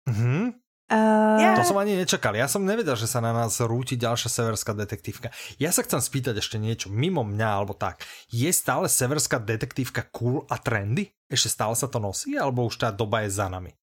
Mhm. 0.05 0.68
Uh... 0.89 1.37
Yeah. 1.37 1.55
To 1.55 1.63
som 1.63 1.77
ani 1.77 1.93
nečakal. 1.93 2.33
Ja 2.33 2.49
som 2.49 2.65
nevedel, 2.65 2.97
že 2.97 3.05
sa 3.05 3.21
na 3.21 3.29
nás 3.29 3.61
rúti 3.61 3.93
ďalšia 3.93 4.29
severská 4.29 4.73
detektívka. 4.73 5.29
Ja 5.61 5.69
sa 5.69 5.85
chcem 5.85 6.01
spýtať 6.01 6.41
ešte 6.41 6.57
niečo 6.57 6.89
mimo 6.89 7.21
mňa, 7.21 7.49
alebo 7.49 7.77
tak. 7.77 8.01
Je 8.33 8.49
stále 8.49 8.89
severská 8.89 9.37
detektívka 9.37 10.09
cool 10.09 10.49
a 10.49 10.57
trendy? 10.57 11.13
Ešte 11.29 11.53
stále 11.53 11.77
sa 11.77 11.85
to 11.85 12.01
nosí, 12.01 12.33
alebo 12.33 12.65
už 12.65 12.81
tá 12.81 12.89
doba 12.89 13.21
je 13.21 13.37
za 13.37 13.45
nami? 13.45 13.77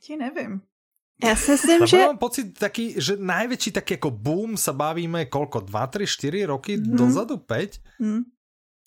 Ti 0.00 0.16
nevím. 0.16 0.64
Ja 1.22 1.38
si 1.38 1.54
myslím, 1.54 1.86
že... 1.86 2.00
mám 2.00 2.18
pocit 2.18 2.58
taký, 2.58 2.98
že 2.98 3.14
najväčší 3.14 3.70
taký 3.78 4.02
ako 4.02 4.10
boom 4.10 4.58
sa 4.58 4.74
bavíme 4.74 5.30
koľko? 5.30 5.62
2, 5.62 5.70
3, 5.70 6.10
4 6.10 6.50
roky 6.50 6.72
mm. 6.74 6.96
dozadu? 6.96 7.38
5? 7.38 8.02
Mm 8.02 8.33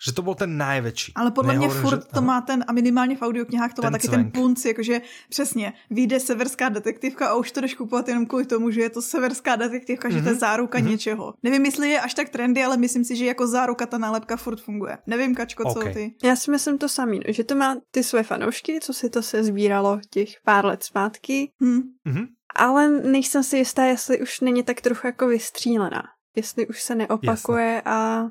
že 0.05 0.13
to 0.13 0.21
byl 0.21 0.35
ten 0.35 0.57
největší. 0.57 1.11
Ale 1.15 1.31
podle 1.31 1.55
mě 1.55 1.69
furt 1.69 2.03
že... 2.03 2.09
to 2.13 2.21
má 2.21 2.41
ten, 2.41 2.65
a 2.67 2.73
minimálně 2.73 3.17
v 3.17 3.21
audioknihách 3.21 3.73
to 3.73 3.81
ten 3.81 3.91
má 3.91 3.97
taky 3.97 4.07
cvenk. 4.07 4.33
ten 4.33 4.41
punc, 4.41 4.65
jakože 4.65 5.01
přesně, 5.29 5.73
vyjde 5.89 6.19
severská 6.19 6.69
detektivka 6.69 7.27
a 7.27 7.35
už 7.35 7.51
to 7.51 7.61
jdeš 7.61 7.73
kupovat 7.75 8.07
jenom 8.07 8.25
kvůli 8.25 8.45
tomu, 8.45 8.71
že 8.71 8.81
je 8.81 8.89
to 8.89 9.01
severská 9.01 9.55
detektivka, 9.55 10.09
mm-hmm. 10.09 10.13
že 10.13 10.21
to 10.21 10.27
je 10.27 10.33
mhm. 10.33 10.39
záruka 10.39 10.79
mm-hmm. 10.79 10.89
něčeho. 10.89 11.33
Nevím, 11.43 11.65
jestli 11.65 11.89
je 11.89 12.01
až 12.01 12.13
tak 12.13 12.29
trendy, 12.29 12.63
ale 12.63 12.77
myslím 12.77 13.03
si, 13.03 13.15
že 13.15 13.25
jako 13.25 13.47
záruka 13.47 13.85
ta 13.85 13.97
nálepka 13.97 14.37
furt 14.37 14.61
funguje. 14.61 14.97
Nevím, 15.07 15.35
Kačko, 15.35 15.63
co 15.73 15.79
okay. 15.79 15.93
ty? 15.93 16.15
Já 16.23 16.35
si 16.35 16.51
myslím 16.51 16.77
to 16.77 16.89
samý, 16.89 17.19
že 17.27 17.43
to 17.43 17.55
má 17.55 17.77
ty 17.91 18.03
své 18.03 18.23
fanoušky, 18.23 18.79
co 18.81 18.93
si 18.93 19.09
to 19.09 19.21
se 19.21 19.43
sbíralo 19.43 19.99
těch 20.09 20.29
pár 20.45 20.65
let 20.65 20.83
zpátky, 20.83 21.51
hmm. 21.61 21.81
mm-hmm. 22.07 22.27
ale 22.55 22.89
nejsem 22.89 23.43
si 23.43 23.57
jistá, 23.57 23.85
jestli 23.85 24.21
už 24.21 24.39
není 24.39 24.63
tak 24.63 24.81
trochu 24.81 25.07
jako 25.07 25.27
vystřílená 25.27 26.03
jestli 26.37 26.67
už 26.67 26.81
se 26.81 26.95
neopakuje 26.95 27.73
Jasne. 27.73 27.81
a 27.85 28.27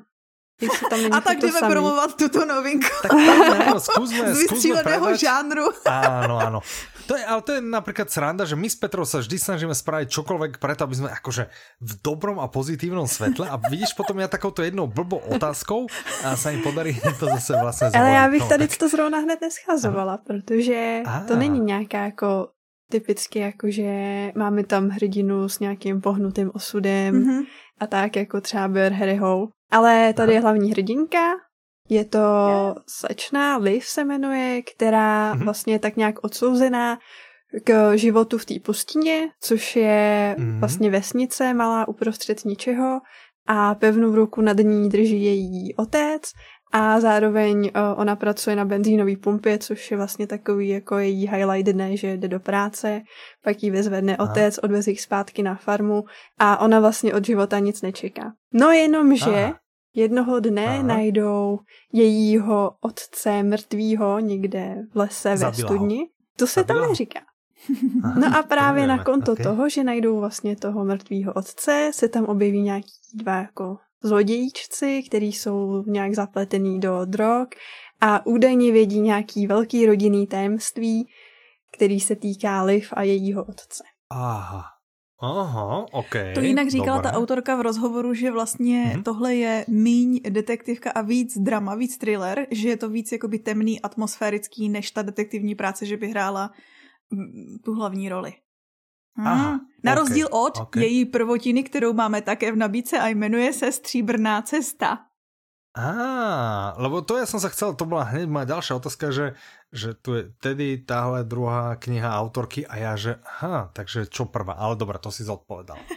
a 1.11 1.21
tak 1.21 1.37
jdeme 1.39 1.59
samý. 1.59 1.71
promovat 1.73 2.15
tuto 2.15 2.45
novinku. 2.45 2.89
Tak 3.01 3.11
tak, 3.11 3.67
no, 3.73 3.79
skúsme, 3.79 4.33
Z 4.33 4.37
vystříleného 4.37 5.17
žánru. 5.17 5.65
Áno, 5.85 6.39
áno. 6.41 6.59
To 7.07 7.15
je, 7.15 7.23
ale 7.23 7.41
to 7.41 7.51
je 7.55 7.61
napríklad 7.63 8.11
sranda, 8.11 8.43
že 8.43 8.59
my 8.59 8.67
s 8.67 8.75
Petrou 8.75 9.07
sa 9.07 9.23
vždy 9.23 9.39
snažíme 9.39 9.71
spraviť 9.71 10.11
čokoľvek 10.11 10.59
preto, 10.59 10.83
aby 10.83 10.95
sme 10.99 11.09
akože 11.15 11.47
v 11.79 11.91
dobrom 12.03 12.43
a 12.43 12.51
pozitívnom 12.51 13.07
svetle 13.07 13.47
a 13.47 13.55
vidíš 13.55 13.95
potom 13.95 14.19
ja 14.19 14.27
takouto 14.27 14.59
jednou 14.59 14.91
blbou 14.91 15.23
otázkou 15.31 15.87
a 16.27 16.35
sa 16.35 16.51
im 16.51 16.59
podarí 16.59 16.99
to 17.21 17.31
zase 17.31 17.55
vlastne 17.55 17.87
zvolit. 17.87 18.01
Ale 18.03 18.09
já 18.11 18.27
bych 18.27 18.43
no, 18.43 18.47
tady 18.47 18.67
tak... 18.67 18.77
to 18.77 18.89
zrovna 18.89 19.17
hned 19.17 19.39
neschazovala, 19.41 20.17
protože 20.17 21.01
a. 21.05 21.19
to 21.19 21.35
není 21.35 21.59
nějaká 21.59 22.11
jako 22.11 22.47
typicky 22.91 23.39
jako, 23.39 23.71
že 23.71 23.91
máme 24.35 24.63
tam 24.63 24.89
hrdinu 24.89 25.49
s 25.49 25.59
nějakým 25.59 26.01
pohnutým 26.01 26.51
osudem 26.53 27.15
mm-hmm. 27.15 27.45
a 27.79 27.87
tak 27.87 28.15
jako 28.15 28.41
třeba 28.41 28.67
Bear 28.67 28.91
Harryho, 28.91 29.47
ale 29.71 30.13
tady 30.13 30.33
je 30.33 30.39
hlavní 30.39 30.71
hrdinka, 30.71 31.33
je 31.89 32.05
to 32.05 32.19
slečna, 32.87 33.57
Liv 33.57 33.85
se 33.85 34.03
jmenuje, 34.03 34.61
která 34.61 35.33
mm-hmm. 35.33 35.43
vlastně 35.43 35.73
je 35.73 35.79
tak 35.79 35.95
nějak 35.95 36.23
odsouzená 36.23 36.99
k 37.63 37.95
životu 37.95 38.37
v 38.37 38.45
té 38.45 38.53
pustině, 38.59 39.29
což 39.41 39.75
je 39.75 40.35
mm-hmm. 40.39 40.59
vlastně 40.59 40.89
vesnice 40.89 41.53
malá 41.53 41.87
uprostřed 41.87 42.45
ničeho 42.45 42.99
a 43.47 43.75
pevnou 43.75 44.15
ruku 44.15 44.41
nad 44.41 44.57
ní 44.57 44.89
drží 44.89 45.23
její 45.23 45.75
otec 45.75 46.21
a 46.71 46.99
zároveň 46.99 47.71
ona 47.95 48.15
pracuje 48.15 48.55
na 48.55 48.65
benzínové 48.65 49.15
pumpě, 49.17 49.57
což 49.57 49.91
je 49.91 49.97
vlastně 49.97 50.27
takový 50.27 50.69
jako 50.69 50.97
její 50.97 51.27
highlight 51.27 51.73
dne, 51.73 51.97
že 51.97 52.17
jde 52.17 52.27
do 52.27 52.39
práce, 52.39 53.01
pak 53.43 53.63
jí 53.63 53.71
vyzvedne 53.71 54.17
otec, 54.17 54.59
odveze 54.63 54.91
jich 54.91 55.01
zpátky 55.01 55.43
na 55.43 55.55
farmu 55.55 56.03
a 56.39 56.57
ona 56.57 56.79
vlastně 56.79 57.13
od 57.13 57.25
života 57.25 57.59
nic 57.59 57.81
nečeká. 57.81 58.33
No 58.53 58.71
jenom, 58.71 59.15
že 59.15 59.51
jednoho 59.97 60.39
dne 60.39 60.67
Aha. 60.67 60.83
najdou 60.83 61.59
jejího 61.93 62.71
otce 62.81 63.43
mrtvýho 63.43 64.19
někde 64.19 64.75
v 64.93 64.97
lese 64.97 65.37
Zabila 65.37 65.69
ve 65.69 65.75
studni. 65.75 66.09
To 66.35 66.47
se 66.47 66.63
tam 66.63 66.81
neříká. 66.81 67.19
No 68.19 68.37
a 68.37 68.43
právě 68.43 68.87
na 68.87 69.03
konto 69.03 69.31
okay. 69.31 69.43
toho, 69.43 69.69
že 69.69 69.83
najdou 69.83 70.19
vlastně 70.19 70.55
toho 70.55 70.85
mrtvého 70.85 71.33
otce, 71.33 71.91
se 71.93 72.07
tam 72.09 72.25
objeví 72.25 72.61
nějaký 72.61 72.91
dva 73.13 73.35
jako 73.35 73.77
zlodějíčci, 74.03 75.03
kteří 75.07 75.33
jsou 75.33 75.83
nějak 75.87 76.13
zapletený 76.13 76.79
do 76.79 77.05
drog 77.05 77.47
a 78.01 78.25
údajně 78.25 78.71
vědí 78.71 78.99
nějaký 78.99 79.47
velký 79.47 79.85
rodinný 79.85 80.27
tajemství, 80.27 81.07
který 81.73 81.99
se 81.99 82.15
týká 82.15 82.63
Liv 82.63 82.93
a 82.93 83.03
jejího 83.03 83.43
otce. 83.43 83.83
Aha. 84.09 84.76
Aha, 85.19 85.85
ok. 85.91 86.15
To 86.35 86.41
jinak 86.41 86.69
říkala 86.69 86.97
dobré. 86.97 87.11
ta 87.11 87.17
autorka 87.17 87.55
v 87.55 87.61
rozhovoru, 87.61 88.13
že 88.13 88.31
vlastně 88.31 88.83
mm-hmm. 88.85 89.03
tohle 89.03 89.35
je 89.35 89.65
míň 89.67 90.19
detektivka 90.29 90.91
a 90.91 91.01
víc 91.01 91.37
drama, 91.37 91.75
víc 91.75 91.97
thriller, 91.97 92.47
že 92.51 92.69
je 92.69 92.77
to 92.77 92.89
víc 92.89 93.11
jakoby 93.11 93.39
temný, 93.39 93.81
atmosférický, 93.81 94.69
než 94.69 94.91
ta 94.91 95.01
detektivní 95.01 95.55
práce, 95.55 95.85
že 95.85 95.97
by 95.97 96.07
hrála 96.07 96.51
tu 97.65 97.73
hlavní 97.73 98.09
roli. 98.09 98.33
Aha, 99.17 99.59
Na 99.83 99.91
okay, 99.91 100.03
rozdíl 100.03 100.27
od 100.31 100.57
okay. 100.57 100.83
její 100.83 101.05
prvotiny, 101.05 101.63
kterou 101.63 101.93
máme 101.93 102.21
také 102.21 102.51
v 102.51 102.55
nabídce 102.55 102.99
a 102.99 103.07
jmenuje 103.07 103.53
se 103.53 103.71
Stříbrná 103.71 104.41
cesta. 104.41 105.06
Á, 105.77 106.73
lebo 106.81 107.05
to 107.05 107.21
ja 107.21 107.29
som 107.29 107.37
sa 107.37 107.53
chcel, 107.53 107.77
to 107.77 107.85
bola 107.85 108.09
hneď 108.09 108.25
moja 108.25 108.49
ďalšia 108.49 108.73
otázka, 108.81 109.13
že, 109.13 109.37
že 109.69 109.93
tu 109.93 110.17
je 110.17 110.33
tedy 110.41 110.81
táhle 110.81 111.21
druhá 111.21 111.77
kniha 111.77 112.17
autorky 112.17 112.65
a 112.65 112.81
ja, 112.81 112.93
že 112.97 113.21
ha, 113.21 113.69
takže 113.77 114.09
čo 114.09 114.25
prvá, 114.25 114.57
ale 114.57 114.73
dobré, 114.73 114.97
to 114.97 115.13
si 115.13 115.21
zodpovedal. 115.21 115.77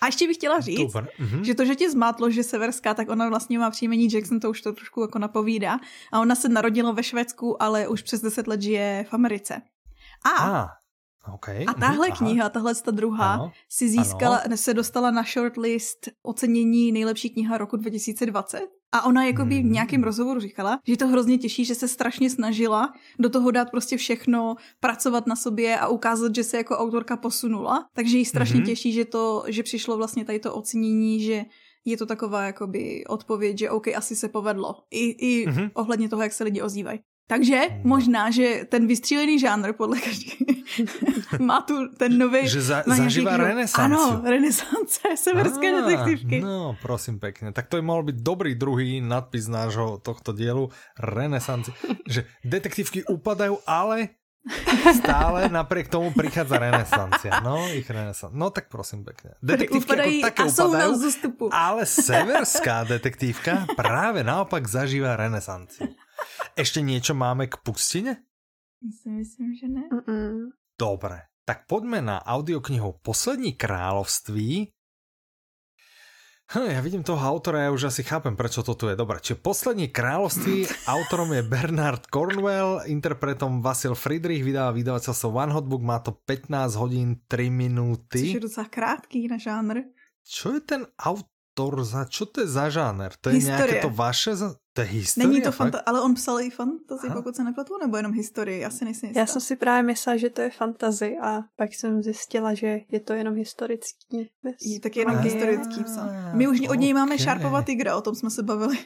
A 0.00 0.06
ještě 0.06 0.26
bych 0.26 0.36
chtěla 0.36 0.60
říct, 0.60 0.92
Dobre. 0.92 1.06
uh-huh. 1.20 1.42
že 1.42 1.54
to, 1.54 1.64
že 1.64 1.74
tě 1.74 1.90
zmátlo, 1.90 2.30
že 2.30 2.42
severská, 2.42 2.94
tak 2.94 3.08
ona 3.08 3.28
vlastně 3.28 3.58
má 3.58 3.70
příjmení 3.70 4.08
Jackson, 4.12 4.40
to 4.40 4.50
už 4.50 4.60
to 4.60 4.72
trošku 4.72 5.00
jako 5.00 5.18
napovídá. 5.18 5.80
A 6.12 6.20
ona 6.20 6.34
se 6.34 6.48
narodila 6.48 6.92
ve 6.92 7.02
Švédsku, 7.02 7.62
ale 7.62 7.88
už 7.88 8.02
přes 8.02 8.20
deset 8.20 8.46
let 8.46 8.62
žije 8.62 9.06
v 9.08 9.14
Americe. 9.14 9.62
A 10.24 10.30
ah. 10.30 10.68
Okay. 11.34 11.64
A 11.68 11.74
tahle 11.74 12.08
Aha. 12.08 12.16
kniha, 12.16 12.48
tahle 12.48 12.74
ta 12.74 12.90
druhá, 12.90 13.34
ano. 13.34 13.52
si 13.68 13.88
získala, 13.88 14.36
ano. 14.36 14.56
se 14.56 14.74
dostala 14.74 15.10
na 15.10 15.22
shortlist 15.22 16.08
ocenění 16.22 16.92
nejlepší 16.92 17.30
kniha 17.30 17.58
roku 17.58 17.76
2020. 17.76 18.68
A 18.94 19.02
ona 19.02 19.24
jakoby 19.24 19.54
hmm. 19.54 19.68
v 19.68 19.72
nějakém 19.72 20.02
rozhovoru 20.02 20.40
říkala, 20.40 20.78
že 20.86 20.96
to 20.96 21.08
hrozně 21.08 21.38
těší, 21.38 21.64
že 21.64 21.74
se 21.74 21.88
strašně 21.88 22.30
snažila 22.30 22.92
do 23.18 23.30
toho 23.30 23.50
dát 23.50 23.70
prostě 23.70 23.96
všechno, 23.96 24.54
pracovat 24.80 25.26
na 25.26 25.36
sobě 25.36 25.78
a 25.78 25.88
ukázat, 25.88 26.34
že 26.34 26.44
se 26.44 26.56
jako 26.56 26.78
autorka 26.78 27.16
posunula. 27.16 27.88
Takže 27.94 28.18
jí 28.18 28.24
strašně 28.24 28.56
hmm. 28.56 28.66
těší, 28.66 28.92
že 28.92 29.04
to, 29.04 29.44
že 29.48 29.62
přišlo 29.62 29.96
vlastně 29.96 30.24
tady 30.24 30.38
to 30.38 30.54
ocenění, 30.54 31.20
že 31.20 31.44
je 31.84 31.96
to 31.96 32.06
taková 32.06 32.42
jakoby 32.42 33.04
odpověď, 33.08 33.58
že 33.58 33.70
OK, 33.70 33.88
asi 33.88 34.16
se 34.16 34.28
povedlo. 34.28 34.74
I, 34.90 35.04
i 35.04 35.46
mm-hmm. 35.46 35.70
ohledně 35.74 36.08
toho, 36.08 36.22
jak 36.22 36.32
se 36.32 36.44
lidi 36.44 36.62
ozývají. 36.62 36.98
Takže 37.24 37.60
no. 37.70 37.96
možná, 37.96 38.28
že 38.28 38.68
ten 38.68 38.84
vystřílený 38.86 39.40
žánr 39.40 39.72
podle 39.72 39.96
každý 39.96 40.36
má 41.40 41.60
tu 41.60 41.88
ten 41.96 42.18
nový... 42.18 42.48
Že 42.48 42.62
za, 42.62 42.78
zažívá 42.86 43.36
renesanci. 43.36 43.80
Ano, 43.80 44.20
renesance 44.20 45.00
severské 45.16 45.72
ah, 45.72 45.74
detektivky. 45.80 46.40
No, 46.44 46.76
prosím 46.82 47.16
pekne. 47.16 47.56
Tak 47.56 47.72
to 47.72 47.80
by 47.80 47.82
mohol 47.82 48.02
byť 48.12 48.16
dobrý 48.20 48.52
druhý 48.54 49.00
nadpis 49.00 49.48
nášho 49.48 50.04
tohto 50.04 50.36
dielu. 50.36 50.68
Renesanci. 51.00 51.72
že 52.04 52.28
detektívky 52.44 53.08
upadajú, 53.08 53.56
ale 53.64 54.20
stále 55.00 55.48
napriek 55.48 55.88
tomu 55.88 56.12
prichádza 56.12 56.60
renesancia. 56.60 57.40
No, 57.40 57.64
ich 57.72 57.88
renesancia. 57.88 58.36
No 58.36 58.52
tak 58.52 58.68
prosím 58.68 59.08
pekne. 59.08 59.40
Detektívky 59.40 60.20
ako 60.20 60.28
také 60.28 60.42
upadajú, 60.44 60.92
ale 61.48 61.82
severská 61.88 62.84
detektívka 62.84 63.64
práve 63.72 64.20
naopak 64.20 64.68
zažíva 64.68 65.16
renesanciu. 65.16 65.88
Ešte 66.54 66.86
niečo 66.86 67.18
máme 67.18 67.50
k 67.50 67.58
pustine? 67.66 68.22
Myslím, 68.78 69.26
myslím, 69.26 69.50
že 69.58 69.66
ne. 69.66 69.84
Mm-mm. 69.90 70.54
Dobre, 70.78 71.26
tak 71.42 71.66
poďme 71.66 71.98
na 71.98 72.22
audioknihu 72.22 73.02
Poslední 73.02 73.58
království. 73.58 74.70
Hm, 76.54 76.70
ja 76.70 76.80
vidím 76.84 77.02
toho 77.02 77.18
autora, 77.18 77.66
ja 77.66 77.74
už 77.74 77.88
asi 77.88 78.04
chápem, 78.04 78.36
prečo 78.36 78.62
to 78.62 78.76
tu 78.78 78.86
je. 78.86 78.94
Dobre, 78.94 79.18
čiže 79.18 79.42
Poslední 79.42 79.90
království, 79.90 80.68
autorom 80.94 81.34
je 81.34 81.42
Bernard 81.42 82.06
Cornwell, 82.06 82.86
interpretom 82.86 83.58
Vasil 83.58 83.98
Friedrich, 83.98 84.44
vydáva 84.46 84.70
vydavateľstvo 84.76 85.28
One 85.34 85.50
Hot 85.56 85.66
Book, 85.66 85.82
má 85.82 85.98
to 86.04 86.14
15 86.14 86.78
hodín 86.78 87.24
3 87.26 87.50
minúty. 87.50 88.30
Což 88.30 88.38
je 88.38 88.46
docela 88.46 88.66
krátký 88.70 89.26
na 89.26 89.42
žánr. 89.42 89.90
Čo 90.22 90.54
je 90.54 90.62
ten 90.62 90.82
autor 91.02 91.82
za, 91.82 92.06
čo 92.06 92.30
to 92.30 92.44
je 92.44 92.48
za 92.48 92.70
žáner? 92.70 93.10
To 93.24 93.32
je 93.32 93.42
Historie. 93.42 93.58
nejaké 93.58 93.74
to 93.82 93.90
vaše? 93.90 94.38
To 94.76 94.80
je 94.80 94.86
historie, 94.86 95.28
Není 95.28 95.42
to 95.42 95.50
fanta- 95.50 95.82
ale 95.86 96.00
on 96.00 96.14
psal 96.14 96.40
i 96.40 96.50
fantasy, 96.50 97.06
Aha. 97.06 97.16
pokud 97.16 97.36
se 97.36 97.44
nepletu, 97.44 97.78
nebo 97.78 97.96
jenom 97.96 98.12
historii, 98.12 98.60
já 98.60 98.70
si 98.70 98.84
nejsem 98.84 99.08
jistá. 99.08 99.20
Já 99.20 99.26
jsem 99.26 99.40
si 99.40 99.56
právě 99.56 99.82
myslela, 99.82 100.16
že 100.16 100.30
to 100.30 100.40
je 100.40 100.50
fantasy 100.50 101.16
a 101.22 101.42
pak 101.56 101.74
jsem 101.74 102.02
zjistila, 102.02 102.54
že 102.54 102.80
je 102.90 103.00
to 103.00 103.12
jenom 103.12 103.34
historický. 103.34 104.30
Bez 104.42 104.54
tak 104.82 104.96
jenom 104.96 105.14
magie. 105.16 105.34
historický 105.34 105.84
psal. 105.84 106.08
My 106.32 106.48
už 106.48 106.60
od 106.60 106.74
něj 106.74 106.92
okay. 106.92 107.02
máme 107.02 107.18
Šarpova 107.18 107.62
tygra, 107.62 107.96
o 107.96 108.00
tom 108.00 108.14
jsme 108.14 108.30
se 108.30 108.42
bavili 108.42 108.78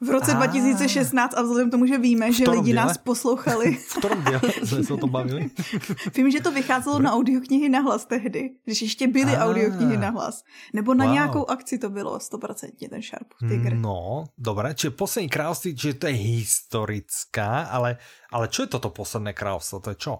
v 0.00 0.10
roce 0.10 0.32
a 0.32 0.34
2016 0.34 1.34
a 1.34 1.42
vzhledem 1.42 1.68
k 1.68 1.70
tomu, 1.70 1.86
že 1.86 1.98
víme, 1.98 2.32
že 2.32 2.50
lidi 2.50 2.64
díle? 2.64 2.84
nás 2.84 2.98
poslouchali. 2.98 3.72
v 3.88 3.98
kterém 3.98 4.24
díle 4.24 4.40
jsme 4.64 4.84
se 4.84 4.92
o 4.92 4.96
tom 4.96 5.10
bavili? 5.10 5.50
Vím, 6.16 6.30
že 6.30 6.40
to 6.40 6.52
vycházelo 6.52 6.98
na 6.98 7.12
audioknihy 7.12 7.68
na 7.68 7.80
hlas 7.80 8.04
tehdy, 8.04 8.50
když 8.64 8.82
ještě 8.82 9.08
byly 9.08 9.36
a. 9.36 9.44
audioknihy 9.46 9.96
na 9.96 10.10
hlas. 10.10 10.42
Nebo 10.72 10.94
na 10.94 11.04
wow. 11.04 11.14
nějakou 11.14 11.50
akci 11.50 11.78
to 11.78 11.90
bylo 11.90 12.18
100% 12.18 12.88
ten 12.90 13.02
Šarpov 13.02 13.38
tygr. 13.48 13.74
No, 13.74 14.24
dobré, 14.38 14.74
čiže 14.74 14.90
poslední 14.90 15.28
kráľovství, 15.34 15.74
čiže 15.74 15.98
to 15.98 16.06
je 16.06 16.14
historická, 16.14 17.66
ale, 17.66 17.98
ale 18.30 18.46
čo 18.46 18.62
je 18.62 18.78
toto 18.78 18.94
posledné 18.94 19.34
kráľovstvo? 19.34 19.82
To 19.82 19.90
je 19.90 19.98
čo? 19.98 20.14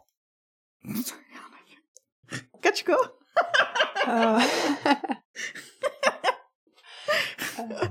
Kačko? 2.59 2.99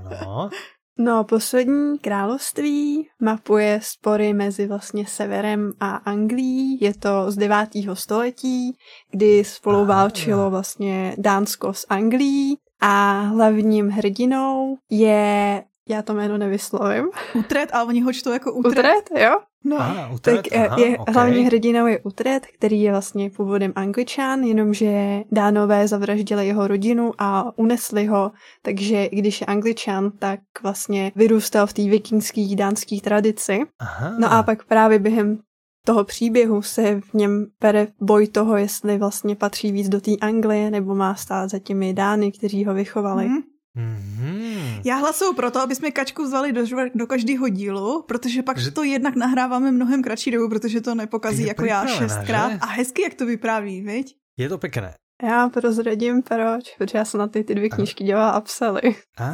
no. 0.04 0.50
No, 0.98 1.24
poslední 1.24 2.00
království 2.00 3.10
mapuje 3.22 3.80
spory 3.84 4.34
mezi 4.34 4.68
vlastně 4.68 5.06
severem 5.08 5.72
a 5.80 5.96
Anglií. 5.96 6.78
Je 6.82 6.94
to 6.94 7.32
z 7.32 7.36
9. 7.38 7.70
století, 7.94 8.78
kdy 9.12 9.44
spolu 9.44 9.86
válčilo 9.86 10.50
vlastně 10.50 11.16
Dánsko 11.18 11.74
s 11.74 11.86
Anglií 11.90 12.58
a 12.82 13.22
hlavním 13.22 13.90
hrdinou 13.90 14.78
je 14.90 15.64
já 15.90 16.02
to 16.02 16.14
jméno 16.14 16.38
nevyslovím. 16.38 17.06
Utret, 17.36 17.70
a 17.74 17.84
oni 17.84 18.02
ho 18.02 18.14
čtou 18.14 18.32
jako 18.32 18.54
Utret. 18.54 18.72
Utret, 18.72 19.24
jo? 19.24 19.40
No, 19.66 19.80
aha, 19.80 20.10
utret, 20.14 20.36
tak 20.36 20.60
aha, 20.60 20.80
je, 20.80 20.98
okay. 20.98 21.14
hlavní 21.14 21.46
hrdinou 21.46 21.88
je 21.88 22.00
Utret, 22.00 22.46
který 22.46 22.82
je 22.82 22.92
vlastně 22.92 23.30
původem 23.30 23.74
angličan, 23.76 24.44
jenomže 24.44 25.22
dánové 25.32 25.88
zavraždili 25.88 26.48
jeho 26.48 26.68
rodinu 26.68 27.12
a 27.18 27.58
unesli 27.58 28.06
ho, 28.06 28.32
takže 28.62 29.10
když 29.12 29.42
je 29.42 29.48
angličan, 29.48 30.12
tak 30.20 30.40
vlastně 30.64 31.12
vyrůstal 31.16 31.68
v 31.68 31.74
té 31.74 31.84
vikingské 31.84 32.56
dánské 32.56 32.98
tradici. 33.04 33.60
Aha. 33.80 34.16
No 34.20 34.34
a 34.34 34.44
pak 34.44 34.66
právě 34.66 35.00
během 35.00 35.40
toho 35.86 36.04
příběhu 36.04 36.62
se 36.62 37.02
v 37.02 37.14
něm 37.14 37.46
bere 37.62 37.88
boj 38.02 38.28
toho, 38.28 38.58
jestli 38.58 38.98
vlastně 38.98 39.36
patří 39.36 39.72
víc 39.72 39.90
do 39.90 40.02
té 40.02 40.12
Anglie, 40.22 40.72
nebo 40.72 40.96
má 40.96 41.16
stát 41.16 41.50
za 41.50 41.60
těmi 41.60 41.94
dány, 41.94 42.32
kteří 42.32 42.66
ho 42.66 42.74
vychovali. 42.74 43.26
Mm. 43.26 43.53
Mm-hmm. 43.78 44.82
Já 44.86 44.96
hlasuju 44.96 45.34
pro 45.34 45.52
to, 45.52 45.60
aby 45.60 45.76
jsme 45.76 45.92
Kačku 45.92 46.24
vzali 46.24 46.54
do, 46.54 46.62
do 46.96 47.08
každého 47.08 47.50
dílu, 47.50 48.02
protože 48.08 48.44
pak 48.44 48.58
že... 48.58 48.72
to 48.72 48.84
jednak 48.84 49.16
nahráváme 49.16 49.72
mnohem 49.72 50.04
kratší 50.04 50.32
dobu, 50.32 50.50
protože 50.50 50.82
to 50.82 50.96
nepokazí 50.96 51.46
jako 51.48 51.66
já 51.66 51.88
šestkrát. 51.88 52.52
Že? 52.52 52.58
A 52.62 52.66
hezky, 52.66 53.02
jak 53.02 53.14
to 53.14 53.26
vypráví, 53.26 53.82
viď? 53.82 54.16
Je 54.38 54.50
to 54.50 54.58
pěkné. 54.58 54.94
Já 55.24 55.50
prozradím 55.50 56.22
proč, 56.22 56.76
protože 56.78 56.98
já 56.98 57.06
jsem 57.06 57.20
na 57.20 57.28
ty, 57.28 57.44
ty 57.44 57.56
dvě 57.56 57.70
knížky 57.70 58.04
dělala 58.04 58.30
a 58.30 58.42
psali. 58.42 58.82
Á, 59.18 59.32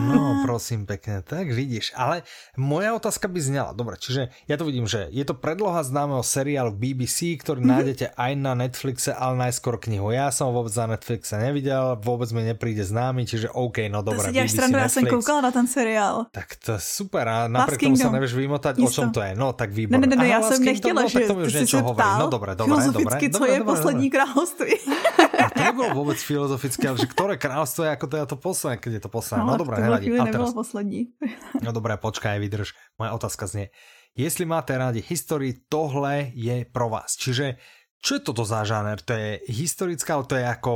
no 0.00 0.40
prosím 0.46 0.86
pekne, 0.86 1.22
tak 1.22 1.52
vidíš. 1.52 1.92
Ale 1.92 2.22
moja 2.56 2.94
otázka 2.94 3.28
by 3.28 3.40
zněla, 3.40 3.76
dobre, 3.76 4.00
čiže 4.00 4.32
ja 4.48 4.56
to 4.56 4.64
vidím, 4.64 4.88
že 4.88 5.12
je 5.12 5.24
to 5.28 5.36
predloha 5.36 5.84
známeho 5.84 6.24
seriálu 6.24 6.72
BBC, 6.72 7.36
ktorý 7.36 7.60
mm-hmm. 7.60 7.74
nájdete 7.76 8.06
aj 8.16 8.32
na 8.38 8.52
Netflixe, 8.56 9.12
ale 9.12 9.36
najskôr 9.36 9.76
knihu. 9.76 10.08
Ja 10.08 10.32
som 10.32 10.56
vôbec 10.56 10.72
na 10.72 10.96
Netflixe 10.96 11.36
nevidel, 11.36 12.00
vôbec 12.00 12.32
mi 12.32 12.46
nepríde 12.46 12.86
známy, 12.86 13.28
čiže 13.28 13.52
OK, 13.52 13.92
no 13.92 14.00
dobré. 14.00 14.32
To 14.32 14.32
si 14.32 14.40
BBC, 14.40 14.56
srandu, 14.56 14.78
ja 14.80 14.88
som 14.88 15.04
koukala 15.04 15.40
na 15.44 15.52
ten 15.52 15.66
seriál. 15.68 16.32
Tak 16.32 16.56
to 16.64 16.78
je 16.78 16.80
super 16.80 17.28
a 17.28 17.36
napriek 17.44 17.92
tomu 17.92 18.00
sa 18.00 18.08
nevieš 18.08 18.32
vymotať, 18.32 18.80
o 18.80 18.88
čom 18.88 19.12
to 19.12 19.20
je. 19.20 19.36
No 19.36 19.52
tak 19.52 19.76
výborné. 19.76 20.00
Ne, 20.00 20.16
ne, 20.16 20.16
ne, 20.16 20.28
ja 20.32 20.40
som 20.40 20.56
nechtěla, 20.62 21.04
no, 21.04 21.08
že 21.12 21.28
ty 21.28 21.50
si 21.50 21.66
se 21.66 21.82
ptal 21.82 22.24
no, 22.24 22.26
dobré, 22.32 22.56
dobré, 22.56 22.72
filozoficky, 22.72 23.28
dobré, 23.28 23.38
co 23.38 23.44
je 23.52 23.58
poslední 23.64 24.08
království. 24.10 24.74
A 25.34 25.50
to 25.50 25.60
nebolo 25.60 25.88
vôbec 26.04 26.18
filozofické, 26.20 26.88
ale 26.90 26.98
že 27.00 27.10
ktoré 27.10 27.34
kráľstvo 27.36 27.86
je 27.86 27.90
ako 27.92 28.06
teda 28.06 28.24
to 28.30 28.36
posledné, 28.38 28.76
keď 28.78 28.92
je 28.98 29.02
to 29.02 29.10
posledné. 29.10 29.42
No, 29.42 29.54
no 29.54 29.60
dobré, 29.60 29.74
nevadí. 29.82 30.06
A 30.14 30.26
teraz... 30.30 30.54
poslední. 30.54 31.10
No 31.64 31.70
dobré, 31.74 31.98
počkaj, 31.98 32.38
vydrž. 32.38 32.76
Moja 33.00 33.16
otázka 33.16 33.50
znie. 33.50 33.74
Jestli 34.16 34.48
máte 34.48 34.72
rádi 34.78 35.04
histórii, 35.04 35.66
tohle 35.68 36.32
je 36.32 36.64
pro 36.64 36.88
vás. 36.88 37.20
Čiže 37.20 37.60
čo 38.00 38.16
je 38.16 38.22
toto 38.24 38.48
za 38.48 38.64
žáner? 38.64 39.02
To 39.04 39.12
je 39.12 39.44
historická, 39.50 40.16
ale 40.16 40.24
to 40.24 40.34
je 40.40 40.46
ako 40.46 40.74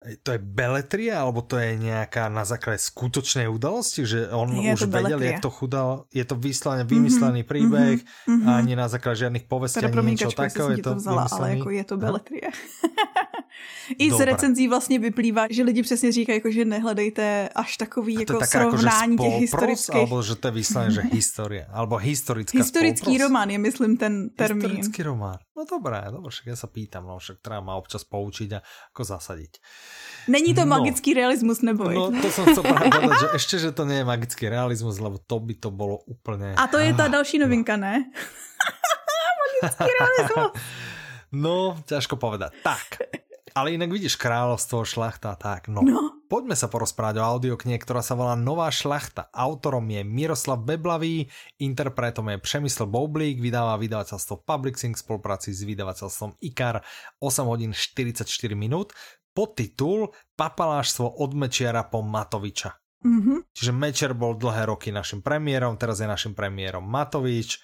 to 0.00 0.32
je 0.32 0.40
beletria, 0.40 1.20
alebo 1.20 1.44
to 1.44 1.60
je 1.60 1.76
nejaká 1.76 2.32
na 2.32 2.48
základe 2.48 2.80
skutočnej 2.80 3.44
udalosti, 3.52 4.08
že 4.08 4.32
on 4.32 4.48
je 4.48 4.72
už 4.72 4.88
vedel, 4.88 5.20
jak 5.20 5.44
to 5.44 5.52
chudal, 5.52 6.08
je 6.08 6.24
to 6.24 6.40
vyslovene 6.40 6.88
vymyslený 6.88 7.44
mm-hmm, 7.44 7.52
príbeh, 7.52 8.00
mm-hmm. 8.00 8.48
a 8.48 8.50
ani 8.64 8.80
na 8.80 8.88
základe 8.88 9.28
žiadnych 9.28 9.44
povestí, 9.44 9.84
ani 9.84 10.16
niečo 10.16 10.32
takého. 10.32 10.72
Je 10.72 10.80
to, 10.80 10.96
to 10.96 11.04
vzala, 11.04 11.28
ale 11.28 11.60
jako 11.60 11.68
je 11.68 11.84
to 11.84 11.94
beletrie. 12.00 12.48
I 13.98 14.10
Dobre. 14.10 14.24
z 14.24 14.26
recenzí 14.26 14.68
vlastně 14.68 14.98
vyplývá, 14.98 15.46
že 15.50 15.62
lidi 15.62 15.82
přesně 15.82 16.12
říkají, 16.12 16.36
jako, 16.36 16.50
že 16.50 16.64
nehledejte 16.64 17.48
až 17.54 17.76
takový 17.76 18.14
jako 18.14 18.38
taká, 18.38 18.46
srovnání 18.46 19.12
jako, 19.12 19.24
těch 19.24 19.40
historických. 19.40 19.94
Alebo 19.94 20.22
že 20.22 20.34
to 20.36 20.48
je 20.48 20.52
vyslovene, 20.52 20.90
že 20.94 21.02
historie, 21.12 21.66
alebo 21.72 21.96
historická 21.96 22.58
Historický 22.58 23.18
spolupros. 23.18 23.26
román 23.26 23.50
je, 23.50 23.58
myslím, 23.58 23.96
ten 23.96 24.30
termín. 24.30 24.70
Historický 24.70 25.02
román. 25.02 25.38
No 25.56 25.66
dobré, 25.66 26.00
dobré, 26.08 26.30
však 26.30 26.46
ja 26.46 26.56
sa 26.56 26.68
pýtam, 26.72 27.04
no 27.04 27.18
však 27.20 27.44
treba 27.44 27.60
ma 27.60 27.76
občas 27.76 28.06
poučiť 28.06 28.48
a 28.56 28.64
ako 28.94 29.02
zasadiť. 29.04 29.52
Není 30.32 30.54
to 30.54 30.64
no, 30.64 30.78
magický 30.78 31.12
realismus, 31.12 31.60
neboj. 31.60 31.92
No 31.92 32.08
to 32.16 32.28
som 32.32 32.48
chcel 32.48 32.64
povedať, 32.70 33.12
že 33.20 33.28
ešte, 33.36 33.54
že 33.58 33.70
to 33.74 33.84
je 33.84 34.00
magický 34.06 34.48
realismus, 34.48 34.96
lebo 35.02 35.18
to 35.20 35.36
by 35.42 35.54
to 35.58 35.68
bolo 35.68 36.00
úplne... 36.08 36.56
A 36.56 36.64
to 36.70 36.78
je 36.78 36.94
ta 36.94 37.12
další 37.12 37.36
novinka, 37.42 37.76
ne? 37.76 38.08
magický 39.60 39.90
realismus. 39.92 40.52
No, 41.30 41.78
ťažko 41.86 42.16
povedať. 42.16 42.56
Tak, 42.64 43.19
ale 43.54 43.74
inak 43.74 43.90
vidíš 43.90 44.16
kráľovstvo, 44.16 44.86
šlachta, 44.86 45.34
tak 45.34 45.70
no. 45.70 45.82
no. 45.82 46.20
Poďme 46.30 46.54
sa 46.54 46.70
porozprávať 46.70 47.18
o 47.18 47.26
audioknie, 47.26 47.74
ktorá 47.82 48.06
sa 48.06 48.14
volá 48.14 48.38
Nová 48.38 48.70
šlachta. 48.70 49.26
Autorom 49.34 49.82
je 49.90 50.06
Miroslav 50.06 50.62
Beblavý, 50.62 51.26
interpretom 51.58 52.30
je 52.30 52.38
Přemysl 52.38 52.86
Boublík, 52.86 53.42
vydáva 53.42 53.74
vydavateľstvo 53.82 54.46
Publixing 54.46 54.94
v 54.94 55.02
spolupráci 55.02 55.50
s 55.50 55.66
vydavateľstvom 55.66 56.38
IKAR 56.38 56.86
8 57.18 57.50
hodín 57.50 57.74
44 57.74 58.30
minút. 58.54 58.94
Podtitul 59.34 60.14
Papalášstvo 60.38 61.18
od 61.18 61.34
Mečiara 61.34 61.82
po 61.90 62.06
Matoviča. 62.06 62.78
Mm-hmm. 63.02 63.50
Čiže 63.50 63.72
Mečer 63.74 64.12
bol 64.14 64.38
dlhé 64.38 64.70
roky 64.70 64.94
našim 64.94 65.26
premiérom, 65.26 65.74
teraz 65.74 65.98
je 65.98 66.06
našim 66.06 66.38
premiérom 66.38 66.86
Matovič 66.86 67.58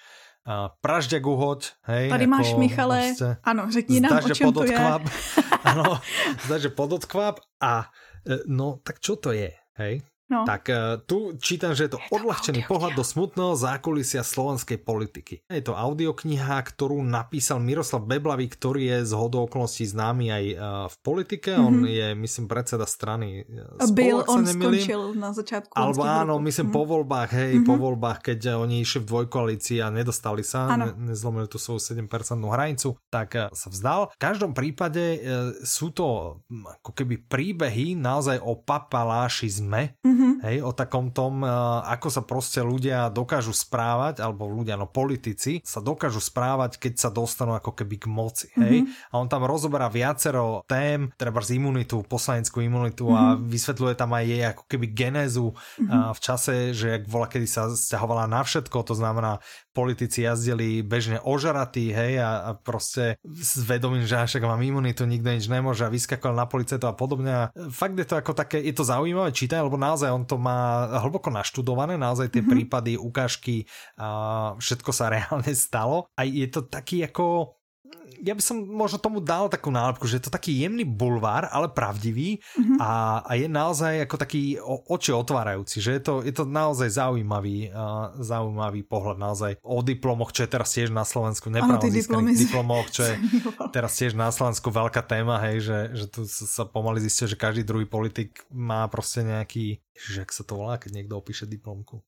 uh, 0.47 0.71
Pražďak 0.81 1.25
uhoď, 1.25 1.71
hej. 1.83 2.09
Tady 2.09 2.27
máš, 2.27 2.53
Michale, 2.53 3.01
prostě, 3.07 3.37
ano, 3.43 3.71
řekni 3.71 3.99
nám, 3.99 4.19
o 4.25 4.29
čem 4.29 4.53
to 4.53 4.63
je. 4.63 4.77
ano, 5.63 5.99
zdá, 6.45 6.57
že 6.57 6.69
podotkvap 6.69 7.39
a 7.61 7.91
e, 8.29 8.37
no, 8.47 8.79
tak 8.83 8.99
čo 8.99 9.15
to 9.15 9.31
je, 9.31 9.51
hej? 9.77 10.01
No. 10.27 10.43
Tak 10.43 10.67
uh, 10.67 10.99
tu 11.07 11.39
čítam, 11.39 11.71
že 11.71 11.87
je 11.87 11.95
to, 11.95 12.03
je 12.03 12.11
to 12.11 12.15
odľahčený 12.19 12.61
pohľad 12.67 12.99
do 12.99 13.03
smutného 13.07 13.55
zákulisia 13.55 14.27
slovenskej 14.27 14.83
politiky. 14.83 15.39
Je 15.47 15.63
to 15.63 15.71
audiokniha, 15.71 16.59
ktorú 16.67 16.99
napísal 16.99 17.63
Miroslav 17.63 18.03
Beblavý, 18.03 18.51
ktorý 18.51 18.81
je 18.91 18.97
z 19.07 19.13
hodou 19.15 19.47
okolností 19.47 19.87
známy 19.87 20.25
aj 20.27 20.45
uh, 20.51 20.59
v 20.91 20.95
politike. 20.99 21.55
Mm-hmm. 21.55 21.67
On 21.67 21.75
mhm. 21.79 21.87
je, 21.87 22.07
myslím, 22.19 22.45
predseda 22.51 22.83
strany 22.83 23.47
uh, 23.47 23.87
Byl, 23.87 24.27
on 24.27 24.43
skončil 24.43 25.15
na 25.15 25.31
začiatku. 25.31 25.71
Alebo 25.71 26.03
áno, 26.03 26.35
roku. 26.35 26.43
myslím, 26.43 26.75
mm-hmm. 26.75 26.83
po 26.83 26.91
voľbách, 26.91 27.29
hej, 27.31 27.51
mm-hmm. 27.55 27.69
po 27.71 27.75
voľbách, 27.79 28.19
keď 28.19 28.39
oni 28.59 28.83
išli 28.83 29.07
v 29.07 29.07
dvojkoalícii 29.07 29.79
a 29.79 29.87
nedostali 29.87 30.43
sa, 30.43 30.75
ne, 30.75 30.91
nezlomili 31.07 31.47
tú 31.47 31.55
svoju 31.55 31.79
7% 31.79 32.03
hranicu, 32.43 32.99
tak 33.07 33.31
sa 33.55 33.67
vzdal. 33.71 34.11
V 34.11 34.19
každom 34.19 34.51
prípade 34.51 35.23
sú 35.63 35.95
to 35.95 36.39
hm, 36.51 36.83
ako 36.83 36.91
keby 36.91 37.15
príbehy 37.31 37.95
naozaj 37.95 38.43
o 38.43 38.59
papalášizme, 38.59 39.95
mm-hmm 40.03 40.16
mm-hmm. 40.17 40.33
hej, 40.49 40.57
o 40.65 40.73
takom 40.73 41.13
tom, 41.13 41.45
uh, 41.45 41.85
ako 41.85 42.09
sa 42.09 42.25
proste 42.25 42.65
ľudia 42.65 43.13
dokážu 43.13 43.53
správať, 43.53 44.25
alebo 44.25 44.49
ľudia, 44.49 44.73
no 44.73 44.89
politici, 44.89 45.61
sa 45.61 45.77
dokážu 45.77 46.17
správať, 46.17 46.81
keď 46.81 46.93
sa 46.97 47.09
dostanú 47.13 47.53
ako 47.53 47.77
keby 47.77 48.01
k 48.01 48.05
moci, 48.09 48.47
hej. 48.57 48.81
Mm-hmm. 48.81 49.13
A 49.13 49.21
on 49.21 49.29
tam 49.29 49.45
rozoberá 49.45 49.85
viacero 49.93 50.65
tém, 50.65 51.13
treba 51.13 51.45
z 51.45 51.61
imunitu, 51.61 52.01
poslaneckú 52.01 52.65
imunitu 52.65 53.05
mm-hmm. 53.05 53.21
a 53.21 53.37
vysvetľuje 53.37 53.93
tam 53.93 54.17
aj 54.17 54.25
jej 54.25 54.43
ako 54.49 54.63
keby 54.65 54.85
genézu 54.97 55.53
mm-hmm. 55.53 55.87
uh, 55.93 56.11
v 56.17 56.19
čase, 56.19 56.73
že 56.73 56.97
jak 56.97 57.03
bola, 57.05 57.29
kedy 57.29 57.45
sa 57.45 57.69
stiahovala 57.69 58.25
na 58.25 58.41
všetko, 58.41 58.81
to 58.81 58.97
znamená 58.97 59.37
politici 59.77 60.25
jazdili 60.25 60.81
bežne 60.81 61.21
ožaratí, 61.21 61.93
hej, 61.93 62.17
a, 62.17 62.49
a 62.49 62.51
proste 62.57 63.21
s 63.21 63.61
vedomím, 63.61 64.09
že 64.09 64.17
však 64.17 64.41
mám 64.41 64.57
imunitu, 64.57 65.05
nikto 65.05 65.29
nič 65.29 65.45
nemôže 65.45 65.85
a 65.85 65.93
vyskakoval 65.93 66.33
na 66.33 66.49
policajto 66.49 66.89
a 66.89 66.97
podobne. 66.97 67.29
A 67.29 67.43
fakt 67.69 67.93
je 67.93 68.07
to 68.09 68.17
ako 68.17 68.33
také, 68.33 68.57
je 68.57 68.73
to 68.73 68.81
zaujímavé 68.81 69.29
čítať, 69.29 69.61
lebo 69.61 69.77
naozaj 69.77 70.06
on 70.13 70.23
to 70.23 70.39
má 70.39 70.87
hlboko 71.03 71.33
naštudované, 71.33 71.99
naozaj 71.99 72.31
tie 72.31 72.39
mm-hmm. 72.41 72.53
prípady, 72.53 72.91
ukážky, 72.95 73.67
a 73.97 74.53
všetko 74.55 74.91
sa 74.93 75.09
reálne 75.15 75.51
stalo. 75.51 76.07
A 76.15 76.23
je 76.23 76.47
to 76.47 76.65
taký 76.67 77.03
ako 77.03 77.56
ja 78.23 78.33
by 78.33 78.41
som 78.41 78.57
možno 78.65 78.97
tomu 78.97 79.21
dal 79.21 79.49
takú 79.49 79.69
nálepku, 79.69 80.05
že 80.09 80.17
je 80.17 80.23
to 80.27 80.31
taký 80.33 80.53
jemný 80.65 80.83
bulvár, 80.83 81.47
ale 81.49 81.69
pravdivý 81.69 82.39
mm-hmm. 82.39 82.77
a, 82.81 83.21
a 83.21 83.31
je 83.37 83.47
naozaj 83.47 84.07
ako 84.09 84.15
taký 84.17 84.57
o, 84.57 84.81
oči 84.89 85.13
otvárajúci, 85.13 85.77
že 85.79 85.97
je 85.97 86.01
to, 86.01 86.13
je 86.25 86.33
to 86.33 86.43
naozaj 86.49 86.89
zaujímavý, 86.89 87.69
uh, 87.69 88.15
zaujímavý 88.17 88.81
pohľad 88.85 89.17
naozaj 89.21 89.51
o 89.61 89.79
diplomoch, 89.85 90.33
čo 90.33 90.45
je 90.45 90.49
teraz 90.49 90.73
tiež 90.73 90.89
na 90.89 91.05
Slovensku, 91.05 91.49
nepravno 91.53 91.83
získaných 91.85 92.49
diplomoch, 92.49 92.87
čo 92.89 93.05
je 93.05 93.13
teraz 93.75 93.93
tiež 93.95 94.17
na 94.17 94.33
Slovensku 94.33 94.73
veľká 94.73 95.05
téma, 95.05 95.37
hej, 95.49 95.63
že, 95.63 95.79
že 95.93 96.05
tu 96.09 96.25
sa 96.27 96.65
pomaly 96.65 97.03
zistí, 97.03 97.29
že 97.29 97.37
každý 97.37 97.63
druhý 97.63 97.85
politik 97.85 98.43
má 98.51 98.87
prostě 98.87 99.23
nejaký, 99.23 99.79
že 100.09 100.19
jak 100.19 100.31
sa 100.33 100.43
to 100.43 100.55
volá, 100.55 100.77
keď 100.77 100.93
niekto 100.93 101.17
opíše 101.17 101.45
diplomku. 101.45 102.01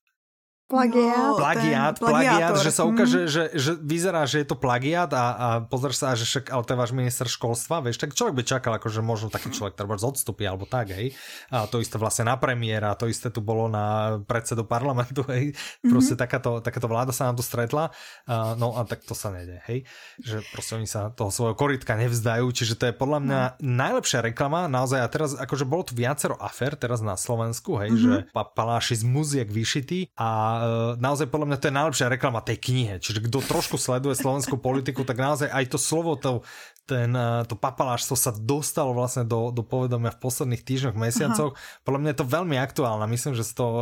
Plagiát. 0.70 1.34
No, 1.34 1.42
plagiát, 1.42 1.96
plagiát, 1.98 2.54
že 2.62 2.70
sa 2.70 2.86
ukáže, 2.86 3.26
mm. 3.26 3.30
že, 3.34 3.44
že 3.58 3.72
vyzerá, 3.82 4.22
že 4.30 4.46
je 4.46 4.54
to 4.54 4.54
plagiát 4.54 5.10
a, 5.18 5.26
a 5.34 5.48
pozrieš 5.66 5.98
sa, 5.98 6.14
že 6.14 6.30
však, 6.30 6.54
ale 6.54 6.62
to 6.62 6.72
je 6.72 6.78
váš 6.78 6.94
minister 6.94 7.26
školstva, 7.26 7.82
vieš, 7.82 7.98
tak 7.98 8.14
človek 8.14 8.38
by 8.38 8.44
čakal, 8.46 8.78
akože 8.78 9.02
možno 9.02 9.34
taký 9.34 9.50
človek 9.50 9.74
treba 9.74 9.98
odstupí, 9.98 10.46
alebo 10.46 10.70
tak, 10.70 10.94
hej. 10.94 11.18
A 11.50 11.66
to 11.66 11.82
isté 11.82 11.98
vlastne 11.98 12.30
na 12.30 12.38
premiéra, 12.38 12.94
to 12.94 13.10
isté 13.10 13.34
tu 13.34 13.42
bolo 13.42 13.66
na 13.66 14.22
predsedu 14.30 14.62
parlamentu, 14.62 15.26
hej. 15.34 15.58
Proste 15.82 16.14
mm-hmm. 16.14 16.22
takáto, 16.22 16.52
takáto 16.62 16.86
vláda 16.86 17.18
sa 17.18 17.34
nám 17.34 17.42
tu 17.42 17.44
stretla, 17.44 17.90
a, 18.30 18.54
no 18.54 18.78
a 18.78 18.86
tak 18.86 19.02
to 19.02 19.18
sa 19.18 19.34
nejde, 19.34 19.66
hej. 19.66 19.90
Že 20.22 20.46
proste 20.54 20.78
oni 20.78 20.86
sa 20.86 21.10
toho 21.10 21.34
svojho 21.34 21.58
koritka 21.58 21.98
nevzdajú, 21.98 22.46
čiže 22.54 22.78
to 22.78 22.86
je 22.86 22.94
podľa 22.94 23.20
mňa 23.26 23.42
mm. 23.58 23.74
najlepšia 23.74 24.22
reklama, 24.22 24.70
naozaj, 24.70 25.02
a 25.02 25.10
teraz, 25.10 25.34
akože 25.34 25.66
bolo 25.66 25.82
tu 25.90 25.98
viacero 25.98 26.38
afer 26.38 26.78
teraz 26.78 27.02
na 27.02 27.18
Slovensku, 27.18 27.82
hej, 27.82 27.90
mm-hmm. 27.90 28.30
že 28.30 28.54
palášizmus 28.54 29.34
jak 29.34 29.50
vyšitý 29.50 30.14
a 30.14 30.59
naozaj 30.98 31.28
podľa 31.30 31.48
mňa 31.54 31.58
to 31.60 31.68
je 31.70 31.78
najlepšia 31.78 32.14
reklama 32.14 32.40
tej 32.42 32.58
knihe. 32.60 32.96
Čiže 32.98 33.30
kto 33.30 33.44
trošku 33.44 33.78
sleduje 33.78 34.18
slovenskú 34.18 34.58
politiku, 34.58 35.06
tak 35.06 35.22
naozaj 35.22 35.50
aj 35.50 35.66
to 35.70 35.78
slovo, 35.78 36.18
to, 36.18 36.42
ten, 36.90 37.14
eh, 37.14 37.46
to 37.46 37.54
papalášstvo 37.54 38.18
sa 38.18 38.34
dostalo 38.34 38.98
vlastne 38.98 39.30
do, 39.30 39.54
do 39.54 39.62
povedomia 39.62 40.10
v 40.10 40.22
posledných 40.26 40.66
týždňoch, 40.66 40.98
mesiacoch. 40.98 41.54
Aha. 41.54 41.82
Podľa 41.86 42.00
mňa 42.02 42.10
je 42.10 42.20
to 42.20 42.34
veľmi 42.34 42.58
aktuálne. 42.58 43.06
Myslím, 43.06 43.38
že 43.38 43.46
sa 43.46 43.54
to 43.54 43.66
uh, 43.70 43.82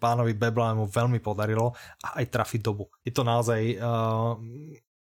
pánovi 0.00 0.32
Beblámu 0.32 0.88
veľmi 0.88 1.20
podarilo 1.20 1.76
a 2.00 2.24
aj 2.24 2.32
trafiť 2.32 2.60
dobu. 2.64 2.88
Je 3.04 3.12
to 3.12 3.20
naozaj 3.20 3.76
uh, 3.76 4.40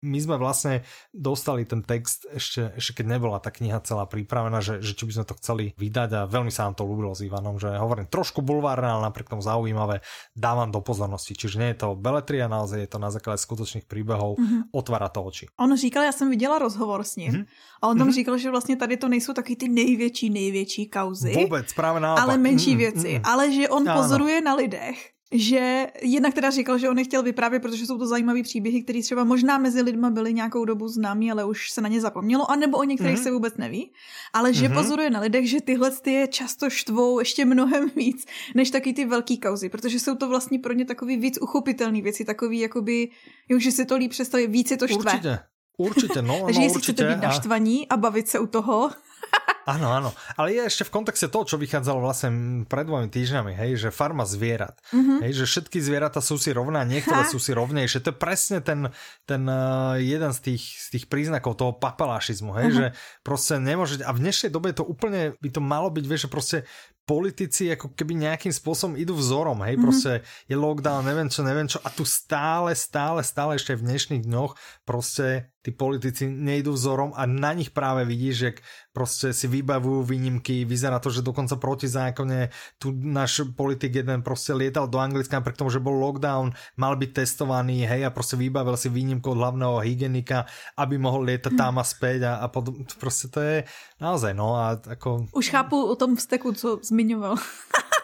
my 0.07 0.19
sme 0.23 0.37
vlastne 0.39 0.87
dostali 1.11 1.67
ten 1.67 1.83
text 1.83 2.31
ešte, 2.31 2.71
ešte 2.79 3.03
keď 3.03 3.19
nebola 3.19 3.43
tá 3.43 3.51
kniha 3.51 3.83
celá 3.83 4.07
pripravená, 4.07 4.63
že, 4.63 4.79
že 4.79 4.95
či 4.95 5.05
by 5.11 5.13
sme 5.19 5.27
to 5.27 5.35
chceli 5.43 5.65
vydať 5.75 6.11
a 6.15 6.21
veľmi 6.31 6.55
sa 6.55 6.71
nám 6.71 6.79
to 6.79 6.87
ľúbilo 6.87 7.11
s 7.11 7.27
Ivanom, 7.27 7.59
že 7.59 7.75
hovorím 7.75 8.07
trošku 8.07 8.41
bulvárne, 8.47 8.87
ale 8.87 9.03
napriek 9.11 9.27
tomu 9.27 9.43
zaujímavé, 9.43 10.07
dávam 10.39 10.71
do 10.71 10.79
pozornosti. 10.79 11.35
Čiže 11.35 11.59
nie 11.59 11.71
je 11.75 11.83
to 11.83 11.99
beletria, 11.99 12.47
naozaj 12.47 12.87
je 12.87 12.91
to 12.91 12.99
na 13.03 13.11
základe 13.11 13.43
skutočných 13.43 13.91
príbehov, 13.91 14.39
mm-hmm. 14.39 14.71
otvára 14.71 15.11
to 15.11 15.27
oči. 15.27 15.51
On 15.59 15.77
říkal, 15.77 16.03
já 16.03 16.13
jsem 16.13 16.31
viděla 16.31 16.59
rozhovor 16.59 17.05
s 17.05 17.17
ním 17.17 17.33
mm-hmm. 17.33 17.47
a 17.83 17.89
on 17.89 17.99
tam 17.99 18.09
mm-hmm. 18.09 18.15
říkal, 18.15 18.39
že 18.39 18.51
vlastně 18.51 18.77
tady 18.77 18.97
to 18.97 19.09
nejsou 19.09 19.33
taky 19.33 19.57
ty 19.57 19.69
největší, 19.69 20.31
největší 20.31 20.87
kauzy. 20.87 21.33
Vůbec, 21.35 21.73
právě 21.73 22.01
naopak. 22.01 22.25
Ale 22.25 22.39
menší 22.39 22.75
mm-hmm. 22.75 22.77
věci. 22.77 23.09
Mm-hmm. 23.09 23.31
Ale 23.31 23.53
že 23.53 23.69
on 23.69 23.89
ano. 23.89 24.03
pozoruje 24.03 24.41
na 24.41 24.55
lidech 24.55 25.16
že 25.33 25.87
jednak 26.03 26.35
teda 26.35 26.51
říkal, 26.51 26.79
že 26.79 26.89
on 26.89 26.97
nechtěl 26.97 27.23
vyprávět, 27.23 27.63
protože 27.63 27.87
jsou 27.87 27.99
to 27.99 28.07
zajímavé 28.07 28.43
příběhy, 28.43 28.83
které 28.83 29.03
třeba 29.03 29.25
možná 29.25 29.59
mezi 29.59 29.83
lidma 29.83 30.11
byly 30.11 30.35
nějakou 30.35 30.65
dobu 30.65 30.89
známí, 30.89 31.31
ale 31.31 31.45
už 31.45 31.71
se 31.71 31.81
na 31.81 31.89
ně 31.89 32.01
zapomnělo, 32.01 32.51
anebo 32.51 32.79
o 32.79 32.85
některých 32.85 33.19
mm-hmm. 33.19 33.23
se 33.23 33.31
vůbec 33.31 33.57
neví, 33.57 33.93
ale 34.33 34.55
že 34.55 34.69
mm-hmm. 34.69 34.75
pozoruje 34.75 35.11
na 35.11 35.21
lidech, 35.21 35.51
že 35.51 35.61
tyhle 35.61 35.91
ty 35.91 36.13
je 36.13 36.29
často 36.29 36.71
štvou 36.71 37.19
ještě 37.19 37.45
mnohem 37.45 37.91
víc, 37.97 38.25
než 38.55 38.71
taky 38.71 38.93
ty 38.93 39.05
velký 39.05 39.39
kauzy, 39.39 39.69
protože 39.69 40.01
jsou 40.01 40.15
to 40.15 40.29
vlastně 40.29 40.59
pro 40.59 40.73
ně 40.73 40.85
takový 40.85 41.17
víc 41.17 41.39
uchopitelné 41.41 42.03
věci, 42.03 42.25
takový 42.25 42.59
jakoby, 42.59 43.09
jo, 43.49 43.59
že 43.59 43.71
si 43.71 43.87
to 43.87 43.97
líp 43.97 44.11
představit, 44.11 44.47
víc 44.47 44.71
je 44.71 44.77
to 44.77 44.89
štve. 44.89 45.13
Určitě. 45.13 45.39
Určite, 45.79 46.23
no, 46.23 46.41
Takže 46.45 46.61
no, 46.61 46.65
jestli 46.65 46.79
určite. 46.79 46.93
chcete 46.93 47.15
být 47.15 47.23
naštvaní 47.23 47.89
a 47.89 47.97
bavit 47.97 48.29
se 48.29 48.39
u 48.39 48.47
toho, 48.47 48.91
Áno, 49.67 49.91
áno. 49.91 50.15
Ale 50.39 50.55
je 50.55 50.63
ešte 50.63 50.87
v 50.87 50.95
kontexte 50.95 51.27
toho, 51.27 51.43
čo 51.43 51.59
vychádzalo 51.59 51.99
vlastne 51.99 52.63
pred 52.71 52.87
dvomi 52.87 53.11
týždňami, 53.11 53.51
hej, 53.59 53.71
že 53.83 53.89
farma 53.91 54.23
zvierat. 54.23 54.79
Mm-hmm. 54.95 55.19
Hej, 55.27 55.33
že 55.43 55.45
všetky 55.51 55.83
zvieratá 55.83 56.23
sú 56.23 56.39
si 56.39 56.55
rovná, 56.55 56.87
niektoré 56.87 57.27
ha. 57.27 57.31
sú 57.31 57.43
si 57.43 57.51
rovnejšie. 57.51 57.99
To 58.07 58.15
je 58.15 58.17
presne 58.17 58.63
ten, 58.63 58.95
ten 59.27 59.43
uh, 59.51 59.99
jeden 59.99 60.31
z 60.31 60.39
tých, 60.39 60.63
z 60.63 60.87
tých 60.95 61.05
príznakov 61.11 61.59
toho 61.59 61.75
papalášizmu, 61.75 62.55
hej, 62.63 62.67
mm-hmm. 62.71 62.79
že 62.79 62.87
proste 63.27 63.59
nemôže... 63.59 63.99
A 64.07 64.15
v 64.15 64.23
dnešnej 64.23 64.55
dobe 64.55 64.71
to 64.71 64.87
úplne, 64.87 65.35
by 65.43 65.51
to 65.51 65.59
malo 65.59 65.91
byť, 65.91 66.05
vieš, 66.07 66.31
že 66.31 66.31
proste 66.31 66.59
politici 67.07 67.71
ako 67.71 67.95
keby 67.95 68.19
nejakým 68.19 68.51
spôsobom 68.51 68.99
idú 68.99 69.15
vzorom, 69.15 69.63
hej, 69.63 69.79
mm-hmm. 69.79 69.83
proste 69.87 70.27
je 70.51 70.59
lockdown, 70.59 71.07
neviem 71.07 71.31
čo, 71.31 71.47
neviem 71.47 71.71
čo 71.71 71.79
a 71.87 71.89
tu 71.95 72.03
stále, 72.03 72.75
stále, 72.75 73.23
stále 73.23 73.55
ešte 73.55 73.79
v 73.79 73.87
dnešných 73.87 74.27
dňoch 74.27 74.59
proste 74.83 75.55
tí 75.63 75.71
politici 75.71 76.27
nejdú 76.27 76.75
vzorom 76.75 77.15
a 77.15 77.27
na 77.31 77.55
nich 77.55 77.71
práve 77.71 78.03
vidíš, 78.03 78.35
že 78.35 78.51
proste 78.91 79.31
si 79.31 79.47
vybavujú 79.61 80.05
výnimky, 80.05 80.69
vyzerá 80.69 81.01
to, 81.01 81.09
že 81.09 81.25
dokonca 81.25 81.57
proti 81.57 81.89
zákone 81.89 82.53
tu 82.77 82.93
náš 82.93 83.49
politik 83.57 83.97
jeden 83.97 84.21
proste 84.21 84.53
lietal 84.53 84.85
do 84.85 85.01
Anglicka, 85.01 85.41
pre 85.41 85.57
tomu, 85.57 85.73
že 85.73 85.81
bol 85.81 85.97
lockdown, 85.97 86.53
mal 86.77 86.95
byť 86.95 87.11
testovaný, 87.25 87.89
hej, 87.89 88.05
a 88.05 88.11
proste 88.13 88.37
vybavil 88.37 88.77
si 88.77 88.93
výnimku 88.93 89.33
od 89.33 89.41
hlavného 89.41 89.81
hygienika, 89.81 90.45
aby 90.77 91.01
mohol 91.01 91.25
lietať 91.25 91.53
tam 91.57 91.81
a 91.81 91.85
späť 91.85 92.29
a, 92.29 92.33
a 92.45 92.47
pod, 92.53 92.73
proste 93.01 93.33
to 93.33 93.41
je 93.41 93.57
naozaj, 93.97 94.37
no 94.37 94.57
a 94.57 94.77
ako... 94.77 95.33
Už 95.33 95.49
chápu 95.49 95.81
o 95.81 95.95
tom 95.97 96.21
vzteku, 96.21 96.53
co 96.53 96.79
zmiňoval. 96.85 97.37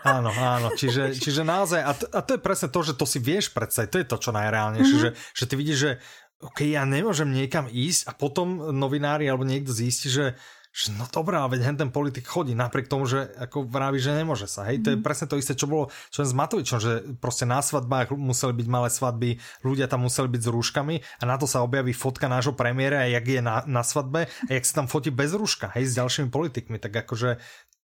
Áno, 0.02 0.34
áno, 0.34 0.74
čiže, 0.74 1.14
čiže 1.14 1.46
naozaj, 1.46 1.78
a 1.78 1.92
to, 1.94 2.10
a 2.10 2.20
to 2.26 2.34
je 2.34 2.40
presne 2.42 2.66
to, 2.74 2.80
že 2.82 2.98
to 2.98 3.06
si 3.06 3.22
vieš 3.22 3.54
predsa, 3.54 3.86
to 3.86 4.02
je 4.02 4.06
to, 4.10 4.18
čo 4.18 4.34
najreálnejšie, 4.34 4.98
mm-hmm. 4.98 5.14
že, 5.14 5.30
že 5.38 5.44
ty 5.46 5.54
vidíš, 5.54 5.78
že 5.78 5.90
OK, 6.42 6.66
ja 6.66 6.82
nemôžem 6.82 7.30
niekam 7.30 7.70
ísť 7.70 8.10
a 8.10 8.12
potom 8.18 8.74
novinári 8.74 9.30
alebo 9.30 9.46
niekto 9.46 9.70
zistí, 9.70 10.10
že 10.10 10.34
že 10.72 10.88
no 10.96 11.04
dobré, 11.04 11.36
ale 11.36 11.60
veď 11.60 11.76
ten 11.76 11.92
politik 11.92 12.24
chodí 12.24 12.56
napriek 12.56 12.88
tomu, 12.88 13.04
že 13.04 13.28
ako 13.36 13.68
vraví, 13.68 14.00
že 14.00 14.16
nemôže 14.16 14.48
sa. 14.48 14.64
Hej, 14.72 14.80
to 14.80 14.88
je 14.96 14.98
mhm. 14.98 15.04
presne 15.04 15.28
to 15.28 15.36
isté, 15.36 15.52
čo 15.52 15.68
bolo 15.68 15.92
čo 16.08 16.24
s 16.24 16.32
Matovičom, 16.32 16.80
že 16.80 16.92
proste 17.20 17.44
na 17.44 17.60
svadbách 17.60 18.16
museli 18.16 18.56
byť 18.56 18.68
malé 18.72 18.88
svadby, 18.88 19.36
ľudia 19.60 19.84
tam 19.86 20.08
museli 20.08 20.32
byť 20.32 20.42
s 20.42 20.48
rúškami 20.48 20.96
a 21.20 21.22
na 21.28 21.36
to 21.36 21.44
sa 21.44 21.60
objaví 21.60 21.92
fotka 21.92 22.26
nášho 22.26 22.56
premiéra, 22.56 23.04
jak 23.04 23.26
je 23.28 23.40
na, 23.44 23.60
na 23.68 23.84
svadbe 23.84 24.26
a 24.26 24.50
jak 24.50 24.64
sa 24.64 24.82
tam 24.82 24.88
fotí 24.88 25.12
bez 25.12 25.36
rúška, 25.36 25.68
hej, 25.76 25.92
s 25.92 25.96
ďalšími 26.00 26.32
politikmi. 26.32 26.80
Tak 26.80 27.04
akože 27.04 27.36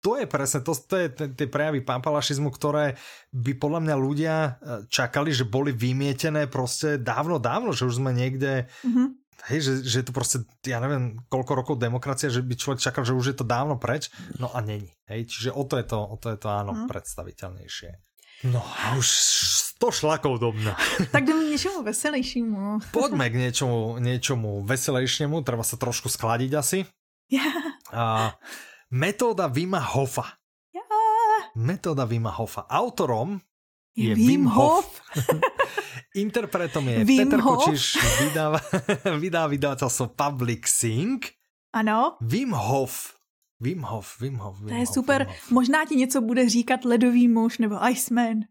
to 0.05 0.21
je 0.21 0.29
presne, 0.29 0.61
to, 0.61 0.77
to 0.77 0.95
je 1.01 1.07
tie 1.33 1.49
prejavy 1.49 1.81
pampalašizmu, 1.81 2.53
ktoré 2.53 2.93
by 3.33 3.57
podľa 3.57 3.81
mňa 3.81 3.95
ľudia 3.97 4.35
e, 4.37 4.49
čakali, 4.85 5.33
že 5.33 5.49
boli 5.49 5.73
vymietené 5.73 6.45
proste 6.45 7.01
dávno, 7.01 7.41
dávno, 7.41 7.73
že 7.73 7.89
už 7.89 7.97
sme 7.97 8.13
niekde 8.13 8.69
mm-hmm. 8.85 9.24
Hej, 9.45 9.59
že, 9.61 9.73
že 9.83 9.95
je 10.01 10.05
to 10.07 10.13
proste, 10.15 10.37
ja 10.65 10.79
neviem, 10.81 11.21
koľko 11.29 11.51
rokov 11.53 11.75
demokracia, 11.77 12.33
že 12.33 12.41
by 12.41 12.55
človek 12.55 12.81
čakal, 12.81 13.03
že 13.03 13.13
už 13.13 13.35
je 13.35 13.37
to 13.37 13.45
dávno 13.45 13.77
preč, 13.77 14.09
no 14.39 14.49
a 14.49 14.63
není. 14.63 14.89
Hej, 15.05 15.29
čiže 15.29 15.49
o 15.53 15.67
to 15.67 15.77
je 15.77 15.85
to, 15.85 15.99
o 15.99 16.15
to, 16.17 16.33
je 16.33 16.39
to 16.39 16.47
áno, 16.49 16.73
mm. 16.73 16.87
predstaviteľnejšie. 16.89 17.91
No 18.49 18.59
a 18.59 18.99
už 18.99 19.07
100 19.75 19.99
šlakov 20.01 20.39
do 20.39 20.51
mňa. 20.51 20.73
Tak 21.13 21.23
jdeme 21.23 21.45
k 21.45 21.51
niečomu 21.55 21.79
veselejšiemu. 21.83 22.59
Poďme 22.91 23.25
k 23.31 23.35
niečomu, 23.37 23.99
niečomu 23.99 24.49
veselejšiemu, 24.63 25.43
treba 25.43 25.63
sa 25.63 25.75
trošku 25.79 26.11
skladiť 26.11 26.51
asi. 26.55 26.79
Yeah. 27.31 27.75
A, 27.91 28.35
Metóda 28.91 29.49
Vima 29.49 29.81
Hofa. 29.81 30.37
Ja. 30.71 30.83
Metóda 31.57 32.05
Vima 32.05 32.31
Hofa. 32.31 32.67
Autorom 32.69 33.39
je, 33.95 34.15
Wim 34.15 34.45
Hof. 34.45 35.01
Interpretom 36.15 36.88
je 36.88 37.05
Wim 37.05 37.23
Peter 37.23 37.39
Hof. 37.39 37.65
Kočiš, 37.65 37.97
vydáva, 38.19 38.59
vydá 39.19 39.47
vydavateľstvo 39.53 40.15
Public 40.15 40.67
Sync. 40.67 41.31
Ano. 41.76 42.15
Wim 42.23 42.55
Hof. 42.55 43.15
Wim 43.59 43.84
Hof, 43.84 44.19
Wim 44.19 44.35
Hof, 44.35 44.59
Wim 44.59 44.67
To 44.67 44.76
je 44.76 44.85
Hof, 44.85 44.93
super. 44.93 45.27
Možná 45.49 45.85
ti 45.85 45.95
něco 45.95 46.22
bude 46.22 46.49
říkat 46.49 46.85
ledový 46.85 47.27
muž 47.27 47.57
nebo 47.57 47.76
Iceman. 47.88 48.43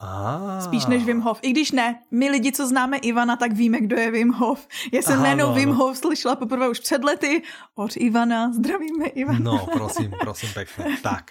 Ah. 0.00 0.60
Spíš 0.60 0.86
než 0.86 1.04
Wim 1.04 1.20
Hof. 1.20 1.38
I 1.42 1.50
když 1.50 1.72
ne, 1.72 2.00
my 2.10 2.30
lidi, 2.30 2.52
co 2.52 2.66
známe 2.68 2.96
Ivana, 2.96 3.36
tak 3.36 3.52
víme, 3.52 3.80
kdo 3.80 3.96
je 3.96 4.10
Wim 4.10 4.32
Hof. 4.32 4.68
Já 4.92 5.02
jsem 5.02 5.22
jméno 5.22 5.46
no, 5.46 5.54
Wim 5.54 5.68
no. 5.68 5.74
Hof 5.74 5.98
slyšela 5.98 6.36
poprvé 6.36 6.68
už 6.68 6.80
před 6.80 7.04
lety 7.04 7.42
od 7.74 7.90
Ivana. 7.96 8.52
Zdravíme 8.52 9.06
Ivana. 9.06 9.38
No, 9.38 9.66
prosím, 9.72 10.12
prosím 10.20 10.48
pekne. 10.54 10.96
Tak. 11.02 11.30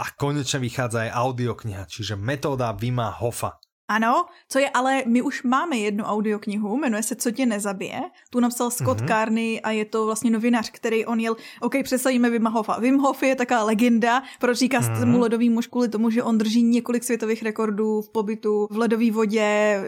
A 0.00 0.04
konečne 0.16 0.64
vychádza 0.64 1.04
aj 1.08 1.10
audiokniha, 1.12 1.84
čiže 1.84 2.16
metóda 2.16 2.72
Vima 2.72 3.12
Hofa. 3.12 3.60
Ano, 3.90 4.26
co 4.48 4.58
je 4.58 4.70
ale, 4.70 5.02
my 5.06 5.22
už 5.22 5.42
máme 5.42 5.78
jednu 5.78 6.04
audioknihu, 6.04 6.76
jmenuje 6.76 7.02
se 7.02 7.16
Co 7.16 7.30
tě 7.30 7.46
nezabije. 7.46 8.00
Tu 8.30 8.40
napsal 8.40 8.70
Scott 8.70 9.00
mm-hmm. 9.00 9.08
Carney 9.08 9.60
a 9.62 9.70
je 9.70 9.84
to 9.84 10.06
vlastně 10.06 10.30
novinář, 10.30 10.70
který 10.70 11.06
on 11.06 11.20
jel, 11.20 11.36
OK, 11.60 11.74
představíme 11.82 12.30
Wim 12.30 12.44
Hofa. 12.44 12.80
Wim 12.80 12.98
Hof 12.98 13.22
je 13.22 13.36
taková 13.36 13.64
legenda, 13.64 14.22
proč 14.38 14.58
říká 14.58 14.80
mm-hmm. 14.80 15.06
mu 15.06 15.18
ledový 15.18 15.50
muž 15.50 15.66
kvůli 15.66 15.88
tomu, 15.88 16.10
že 16.10 16.22
on 16.22 16.38
drží 16.38 16.62
několik 16.62 17.04
světových 17.04 17.42
rekordů 17.42 18.02
v 18.02 18.08
pobytu 18.08 18.68
v 18.70 18.78
ledové 18.78 19.10
vodě, 19.10 19.80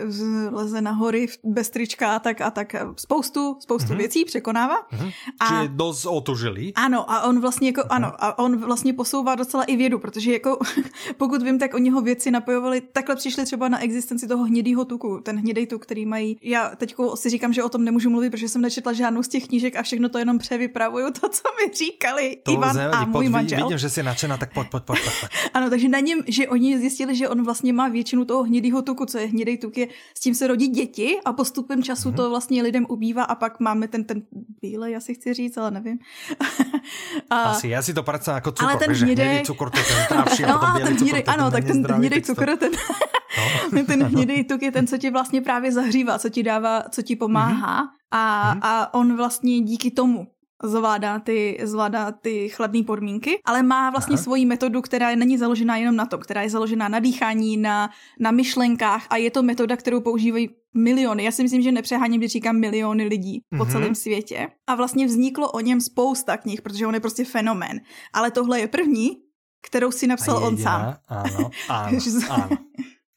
leze 0.51 0.81
na 0.81 0.91
hory 0.91 1.27
bez 1.45 1.71
trička 1.71 2.17
a 2.17 2.19
tak 2.19 2.41
a 2.41 2.51
tak 2.51 2.75
spoustu, 2.97 3.57
spoustu 3.61 3.93
mm-hmm. 3.93 3.97
věcí 3.97 4.25
překonává. 4.25 4.77
Mm-hmm. 4.93 5.13
A, 5.41 5.47
Čiže 5.47 5.69
dost 5.69 6.07
otužilý. 6.07 6.75
Ano, 6.75 7.11
a 7.11 7.23
on 7.23 7.41
vlastně 7.41 7.69
jako, 7.69 7.81
mm-hmm. 7.81 7.95
ano, 7.95 8.13
a 8.19 8.39
on 8.39 8.57
vlastně 8.57 8.93
posouvá 8.93 9.35
docela 9.35 9.65
i 9.65 9.77
vědu, 9.77 9.99
protože 9.99 10.33
jako, 10.33 10.59
pokud 11.17 11.43
vím, 11.43 11.59
tak 11.59 11.75
oni 11.75 11.91
ho 11.91 12.01
věci 12.01 12.31
napojovali, 12.31 12.81
takhle 12.81 13.17
přišli 13.17 13.45
třeba 13.45 13.69
na 13.69 13.79
existenci 13.93 14.29
toho 14.29 14.45
hnědého 14.45 14.85
tuku, 14.85 15.21
ten 15.23 15.39
hnědý 15.39 15.67
tuk, 15.67 15.83
který 15.83 16.07
mají. 16.07 16.39
Já 16.43 16.73
teď 16.77 16.95
si 17.15 17.31
říkám, 17.31 17.53
že 17.53 17.63
o 17.63 17.69
tom 17.69 17.85
nemůžu 17.85 18.11
mluvit, 18.11 18.31
protože 18.31 18.49
jsem 18.49 18.63
nečetla 18.63 18.93
žádnou 18.93 19.23
z 19.23 19.29
těch 19.29 19.47
knížek 19.47 19.77
a 19.77 19.83
všechno 19.83 20.09
to 20.09 20.19
jenom 20.19 20.39
převypravuju, 20.39 21.11
to, 21.21 21.29
co 21.29 21.43
mi 21.61 21.75
říkali 21.75 22.37
to 22.43 22.53
Ivan 22.53 22.81
a 22.81 23.05
můj 23.05 23.29
manžel. 23.29 23.65
Vidím, 23.65 23.79
že 23.79 23.91
jsi 23.91 24.03
nadšená, 24.03 24.37
tak 24.37 24.55
pojď, 24.55 24.71
pojď, 24.71 24.85
pojď, 24.85 25.01
pojď. 25.21 25.33
ano, 25.55 25.71
takže 25.71 25.89
na 25.89 26.01
něm, 26.01 26.19
že 26.27 26.49
oni 26.49 26.79
zjistili, 26.79 27.17
že 27.17 27.29
on 27.29 27.45
vlastně 27.45 27.73
má 27.73 27.89
většinu 27.89 28.25
toho 28.25 28.43
hnědého 28.43 28.83
tuku, 28.83 29.07
co 29.07 29.19
je 29.19 29.27
hnědý 29.27 29.59
tuk, 29.59 29.79
je, 29.79 29.89
s 30.15 30.21
tím 30.21 30.35
se 30.35 30.47
rodí 30.47 30.69
děti 30.69 31.17
a 31.25 31.33
postupem 31.33 31.83
času 31.83 32.11
mm-hmm. 32.11 32.15
to 32.15 32.31
vlastně 32.31 32.63
lidem 32.63 32.87
ubývá 32.89 33.25
a 33.25 33.35
pak 33.35 33.61
máme 33.61 33.89
ten, 33.89 34.05
ten 34.05 34.23
bílej, 34.63 34.97
asi 34.97 35.15
chci 35.15 35.35
říct, 35.35 35.57
ale 35.57 35.71
nevím. 35.71 35.99
a, 37.31 37.43
asi, 37.43 37.69
já 37.69 37.83
si 37.83 37.95
to 37.95 38.03
predstavím 38.03 38.35
jako 38.35 38.53
cukor, 38.53 38.71
ale 38.71 38.79
ten 38.79 38.93
hnědý, 38.93 39.43
cukor, 39.45 39.71
to 39.71 39.79
ten 39.89 39.97
trávší, 40.09 40.43
no, 40.43 40.65
a 40.65 40.79
ten 40.79 40.97
hnědý, 40.97 41.25
ano, 41.25 41.51
tak 41.51 41.65
ten 41.65 41.87
hnědý 41.87 42.23
cukor, 42.23 42.57
ten 42.57 42.71
No. 43.73 43.82
Ten 43.87 44.03
hnědý 44.13 44.45
tuk 44.45 44.63
je 44.63 44.73
ten, 44.73 44.87
co 44.87 44.99
ti 44.99 45.11
vlastně 45.11 45.41
právě 45.41 45.73
zahřívá, 45.73 46.19
co 46.19 46.29
ti 46.29 46.43
dává, 46.43 46.83
co 46.91 47.03
ti 47.03 47.17
pomáhá 47.17 47.85
mm-hmm. 47.85 47.89
a, 48.11 48.55
mm-hmm. 48.55 48.61
a 48.63 48.95
on 48.95 49.17
vlastně 49.17 49.61
díky 49.61 49.91
tomu 49.91 50.27
zvládá 50.63 51.19
ty, 51.19 51.59
zvládá 51.63 52.13
ty 52.13 52.49
chladné 52.49 52.83
podmínky, 52.83 53.41
ale 53.45 53.63
má 53.63 53.91
vlastně 53.91 54.15
Aha. 54.15 54.23
svoji 54.23 54.47
metodu, 54.47 54.83
která 54.83 55.15
není 55.15 55.39
založená 55.39 55.77
jenom 55.77 55.97
na 55.97 56.07
tom, 56.07 56.21
která 56.21 56.43
je 56.43 56.51
založená 56.51 56.89
na 56.89 56.99
dýchání, 56.99 57.57
na, 57.57 57.91
na 58.21 58.31
myšlenkách 58.31 59.07
a 59.11 59.17
je 59.17 59.31
to 59.31 59.43
metoda, 59.43 59.77
kterou 59.77 60.01
používají 60.01 60.51
miliony. 60.75 61.25
Já 61.25 61.31
si 61.31 61.43
myslím, 61.43 61.63
že 61.63 61.73
nepřeháním, 61.73 62.21
když 62.21 62.33
říkám 62.33 62.57
miliony 62.57 63.05
lidí 63.05 63.41
mm-hmm. 63.41 63.59
po 63.59 63.65
mhm. 63.65 63.73
celém 63.73 63.95
světě. 63.95 64.49
A 64.67 64.75
vlastně 64.75 65.07
vzniklo 65.07 65.51
o 65.51 65.61
něm 65.61 65.81
spousta 65.81 66.37
knih, 66.37 66.63
protože 66.63 66.87
on 66.87 66.95
je 66.95 67.01
prostě 67.01 67.25
fenomén. 67.25 67.81
Ale 68.13 68.31
tohle 68.31 68.61
je 68.61 68.69
první, 68.69 69.11
kterou 69.63 69.91
si 69.91 70.07
napsal 70.07 70.45
on 70.45 70.59
sám. 70.59 70.99
Áno, 71.09 71.51
áno, 71.71 71.95
áno. 72.29 72.57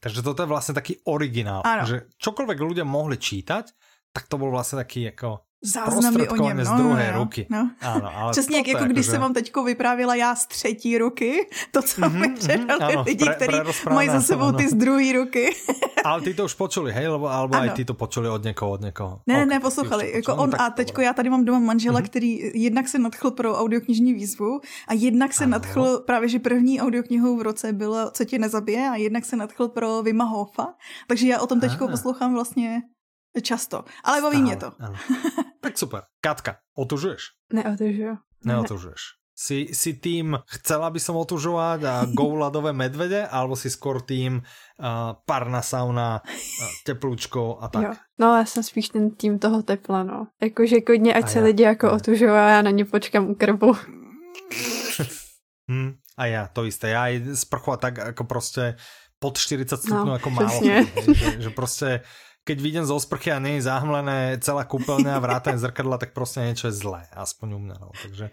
Takže 0.06 0.22
toto 0.22 0.46
je 0.46 0.52
vlastne 0.54 0.78
taký 0.78 1.02
originál. 1.10 1.66
Ano. 1.66 1.90
Že 1.90 2.14
čokoľvek 2.22 2.60
ľudia 2.62 2.86
mohli 2.86 3.18
čítať, 3.18 3.66
tak 4.14 4.30
to 4.30 4.38
bol 4.38 4.54
vlastne 4.54 4.78
taký 4.78 5.10
jako 5.10 5.50
záznamy 5.66 6.28
o 6.28 6.36
něm. 6.36 6.58
No, 6.58 6.66
z 6.66 6.72
druhé 6.72 7.12
no, 7.12 7.20
ruky. 7.20 7.48
No. 7.50 7.70
Ano, 7.82 8.12
ale 8.16 8.32
Přesně 8.32 8.58
jak 8.58 8.68
jako 8.68 8.84
když 8.86 9.06
že... 9.06 9.12
jsem 9.12 9.22
vám 9.22 9.34
teďko 9.34 9.64
vyprávila 9.64 10.16
já 10.16 10.36
z 10.36 10.46
třetí 10.46 10.98
ruky, 10.98 11.50
to, 11.72 11.82
co 11.82 12.02
mm-hmm, 12.02 12.20
mi 12.20 12.30
předali 12.30 12.98
mm, 12.98 13.04
lidi, 13.06 13.26
pre, 13.26 13.36
kteří 13.36 13.58
mají 13.94 14.10
za 14.10 14.22
sebou 14.22 14.52
ty 14.52 14.70
z 14.70 14.74
druhé 14.74 15.14
ruky. 15.14 15.56
ale 16.06 16.22
ty 16.22 16.34
to 16.34 16.46
už 16.46 16.54
počuli, 16.54 16.94
hej? 16.94 17.08
Lebo, 17.08 17.26
alebo 17.26 17.56
ano. 17.56 17.64
aj 17.64 17.70
ty 17.70 17.86
to 17.86 17.94
počuli 17.94 18.30
od 18.30 18.44
někoho, 18.44 18.72
od 18.72 18.82
někoho. 18.82 19.22
Ne, 19.28 19.36
okay, 19.36 19.46
ne, 19.46 19.60
poslouchali. 19.60 20.12
Jako 20.16 20.36
on, 20.36 20.52
a 20.60 20.70
teďko 20.70 21.02
já 21.02 21.14
tady 21.14 21.30
mám 21.30 21.46
doma 21.46 21.60
manžela, 21.60 22.00
mm-hmm. 22.00 22.06
který 22.06 22.52
jednak 22.54 22.88
se 22.88 23.00
nadchl 23.00 23.32
pro 23.32 23.58
audioknižní 23.58 24.14
výzvu 24.14 24.62
a 24.88 24.94
jednak 24.94 25.34
se 25.34 25.44
ano. 25.44 25.52
nadchl 25.52 26.04
právě, 26.06 26.30
že 26.30 26.40
první 26.40 26.82
audioknihou 26.82 27.38
v 27.38 27.42
roce 27.42 27.74
bylo 27.74 28.12
Co 28.12 28.26
tě 28.26 28.40
nezabije 28.40 28.90
a 28.90 28.96
jednak 28.96 29.26
se 29.26 29.36
nadchl 29.36 29.68
pro 29.68 30.04
Vima 30.04 30.26
Hofa. 30.26 30.74
Takže 31.08 31.28
já 31.28 31.40
o 31.40 31.48
tom 31.48 31.60
teďko 31.60 31.88
poslouchám 31.88 32.34
vlastně 32.34 32.82
Často, 33.42 33.84
ale 34.04 34.22
baví 34.22 34.42
mě 34.42 34.56
to. 34.56 34.72
Ano. 34.80 34.96
Tak 35.62 35.78
super. 35.78 36.04
Katka, 36.22 36.58
otužuješ? 36.78 37.22
Neotužuju. 37.54 38.18
Neotužuješ. 38.46 39.02
Si, 39.36 39.76
si 39.76 40.00
tým, 40.00 40.40
chcela 40.48 40.88
by 40.88 41.00
som 41.00 41.20
otužovať 41.20 41.80
a 41.84 41.94
gouladové 42.20 42.72
medvede, 42.72 43.28
alebo 43.28 43.60
si 43.60 43.68
skôr 43.68 44.00
tým 44.00 44.40
uh, 44.40 45.20
parná 45.28 45.60
sauna, 45.60 46.24
uh, 46.24 46.70
teplúčko 46.88 47.60
a 47.60 47.68
tak? 47.68 47.84
Jo. 47.84 47.94
No 48.20 48.38
já 48.38 48.46
jsem 48.46 48.64
spíš 48.64 48.90
ten 48.90 49.12
tým 49.12 49.40
toho 49.40 49.64
tepla, 49.64 50.04
no. 50.04 50.28
Jakože 50.42 50.82
kodně, 50.82 51.14
ať 51.14 51.24
a 51.24 51.28
se 51.28 51.40
já, 51.40 51.46
lidi 51.46 51.64
jako 51.64 51.92
otužují 51.92 52.32
a 52.32 52.50
já 52.50 52.62
na 52.62 52.72
ně 52.72 52.86
počkám 52.86 53.30
u 53.30 53.36
krbu. 53.36 53.74
hmm, 55.70 55.94
a 56.18 56.26
já, 56.26 56.48
to 56.48 56.66
isté. 56.66 56.90
Já 56.90 57.08
i 57.10 57.36
sprchovat 57.36 57.80
tak 57.80 57.98
jako 57.98 58.24
prostě 58.24 58.76
pod 59.20 59.38
40 59.38 59.78
stupňů 59.78 60.06
no, 60.06 60.14
jako 60.14 60.30
málo. 60.30 60.62
Že, 60.64 61.42
že 61.42 61.50
prostě 61.50 62.02
keď 62.46 62.58
vidím 62.62 62.86
zo 62.86 63.02
sprchy 63.02 63.34
a 63.34 63.42
je 63.42 63.66
zahmlené 63.66 64.38
celá 64.38 64.70
kúpeľňa 64.70 65.18
a 65.18 65.24
vrátane 65.24 65.58
zrkadla, 65.58 65.98
tak 65.98 66.14
prostě 66.14 66.46
niečo 66.46 66.70
je 66.70 66.78
zlé, 66.78 67.10
aspoň 67.18 67.48
u 67.54 67.60
mňa. 67.60 67.76
No. 67.82 67.90
Takže 68.02 68.26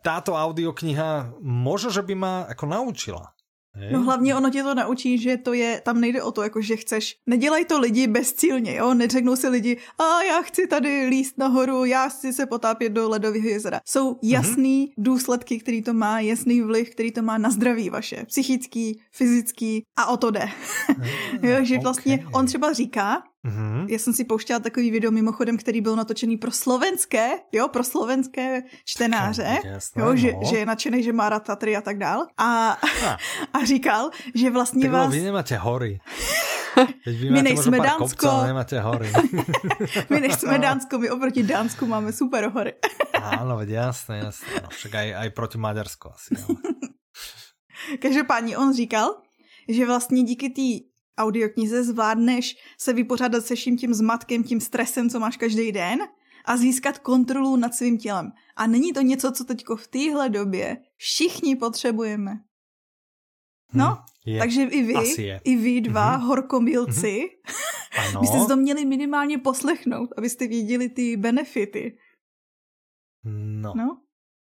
táto 0.00 0.32
audiokniha 0.32 1.36
možno, 1.44 1.92
že 1.92 2.00
by 2.02 2.14
ma 2.16 2.34
ako 2.48 2.64
naučila 2.66 3.36
Hej. 3.74 3.92
No 3.92 4.02
hlavně 4.02 4.34
ono 4.34 4.50
tě 4.50 4.62
to 4.62 4.74
naučí, 4.74 5.18
že 5.18 5.36
to 5.36 5.52
je, 5.52 5.80
tam 5.84 6.00
nejde 6.00 6.22
o 6.22 6.32
to, 6.32 6.42
jako 6.42 6.62
že 6.62 6.76
chceš, 6.76 7.16
nedělej 7.26 7.64
to 7.64 7.80
lidi 7.80 8.06
bezcílně, 8.06 8.74
jo, 8.74 8.94
neřeknou 8.94 9.36
si 9.36 9.48
lidi, 9.48 9.76
a 9.98 10.22
já 10.22 10.42
chci 10.42 10.66
tady 10.66 11.06
líst 11.06 11.38
nahoru, 11.38 11.84
já 11.84 12.08
chci 12.08 12.32
se 12.32 12.46
potápět 12.46 12.90
do 12.90 13.08
ledového 13.08 13.48
jezera. 13.48 13.80
Jsou 13.84 14.08
mhm. 14.08 14.18
jasný 14.22 14.86
mm-hmm. 14.86 14.92
důsledky, 14.98 15.58
který 15.58 15.82
to 15.82 15.94
má, 15.94 16.20
jasný 16.20 16.62
vliv, 16.62 16.90
který 16.90 17.12
to 17.12 17.22
má 17.22 17.38
na 17.38 17.50
zdraví 17.50 17.90
vaše, 17.90 18.24
psychický, 18.26 19.00
fyzický 19.12 19.84
a 19.96 20.06
o 20.06 20.16
to 20.16 20.30
jde. 20.30 20.48
jo, 21.42 21.64
že 21.64 21.78
vlastně 21.78 22.14
okay. 22.14 22.28
on 22.32 22.46
třeba 22.46 22.72
říká, 22.72 23.22
Mm-hmm. 23.46 23.86
Já 23.88 23.98
jsem 23.98 24.12
si 24.12 24.24
pouštěla 24.24 24.58
takový 24.58 24.90
video 24.90 25.10
mimochodem, 25.10 25.56
který 25.56 25.80
byl 25.80 25.96
natočený 25.96 26.36
pro 26.36 26.50
slovenské, 26.50 27.30
jo, 27.52 27.68
pro 27.68 27.84
slovenské 27.84 28.62
čtenáře, 28.84 29.58
Jasné, 29.64 30.02
jo, 30.02 30.16
že, 30.16 30.32
no. 30.32 30.40
že 30.50 30.56
je 30.56 30.66
nadšený, 30.66 31.02
že 31.02 31.12
má 31.12 31.28
rád 31.28 31.44
Tatry 31.46 31.76
a 31.76 31.80
tak 31.80 31.98
dál. 31.98 32.26
A, 32.38 32.70
a. 32.72 33.16
a 33.52 33.64
říkal, 33.64 34.10
že 34.34 34.50
vlastně 34.50 34.82
tak 34.82 34.92
vás... 34.92 35.12
vy 35.12 35.20
nemáte 35.20 35.56
hory. 35.56 36.00
vy 37.06 37.30
my 37.30 37.42
nejsme 37.42 37.80
Dánsko. 37.80 37.98
Kopca, 37.98 38.46
nemáte 38.46 38.80
hory. 38.80 39.12
my 40.10 40.20
nejsme 40.20 40.58
Dánsko, 40.58 40.98
my 40.98 41.10
oproti 41.10 41.42
Dánsku 41.42 41.86
máme 41.86 42.12
super 42.12 42.48
hory. 42.48 42.74
Veď 43.56 43.68
jasné, 43.68 44.18
jasné. 44.18 44.48
No, 44.62 44.68
však 44.68 44.94
aj, 44.94 45.14
aj 45.14 45.28
proti 45.30 45.58
Maďarsku 45.58 46.10
asi. 46.10 46.34
Ale... 46.34 46.56
Každopádně 47.98 48.58
on 48.58 48.74
říkal, 48.74 49.14
že 49.68 49.86
vlastně 49.86 50.22
díky 50.22 50.50
té 50.50 50.91
audioknize 51.18 51.84
zvládneš 51.84 52.56
se 52.78 52.92
vypořádat 52.92 53.46
se 53.46 53.54
vším 53.54 53.76
tím 53.76 53.94
zmatkem, 53.94 54.44
tím 54.44 54.60
stresem, 54.60 55.10
co 55.10 55.20
máš 55.20 55.36
každý 55.36 55.72
den 55.72 55.98
a 56.44 56.56
získat 56.56 56.98
kontrolu 56.98 57.56
nad 57.56 57.74
svým 57.74 57.98
tělem. 57.98 58.32
A 58.56 58.66
není 58.66 58.92
to 58.92 59.00
něco, 59.00 59.32
co 59.32 59.44
teďko 59.44 59.76
v 59.76 59.86
téhle 59.86 60.28
době 60.28 60.76
všichni 60.96 61.56
potřebujeme. 61.56 62.32
No, 63.72 63.86
hmm, 63.86 64.04
je. 64.26 64.38
takže 64.38 64.62
i 64.62 64.82
vy, 64.82 64.94
i 65.44 65.56
vy 65.56 65.80
dva 65.80 66.18
mm-hmm. 66.18 66.26
horkomilci, 66.26 67.28
mm-hmm. 67.96 68.20
byste 68.20 68.38
to 68.48 68.56
měli 68.56 68.84
minimálně 68.84 69.38
poslechnout, 69.38 70.10
abyste 70.16 70.46
věděli 70.46 70.88
ty 70.88 71.16
benefity. 71.16 71.96
No. 73.24 73.72
no. 73.76 74.02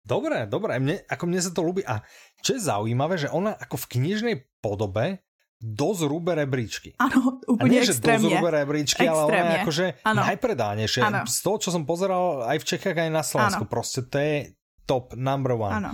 Dobré, 0.08 0.48
dobré. 0.48 0.80
Mne, 0.80 1.04
ako 1.04 1.28
mne 1.28 1.40
sa 1.44 1.52
to 1.52 1.60
ľúbi. 1.60 1.84
A 1.84 2.00
čo 2.40 2.56
je 2.56 2.64
zaujímavé, 2.64 3.20
že 3.20 3.28
ona 3.28 3.52
ako 3.52 3.76
v 3.76 3.88
knižnej 3.92 4.34
podobe 4.64 5.20
dosť 5.58 6.02
rúbe 6.06 6.38
rebríčky. 6.38 6.94
Áno, 7.02 7.42
úplne 7.42 7.66
a 7.66 7.72
nie, 7.74 7.80
extrémne. 7.82 8.22
Že 8.22 8.30
dosť 8.30 8.38
rúbe 8.38 8.50
rebríčky, 8.54 9.02
extrémne. 9.02 9.18
ale 9.18 9.22
ona 9.26 9.50
je 9.50 9.58
akože 9.66 9.86
ano. 10.06 10.20
najpredánejšie. 10.30 11.02
Ano. 11.02 11.18
Z 11.26 11.38
toho, 11.42 11.56
čo 11.58 11.70
som 11.74 11.82
pozeral 11.82 12.46
aj 12.46 12.58
v 12.62 12.64
Čechách, 12.64 12.96
aj 12.96 13.10
na 13.10 13.22
Slovensku, 13.26 13.66
ano. 13.66 13.70
proste 13.70 14.00
to 14.06 14.16
je 14.22 14.34
top, 14.86 15.18
number 15.18 15.58
one. 15.58 15.74
Ano. 15.82 15.92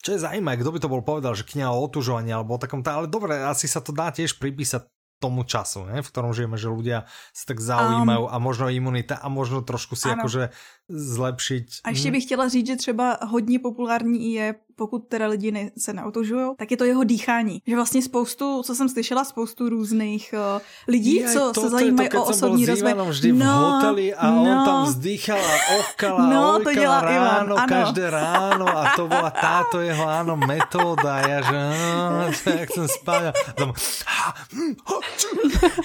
Čo 0.00 0.16
je 0.16 0.24
zaujímavé, 0.24 0.60
kto 0.60 0.70
by 0.72 0.78
to 0.80 0.92
bol 0.92 1.00
povedal, 1.00 1.32
že 1.32 1.48
kniha 1.48 1.72
o 1.72 1.80
otužovaní 1.80 2.28
alebo 2.28 2.56
o 2.56 2.60
takom, 2.60 2.84
ale 2.84 3.08
dobre, 3.08 3.40
asi 3.40 3.64
sa 3.64 3.80
to 3.80 3.92
dá 3.92 4.12
tiež 4.12 4.36
pripísať 4.36 4.84
tomu 5.24 5.48
času, 5.48 5.88
ne? 5.88 6.04
v 6.04 6.10
ktorom 6.12 6.36
žijeme, 6.36 6.60
že 6.60 6.68
ľudia 6.68 7.08
sa 7.32 7.44
tak 7.48 7.64
zaujímajú 7.64 8.28
um, 8.28 8.32
a 8.32 8.36
možno 8.36 8.68
imunita 8.68 9.16
a 9.16 9.32
možno 9.32 9.64
trošku 9.64 9.96
si 9.96 10.12
ano. 10.12 10.20
akože 10.20 10.52
zlepšiť. 10.92 11.66
A 11.84 11.88
ještě 11.90 12.08
hm? 12.08 12.12
bych 12.12 12.24
chtěla 12.24 12.48
říct, 12.48 12.66
že 12.66 12.76
třeba 12.76 13.18
hodně 13.24 13.58
populární 13.58 14.32
je 14.32 14.54
pokud 14.76 15.08
teda 15.08 15.26
lidi 15.26 15.52
ne, 15.52 15.70
se 15.78 15.92
neotužují, 15.92 16.46
tak 16.56 16.70
je 16.70 16.76
to 16.76 16.84
jeho 16.84 17.04
dýchání. 17.04 17.62
Že 17.66 17.74
vlastně 17.74 18.02
spoustu, 18.02 18.62
co 18.62 18.74
jsem 18.74 18.88
slyšela, 18.88 19.24
spoustu 19.24 19.68
různých 19.68 20.34
uh, 20.56 20.62
lidí, 20.88 21.14
je, 21.14 21.28
co 21.28 21.52
to, 21.52 21.60
se 21.60 21.68
zajímají 21.68 22.08
to, 22.08 22.22
o 22.22 22.24
osobní 22.24 22.66
rozvoj. 22.66 22.94
vždy 23.08 23.32
no, 23.32 23.44
v 23.44 23.72
hoteli 23.72 24.14
a 24.14 24.30
no, 24.30 24.42
on 24.42 24.64
tam 24.64 24.84
vzdychal 24.84 25.38
a 25.38 25.56
okal 25.78 26.18
a 26.18 26.26
no, 26.34 26.60
to 26.64 26.74
dělá 26.74 27.00
ráno, 27.00 27.54
Ivan, 27.54 27.68
každé 27.68 28.10
ráno 28.10 28.78
a 28.78 28.92
to 28.96 29.08
byla 29.08 29.30
táto 29.30 29.80
jeho 29.80 30.04
áno 30.08 30.36
metóda. 30.36 31.20
Ja 31.24 31.38
že, 31.42 31.60
no, 32.10 32.52
jak 32.58 32.70
jsem 32.70 32.88
spal. 32.88 33.32
Tam, 33.54 33.72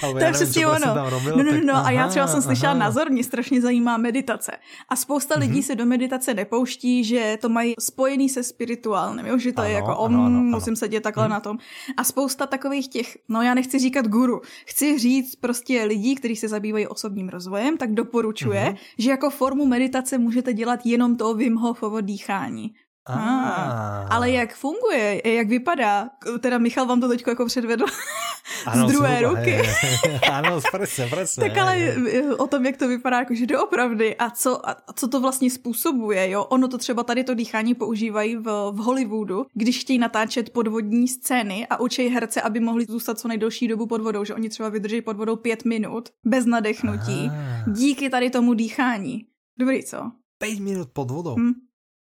to 0.00 0.18
je 0.18 0.32
přesně 0.32 0.66
ono. 0.66 1.10
Robil, 1.10 1.36
no, 1.36 1.42
no, 1.42 1.52
no, 1.52 1.60
no, 1.64 1.86
a 1.86 1.90
já 1.90 2.08
třeba 2.08 2.26
jsem 2.26 2.42
slyšela 2.42 2.74
názor, 2.74 3.10
mě 3.10 3.24
strašně 3.24 3.60
zajímá 3.60 3.96
meditace. 3.96 4.52
A 4.88 4.96
spousta 4.96 5.38
lidí 5.38 5.60
mm-hmm. 5.60 5.66
se 5.66 5.74
do 5.74 5.86
meditace 5.86 6.34
nepouští, 6.34 7.04
že 7.04 7.38
to 7.40 7.48
mají 7.48 7.74
spojený 7.78 8.28
se 8.28 8.42
spirit 8.42 8.79
rituálem, 8.80 9.26
jo? 9.26 9.38
že 9.38 9.52
to 9.52 9.60
ano, 9.60 9.68
je 9.68 9.74
jako 9.74 9.96
om, 9.96 10.14
ano, 10.14 10.24
ano, 10.24 10.38
ano. 10.38 10.50
musím 10.50 10.76
sedět 10.76 11.00
takhle 11.00 11.24
hmm. 11.24 11.30
na 11.30 11.40
tom. 11.40 11.58
A 11.96 12.04
spousta 12.04 12.46
takových 12.46 12.88
těch, 12.88 13.18
no 13.28 13.42
já 13.42 13.54
nechci 13.54 13.78
říkat 13.78 14.06
guru, 14.06 14.40
chci 14.66 14.98
říct 14.98 15.36
prostě 15.36 15.84
lidí, 15.84 16.14
kteří 16.14 16.36
se 16.36 16.48
zabývají 16.48 16.86
osobním 16.86 17.28
rozvojem, 17.28 17.76
tak 17.76 17.92
doporučuje, 17.92 18.60
hmm. 18.60 18.76
že 18.98 19.10
jako 19.10 19.30
formu 19.30 19.66
meditace 19.66 20.18
můžete 20.18 20.52
dělat 20.52 20.80
jenom 20.84 21.16
to 21.16 21.34
Wim 21.34 21.56
Hofovo 21.56 22.00
dýchání. 22.00 22.74
Ah. 23.14 24.06
Ale 24.10 24.30
jak 24.30 24.54
funguje, 24.54 25.22
jak 25.24 25.48
vypadá, 25.48 26.08
teda 26.40 26.58
Michal 26.58 26.86
vám 26.86 27.00
to 27.00 27.08
teď 27.08 27.24
jako 27.26 27.46
předvedl 27.46 27.84
ano, 28.66 28.88
z 28.88 28.92
druhé 28.92 29.16
zhruba, 29.18 29.34
ruky. 29.34 29.50
Hej, 29.50 30.20
ano, 30.32 30.60
přesně, 30.72 31.06
přesně. 31.06 31.48
tak 31.48 31.58
ale 31.58 31.72
hej. 31.72 32.24
o 32.38 32.46
tom, 32.46 32.66
jak 32.66 32.76
to 32.76 32.88
vypadá 32.88 33.18
jakože 33.18 33.46
doopravdy 33.46 34.16
a 34.16 34.30
co, 34.30 34.68
a 34.68 34.76
co 34.94 35.08
to 35.08 35.20
vlastně 35.20 35.50
způsobuje, 35.50 36.30
jo. 36.30 36.44
Ono 36.44 36.68
to 36.68 36.78
třeba 36.78 37.02
tady 37.02 37.24
to 37.24 37.34
dýchání 37.34 37.74
používají 37.74 38.36
v, 38.36 38.70
v 38.72 38.76
Hollywoodu, 38.76 39.46
když 39.54 39.80
chtějí 39.80 39.98
natáčet 39.98 40.50
podvodní 40.50 41.08
scény 41.08 41.66
a 41.70 41.80
učí 41.80 42.08
herce, 42.08 42.42
aby 42.42 42.60
mohli 42.60 42.84
zůstat 42.84 43.18
co 43.18 43.28
nejdelší 43.28 43.68
dobu 43.68 43.86
pod 43.86 44.00
vodou, 44.00 44.24
že 44.24 44.34
oni 44.34 44.48
třeba 44.48 44.68
vydrží 44.68 45.02
pod 45.02 45.16
vodou 45.16 45.36
pět 45.36 45.64
minut 45.64 46.08
bez 46.24 46.46
nadechnutí 46.46 47.26
Aha. 47.28 47.64
díky 47.72 48.10
tady 48.10 48.30
tomu 48.30 48.54
dýchání. 48.54 49.26
Dobrý, 49.58 49.84
co? 49.84 50.12
5 50.38 50.58
minut 50.58 50.88
pod 50.92 51.10
vodou? 51.10 51.34
Hm? 51.38 51.52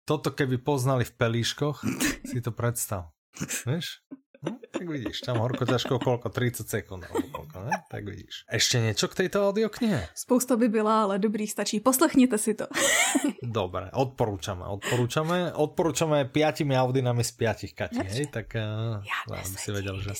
Toto 0.04 0.36
keby 0.36 0.60
poznali 0.60 1.08
v 1.08 1.16
pelíškoch, 1.16 1.80
si 2.28 2.40
to 2.44 2.52
predstav. 2.52 3.16
Víš? 3.64 4.04
No, 4.44 4.60
tak 4.76 4.84
vidíš, 4.84 5.24
tam 5.24 5.40
horko 5.40 5.64
ťažko 5.64 6.04
koľko, 6.04 6.28
30 6.28 6.68
sekúnd 6.68 7.08
alebo 7.08 7.32
koľko, 7.32 7.64
ne? 7.64 7.72
Tak 7.88 8.04
vidíš. 8.04 8.44
Ešte 8.52 8.84
niečo 8.84 9.08
k 9.08 9.24
tejto 9.24 9.40
audioknihe? 9.40 10.12
Spousta 10.12 10.60
by 10.60 10.68
byla, 10.68 11.08
ale 11.08 11.16
dobrý, 11.16 11.48
stačí. 11.48 11.80
Poslechněte 11.80 12.36
si 12.36 12.52
to. 12.52 12.68
Dobre, 13.40 13.88
odporúčame, 13.96 14.68
odporúčame, 14.68 15.56
odporúčame 15.56 16.28
piatimi 16.28 16.76
audinami 16.76 17.24
z 17.24 17.32
piatich 17.40 17.72
Kati, 17.72 18.04
hej? 18.04 18.28
Tak 18.28 18.52
uh, 18.60 19.00
ja 19.00 19.20
by 19.32 19.48
si 19.48 19.72
vedel, 19.72 19.96
že... 20.04 20.12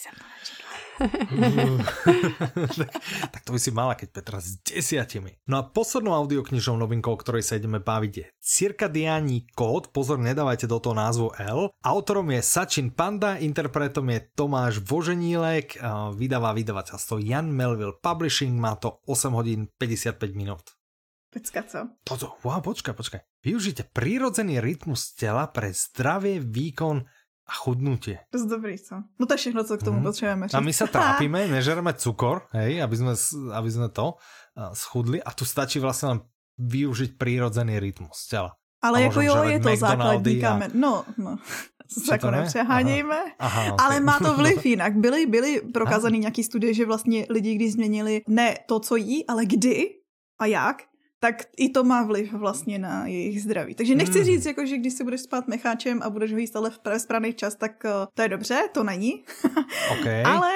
tak, 0.98 1.10
tak 3.34 3.42
to 3.46 3.52
by 3.56 3.60
si 3.60 3.72
mala, 3.74 3.98
keď 3.98 4.10
Petra 4.14 4.40
s 4.40 4.62
desiatimi. 4.62 5.38
No 5.50 5.60
a 5.60 5.68
poslednou 5.68 6.14
audioknižnou 6.14 6.78
novinkou, 6.78 7.14
o 7.14 7.22
ktorej 7.22 7.44
sa 7.46 7.58
ideme 7.58 7.82
baviť 7.82 8.14
je 8.14 8.26
Cirkadiánní 8.44 9.50
kód, 9.56 9.90
pozor, 9.90 10.22
nedávajte 10.22 10.70
do 10.70 10.78
toho 10.78 10.94
názvu 10.94 11.34
L. 11.40 11.74
Autorom 11.82 12.30
je 12.32 12.42
Sačin 12.44 12.94
Panda, 12.94 13.40
interpretom 13.40 14.06
je 14.14 14.20
Tomáš 14.38 14.84
Voženílek, 14.84 15.80
vydáva 16.14 16.54
vydavateľstvo 16.54 17.18
Jan 17.24 17.50
Melville 17.50 17.98
Publishing, 17.98 18.56
má 18.60 18.78
to 18.78 19.02
8 19.10 19.34
hodín 19.34 19.72
55 19.80 20.20
minút. 20.38 20.76
Počka, 21.34 21.66
co? 21.66 21.90
Toto, 22.06 22.38
wow, 22.46 22.62
počkaj, 22.62 22.94
počkaj. 22.94 23.22
Využite 23.42 23.90
prírodzený 23.90 24.62
rytmus 24.62 25.18
tela 25.18 25.50
pre 25.50 25.74
zdravý 25.74 26.38
výkon 26.38 27.10
a 27.44 27.54
chudnutie. 27.54 28.20
To 28.32 28.38
je 28.38 28.46
dobrý, 28.48 28.80
co? 28.80 29.04
No 29.20 29.26
to 29.26 29.34
je 29.34 29.38
všechno, 29.38 29.64
co 29.64 29.78
k 29.78 29.84
tomu 29.84 30.00
mm. 30.00 30.04
potřebujeme 30.04 30.48
A 30.54 30.60
my 30.60 30.74
sa 30.74 30.88
trápime, 30.88 31.48
nežereme 31.60 31.92
cukor, 31.94 32.48
hej, 32.56 32.80
aby 32.80 32.96
sme, 32.96 33.14
aby 33.52 33.70
sme 33.70 33.88
to 33.92 34.16
uh, 34.16 34.72
schudli 34.72 35.20
a 35.20 35.30
tu 35.36 35.44
stačí 35.44 35.84
vlastne 35.84 36.08
len 36.08 36.20
využiť 36.60 37.20
prírodzený 37.20 37.84
rytmus 37.84 38.32
tela. 38.32 38.56
Ale 38.84 39.02
jako 39.02 39.22
jo, 39.22 39.44
je 39.44 39.60
to 39.60 39.76
základní 39.76 40.44
a... 40.44 40.50
kamen. 40.50 40.72
No, 40.74 41.06
no. 41.18 41.38
Jako 42.12 42.32
nepřehánějme. 42.32 43.20
Aha. 43.40 43.62
Aha, 43.62 43.74
okay. 43.74 43.86
Ale 43.86 44.00
má 44.00 44.20
to 44.20 44.34
vliv 44.34 44.66
jinak. 44.76 44.94
Byly, 44.98 45.26
byly 45.26 45.62
prokázané 45.74 46.18
nějaké 46.18 46.44
studie, 46.44 46.74
že 46.74 46.86
vlastně 46.86 47.26
lidi, 47.30 47.56
když 47.56 47.74
změnili 47.74 48.22
ne 48.28 48.58
to, 48.68 48.80
co 48.80 48.96
jí, 48.96 49.28
ale 49.28 49.46
kdy 49.46 49.90
a 50.40 50.46
jak, 50.46 50.84
tak 51.24 51.44
i 51.58 51.70
to 51.70 51.84
má 51.84 52.04
vliv 52.04 52.34
vlastně 52.34 52.80
na 52.80 53.08
jejich 53.08 53.42
zdraví. 53.42 53.76
Takže 53.76 53.96
nechci 53.96 54.20
hmm. 54.20 54.26
říct, 54.26 54.46
jako, 54.46 54.66
že 54.66 54.78
když 54.78 54.94
si 54.94 55.04
budeš 55.04 55.22
spát 55.22 55.48
mecháčem 55.48 56.00
a 56.04 56.10
budeš 56.10 56.32
ho 56.32 56.38
jíst 56.38 56.56
ale 56.56 56.70
v 56.70 56.80
správný 56.98 57.34
čas, 57.34 57.56
tak 57.56 57.84
uh, 57.86 57.92
to 58.14 58.22
je 58.22 58.30
dobře, 58.30 58.62
to 58.72 58.84
není. 58.84 59.24
okay. 60.00 60.24
ale 60.24 60.52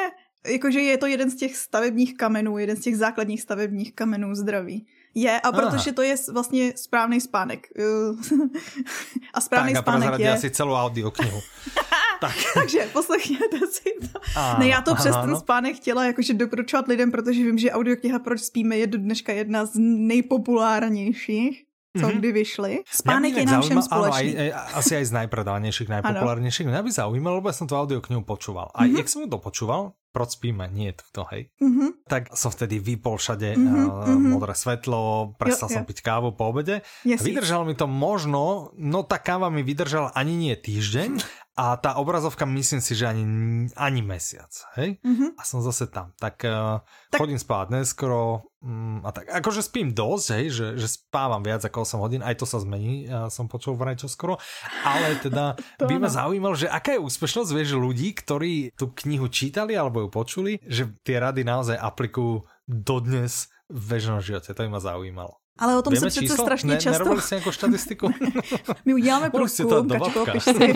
jakože 0.47 0.79
je 0.79 0.97
to 0.97 1.05
jeden 1.05 1.29
z 1.29 1.35
těch 1.35 1.55
stavebních 1.55 2.17
kamenů, 2.17 2.57
jeden 2.57 2.77
z 2.77 2.81
těch 2.81 2.97
základních 2.97 3.41
stavebních 3.41 3.93
kamenů 3.93 4.35
zdraví. 4.35 4.87
Je, 5.17 5.39
a 5.41 5.51
protože 5.51 5.89
Aha. 5.89 5.95
to 5.95 6.01
je 6.01 6.15
vlastně 6.31 6.73
správný 6.75 7.21
spánek. 7.21 7.67
a 9.33 9.41
správný 9.41 9.73
tak, 9.73 9.81
spánek 9.81 10.13
a 10.13 10.17
je... 10.17 10.33
asi 10.33 10.49
celou 10.49 10.73
audioknihu. 10.73 11.41
tak. 12.21 12.35
Takže 12.53 12.89
poslechněte 12.93 13.57
si 13.71 13.93
to. 14.13 14.19
A, 14.35 14.57
ne, 14.59 14.67
já 14.67 14.81
to 14.81 14.95
přes 14.95 15.15
ten 15.15 15.35
spánek 15.35 15.75
chtěla 15.75 16.05
jakože 16.05 16.33
doporučovat 16.33 16.87
lidem, 16.87 17.11
protože 17.11 17.43
vím, 17.43 17.57
že 17.57 17.71
audiokniha 17.71 18.19
Proč 18.19 18.41
spíme 18.41 18.77
je 18.77 18.87
do 18.87 18.97
dneška 18.97 19.33
jedna 19.33 19.65
z 19.65 19.71
nejpopulárnějších 19.75 21.67
co 21.99 22.07
mm-hmm. 22.07 22.17
kdy 22.17 22.31
vyšly. 22.31 22.73
Spánek 22.85 23.33
je 23.33 23.45
nám 23.45 23.61
všem 23.61 23.81
společný. 23.81 24.29
Áno, 24.37 24.37
aj, 24.37 24.51
aj, 24.53 24.73
asi 24.77 24.91
aj 25.01 25.05
z 25.09 25.11
najpredávanejších, 25.17 25.89
najpopulárnejších. 25.89 26.67
Mňa 26.69 26.81
by 26.85 26.91
zaujímalo, 26.93 27.41
lebo 27.41 27.49
som 27.49 27.65
tú 27.65 27.73
audioknihu 27.73 28.21
počúval. 28.21 28.69
A 28.77 28.85
mm-hmm. 28.85 29.01
jak 29.01 29.07
som 29.09 29.25
to 29.25 29.41
počúval, 29.41 29.97
proč 30.17 30.41
spíme, 30.41 30.65
nie 30.73 30.97
to, 31.13 31.29
hej. 31.29 31.53
Mm-hmm. 31.61 32.09
Tak 32.09 32.33
som 32.33 32.49
vtedy 32.49 32.81
vypol 32.81 33.21
všade 33.21 33.53
mm-hmm, 33.53 33.85
uh, 33.85 34.17
modré 34.17 34.57
svetlo, 34.57 35.37
prestal 35.37 35.69
jo, 35.69 35.73
som 35.77 35.83
jo. 35.85 35.89
piť 35.93 36.01
kávu 36.01 36.33
po 36.33 36.49
obede. 36.49 36.81
Yes, 37.05 37.21
Vydržalo 37.21 37.69
mi 37.69 37.77
to 37.77 37.85
možno, 37.85 38.73
no 38.73 39.05
tá 39.05 39.21
káva 39.21 39.53
mi 39.53 39.61
vydržala 39.61 40.09
ani 40.17 40.33
nie 40.33 40.57
týždeň, 40.57 41.21
a 41.57 41.73
tá 41.73 41.97
obrazovka 41.97 42.45
myslím 42.45 42.85
si, 42.85 42.93
že 42.93 43.09
ani, 43.09 43.25
ani 43.73 44.01
mesiac, 44.05 44.49
hej? 44.77 45.01
Mm-hmm. 45.01 45.37
A 45.37 45.41
som 45.41 45.65
zase 45.65 45.89
tam. 45.89 46.13
Tak, 46.21 46.45
uh, 46.45 46.85
tak... 47.09 47.17
chodím 47.17 47.41
spávať 47.41 47.81
neskoro 47.81 48.45
um, 48.67 48.99
a 49.07 49.15
tak. 49.15 49.31
Akože 49.31 49.63
spím 49.63 49.95
dosť, 49.95 50.27
hej, 50.35 50.45
že, 50.51 50.67
že 50.75 50.87
spávam 50.99 51.39
viac 51.39 51.63
ako 51.63 51.87
8 51.87 52.03
hodín, 52.03 52.21
aj 52.21 52.35
to 52.35 52.45
sa 52.45 52.59
zmení, 52.59 53.07
ja 53.07 53.31
som 53.31 53.47
počul 53.47 53.79
vraj 53.79 53.95
čo 53.95 54.11
skoro, 54.11 54.35
ale 54.83 55.15
teda 55.23 55.55
by 55.89 55.95
ma 55.95 56.11
zaujímalo, 56.11 56.59
že 56.59 56.67
aká 56.67 56.99
je 56.99 57.05
úspešnosť, 57.07 57.55
vieš, 57.55 57.79
ľudí, 57.79 58.11
ktorí 58.11 58.75
tú 58.75 58.91
knihu 59.07 59.31
čítali 59.31 59.73
alebo 59.79 60.03
ju 60.03 60.09
počuli, 60.11 60.59
že 60.67 60.91
tie 61.07 61.23
rady 61.23 61.47
naozaj 61.47 61.79
aplikujú 61.79 62.43
dodnes 62.67 63.47
v 63.71 63.81
bežnom 63.87 64.19
živote, 64.19 64.51
to 64.51 64.63
by 64.67 64.69
ma 64.69 64.83
zaujímalo. 64.83 65.39
Ale 65.57 65.77
o 65.77 65.81
tom 65.81 65.91
Vieme 65.91 66.11
se 66.11 66.21
přece 66.21 66.41
strašně 66.41 66.69
ne, 66.69 66.77
často... 66.77 67.03
Nerobili 67.03 67.21
si 67.21 67.35
nějakou 67.35 67.51
statistiku? 67.51 68.13
My 68.85 68.93
uděláme 68.93 69.29
průzkum, 69.29 69.89
Kačko, 69.89 70.25
piš 70.31 70.43
si. 70.43 70.75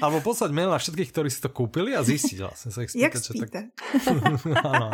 Alebo 0.00 0.20
poslať 0.20 0.50
mail 0.50 0.70
na 0.70 0.78
všetkých, 0.78 1.10
ktorí 1.12 1.30
si 1.30 1.40
to 1.40 1.48
koupili 1.48 1.96
a 1.96 2.02
vlastně 2.02 2.72
se 2.72 2.98
Jak 2.98 3.16
spíte? 3.16 3.46
Tak... 3.46 3.64
ano, 4.06 4.38
ano. 4.64 4.90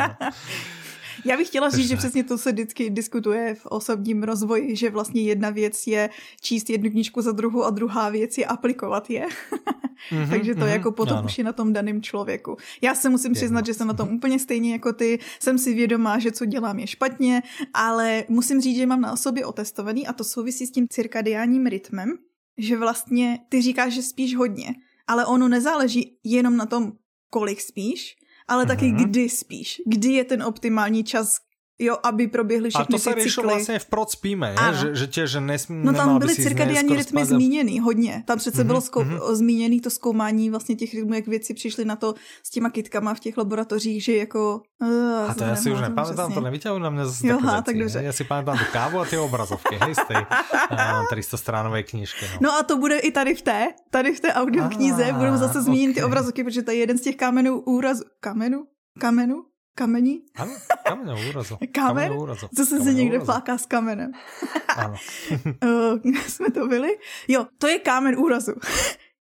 Já 1.25 1.37
bych 1.37 1.47
chtěla 1.47 1.69
říct, 1.69 1.87
že 1.87 1.97
přesně 1.97 2.23
to 2.23 2.37
se 2.37 2.51
vždycky 2.51 2.89
diskutuje 2.89 3.55
v 3.55 3.65
osobním 3.65 4.23
rozvoji, 4.23 4.75
že 4.75 4.89
vlastně 4.89 5.21
jedna 5.21 5.49
věc 5.49 5.87
je 5.87 6.09
číst 6.41 6.69
jednu 6.69 6.89
knížku 6.89 7.21
za 7.21 7.31
druhou 7.31 7.63
a 7.63 7.69
druhá 7.69 8.09
věc 8.09 8.37
je 8.37 8.45
aplikovat 8.45 9.09
je. 9.09 9.27
Mm-hmm, 10.11 10.29
Takže 10.29 10.55
to 10.55 10.61
mm-hmm, 10.61 10.67
jako 10.67 10.91
potom 10.91 11.25
už 11.25 11.37
je 11.37 11.43
na 11.43 11.53
tom 11.53 11.73
daném 11.73 12.01
člověku. 12.01 12.57
Já 12.81 12.95
se 12.95 13.09
musím 13.09 13.33
přiznat, 13.33 13.65
že 13.65 13.73
jsem 13.73 13.87
na 13.87 13.93
tom 13.93 14.09
úplně 14.09 14.39
stejně 14.39 14.71
jako 14.71 14.93
ty. 14.93 15.19
Jsem 15.39 15.57
si 15.57 15.73
vědomá, 15.73 16.19
že 16.19 16.31
co 16.31 16.45
dělám 16.45 16.79
je 16.79 16.87
špatně, 16.87 17.43
ale 17.73 18.23
musím 18.29 18.61
říct, 18.61 18.77
že 18.77 18.85
mám 18.85 19.01
na 19.01 19.15
sobě 19.15 19.45
otestovaný 19.45 20.07
a 20.07 20.13
to 20.13 20.23
souvisí 20.23 20.67
s 20.67 20.71
tím 20.71 20.87
cirkadiánním 20.89 21.65
rytmem, 21.65 22.17
že 22.57 22.77
vlastně 22.77 23.39
ty 23.49 23.61
říkáš, 23.61 23.93
že 23.93 24.01
spíš 24.01 24.35
hodně, 24.35 24.75
ale 25.07 25.25
ono 25.25 25.47
nezáleží 25.47 26.17
jenom 26.23 26.57
na 26.57 26.65
tom, 26.65 26.91
kolik 27.29 27.61
spíš, 27.61 28.15
ale 28.47 28.65
taky 28.65 28.85
mm-hmm. 28.85 29.05
kdy 29.05 29.29
spíš. 29.29 29.81
Kdy 29.85 30.13
je 30.13 30.23
ten 30.23 30.43
optimální 30.43 31.03
čas, 31.03 31.37
Jo, 31.79 31.97
aby 32.03 32.27
proběhly 32.27 32.69
všechny 32.69 32.83
A 32.83 32.97
to 32.97 32.99
se 32.99 33.13
riešilo 33.13 33.47
vlastně 33.47 33.79
v 33.79 33.85
Proc 33.85 34.11
spíme, 34.11 34.55
že, 34.73 34.95
že 34.95 35.07
tě, 35.07 35.27
že 35.27 35.41
nesmí, 35.41 35.85
No 35.85 35.93
tam 35.93 36.19
byly 36.19 36.35
cirkadiální 36.35 36.95
rytmy 36.95 37.21
spadl. 37.21 37.25
zmíněný 37.25 37.79
hodně. 37.79 38.23
Tam 38.25 38.37
přece 38.37 38.63
mm-hmm, 38.63 38.67
bylo 38.67 38.79
zkou- 38.79 39.03
mm-hmm. 39.03 39.33
zmíněný 39.33 39.81
to 39.81 39.89
zkoumání 39.89 40.49
vlastně 40.49 40.75
těch 40.75 40.93
rytmů, 40.93 41.13
jak 41.13 41.27
věci 41.27 41.53
přišly 41.53 41.85
na 41.85 41.95
to 41.95 42.13
s 42.43 42.49
těma 42.49 42.69
kytkama 42.69 43.13
v 43.13 43.19
těch 43.19 43.37
laboratořích, 43.37 44.03
že 44.03 44.15
jako... 44.15 44.61
Uh, 44.81 45.29
a 45.29 45.33
to 45.33 45.43
já 45.43 45.55
si 45.55 45.71
už 45.71 45.79
nepamätám, 45.79 46.33
to 46.33 46.41
nevyťahuji 46.41 46.83
na 46.83 46.89
mě 46.89 47.05
zase 47.05 47.27
jo, 47.27 47.39
ha, 47.39 47.61
tak 47.61 47.77
dobře. 47.77 48.01
Já 48.03 48.13
si 48.13 48.23
pamatám 48.23 48.57
tu 48.57 48.63
kávu 48.71 48.99
a 48.99 49.05
ty 49.05 49.17
obrazovky, 49.17 49.75
hej, 49.81 49.95
z 49.95 50.07
té 50.07 50.13
uh, 50.71 51.07
300 51.11 51.37
stránové 51.37 51.83
knížky. 51.83 52.25
No. 52.25 52.37
no. 52.41 52.59
a 52.59 52.63
to 52.63 52.77
bude 52.77 52.99
i 52.99 53.11
tady 53.11 53.35
v 53.35 53.41
té, 53.41 53.67
tady 53.91 54.13
v 54.13 54.19
té 54.19 54.33
audioknize, 54.33 55.13
budou 55.13 55.37
zase 55.37 55.61
zmíněny 55.61 55.93
okay. 55.93 56.01
ty 56.01 56.05
obrazovky, 56.05 56.43
protože 56.43 56.61
to 56.61 56.71
je 56.71 56.77
jeden 56.77 56.97
z 56.97 57.01
těch 57.01 57.15
kamenů 57.15 57.59
úrazu. 57.59 58.03
Kamenů? 58.19 58.65
Kamenu? 58.99 59.43
Kamení? 59.77 60.21
Ano, 60.35 60.51
kamen 60.83 61.09
úrazu. 61.29 61.57
Kamen? 61.71 62.11
úrazu. 62.11 62.47
Co 62.55 62.65
se 62.65 62.83
si 62.83 62.93
někde 62.93 63.19
fláká 63.19 63.57
s 63.57 63.65
kamenem. 63.65 64.11
ano. 64.77 64.95
uh, 65.63 66.13
jsme 66.27 66.51
to 66.51 66.67
byli? 66.67 66.97
Jo, 67.27 67.45
to 67.57 67.67
je 67.67 67.79
kámen 67.79 68.19
úrazu. 68.19 68.53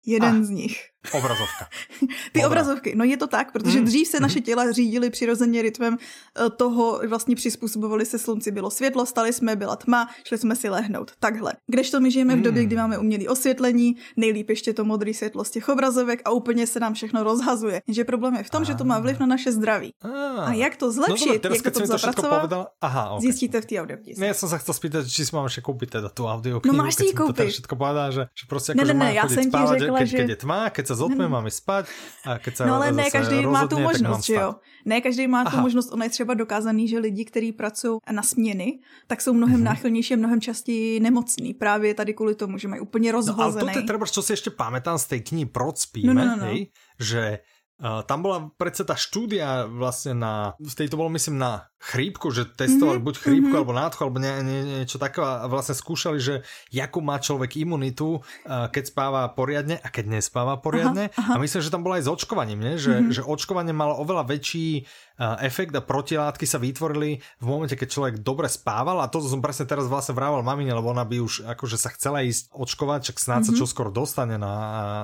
Jeden 0.06 0.36
ah. 0.40 0.44
z 0.44 0.50
nich. 0.50 0.80
Obrazovka. 1.12 1.68
Ty 2.32 2.40
Dobra. 2.40 2.46
obrazovky, 2.46 2.94
no 2.96 3.04
je 3.04 3.16
to 3.16 3.26
tak, 3.26 3.52
protože 3.52 3.78
mm. 3.78 3.84
dřív 3.84 4.08
se 4.08 4.20
naše 4.20 4.40
těla 4.40 4.72
řídily 4.72 5.10
přirozeně 5.10 5.62
rytmem 5.62 5.96
eh, 5.96 6.50
toho, 6.50 7.00
vlastně 7.08 7.36
přizpůsobovali 7.36 8.06
se 8.06 8.18
slunci, 8.18 8.50
bylo 8.50 8.70
světlo, 8.70 9.06
stali 9.06 9.32
jsme, 9.32 9.56
byla 9.56 9.76
tma, 9.76 10.08
šli 10.24 10.38
jsme 10.38 10.56
si 10.56 10.68
lehnout. 10.68 11.12
Takhle. 11.18 11.52
Kdežto 11.66 12.00
my 12.00 12.10
žijeme 12.10 12.36
v 12.36 12.42
době, 12.42 12.64
kdy 12.64 12.76
mm. 12.76 12.82
máme 12.82 12.98
umělé 12.98 13.28
osvětlení, 13.28 13.96
nejlíp 14.16 14.50
ještě 14.50 14.72
to 14.72 14.84
modré 14.84 15.14
světlo 15.14 15.44
z 15.44 15.50
těch 15.50 15.68
obrazovek 15.68 16.22
a 16.24 16.30
úplně 16.30 16.66
se 16.66 16.80
nám 16.80 16.94
všechno 16.94 17.22
rozhazuje. 17.22 17.82
Jenže 17.86 18.04
problém 18.04 18.34
je 18.34 18.42
v 18.42 18.50
tom, 18.50 18.62
a. 18.62 18.64
že 18.64 18.74
to 18.74 18.84
má 18.84 18.98
vliv 18.98 19.18
na 19.18 19.26
naše 19.26 19.52
zdraví. 19.52 19.94
A, 20.02 20.42
a 20.42 20.52
jak 20.52 20.76
to 20.76 20.92
zlepšit, 20.92 21.44
no, 21.44 21.50
jak 21.54 21.62
to, 21.62 21.70
to 21.70 21.86
zapracovat, 21.86 22.52
Aha, 22.80 23.10
okay. 23.10 23.20
zjistíte 23.20 23.60
v 23.60 23.66
té 23.66 23.80
audioknize. 23.80 24.20
Ne, 24.20 24.26
já 24.26 24.34
jsem 24.34 24.48
se 24.48 24.58
chtěl 24.58 24.74
spýtat, 24.74 25.08
či 25.08 25.26
si 25.26 25.36
mám 25.36 25.44
ještě 25.44 25.60
koupit 25.60 25.90
teda 25.90 26.08
tu 26.08 26.26
audioknihu. 26.26 26.76
No 26.76 26.82
máš 26.82 26.94
si 26.94 27.04
ji 27.04 27.12
koupit. 27.12 27.48
Všetko 27.48 27.76
povedal, 27.76 28.12
že, 28.12 28.20
že 28.20 28.46
prostě 28.48 28.72
jako, 28.72 28.84
ne, 28.84 28.94
ne, 28.94 29.04
ne, 29.04 29.14
já 29.14 29.28
jsem 29.28 29.50
ti 29.50 29.58
řekla, 29.78 30.04
že... 30.04 30.16
Keď 30.16 30.28
je 30.28 30.36
tma, 30.36 30.70
keď 30.70 30.88
se 30.89 30.94
zotme, 30.97 31.28
máme 31.28 31.52
spát 31.52 31.85
a 32.24 32.40
keď 32.40 32.52
sa 32.56 32.62
No 32.65 32.81
ale 32.81 32.89
ne 32.97 33.12
každý 33.12 33.44
má 33.44 33.69
tu 33.69 33.77
možnost, 33.77 34.24
že 34.24 34.40
jo? 34.40 34.56
Ne 34.89 35.05
každý 35.05 35.28
má 35.28 35.44
Aha. 35.44 35.52
tu 35.52 35.56
možnost, 35.60 35.93
ono 35.93 36.09
je 36.09 36.10
třeba 36.10 36.32
dokázaný, 36.35 36.89
že 36.89 36.98
lidi, 36.98 37.28
kteří 37.28 37.52
pracují 37.52 38.01
na 38.09 38.24
směny, 38.24 38.81
tak 39.06 39.20
jsou 39.20 39.36
mnohem 39.36 39.60
mm-hmm. 39.60 39.70
náchylnější 39.77 40.15
a 40.15 40.16
mnohem 40.16 40.40
častěji 40.40 41.01
nemocní. 41.01 41.55
Právě 41.55 41.94
tady 41.94 42.15
kvůli 42.15 42.35
tomu, 42.35 42.59
že 42.59 42.69
mají 42.69 42.81
úplně 42.81 43.12
rozhozený. 43.12 43.60
No 43.60 43.62
ale 43.62 43.73
to 43.73 43.78
je 43.78 43.85
třeba, 43.85 44.06
co 44.06 44.23
si 44.23 44.32
ještě 44.32 44.51
pamätám 44.51 44.98
z 44.98 45.06
té 45.06 45.19
knihy 45.20 45.47
Proč 45.47 45.78
spíme, 45.78 46.15
no, 46.15 46.24
no, 46.24 46.27
no, 46.27 46.36
no. 46.36 46.47
Hej, 46.48 46.73
že 47.01 47.39
Uh, 47.78 48.02
tam 48.02 48.27
bola 48.27 48.51
predsa 48.59 48.82
tá 48.82 48.98
štúdia 48.98 49.62
vlastne 49.70 50.10
na, 50.19 50.59
v 50.59 50.74
tejto 50.74 50.98
bolo 50.98 51.15
myslím 51.15 51.39
na 51.39 51.70
chrípku, 51.78 52.34
že 52.34 52.44
testovali 52.44 52.98
mm-hmm. 52.98 53.06
buď 53.06 53.14
chrípku 53.18 53.46
mm-hmm. 53.48 53.60
alebo 53.62 53.72
nádchu, 53.72 54.00
alebo 54.02 54.18
nie, 54.18 54.34
nie, 54.42 54.60
niečo 54.82 54.98
také 54.98 55.22
a 55.22 55.46
vlastne 55.46 55.78
skúšali, 55.78 56.18
že 56.18 56.34
jakú 56.74 56.98
má 56.98 57.22
človek 57.22 57.59
imunitu, 57.62 58.20
uh, 58.20 58.66
keď 58.68 58.84
spáva 58.90 59.22
poriadne 59.30 59.78
a 59.78 59.88
keď 59.88 60.18
nespáva 60.18 60.59
poriadne. 60.59 61.14
Aha, 61.14 61.34
aha. 61.34 61.38
A 61.38 61.42
myslím, 61.42 61.62
že 61.62 61.72
tam 61.72 61.86
bola 61.86 62.02
aj 62.02 62.05
s 62.06 62.12
očkovaním, 62.12 62.60
nie? 62.60 62.74
Že, 62.76 62.92
mm-hmm. 62.94 63.14
že 63.14 63.22
očkovanie 63.22 63.74
malo 63.74 63.94
oveľa 63.98 64.26
väčší 64.26 64.84
efekt 65.18 65.74
a 65.74 65.82
protilátky 65.82 66.46
sa 66.46 66.62
vytvorili 66.62 67.18
v 67.42 67.46
momente, 67.46 67.74
keď 67.74 67.88
človek 67.90 68.14
dobre 68.22 68.46
spával 68.46 69.02
a 69.02 69.10
to 69.10 69.18
som 69.26 69.42
presne 69.42 69.66
teraz 69.66 69.90
vlastne 69.90 70.14
vrával 70.14 70.46
mamine, 70.46 70.70
lebo 70.70 70.94
ona 70.94 71.02
by 71.02 71.18
už 71.18 71.42
akože 71.42 71.74
sa 71.74 71.90
chcela 71.90 72.22
ísť 72.22 72.55
očkovať, 72.55 73.10
čak 73.10 73.16
snáď 73.18 73.42
mm-hmm. 73.42 73.48
sa 73.50 73.52
mhm. 73.52 73.59
čoskoro 73.59 73.90
dostane 73.90 74.38
na, 74.38 74.55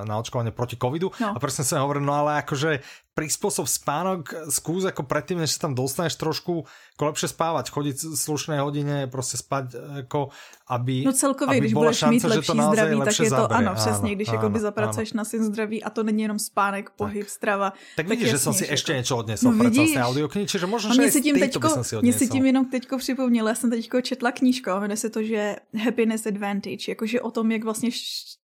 na 0.07 0.15
očkovanie 0.15 0.55
proti 0.55 0.79
covidu 0.79 1.11
no. 1.19 1.35
a 1.35 1.37
presne 1.37 1.67
sa 1.67 1.83
hovoril, 1.83 2.07
no 2.07 2.15
ale 2.15 2.39
akože 2.47 2.79
prispôsob 3.15 3.63
spánok, 3.63 4.51
skús 4.51 4.83
ako 4.83 5.07
predtým, 5.07 5.39
než 5.39 5.55
sa 5.55 5.65
tam 5.65 5.73
dostaneš 5.73 6.19
trošku 6.19 6.67
ako 6.99 7.03
lepšie 7.07 7.31
spávať, 7.31 7.71
chodiť 7.71 7.95
v 8.11 8.15
slušné 8.19 8.59
hodine, 8.59 9.07
prostě 9.07 9.37
spať, 9.37 9.65
ako 10.03 10.29
aby, 10.67 11.03
no 11.05 11.13
celkově, 11.13 11.57
aby 11.57 11.59
když 11.59 11.73
budeš 11.73 11.97
šance, 11.97 12.11
mít 12.11 12.23
lepší 12.23 12.47
to 12.47 12.71
zdraví, 12.71 12.99
tak 13.05 13.19
je 13.19 13.29
to, 13.29 13.35
zabere. 13.35 13.55
ano, 13.55 13.75
přesně, 13.75 14.15
když 14.15 14.27
jako 14.27 14.49
by 14.49 14.59
zapracuješ 14.59 15.13
na 15.13 15.23
svým 15.25 15.43
zdraví 15.43 15.83
a 15.83 15.89
to 15.89 16.03
není 16.03 16.21
jenom 16.21 16.39
spánek, 16.39 16.89
pohyb, 16.89 17.23
tak. 17.23 17.29
strava. 17.29 17.69
Tak, 17.69 17.79
tak 17.95 18.07
vidíš, 18.07 18.29
že 18.29 18.37
jsem 18.37 18.53
si 18.53 18.65
ještě 18.65 18.93
něco 18.93 19.17
odnesl 19.17 19.51
no, 19.51 19.63
vidíš. 19.63 19.95
audioknihy, 19.95 20.47
čiže 20.47 20.65
možná, 20.65 20.95
že 20.95 21.11
si 21.11 21.21
tím 21.21 21.39
teďko, 21.39 21.83
si 21.83 21.95
Mě 22.01 22.13
si 22.13 22.27
tím 22.27 22.45
jenom 22.45 22.65
teďko 22.65 22.97
připomněla, 22.97 23.49
já 23.49 23.55
jsem 23.55 23.69
teďko 23.69 24.01
četla 24.01 24.31
knížku 24.31 24.69
a 24.69 24.79
jmenuje 24.79 24.97
se 24.97 25.09
to, 25.09 25.23
že 25.23 25.55
Happiness 25.83 26.25
Advantage, 26.25 26.85
jakože 26.89 27.21
o 27.21 27.31
tom, 27.31 27.51
jak 27.51 27.63
vlastně 27.63 27.89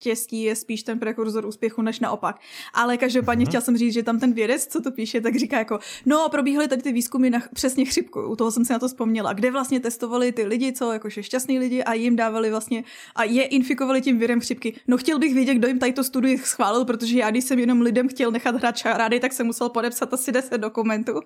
štěstí 0.03 0.43
je 0.43 0.55
spíš 0.55 0.83
ten 0.83 0.99
prekurzor 0.99 1.45
úspěchu 1.45 1.81
než 1.81 1.99
naopak. 1.99 2.39
Ale 2.73 2.97
každopádně 2.97 3.45
mm-hmm. 3.45 3.49
chtěl 3.49 3.61
jsem 3.61 3.77
říct, 3.77 3.93
že 3.93 4.03
tam 4.03 4.19
ten 4.19 4.33
vědec, 4.33 4.67
co 4.67 4.81
to 4.81 4.91
píše, 4.91 5.21
tak 5.21 5.35
říká 5.35 5.57
jako, 5.57 5.79
no 6.05 6.29
probíhaly 6.29 6.67
tady 6.67 6.81
ty 6.81 6.91
výzkumy 6.91 7.29
na 7.29 7.39
přesně 7.53 7.85
chřipku, 7.85 8.21
u 8.21 8.35
toho 8.35 8.51
jsem 8.51 8.65
si 8.65 8.73
na 8.73 8.79
to 8.79 8.87
vzpomněla, 8.87 9.33
kde 9.33 9.51
vlastně 9.51 9.79
testovali 9.79 10.31
ty 10.31 10.45
lidi, 10.45 10.73
co 10.73 10.91
jakože 10.91 11.23
šťastní 11.23 11.59
lidi 11.59 11.83
a 11.83 11.93
jim 11.93 12.15
dávali 12.15 12.49
vlastně 12.49 12.83
a 13.15 13.23
je 13.23 13.43
infikovali 13.43 14.01
tím 14.01 14.19
virem 14.19 14.39
chřipky. 14.39 14.75
No 14.87 14.97
chtěl 14.97 15.19
bych 15.19 15.33
vědět, 15.33 15.55
kdo 15.55 15.67
jim 15.67 15.79
tady 15.79 15.93
to 15.93 16.03
studii 16.03 16.37
schválil, 16.37 16.85
protože 16.85 17.19
já, 17.19 17.31
když 17.31 17.43
jsem 17.43 17.59
jenom 17.59 17.81
lidem 17.81 18.07
chtěl 18.07 18.31
nechat 18.31 18.55
hrát 18.55 18.77
čarády, 18.77 19.19
tak 19.19 19.33
jsem 19.33 19.45
musel 19.45 19.69
podepsat 19.69 20.13
asi 20.13 20.31
10 20.31 20.57
dokumentů. 20.57 21.21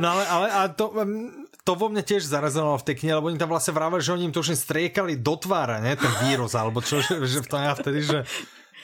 no 0.00 0.08
ale, 0.08 0.26
ale 0.26 0.50
a 0.50 0.68
to, 0.68 0.94
to 1.68 1.76
vo 1.76 1.92
mne 1.92 2.00
tiež 2.00 2.24
zarezonovalo 2.24 2.80
v 2.80 2.86
tej 2.88 2.96
knihe, 3.04 3.12
lebo 3.20 3.28
oni 3.28 3.36
tam 3.36 3.52
vlastne 3.52 3.76
vraveli, 3.76 4.00
že 4.00 4.16
oni 4.16 4.24
im 4.24 4.32
to 4.32 4.40
už 4.40 4.56
striekali 4.56 5.20
do 5.20 5.36
tvára, 5.36 5.84
ne, 5.84 5.92
ten 6.00 6.08
vírus, 6.24 6.56
alebo 6.56 6.80
čo, 6.80 7.04
že, 7.04 7.20
že 7.28 7.44
v 7.44 7.48
tom 7.52 7.60
ja 7.60 7.76
vtedy, 7.76 8.00
že 8.08 8.24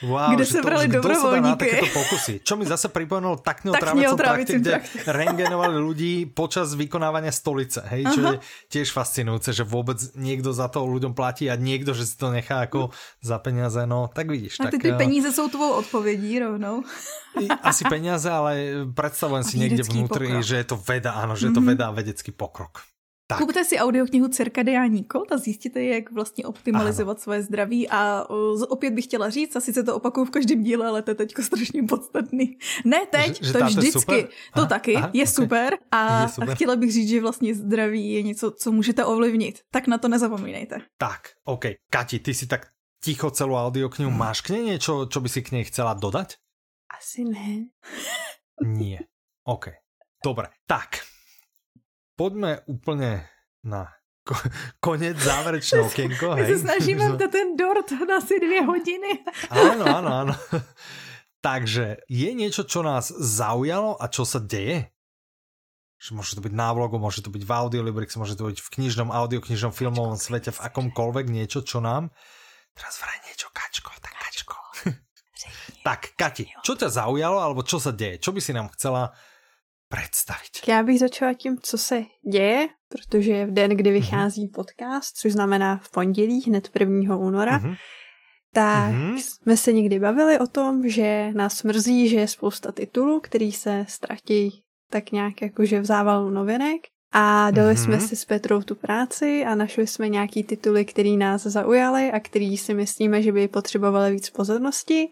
Wow, 0.02 0.34
kde 0.34 0.46
se 0.46 0.58
brali 0.62 0.90
dobrovoľníky. 0.90 1.54
takéto 1.54 1.88
pokusy. 1.94 2.34
Čo 2.42 2.58
mi 2.58 2.66
zase 2.66 2.90
pripomenulo 2.90 3.38
tak 3.38 3.62
neotrávacom 3.62 4.18
trakte, 4.18 4.58
kde 4.58 4.82
rengenovali 5.22 5.78
ľudí 5.78 6.12
počas 6.26 6.74
vykonávania 6.74 7.30
stolice. 7.30 7.86
Hej, 7.86 8.02
čo 8.10 8.20
Aha. 8.26 8.30
je 8.34 8.34
tiež 8.74 8.90
fascinujúce, 8.90 9.54
že 9.54 9.62
vôbec 9.62 10.02
niekto 10.18 10.50
za 10.50 10.66
to 10.66 10.82
ľuďom 10.82 11.14
platí 11.14 11.46
a 11.46 11.54
niekto, 11.54 11.94
že 11.94 12.10
si 12.10 12.18
to 12.18 12.34
nechá 12.34 12.66
ako 12.66 12.90
za 13.22 13.38
peniaze. 13.38 13.86
No, 13.86 14.10
tak 14.10 14.26
vidíš. 14.26 14.58
A 14.60 14.72
ty, 14.72 14.76
tak, 14.76 14.82
ty 14.82 14.90
eh, 14.90 14.98
peníze 14.98 15.32
jsou 15.32 15.48
tvou 15.48 15.70
odpovědí 15.78 16.38
rovnou. 16.38 16.82
Asi 17.62 17.84
peniaze, 17.84 18.30
ale 18.30 18.86
predstavujem 18.94 19.42
si 19.42 19.58
niekde 19.58 19.82
vnútri, 19.82 20.30
pokrok. 20.30 20.46
že 20.46 20.56
je 20.62 20.66
to 20.70 20.76
veda, 20.78 21.18
áno, 21.18 21.34
že 21.34 21.50
je 21.50 21.54
to 21.54 21.62
mhm. 21.62 21.68
veda 21.74 21.84
a 21.90 21.92
vedecký 21.94 22.30
pokrok. 22.30 22.93
Tak. 23.26 23.38
Kupte 23.38 23.64
si 23.64 23.78
audioknihu 23.78 24.28
Cirkadiální 24.28 25.04
kód 25.04 25.32
a 25.32 25.36
zjistíte, 25.36 25.84
jak 25.84 26.12
vlastně 26.12 26.44
optimalizovat 26.44 27.16
ano. 27.16 27.22
svoje 27.22 27.42
zdraví. 27.42 27.88
A 27.88 28.26
opět 28.68 28.94
bych 28.94 29.04
chtěla 29.04 29.30
říct, 29.30 29.56
a 29.56 29.60
sice 29.60 29.82
to 29.82 29.96
opakuju 29.96 30.26
v 30.26 30.30
každém 30.30 30.62
díle, 30.62 30.86
ale 30.86 31.02
to 31.02 31.10
je 31.10 31.14
teďko 31.14 31.42
strašně 31.42 31.82
podstatný. 31.82 32.58
Ne 32.84 33.06
teď, 33.06 33.38
že, 33.38 33.46
že 33.46 33.52
to 33.52 33.58
je 33.58 33.64
vždycky. 33.64 34.00
Super? 34.00 34.24
To 34.54 34.60
aha, 34.60 34.66
taky 34.66 34.96
aha, 34.96 35.10
je, 35.12 35.22
okay. 35.22 35.32
super 35.32 35.78
a, 35.90 36.22
je 36.22 36.28
super. 36.28 36.50
A 36.50 36.54
chtěla 36.54 36.76
bych 36.76 36.92
říct, 36.92 37.08
že 37.08 37.20
vlastně 37.20 37.54
zdraví 37.54 38.12
je 38.12 38.22
něco, 38.22 38.50
co 38.50 38.72
můžete 38.72 39.04
ovlivnit. 39.04 39.60
Tak 39.70 39.86
na 39.86 39.98
to 39.98 40.08
nezapomínejte. 40.08 40.80
Tak, 40.98 41.20
OK. 41.44 41.64
Kati, 41.90 42.18
ty 42.18 42.34
si 42.34 42.46
tak 42.46 42.66
ticho 43.04 43.30
celou 43.30 43.54
audioknihu. 43.54 44.10
Hmm. 44.10 44.18
Máš 44.18 44.40
k 44.40 44.50
nej 44.50 44.62
něco, 44.62 45.06
co 45.12 45.20
by 45.20 45.28
si 45.28 45.42
k 45.42 45.52
nej 45.52 45.64
chcela 45.64 45.94
dodať? 45.94 46.36
Asi 46.98 47.24
ne. 47.24 47.66
Nie. 48.64 48.98
OK. 49.44 49.68
Dobre. 50.24 50.48
Tak, 50.66 50.88
poďme 52.16 52.62
úplne 52.66 53.26
na 53.62 53.90
konec, 54.80 55.20
záverečné 55.20 55.80
okienko. 55.84 56.34
My 56.36 56.46
se 56.46 56.58
snažíme 56.58 57.08
na 57.20 57.28
ten 57.28 57.56
dort 57.56 57.90
na 58.08 58.16
asi 58.16 58.40
dvě 58.40 58.62
hodiny. 58.64 59.10
Áno, 59.50 59.84
áno, 59.84 60.10
áno. 60.24 60.34
Takže 61.44 62.08
je 62.08 62.30
niečo, 62.32 62.64
čo 62.64 62.80
nás 62.80 63.12
zaujalo 63.12 64.00
a 64.00 64.08
čo 64.08 64.24
sa 64.24 64.40
deje? 64.40 64.88
Môže 66.12 66.36
to 66.36 66.44
byť 66.44 66.52
na 66.52 66.72
vlogu, 66.72 66.96
môže 67.00 67.24
to 67.24 67.32
byť 67.32 67.44
v 67.44 67.52
audiolibrix, 67.52 68.16
môže 68.16 68.36
to 68.36 68.48
byť 68.48 68.60
v 68.60 68.68
knižnom, 68.76 69.08
audioknižnom, 69.12 69.72
filmovom 69.72 70.20
svete, 70.20 70.52
v 70.52 70.60
akomkoľvek 70.60 71.32
niečo, 71.32 71.64
čo 71.64 71.80
nám... 71.80 72.12
Teraz 72.76 73.00
vraj 73.00 73.20
niečo, 73.28 73.48
Kačko, 73.52 73.92
tak 74.04 74.12
Kačko. 74.20 74.56
tak, 75.86 76.00
Kati, 76.16 76.48
čo 76.60 76.76
ťa 76.76 76.92
zaujalo, 76.92 77.40
alebo 77.40 77.64
čo 77.64 77.80
sa 77.80 77.92
deje? 77.92 78.20
Čo 78.20 78.36
by 78.36 78.40
si 78.40 78.52
nám 78.52 78.68
chcela 78.76 79.16
představit? 79.88 80.68
Já 80.68 80.82
bych 80.82 80.98
začala 80.98 81.34
tím, 81.34 81.58
co 81.62 81.78
se 81.78 82.04
děje, 82.32 82.68
protože 82.88 83.46
v 83.46 83.50
den, 83.50 83.70
kdy 83.70 83.90
mhm. 83.90 84.00
vychází 84.00 84.46
mm-hmm. 84.46 84.54
podcast, 84.54 85.16
což 85.16 85.32
znamená 85.32 85.76
v 85.76 85.90
pondělí, 85.90 86.42
hned 86.46 86.70
1. 86.80 87.16
února, 87.16 87.58
mm-hmm. 87.58 87.76
tak 88.54 88.94
mm-hmm. 88.94 89.16
jsme 89.16 89.56
se 89.56 89.72
někdy 89.72 89.98
bavili 89.98 90.38
o 90.38 90.46
tom, 90.46 90.88
že 90.88 91.30
nás 91.32 91.62
mrzí, 91.62 92.08
že 92.08 92.16
je 92.16 92.28
spousta 92.28 92.72
titulů, 92.72 93.20
který 93.20 93.52
se 93.52 93.86
ztratí 93.88 94.62
tak 94.90 95.10
nějak 95.12 95.42
jakože 95.42 95.80
v 95.80 95.84
závalu 95.84 96.30
novinek. 96.30 96.80
A 97.16 97.50
dali 97.50 97.74
mm-hmm. 97.74 97.84
jsme 97.84 98.00
si 98.00 98.16
s 98.16 98.24
Petrou 98.24 98.62
tu 98.62 98.74
práci 98.74 99.44
a 99.44 99.54
našli 99.54 99.86
jsme 99.86 100.08
nějaký 100.08 100.44
tituly, 100.44 100.84
které 100.84 101.10
nás 101.10 101.42
zaujaly 101.42 102.12
a 102.12 102.20
který 102.20 102.56
si 102.56 102.74
myslíme, 102.74 103.22
že 103.22 103.32
by 103.32 103.48
potřebovaly 103.48 104.12
víc 104.12 104.30
pozornosti. 104.30 105.08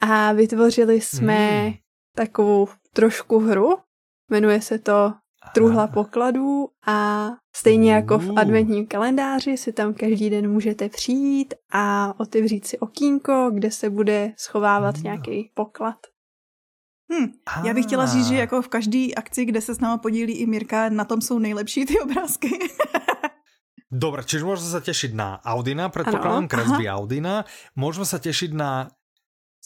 A 0.00 0.32
vytvořili 0.32 1.00
jsme 1.00 1.62
mm. 1.62 1.72
takovou 2.16 2.68
trošku 2.92 3.38
hru, 3.38 3.74
Jmenuje 4.30 4.60
se 4.60 4.78
to 4.78 5.12
Truhla 5.54 5.86
pokladů 5.86 6.68
a 6.86 7.28
stejně 7.56 7.92
jako 7.92 8.18
v 8.18 8.38
adventním 8.38 8.86
kalendáři 8.86 9.56
si 9.56 9.72
tam 9.72 9.94
každý 9.94 10.30
den 10.30 10.50
můžete 10.50 10.88
přijít 10.88 11.54
a 11.72 12.14
otevřít 12.20 12.66
si 12.66 12.78
okýnko, 12.78 13.50
kde 13.54 13.70
se 13.70 13.90
bude 13.90 14.32
schovávat 14.36 14.96
nějaký 15.02 15.50
poklad. 15.54 15.96
Hm, 17.12 17.32
já 17.64 17.74
bych 17.74 17.84
chtěla 17.84 18.06
říct, 18.06 18.26
že 18.26 18.34
jako 18.34 18.62
v 18.62 18.68
každé 18.68 19.06
akci, 19.16 19.44
kde 19.44 19.60
se 19.60 19.74
s 19.74 19.80
náma 19.80 19.98
podílí 19.98 20.32
i 20.32 20.46
Mirka, 20.46 20.88
na 20.88 21.04
tom 21.04 21.20
jsou 21.20 21.38
nejlepší 21.38 21.86
ty 21.86 22.00
obrázky. 22.00 22.50
Dobre, 23.88 24.20
čiže 24.20 24.44
môžeme 24.44 24.68
sa 24.68 24.84
tešiť 24.84 25.16
na 25.16 25.40
Audina, 25.40 25.88
predpokladám 25.88 26.44
kresby 26.44 26.84
Audina. 26.92 27.48
Môžeme 27.72 28.04
sa 28.04 28.20
tešiť 28.20 28.52
na 28.52 28.92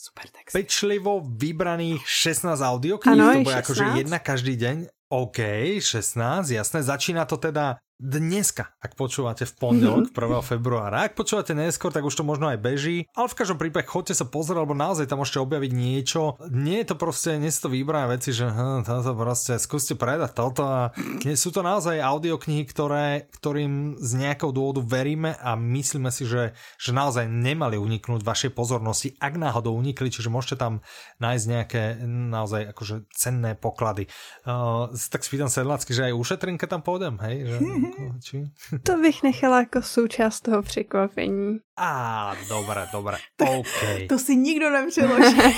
Super 0.03 0.27
text. 0.35 0.51
Pečlivo 0.51 1.23
vybraných 1.23 2.03
16 2.03 2.59
audiokníh, 2.59 3.23
to 3.23 3.47
bude 3.47 3.63
akože 3.63 3.85
jedna 4.03 4.19
každý 4.19 4.59
deň. 4.59 4.91
OK, 5.15 5.39
16, 5.79 6.51
jasné. 6.51 6.83
Začína 6.83 7.23
to 7.23 7.39
teda 7.39 7.79
dneska, 8.03 8.75
ak 8.83 8.99
počúvate 8.99 9.47
v 9.47 9.55
pondelok, 9.55 10.11
1. 10.19 10.43
februára. 10.43 11.07
Ak 11.07 11.15
počúvate 11.15 11.55
neskôr, 11.55 11.95
tak 11.95 12.03
už 12.03 12.19
to 12.19 12.27
možno 12.27 12.51
aj 12.51 12.59
beží, 12.59 13.07
ale 13.15 13.31
v 13.31 13.39
každom 13.39 13.63
prípade 13.63 13.87
chodte 13.87 14.11
sa 14.11 14.27
pozrieť, 14.27 14.67
lebo 14.67 14.75
naozaj 14.75 15.07
tam 15.07 15.23
môžete 15.23 15.39
objaviť 15.39 15.71
niečo. 15.71 16.35
Nie 16.51 16.83
je 16.83 16.91
to 16.91 16.97
proste, 16.99 17.39
nie 17.39 17.55
sú 17.55 17.71
to 17.71 17.75
vybrané 17.79 18.19
veci, 18.19 18.35
že 18.35 18.51
hm, 18.51 18.83
toto 18.83 19.15
proste 19.15 19.55
skúste 19.63 19.95
predať 19.95 20.35
toto 20.35 20.67
a 20.67 20.91
nie, 21.23 21.39
sú 21.39 21.55
to 21.55 21.63
naozaj 21.63 22.03
audioknihy, 22.03 22.67
ktoré, 22.67 23.31
ktorým 23.39 24.03
z 24.03 24.11
nejakého 24.19 24.51
dôvodu 24.51 24.83
veríme 24.83 25.39
a 25.39 25.55
myslíme 25.55 26.11
si, 26.11 26.27
že, 26.27 26.59
že 26.83 26.91
naozaj 26.91 27.31
nemali 27.31 27.79
uniknúť 27.79 28.27
vašej 28.27 28.51
pozornosti, 28.51 29.15
ak 29.23 29.39
náhodou 29.39 29.79
unikli, 29.79 30.11
čiže 30.11 30.33
môžete 30.33 30.59
tam 30.59 30.83
nájsť 31.23 31.45
nejaké 31.47 31.83
naozaj 32.09 32.75
akože 32.75 33.07
cenné 33.15 33.55
poklady. 33.55 34.11
Uh, 34.43 34.91
tak 35.13 35.23
spýtam 35.23 35.53
sedlacky, 35.53 35.95
že 35.95 36.11
aj 36.11 36.19
ušetrinke 36.19 36.65
tam 36.67 36.81
pôjdem, 36.83 37.21
hej? 37.23 37.37
Že, 37.47 37.57
či? 38.23 38.45
To 38.83 38.97
bych 38.97 39.23
nechala 39.23 39.59
jako 39.59 39.83
součást 39.83 40.41
toho 40.41 40.63
překvapení. 40.63 41.59
Á, 41.77 42.35
dobré, 42.49 42.87
dobré. 42.93 43.17
OK. 43.59 44.09
To 44.09 44.19
si 44.19 44.37
nikdo 44.37 44.71
nepřeloží. 44.71 45.37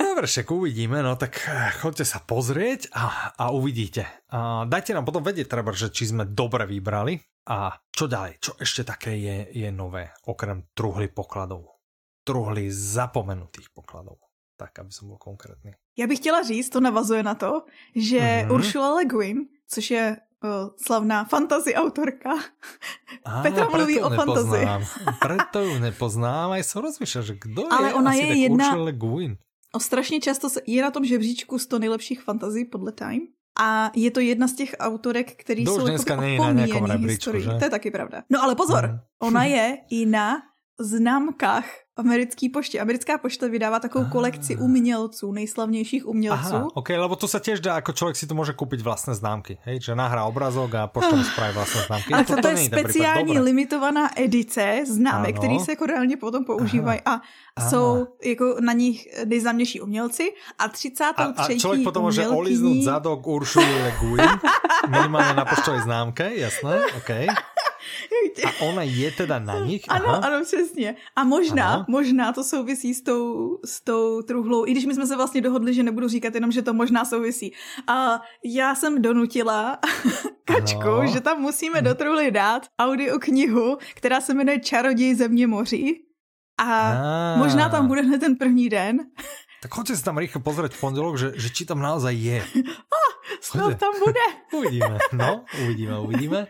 Dobre, 0.00 0.26
však 0.26 0.50
uvidíme, 0.50 1.02
no 1.02 1.16
tak 1.16 1.38
eh, 1.48 1.70
choďte 1.80 2.04
sa 2.04 2.18
pozrieť 2.20 2.92
a, 2.92 3.32
a 3.36 3.44
uvidíte. 3.54 4.04
A 4.32 4.66
dajte 4.66 4.92
nám 4.92 5.06
potom 5.06 5.24
vedieť, 5.24 5.48
treba, 5.48 5.72
že 5.72 5.92
či 5.92 6.12
sme 6.12 6.26
dobre 6.26 6.66
vybrali 6.66 7.20
a 7.48 7.72
čo 7.88 8.04
ďalej, 8.10 8.32
čo 8.42 8.52
ešte 8.60 8.84
také 8.84 9.16
je, 9.16 9.36
je 9.54 9.68
nové, 9.72 10.12
okrem 10.26 10.66
truhly 10.76 11.08
pokladov. 11.08 11.78
Truhly 12.26 12.68
zapomenutých 12.68 13.72
pokladov. 13.72 14.20
Tak, 14.60 14.84
aby 14.84 14.92
som 14.92 15.08
byl 15.08 15.16
konkrétní. 15.16 15.72
Já 15.96 16.06
bych 16.06 16.18
chtěla 16.18 16.42
říct, 16.42 16.68
to 16.68 16.80
navazuje 16.80 17.22
na 17.22 17.34
to, 17.34 17.64
že 17.96 18.20
mm-hmm. 18.20 18.52
Ursula 18.52 18.94
Le 18.94 19.04
Guin, 19.04 19.38
což 19.68 19.90
je 19.90 20.16
slavná 20.76 21.24
fantasy 21.24 21.74
autorka. 21.74 22.32
Á, 23.26 23.42
Petra 23.42 23.68
mluví 23.68 24.00
o 24.00 24.10
fantasy. 24.10 24.64
Preto 25.20 25.60
ju 25.60 25.76
nepoznám, 25.78 26.56
aj 26.56 26.64
som 26.64 26.80
rozmýšľal, 26.80 27.24
že 27.24 27.34
kdo 27.36 27.68
Ale 27.68 27.88
je 27.88 27.94
ona 27.94 28.10
asi 28.10 28.24
je 28.24 28.34
jedna... 28.48 28.66
Ursula 28.72 28.92
Guin. 28.92 29.32
O 29.72 29.80
strašně 29.80 30.20
často 30.20 30.48
je 30.66 30.82
na 30.82 30.90
tom 30.90 31.04
žebříčku 31.04 31.58
100 31.58 31.78
nejlepších 31.78 32.20
fantasy 32.22 32.64
podle 32.64 32.92
Time. 32.92 33.20
A 33.60 33.90
je 33.94 34.10
to 34.10 34.20
jedna 34.20 34.48
z 34.48 34.52
těch 34.52 34.76
autorek, 34.78 35.36
který 35.36 35.64
to 35.64 35.74
jsou 35.74 35.86
dneska 35.86 36.16
není 36.16 36.38
na 36.38 36.52
nějakom 36.52 36.84
rebríčku, 36.84 37.38
že? 37.38 37.50
To 37.50 37.64
je 37.64 37.70
taky 37.70 37.90
pravda. 37.90 38.22
No 38.30 38.42
ale 38.42 38.54
pozor, 38.54 38.86
mm. 38.86 38.98
ona 39.20 39.44
je 39.44 39.78
i 39.90 40.06
na 40.06 40.49
známkách 40.80 41.64
americký 42.00 42.48
poště. 42.48 42.80
Americká 42.80 43.18
pošta 43.18 43.48
vydává 43.48 43.80
takovou 43.80 44.04
ah. 44.04 44.10
kolekci 44.10 44.56
umělců, 44.56 45.32
nejslavnějších 45.32 46.06
umělců. 46.06 46.54
Aha, 46.54 46.66
ok, 46.74 46.88
lebo 46.88 47.16
to 47.16 47.28
se 47.28 47.40
těž 47.40 47.60
dá, 47.60 47.74
jako 47.74 47.92
člověk 47.92 48.16
si 48.16 48.26
to 48.26 48.34
může 48.34 48.52
koupit 48.52 48.80
vlastné 48.80 49.14
známky, 49.14 49.58
hej, 49.62 49.80
že 49.80 49.94
nahrá 49.94 50.24
obrazok 50.24 50.74
a 50.74 50.86
pošta 50.86 51.16
mu 51.16 51.24
spraví 51.24 51.54
vlastné 51.54 51.82
známky. 51.86 52.14
A 52.14 52.24
to, 52.24 52.36
to, 52.36 52.42
to 52.42 52.48
je 52.48 52.56
speciální 52.56 53.38
limitovaná 53.38 54.20
edice 54.20 54.82
známek, 54.86 55.36
které 55.38 55.58
se 55.58 55.72
jako 55.72 55.86
reálně 55.86 56.16
potom 56.16 56.44
používají 56.44 57.00
a 57.04 57.20
Aha. 57.56 57.70
jsou 57.70 58.06
jako 58.24 58.56
na 58.60 58.72
nich 58.72 59.24
nejznámější 59.24 59.80
umělci 59.80 60.32
a 60.58 60.68
33. 60.68 61.22
A, 61.22 61.42
a 61.42 61.58
člověk 61.58 61.84
potom 61.84 62.02
může 62.02 62.28
olíznout 62.28 62.82
zadok 62.82 63.26
Uršuly 63.26 63.82
Le 63.82 63.94
Guin, 64.00 64.30
minimálně 64.88 65.34
na 65.34 65.44
poštové 65.44 65.82
známke, 65.82 66.30
jasné, 66.34 66.80
ok. 66.96 67.10
A 68.46 68.64
ona 68.64 68.82
je 68.82 69.10
teda 69.10 69.38
na 69.38 69.58
nich? 69.64 69.82
Aha. 69.88 70.00
Ano, 70.00 70.24
ano, 70.24 70.44
přesně. 70.44 70.96
A 71.16 71.24
možná, 71.24 71.72
ano. 71.72 71.84
možná 71.88 72.32
to 72.32 72.44
souvisí 72.44 72.94
s 72.94 73.02
tou, 73.02 73.58
s 73.64 73.84
tou 73.84 74.22
truhlou, 74.22 74.66
i 74.66 74.70
když 74.70 74.84
my 74.86 74.94
jsme 74.94 75.06
se 75.06 75.16
vlastně 75.16 75.40
dohodli, 75.40 75.74
že 75.74 75.82
nebudu 75.82 76.08
říkat 76.08 76.34
jenom, 76.34 76.52
že 76.52 76.62
to 76.62 76.74
možná 76.74 77.04
souvisí. 77.04 77.52
A 77.86 78.20
já 78.44 78.74
jsem 78.74 79.02
donutila 79.02 79.78
Kačku, 80.44 80.88
ano. 80.88 81.06
že 81.06 81.20
tam 81.20 81.40
musíme 81.40 81.82
do 81.82 81.94
truhly 81.94 82.30
dát 82.30 82.66
audioknihu, 82.78 83.78
která 83.94 84.20
se 84.20 84.34
jmenuje 84.34 84.60
Čaroděj 84.60 85.14
země 85.14 85.46
moří. 85.46 86.04
A, 86.58 86.64
a 86.64 87.36
možná 87.36 87.68
tam 87.68 87.86
bude 87.86 88.02
hned 88.02 88.18
ten 88.18 88.36
první 88.36 88.68
den. 88.68 88.98
Tak 89.60 89.74
choďte 89.76 89.96
si 89.96 90.04
tam 90.04 90.16
rýchlo 90.16 90.40
pozrieť 90.40 90.72
v 90.72 90.80
pondelok, 90.80 91.20
že, 91.20 91.28
že 91.36 91.52
či 91.52 91.68
tam 91.68 91.84
naozaj 91.84 92.16
je. 92.16 92.40
Ah, 92.90 93.12
snad 93.40 93.78
tam 93.78 93.92
bude. 94.00 94.26
uvidíme, 94.52 94.98
no, 95.12 95.44
uvidíme, 95.62 95.98
uvidíme. 96.00 96.48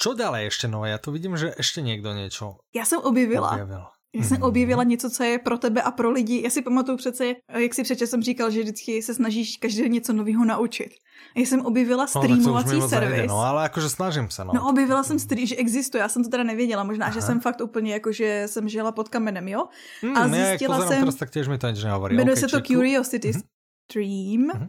Čo 0.00 0.16
ďalej 0.16 0.48
ešte 0.48 0.64
nové? 0.64 0.96
Ja 0.96 0.98
tu 0.98 1.12
vidím, 1.12 1.36
že 1.36 1.52
ešte 1.60 1.84
někdo 1.84 2.16
něco. 2.16 2.56
Já 2.74 2.84
jsem 2.84 3.00
objevila. 3.04 3.52
Objavil. 3.52 3.84
Já 4.14 4.22
jsem 4.24 4.36
mm-hmm. 4.36 4.48
objevila 4.48 4.84
něco, 4.84 5.10
co 5.10 5.24
je 5.24 5.38
pro 5.38 5.58
tebe 5.58 5.82
a 5.82 5.90
pro 5.90 6.10
lidi. 6.10 6.42
Já 6.42 6.50
si 6.50 6.62
pamatuju 6.62 6.98
přece, 6.98 7.26
jak 7.58 7.74
si 7.74 7.82
přece 7.82 8.06
jsem 8.06 8.22
říkal, 8.22 8.50
že 8.50 8.60
vždycky 8.62 9.02
se 9.02 9.14
snažíš 9.14 9.56
každý 9.56 9.88
něco 9.88 10.12
nového 10.12 10.44
naučit. 10.44 10.90
Já 11.36 11.42
jsem 11.46 11.60
objevila 11.60 12.06
streamovací 12.06 12.76
no, 12.76 12.88
servis. 12.88 13.28
no, 13.28 13.38
ale 13.38 13.62
jakože 13.62 13.88
snažím 13.88 14.30
se, 14.30 14.44
no. 14.44 14.52
No, 14.54 14.68
objevila 14.68 15.02
jsem, 15.02 15.18
stream, 15.18 15.46
že 15.46 15.56
existuje, 15.56 16.00
já 16.00 16.08
jsem 16.08 16.24
to 16.24 16.30
teda 16.30 16.42
nevěděla, 16.42 16.84
možná, 16.84 17.06
Aha. 17.06 17.14
že 17.14 17.22
jsem 17.22 17.40
fakt 17.40 17.60
úplně 17.60 17.92
jako, 17.92 18.12
že 18.12 18.42
jsem 18.46 18.68
žila 18.68 18.92
pod 18.92 19.08
kamenem, 19.08 19.48
jo? 19.48 19.68
Mm, 20.02 20.16
a 20.16 20.28
zjistila 20.28 20.76
já, 20.76 20.88
jsem... 20.88 20.98
Teraz, 20.98 21.14
tak 21.14 21.30
těž 21.30 21.48
mi 21.48 21.58
to 21.58 21.70
nic 21.70 21.84
nehovorí. 21.84 22.16
Jmenuje 22.16 22.34
okay, 22.34 22.48
se 22.48 22.56
to 22.56 22.60
Curiosity 22.60 23.30
mm-hmm. 23.30 23.42
Stream. 23.90 24.48
Mm-hmm. 24.48 24.68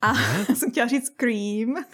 A 0.00 0.12
mm. 0.12 0.44
jsem 0.56 0.70
chtěla 0.70 0.86
říct 0.86 1.06
Scream. 1.06 1.74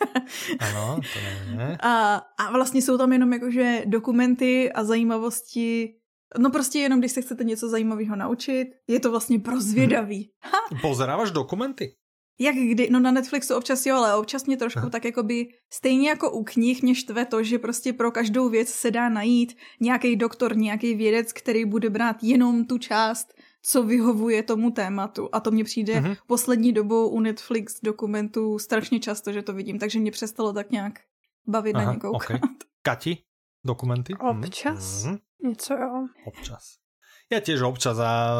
ano, 0.60 0.96
to 0.96 1.18
ne. 1.56 1.78
A, 1.80 2.14
a 2.38 2.52
vlastně 2.52 2.82
jsou 2.82 2.98
tam 2.98 3.12
jenom 3.12 3.32
jakože 3.32 3.82
dokumenty 3.86 4.72
a 4.72 4.84
zajímavosti 4.84 5.94
No 6.38 6.50
prostě 6.50 6.78
jenom, 6.78 6.98
když 6.98 7.12
se 7.12 7.22
chcete 7.22 7.44
něco 7.44 7.68
zajímavého 7.68 8.16
naučit, 8.16 8.68
je 8.88 9.00
to 9.00 9.10
vlastně 9.10 9.38
pro 9.38 9.60
zvědavý. 9.60 10.30
Hmm. 10.40 10.80
Pozeráváš 10.80 11.30
dokumenty? 11.30 11.94
Jak 12.38 12.54
kdy? 12.54 12.88
No 12.90 13.00
na 13.00 13.10
Netflixu 13.10 13.54
občas 13.54 13.86
jo, 13.86 13.96
ale 13.96 14.16
občas 14.16 14.46
mě 14.46 14.56
trošku 14.56 14.90
tak 14.90 15.04
jakoby, 15.04 15.48
stejně 15.72 16.08
jako 16.08 16.30
u 16.30 16.44
knih 16.44 16.82
mě 16.82 16.94
štve 16.94 17.24
to, 17.24 17.42
že 17.42 17.58
prostě 17.58 17.92
pro 17.92 18.10
každou 18.10 18.48
věc 18.48 18.68
se 18.68 18.90
dá 18.90 19.08
najít 19.08 19.56
nějaký 19.80 20.16
doktor, 20.16 20.56
nějaký 20.56 20.94
vědec, 20.94 21.32
který 21.32 21.64
bude 21.64 21.90
brát 21.90 22.16
jenom 22.22 22.64
tu 22.64 22.78
část 22.78 23.34
co 23.66 23.82
vyhovuje 23.82 24.42
tomu 24.42 24.70
tématu. 24.70 25.28
A 25.32 25.40
to 25.40 25.50
mně 25.50 25.64
přijde 25.64 25.94
mm-hmm. 26.00 26.16
poslední 26.26 26.72
dobou 26.72 27.08
u 27.08 27.20
Netflix 27.20 27.80
dokumentů 27.82 28.58
strašně 28.58 29.00
často, 29.00 29.32
že 29.32 29.42
to 29.42 29.52
vidím, 29.52 29.78
takže 29.78 29.98
mě 29.98 30.10
přestalo 30.10 30.52
tak 30.52 30.70
nějak 30.70 31.00
bavit 31.46 31.76
Aha, 31.76 31.84
na 31.84 31.92
ně 31.92 31.98
koukat. 31.98 32.30
Okay. 32.30 32.40
Kati, 32.82 33.18
dokumenty? 33.64 34.14
Občas. 34.14 35.04
Mm-hmm. 35.04 35.18
Něco 35.42 35.74
jo. 35.74 36.06
Občas. 36.26 36.78
Ja 37.26 37.42
tiež 37.42 37.58
občas 37.66 37.98
a 37.98 38.30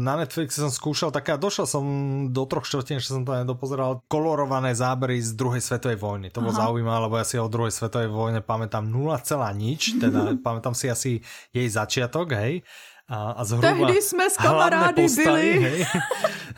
na 0.00 0.16
Netflixe 0.16 0.64
som 0.64 0.72
skúšal 0.72 1.12
také 1.12 1.36
a 1.36 1.36
došel 1.36 1.68
som 1.68 1.84
do 2.32 2.48
troch 2.48 2.64
štvrtín, 2.64 2.96
že 2.96 3.12
som 3.12 3.20
to 3.20 3.36
nedopozeral, 3.36 4.00
kolorované 4.08 4.72
zábery 4.72 5.20
z 5.20 5.36
druhej 5.36 5.60
svetovej 5.60 6.00
vojny. 6.00 6.32
To 6.32 6.40
bolo 6.40 6.56
zaujímavé, 6.56 7.04
lebo 7.04 7.20
ja 7.20 7.28
si 7.28 7.36
o 7.36 7.52
druhej 7.52 7.68
svetovej 7.68 8.08
vojne 8.08 8.40
pamätám 8.40 8.88
0, 8.88 9.12
nič, 9.60 10.00
teda 10.00 10.32
pamätám 10.46 10.72
si 10.72 10.88
asi 10.88 11.20
jej 11.52 11.68
začiatok, 11.68 12.32
hej 12.32 12.64
a, 13.10 13.34
a 13.34 13.42
zhruba 13.44 13.74
Tehdy 13.74 14.02
jsme 14.02 14.30
s 14.30 14.36
kamarády 14.36 15.02
postavy, 15.02 15.26
byli. 15.26 15.48
Hej. 15.58 15.86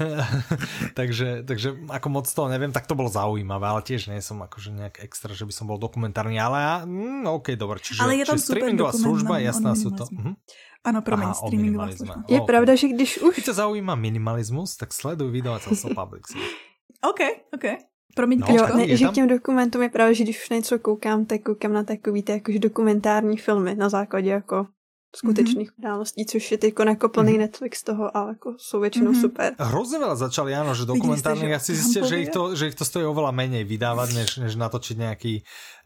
takže, 0.99 1.29
takže 1.49 1.69
ako 1.89 2.09
moc 2.13 2.29
to 2.29 2.45
neviem, 2.53 2.73
tak 2.77 2.85
to 2.85 2.93
bolo 2.93 3.09
zaujímavé, 3.09 3.65
ale 3.65 3.81
tiež 3.81 4.13
nie 4.13 4.21
som 4.21 4.37
akože 4.45 4.77
nejak 4.77 5.01
extra, 5.01 5.33
že 5.33 5.49
by 5.49 5.53
som 5.57 5.65
bol 5.65 5.81
dokumentárny, 5.81 6.37
ale 6.37 6.57
ja, 6.61 6.75
mm, 6.85 7.25
OK, 7.25 7.57
dobre, 7.57 7.81
čiže, 7.81 8.05
ale 8.05 8.21
je 8.21 8.29
tam 8.29 8.37
čiže 8.37 8.53
streamingová 8.53 8.93
služba, 8.93 9.41
jasná 9.41 9.73
sú 9.73 9.97
to. 9.97 10.05
Mhm. 10.13 10.37
Ano, 10.83 10.99
promiň, 11.01 11.29
Aha, 11.31 11.41
streamingová 11.41 11.87
služba. 11.95 12.15
Je 12.27 12.41
okay. 12.43 12.49
pravda, 12.51 12.73
že 12.75 12.87
když 12.91 13.11
už... 13.23 13.33
Keď 13.39 13.45
ťa 13.55 13.59
zaujíma 13.65 13.95
minimalismus, 13.95 14.75
tak 14.77 14.91
sleduj 14.91 15.31
vydavateľstvo 15.31 15.95
Public 15.97 16.27
OK, 17.11 17.21
OK. 17.55 17.67
Promiň, 18.13 18.39
no, 18.45 18.47
jo, 18.51 18.65
ne, 18.77 18.97
že 18.97 19.09
k 19.09 19.13
těm 19.13 19.29
dokumentům 19.29 19.83
je 19.83 19.89
právě, 19.89 20.15
že 20.15 20.25
když 20.25 20.43
už 20.43 20.49
něco 20.51 20.79
koukám, 20.79 21.25
tak 21.25 21.43
koukám 21.43 21.73
na 21.73 21.85
takový 21.85 22.23
ty 22.23 22.33
jakože 22.33 22.59
dokumentární 22.59 23.37
filmy 23.37 23.75
na 23.75 23.89
základě 23.89 24.31
jako 24.31 24.67
skutečných 25.13 25.69
mm-hmm. 25.69 25.81
událostí, 25.85 26.27
což 26.27 26.43
je 26.53 26.59
teď 26.59 26.75
jako 26.79 27.09
plný 27.09 27.33
mm-hmm. 27.33 27.39
Netflix 27.39 27.83
toho, 27.83 28.17
ale 28.17 28.29
jako 28.29 28.55
jsou 28.59 28.81
většinou 28.81 29.13
mm-hmm. 29.13 29.21
super. 29.21 29.55
Hrozně 29.59 29.99
veľa 29.99 30.17
začali, 30.17 30.51
áno, 30.57 30.73
že 30.75 30.89
dokumentárne, 30.89 31.53
ja 31.53 31.61
si 31.61 31.77
zistil, 31.77 32.09
že 32.09 32.17
ich, 32.25 32.31
to, 32.33 32.57
že 32.57 32.73
ich 32.73 32.77
to 32.79 32.85
stojí 32.85 33.05
oveľa 33.05 33.33
menej 33.33 33.65
vydávať, 33.69 34.09
než, 34.17 34.29
než 34.41 34.53
natočiť 34.57 34.97
nejaký, 34.97 35.35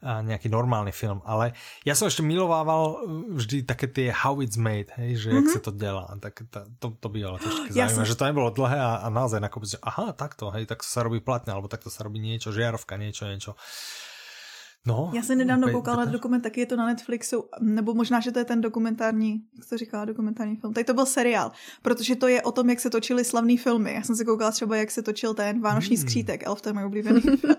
nejaký 0.03 0.47
normálny 0.47 0.95
film. 0.95 1.19
Ale 1.27 1.53
ja 1.83 1.93
som 1.95 2.07
ešte 2.07 2.23
milovával 2.23 3.03
vždy 3.35 3.67
také 3.67 3.91
tie 3.91 4.07
How 4.15 4.39
It's 4.39 4.55
Made, 4.55 4.95
hej, 4.95 5.27
že 5.27 5.27
mm-hmm. 5.29 5.37
jak 5.37 5.47
mhm. 5.47 5.53
sa 5.53 5.61
to 5.61 5.71
delá. 5.75 6.05
Tak 6.23 6.33
to, 6.79 6.87
to 6.95 7.07
bývalo 7.11 7.37
tiež 7.37 7.75
zaujímavé, 7.75 8.05
som... 8.05 8.07
že 8.07 8.15
to 8.15 8.27
nebolo 8.27 8.49
dlhé 8.55 8.79
a, 8.79 9.03
a 9.03 9.07
naozaj 9.11 9.43
nakopec, 9.43 9.75
že 9.75 9.79
aha, 9.83 10.15
takto, 10.15 10.49
hej, 10.55 10.63
tak 10.65 10.87
sa 10.87 11.03
robí 11.03 11.19
platne, 11.19 11.51
alebo 11.51 11.67
takto 11.67 11.91
sa 11.91 12.07
robí 12.07 12.23
niečo, 12.23 12.55
žiarovka, 12.55 12.95
niečo, 12.95 13.27
niečo. 13.27 13.59
No, 14.87 15.11
Já 15.13 15.21
jsem 15.21 15.37
nedávno 15.37 15.71
koukala 15.71 16.05
na 16.05 16.11
dokument, 16.11 16.41
taky 16.41 16.59
je 16.59 16.65
to 16.65 16.75
na 16.75 16.85
Netflixu, 16.85 17.43
nebo 17.61 17.93
možná, 17.93 18.19
že 18.19 18.31
to 18.31 18.39
je 18.39 18.45
ten 18.45 18.61
dokumentární, 18.61 19.41
jak 19.55 19.63
se 19.63 19.77
říká, 19.77 20.05
dokumentární 20.05 20.55
film. 20.55 20.73
Tady 20.73 20.83
to 20.83 20.93
byl 20.93 21.05
seriál, 21.05 21.51
protože 21.81 22.15
to 22.15 22.27
je 22.27 22.41
o 22.41 22.51
tom, 22.51 22.69
jak 22.69 22.79
se 22.79 22.89
točily 22.89 23.25
slavné 23.25 23.57
filmy. 23.57 23.93
Já 23.93 24.03
jsem 24.03 24.15
si 24.15 24.25
koukala 24.25 24.51
třeba, 24.51 24.75
jak 24.75 24.91
se 24.91 25.01
točil 25.01 25.33
ten 25.33 25.61
Vánoční 25.61 25.95
hmm. 25.95 26.01
skřítek, 26.01 26.43
Elf, 26.43 26.61
to 26.61 26.69
je 26.69 26.73
můj 26.73 26.83
oblíbený 26.83 27.21
film. 27.37 27.55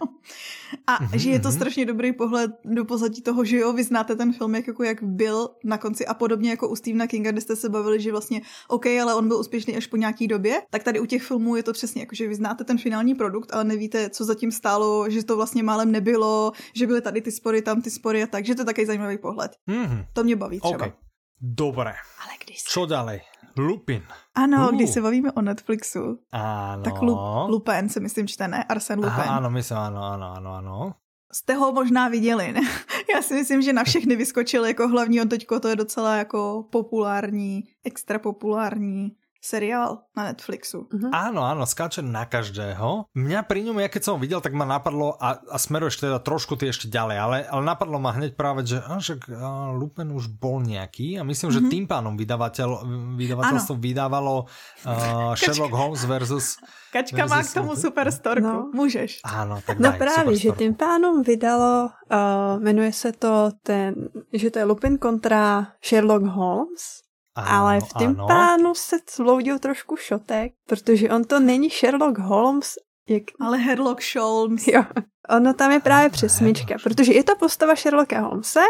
A 0.87 0.95
hmm, 0.95 1.19
že 1.19 1.31
je 1.31 1.41
to 1.41 1.49
hmm. 1.49 1.57
strašně 1.57 1.87
dobrý 1.87 2.13
pohled 2.13 2.51
do 2.65 2.85
pozadí 2.85 3.23
toho, 3.23 3.45
že 3.45 3.59
jo, 3.59 3.73
vy 3.73 3.85
znáte 3.85 4.17
ten 4.17 4.33
film, 4.33 4.55
jak, 4.55 4.67
jako 4.67 4.83
jak 4.83 5.03
byl 5.03 5.49
na 5.65 5.79
konci 5.79 6.07
a 6.07 6.15
podobně 6.15 6.51
jako 6.51 6.69
u 6.69 6.77
Stephena 6.77 7.07
Kinga, 7.07 7.31
kde 7.31 7.41
jste 7.41 7.57
se 7.57 7.69
bavili, 7.69 8.01
že 8.01 8.11
vlastně 8.11 8.41
OK, 8.69 8.87
ale 8.87 9.15
on 9.15 9.29
byl 9.29 9.37
úspěšný 9.37 9.77
až 9.77 9.87
po 9.87 9.97
nějaký 9.97 10.29
době, 10.29 10.63
tak 10.71 10.83
tady 10.83 11.01
u 11.01 11.07
těch 11.07 11.23
filmů 11.23 11.57
je 11.57 11.63
to 11.63 11.73
přesně 11.73 12.03
jako, 12.03 12.15
že 12.15 12.29
vy 12.29 12.35
znáte 12.35 12.65
ten 12.65 12.79
finální 12.79 13.15
produkt, 13.15 13.55
ale 13.55 13.65
nevíte, 13.65 14.11
co 14.11 14.25
zatím 14.25 14.53
stálo, 14.53 15.11
že 15.11 15.25
to 15.25 15.37
vlastně 15.37 15.63
málem 15.63 15.93
nebylo, 15.93 16.53
že 16.75 16.87
byly 16.87 17.01
tady 17.01 17.18
ty 17.20 17.32
spory, 17.32 17.62
tam 17.62 17.82
ty 17.82 17.90
spory 17.90 18.23
a 18.23 18.27
tak, 18.27 18.45
že 18.45 18.55
to 18.55 18.61
je 18.61 18.66
takový 18.66 18.86
zajímavý 18.86 19.19
pohled. 19.19 19.53
Mm-hmm. 19.69 20.07
To 20.12 20.24
mě 20.24 20.36
baví 20.36 20.61
třeba. 20.61 20.77
Okay. 20.77 20.93
Dobré. 21.40 21.95
Ale 22.24 22.32
když 22.45 22.61
se... 22.61 22.70
Čo 22.70 22.86
dále? 22.86 23.20
Lupin. 23.59 24.03
Ano, 24.35 24.69
uh. 24.69 24.74
když 24.74 24.90
se 24.90 25.01
bavíme 25.01 25.32
o 25.32 25.43
Netflixu. 25.43 26.19
Ano. 26.32 26.82
Tak 26.82 27.03
Lu, 27.03 27.19
Lupin 27.49 27.89
se 27.89 28.01
myslím 28.01 28.28
čte, 28.28 28.49
ne? 28.49 28.65
Arsen 28.65 28.99
Lupin. 28.99 29.12
Aha, 29.12 29.36
ano, 29.36 29.51
myslím, 29.51 29.78
ano, 29.78 30.03
ano, 30.03 30.32
ano, 30.36 30.53
ano. 30.53 30.95
Jste 31.32 31.55
ho 31.55 31.73
možná 31.73 32.09
viděli, 32.09 32.53
ne? 32.53 32.61
Já 33.15 33.23
si 33.23 33.35
myslím, 33.35 33.62
že 33.62 33.73
na 33.73 33.85
všechny 33.85 34.16
vyskočil 34.16 34.65
jako 34.65 34.89
hlavní 34.89 35.20
on 35.20 35.28
teďko, 35.28 35.61
to 35.61 35.69
je 35.69 35.77
docela 35.77 36.16
jako 36.16 36.65
populární, 36.70 37.65
extra 37.85 38.19
populární 38.19 39.16
seriál 39.39 40.10
na 40.19 40.35
Netflixu. 40.35 40.90
Uh-huh. 40.90 41.10
Áno, 41.15 41.47
áno, 41.47 41.62
skáče 41.62 42.02
na 42.02 42.27
každého. 42.27 43.06
Mňa 43.15 43.40
pri 43.47 43.62
ňom, 43.70 43.78
ja 43.78 43.86
keď 43.86 44.02
som 44.02 44.12
ho 44.19 44.20
videl, 44.20 44.43
tak 44.43 44.51
ma 44.51 44.66
napadlo, 44.66 45.15
a, 45.15 45.39
a 45.39 45.56
smeruješ 45.56 46.02
teda 46.02 46.19
trošku 46.19 46.59
ty 46.59 46.74
ešte 46.74 46.90
ďalej, 46.90 47.16
ale, 47.16 47.36
ale 47.47 47.62
napadlo 47.62 48.02
ma 48.02 48.10
hneď 48.19 48.35
práve, 48.35 48.66
že 48.66 48.82
a, 48.82 48.98
však 48.98 49.31
a, 49.31 49.70
Lupin 49.70 50.10
už 50.10 50.27
bol 50.43 50.59
nejaký 50.59 51.16
a 51.19 51.23
myslím, 51.23 51.55
uh-huh. 51.55 51.59
že 51.62 51.66
mhm. 51.66 51.70
tým 51.70 51.85
pánom 51.86 52.15
vydavateľ, 52.19 52.69
vydavateľstvo 53.15 53.74
ano. 53.78 53.82
vydávalo 53.82 54.35
uh, 54.43 55.32
Sherlock 55.39 55.74
Holmes 55.74 56.02
versus 56.02 56.59
Kačka 56.90 57.28
versus 57.28 57.31
má 57.31 57.40
k 57.44 57.51
tomu 57.52 57.77
super 57.77 58.09
storku, 58.09 58.48
no. 58.48 58.70
můžeš. 58.74 59.20
Ano, 59.24 59.60
tak 59.66 59.78
No 59.78 59.90
daj, 59.90 59.98
právě, 59.98 60.36
že 60.36 60.51
tím 60.51 60.74
pánom 60.74 61.23
vydalo, 61.23 61.90
uh, 62.10 62.62
jmenuje 62.62 62.93
se 62.93 63.12
to 63.12 63.51
ten, 63.62 63.94
že 64.32 64.51
to 64.51 64.59
je 64.59 64.65
Lupin 64.65 64.98
kontra 64.98 65.66
Sherlock 65.85 66.24
Holmes 66.24 67.08
ano, 67.39 67.48
Ale 67.51 67.81
v 67.81 67.93
tom 67.93 68.16
pánu 68.16 68.74
se 68.74 68.97
vloudil 69.19 69.59
trošku 69.59 69.97
šotek, 69.97 70.52
protože 70.69 71.10
on 71.10 71.24
to 71.24 71.40
není 71.40 71.70
Sherlock 71.70 72.19
Holmes, 72.19 72.73
jak... 73.09 73.23
Ale 73.40 73.59
Herlock 73.59 74.01
Holmes. 74.16 74.66
Jo, 74.66 74.85
ono 75.28 75.55
tam 75.55 75.73
je 75.73 75.81
právě 75.81 76.10
přesmička, 76.10 76.74
protože 76.82 77.12
je 77.12 77.24
to 77.24 77.36
postava 77.36 77.77
Sherlocka 77.77 78.20
Holmese, 78.20 78.65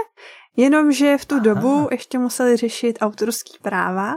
jenomže 0.56 1.18
v 1.18 1.24
tu 1.24 1.34
Aha. 1.34 1.44
dobu 1.44 1.88
ještě 1.90 2.18
museli 2.18 2.56
řešit 2.56 2.98
autorský 3.00 3.58
práva, 3.62 4.14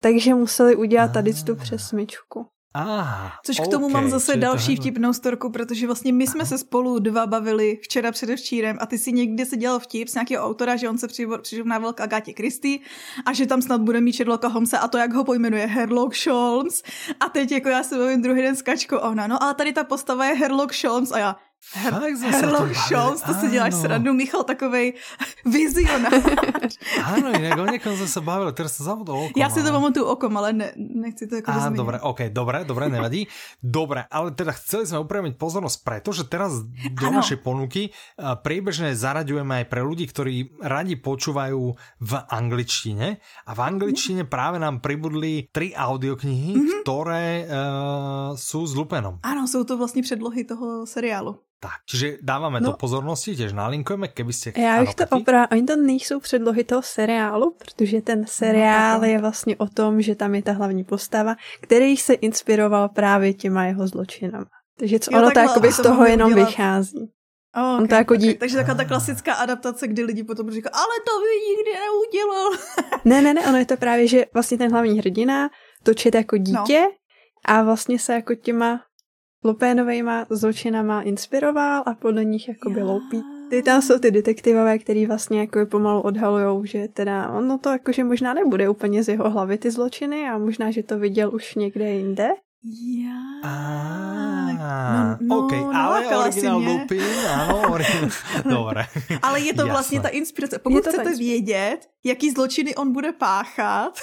takže 0.00 0.34
museli 0.34 0.76
udělat 0.76 1.12
tady 1.12 1.34
tu 1.34 1.56
přesmičku. 1.56 2.46
Ah, 2.78 3.32
Což 3.44 3.60
k 3.60 3.68
tomu 3.68 3.86
okay, 3.86 4.02
mám 4.02 4.10
zase 4.10 4.36
další 4.36 4.76
to... 4.76 4.82
vtipnou 4.82 5.12
storku, 5.12 5.50
protože 5.50 5.86
vlastně 5.86 6.12
my 6.12 6.26
jsme 6.26 6.46
se 6.46 6.58
spolu 6.58 6.98
dva 6.98 7.26
bavili 7.26 7.78
včera 7.82 8.12
předevčírem 8.12 8.78
a 8.80 8.86
ty 8.86 8.98
si 8.98 9.12
někdy 9.12 9.46
se 9.46 9.56
dělal 9.56 9.78
vtip 9.78 10.08
z 10.08 10.14
nějakého 10.14 10.46
autora, 10.46 10.76
že 10.76 10.88
on 10.88 10.98
se 10.98 11.08
přirovnával 11.42 11.92
k 11.92 12.00
Agatě 12.00 12.32
Christy 12.32 12.80
a 13.26 13.32
že 13.32 13.46
tam 13.46 13.62
snad 13.62 13.80
bude 13.80 14.00
mít 14.00 14.12
Sherlocka 14.12 14.48
Holmesa 14.48 14.78
a 14.78 14.88
to, 14.88 14.98
jak 14.98 15.12
ho 15.12 15.24
pojmenuje 15.24 15.66
Herlock 15.66 16.26
Holmes. 16.26 16.82
A 17.20 17.28
teď 17.28 17.52
jako 17.52 17.68
já 17.68 17.82
se 17.82 17.98
bavím 17.98 18.22
druhý 18.22 18.42
den 18.42 18.56
s 18.56 18.62
Kačkou, 18.62 18.96
ona, 18.96 19.26
no 19.26 19.42
ale 19.42 19.54
tady 19.54 19.72
ta 19.72 19.84
postava 19.84 20.26
je 20.26 20.34
Herlock 20.34 20.84
Holmes 20.84 21.12
a 21.12 21.18
já, 21.18 21.36
Her- 21.74 21.98
Herlock 22.30 22.74
Shows, 22.74 23.22
to 23.22 23.34
si 23.34 23.50
děláš 23.50 23.74
srandu, 23.74 24.12
Michal 24.14 24.44
takovej 24.44 24.94
vizionář. 25.44 26.22
Áno, 27.10 27.34
inak 27.34 27.58
o 27.58 27.66
niekom 27.66 27.98
sme 27.98 28.06
sa 28.06 28.22
bavili, 28.22 28.54
teraz 28.54 28.78
sa 28.78 28.94
zabudol 28.94 29.28
okom. 29.28 29.38
Ja 29.38 29.50
si 29.50 29.66
to 29.66 29.74
pamatuju 29.74 30.06
okom, 30.06 30.30
ale 30.38 30.54
ne, 30.54 30.68
nechci 30.78 31.26
to 31.26 31.42
ako 31.42 31.50
Aha, 31.50 31.70
dobre, 31.74 31.96
ok, 31.98 32.20
dobre, 32.30 32.62
dobre, 32.62 32.86
nevadí. 32.86 33.26
Dobre, 33.58 34.06
ale 34.06 34.30
teda 34.30 34.54
chceli 34.54 34.86
sme 34.86 35.02
upriamiť 35.02 35.34
pozornosť 35.34 35.78
preto, 35.82 36.14
že 36.14 36.30
teraz 36.30 36.62
do 36.94 37.06
ano. 37.10 37.18
našej 37.18 37.42
ponuky 37.42 37.90
priebežne 38.16 38.94
zaraďujeme 38.94 39.62
aj 39.62 39.66
pre 39.66 39.82
ľudí, 39.82 40.06
ktorí 40.06 40.62
radi 40.62 40.94
počúvajú 40.94 41.62
v 41.98 42.12
angličtine 42.30 43.18
a 43.46 43.50
v 43.50 43.60
angličtine 43.60 44.22
mm. 44.26 44.30
práve 44.30 44.62
nám 44.62 44.78
pribudli 44.78 45.50
tri 45.50 45.74
audioknihy, 45.74 46.52
mm-hmm. 46.54 46.80
ktoré 46.86 47.26
uh, 47.42 48.38
sú 48.38 48.62
s 48.62 48.72
Lupenom. 48.78 49.18
Áno, 49.26 49.50
sú 49.50 49.66
to 49.66 49.74
vlastne 49.74 50.06
předlohy 50.06 50.46
toho 50.46 50.86
seriálu. 50.86 51.46
Tak, 51.66 51.82
čiže 51.90 52.22
dáváme 52.22 52.62
no, 52.62 52.70
to 52.70 52.78
pozornosti, 52.78 53.36
těž 53.36 53.52
nalinkujeme, 53.52 54.08
keby 54.08 54.32
ste... 54.32 54.54
Já 54.54 54.80
bych 54.80 54.94
to 54.94 55.04
opravdu, 55.10 55.48
oni 55.50 55.62
to 55.62 55.76
nejsou 55.76 56.20
předlohy 56.20 56.64
toho 56.64 56.82
seriálu, 56.82 57.56
protože 57.58 58.00
ten 58.00 58.26
seriál 58.26 59.00
no, 59.00 59.06
je 59.06 59.18
vlastně 59.18 59.56
o 59.56 59.66
tom, 59.66 60.02
že 60.02 60.14
tam 60.14 60.34
je 60.34 60.42
ta 60.42 60.52
hlavní 60.52 60.84
postava, 60.84 61.36
který 61.60 61.96
se 61.96 62.14
inspiroval 62.14 62.88
právě 62.88 63.34
těma 63.34 63.64
jeho 63.64 63.86
zločinama. 63.88 64.46
Takže 64.78 64.98
co, 64.98 65.10
jo, 65.12 65.18
ono 65.18 65.30
to 65.30 65.38
jakoby 65.38 65.72
z 65.72 65.82
toho 65.82 66.06
jenom 66.06 66.34
dělat. 66.34 66.46
vychází. 66.46 67.10
Oh, 67.56 67.74
okay, 67.74 67.88
to 67.88 67.94
jako 67.94 68.14
dí... 68.16 68.28
okay. 68.28 68.38
Takže 68.38 68.56
taková 68.56 68.74
ta 68.74 68.84
klasická 68.84 69.34
adaptace, 69.34 69.88
kdy 69.88 70.02
lidi 70.02 70.24
potom 70.24 70.50
říkají, 70.50 70.72
ale 70.72 70.94
to 71.06 71.12
by 71.20 71.32
nikdy 71.48 71.70
neudělal. 71.84 72.50
ne, 73.04 73.22
ne, 73.22 73.34
ne, 73.34 73.48
ono 73.48 73.58
je 73.58 73.66
to 73.66 73.76
právě, 73.76 74.08
že 74.08 74.24
vlastně 74.34 74.58
ten 74.58 74.72
hlavní 74.72 74.98
hrdina 74.98 75.50
točit 75.82 76.14
jako 76.14 76.36
dítě 76.36 76.80
no. 76.80 76.90
a 77.44 77.62
vlastně 77.62 77.98
se 77.98 78.12
jako 78.12 78.34
těma 78.34 78.80
Lupénovejma 79.46 80.26
zločinama 80.30 81.02
inspiroval 81.02 81.82
a 81.86 81.94
podle 81.94 82.24
nich 82.24 82.48
jako 82.48 82.70
by 82.70 82.82
loupí. 82.82 83.22
Ty 83.50 83.62
tam 83.62 83.82
jsou 83.82 83.98
ty 83.98 84.10
detektivové, 84.10 84.78
který 84.78 85.06
vlastně 85.06 85.40
jako 85.40 85.66
pomalu 85.66 86.00
odhalujou, 86.00 86.64
že 86.64 86.88
teda 86.88 87.28
ono 87.28 87.58
to 87.58 87.68
jakože 87.68 88.04
možná 88.04 88.34
nebude 88.34 88.68
úplně 88.68 89.02
z 89.02 89.08
jeho 89.08 89.30
hlavy 89.30 89.58
ty 89.58 89.70
zločiny 89.70 90.28
a 90.28 90.38
možná, 90.38 90.70
že 90.70 90.82
to 90.82 90.98
viděl 90.98 91.34
už 91.34 91.54
někde 91.54 91.90
jinde. 91.90 92.28
Já. 92.64 93.12
Ah, 93.44 95.16
no, 95.20 95.36
no, 95.36 95.44
OK, 95.44 95.52
ale 95.74 96.16
originál 96.16 96.58
Lupin, 96.58 97.02
ano, 97.28 97.62
originál. 97.72 98.10
Dobre. 98.44 98.86
Ale 99.22 99.40
je 99.40 99.54
to 99.54 99.60
Jasné. 99.60 99.72
vlastně 99.72 100.00
ta 100.00 100.08
inspirace. 100.08 100.58
Pokud 100.58 100.80
chcete 100.80 101.04
ta 101.04 101.10
vědět, 101.18 101.78
jaký 102.04 102.30
zločiny 102.30 102.74
on 102.74 102.92
bude 102.92 103.12
páchat, 103.12 103.98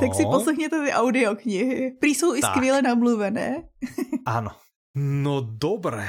tak 0.00 0.14
si 0.14 0.24
poslechněte 0.24 0.84
ty 0.84 0.92
audioknihy. 0.92 1.96
Prý 2.00 2.14
jsou 2.14 2.30
tak. 2.30 2.38
i 2.38 2.42
skvěle 2.42 2.82
namluvené. 2.82 3.62
ano. 4.26 4.50
No 4.94 5.40
dobré. 5.40 6.08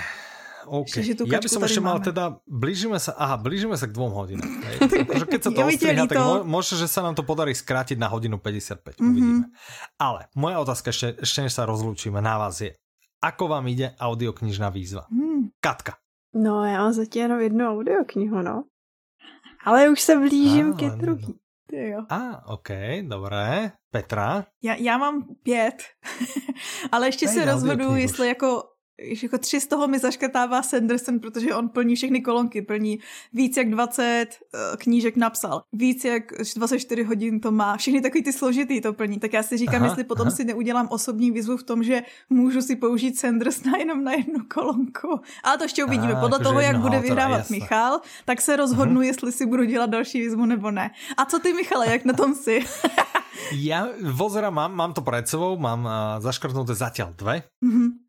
OK. 0.68 1.04
Ja 1.28 1.40
by 1.40 1.50
som 1.50 1.64
ešte 1.64 1.82
mal 1.84 2.00
teda, 2.00 2.40
blížime 2.48 3.00
sa, 3.00 3.16
aha, 3.16 3.36
blížime 3.40 3.76
sa 3.76 3.88
k 3.88 3.94
dvom 3.96 4.12
hodinám. 4.12 4.50
Takže 4.80 5.26
keď 5.34 5.42
sa 5.42 5.52
to 5.52 5.62
ostriha, 5.68 6.06
tak 6.08 6.20
mo, 6.20 6.36
možno, 6.44 6.74
že 6.80 6.88
sa 6.88 7.02
nám 7.04 7.16
to 7.16 7.24
podarí 7.24 7.56
skrátiť 7.56 8.00
na 8.00 8.08
hodinu 8.08 8.40
55. 8.40 8.80
Mm-hmm. 8.80 9.04
Uvidíme. 9.04 9.46
Ale 10.00 10.28
moja 10.36 10.58
otázka 10.64 10.92
ešte, 10.92 11.20
ešte 11.24 11.40
než 11.46 11.54
sa 11.56 11.68
rozlúčime 11.68 12.24
na 12.24 12.40
vás 12.40 12.60
je, 12.60 12.76
ako 13.24 13.56
vám 13.56 13.66
ide 13.72 13.96
audioknižná 13.96 14.68
výzva? 14.68 15.08
Mm. 15.08 15.56
Katka. 15.64 15.96
No, 16.36 16.66
já 16.66 16.78
mám 16.78 16.94
zatím 16.94 17.22
jenom 17.22 17.40
jednu 17.40 17.66
audioknihu, 17.66 18.42
no. 18.42 18.64
Ale 19.66 19.90
už 19.90 20.02
se 20.02 20.16
blížím 20.16 20.74
ah, 20.74 20.78
ke 20.78 20.90
druhý. 20.90 21.40
Jo. 21.72 22.06
A, 22.10 22.48
ok, 22.48 22.70
dobré. 23.02 23.72
Petra? 23.92 24.46
Já, 24.64 24.76
já 24.76 24.98
mám 24.98 25.24
pět, 25.44 25.84
ale 26.92 27.08
ještě 27.08 27.28
se 27.28 27.46
rozhodu, 27.46 27.96
jestli 27.96 28.28
jako 28.28 28.64
jako 29.00 29.38
tři 29.38 29.62
z 29.62 29.68
toho 29.68 29.88
mi 29.88 30.00
zaškrtává 30.00 30.64
Sanderson, 30.64 31.20
protože 31.20 31.56
on 31.56 31.70
plní 31.70 31.96
všechny 31.96 32.22
kolonky, 32.22 32.62
plní 32.62 33.00
víc 33.34 33.58
jak 33.58 33.70
20 33.70 34.04
eh, 34.04 34.28
knížek 34.78 35.16
napsal, 35.16 35.64
víc 35.74 36.06
jak 36.06 36.24
24 36.56 37.04
hodin 37.04 37.40
to 37.40 37.52
má, 37.52 37.78
všechny 37.78 38.02
takový 38.02 38.24
ty 38.24 38.34
složitý 38.34 38.82
to 38.82 38.94
plní, 38.94 39.20
tak 39.20 39.34
já 39.34 39.44
si 39.44 39.58
říkám, 39.58 39.76
aha, 39.76 39.86
jestli 39.86 40.04
potom 40.04 40.28
aha. 40.28 40.36
si 40.36 40.44
neudělám 40.44 40.88
osobní 40.92 41.32
výzvu 41.32 41.58
v 41.58 41.64
tom, 41.64 41.84
že 41.84 42.02
můžu 42.30 42.62
si 42.62 42.76
použít 42.76 43.20
Sandersona 43.20 43.78
jenom 43.80 44.04
na 44.04 44.12
jednu 44.12 44.40
kolonku. 44.54 45.20
A 45.44 45.58
to 45.58 45.64
ještě 45.64 45.84
uvidíme, 45.84 46.16
podle 46.16 46.40
toho, 46.40 46.60
jak 46.60 46.78
bude 46.78 47.00
vyhrávat 47.00 47.38
jasne. 47.38 47.58
Michal, 47.58 48.02
tak 48.26 48.42
se 48.42 48.56
rozhodnu, 48.56 49.02
uh-huh. 49.02 49.06
jestli 49.06 49.32
si 49.32 49.46
budu 49.46 49.64
dělat 49.64 49.90
další 49.90 50.20
výzvu 50.20 50.46
nebo 50.46 50.72
ne. 50.72 50.92
A 51.18 51.26
co 51.26 51.40
ty, 51.40 51.54
Michale, 51.54 51.92
jak 51.92 52.06
na 52.06 52.14
tom 52.14 52.36
si? 52.36 52.66
ja 53.52 53.90
vozera 54.00 54.50
mám, 54.50 54.74
mám 54.74 54.94
to 54.94 55.02
pred 55.02 55.26
sebou, 55.26 55.58
mám 55.58 55.86
uh, 55.86 55.94
zaškrtnuté 56.22 56.78
zatiaľ 56.78 57.14
dve. 57.18 57.50
Mm-hmm. 57.62 58.03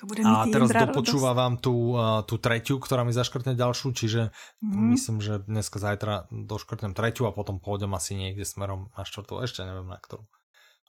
To 0.00 0.08
bude 0.08 0.24
a 0.24 0.48
teraz 0.48 0.72
dopočúvam 0.72 1.60
tú, 1.60 1.92
tú 2.24 2.40
tretiu, 2.40 2.80
ktorá 2.80 3.04
mi 3.04 3.12
zaškrtne 3.12 3.52
ďalšiu, 3.52 3.92
čiže 3.92 4.32
mm. 4.64 4.96
myslím, 4.96 5.20
že 5.20 5.44
dneska, 5.44 5.76
zajtra 5.76 6.32
doškrtnem 6.32 6.96
tretiu 6.96 7.28
a 7.28 7.36
potom 7.36 7.60
pôjdem 7.60 7.92
asi 7.92 8.16
niekde 8.16 8.48
smerom 8.48 8.88
na 8.96 9.04
štvrtú, 9.04 9.44
ešte 9.44 9.60
neviem 9.60 9.92
na 9.92 10.00
ktorú. 10.00 10.24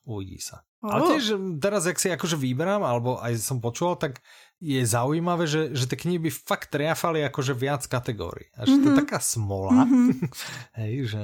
Uvidí 0.01 0.41
sa. 0.41 0.65
Oh. 0.81 0.97
Ale 0.97 1.13
tiež 1.13 1.37
teraz, 1.61 1.85
jak 1.85 2.01
si 2.01 2.09
akože 2.09 2.33
vyberám, 2.33 2.81
alebo 2.81 3.21
aj 3.21 3.37
som 3.37 3.61
počul, 3.61 3.93
tak 4.01 4.17
je 4.57 4.81
zaujímavé, 4.81 5.45
že, 5.45 5.77
že 5.77 5.85
tie 5.85 5.97
knihy 5.97 6.25
by 6.25 6.31
fakt 6.33 6.73
triafali 6.73 7.21
akože 7.21 7.53
viac 7.53 7.85
kategórií. 7.85 8.49
A 8.57 8.65
že 8.65 8.73
mm-hmm. 8.73 8.81
to 8.81 8.87
je 8.89 8.95
mhm. 8.95 9.01
taká 9.05 9.19
smola. 9.21 9.85
Mm-hmm. 9.85 10.09
Hej, 10.81 10.93
že 11.05 11.21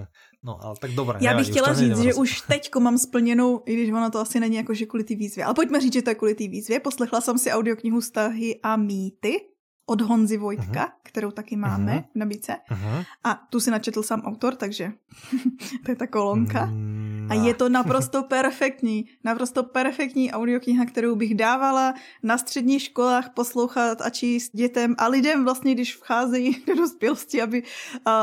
No, 0.48 0.66
ale 0.66 0.76
tak 0.80 0.92
dobré. 0.92 1.20
Já 1.22 1.38
bych 1.38 1.48
chtěla 1.48 1.74
říct, 1.74 2.00
že 2.00 2.14
už 2.14 2.42
teďko 2.42 2.80
mám 2.80 2.98
splněnou, 2.98 3.62
i 3.66 3.74
když 3.74 3.90
ono 3.90 4.12
to 4.12 4.20
asi 4.20 4.40
není 4.40 4.56
jako, 4.56 4.74
že 4.74 4.86
kvůli 4.86 5.04
té 5.04 5.16
výzvě. 5.16 5.46
Ale 5.46 5.54
pojďme 5.54 5.82
říct, 5.82 5.94
že 5.94 6.02
to 6.02 6.10
je 6.10 6.16
kvůli 6.16 6.36
té 6.36 6.48
výzvě. 6.48 6.80
Poslechla 6.80 7.22
jsem 7.22 7.38
si 7.38 7.52
audioknihu 7.52 8.02
Stahy 8.02 8.60
a 8.64 8.76
mýty 8.76 9.42
od 9.86 10.02
Honzy 10.02 10.38
Vojtka, 10.38 10.86
uh-huh. 10.86 10.92
kterou 11.04 11.32
taky 11.32 11.56
máme 11.56 11.96
uh-huh. 11.96 12.12
v 12.12 12.16
nabídce. 12.16 12.56
Uh-huh. 12.72 13.06
A 13.24 13.34
tu 13.50 13.60
si 13.60 13.72
načetl 13.72 14.04
sám 14.04 14.22
autor, 14.22 14.56
takže 14.56 14.92
to 15.86 15.92
je 15.92 15.96
ta 15.96 16.08
kolonka. 16.08 16.66
Mm, 16.66 17.28
a 17.32 17.34
je 17.34 17.54
to 17.54 17.70
naprosto 17.80 18.24
perfektní, 18.24 19.06
naprosto 19.24 19.64
perfektní 19.64 20.32
audiokniha, 20.32 20.86
kterou 20.86 21.16
bych 21.16 21.36
dávala 21.36 21.94
na 22.24 22.38
středních 22.38 22.82
školách 22.82 23.30
poslouchat 23.34 24.02
a 24.02 24.10
číst 24.10 24.52
dětem 24.54 24.96
a 24.98 25.08
lidem 25.08 25.44
vlastně, 25.44 25.74
když 25.74 25.96
vcházejí 25.96 26.64
do 26.68 26.76
dospělosti, 26.76 27.42
aby 27.42 27.64
uh, 27.64 28.14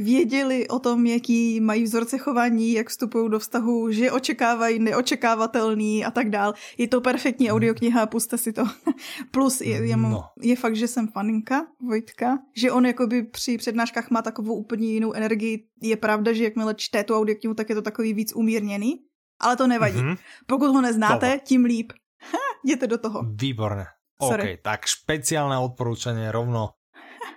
věděli 0.00 0.68
o 0.68 0.78
tom, 0.78 1.06
jaký 1.06 1.60
mají 1.60 1.82
vzorce 1.84 2.18
chování, 2.18 2.72
jak 2.72 2.88
vstupují 2.88 3.30
do 3.30 3.38
vztahu, 3.38 3.92
že 3.92 4.12
očekávají 4.12 4.78
neočekávatelný 4.78 6.04
a 6.04 6.10
tak 6.10 6.30
dál. 6.30 6.54
Je 6.78 6.88
to 6.88 7.00
perfektní 7.00 7.46
hmm. 7.46 7.54
audiokniha, 7.54 8.06
puste 8.06 8.38
si 8.38 8.52
to. 8.52 8.64
Plus 9.30 9.60
je, 9.60 9.86
je, 9.86 9.96
no. 9.96 10.24
je 10.42 10.56
fakt, 10.56 10.76
že 10.76 10.88
jsem 10.88 11.08
faninka 11.08 11.66
Vojtka, 11.88 12.38
že 12.56 12.72
on 12.72 12.86
jakoby 12.86 13.22
při 13.22 13.58
přednáškách 13.58 14.10
má 14.10 14.22
takovou 14.22 14.54
úplně 14.54 14.88
jinou 14.88 15.12
energii. 15.12 15.66
Je 15.82 15.96
pravda, 15.96 16.32
že 16.32 16.44
jakmile 16.44 16.74
čte 16.74 17.04
tu 17.04 17.16
audioknihu, 17.16 17.54
tak 17.54 17.68
je 17.68 17.74
to 17.74 17.82
takový 17.82 18.14
víc 18.14 18.32
umírněný, 18.34 19.00
ale 19.40 19.56
to 19.56 19.66
nevadí. 19.66 19.98
Mm-hmm. 19.98 20.18
Pokud 20.46 20.66
ho 20.66 20.80
neznáte, 20.80 21.26
Dobre. 21.26 21.38
tím 21.38 21.64
líp. 21.64 21.92
Ha, 22.20 22.38
jděte 22.64 22.86
do 22.86 22.98
toho. 22.98 23.24
Výborné. 23.34 23.86
Sorry. 24.20 24.60
OK, 24.60 24.60
tak 24.60 24.84
špeciálne 24.84 25.56
odporúčanie 25.56 26.28
rovno 26.28 26.76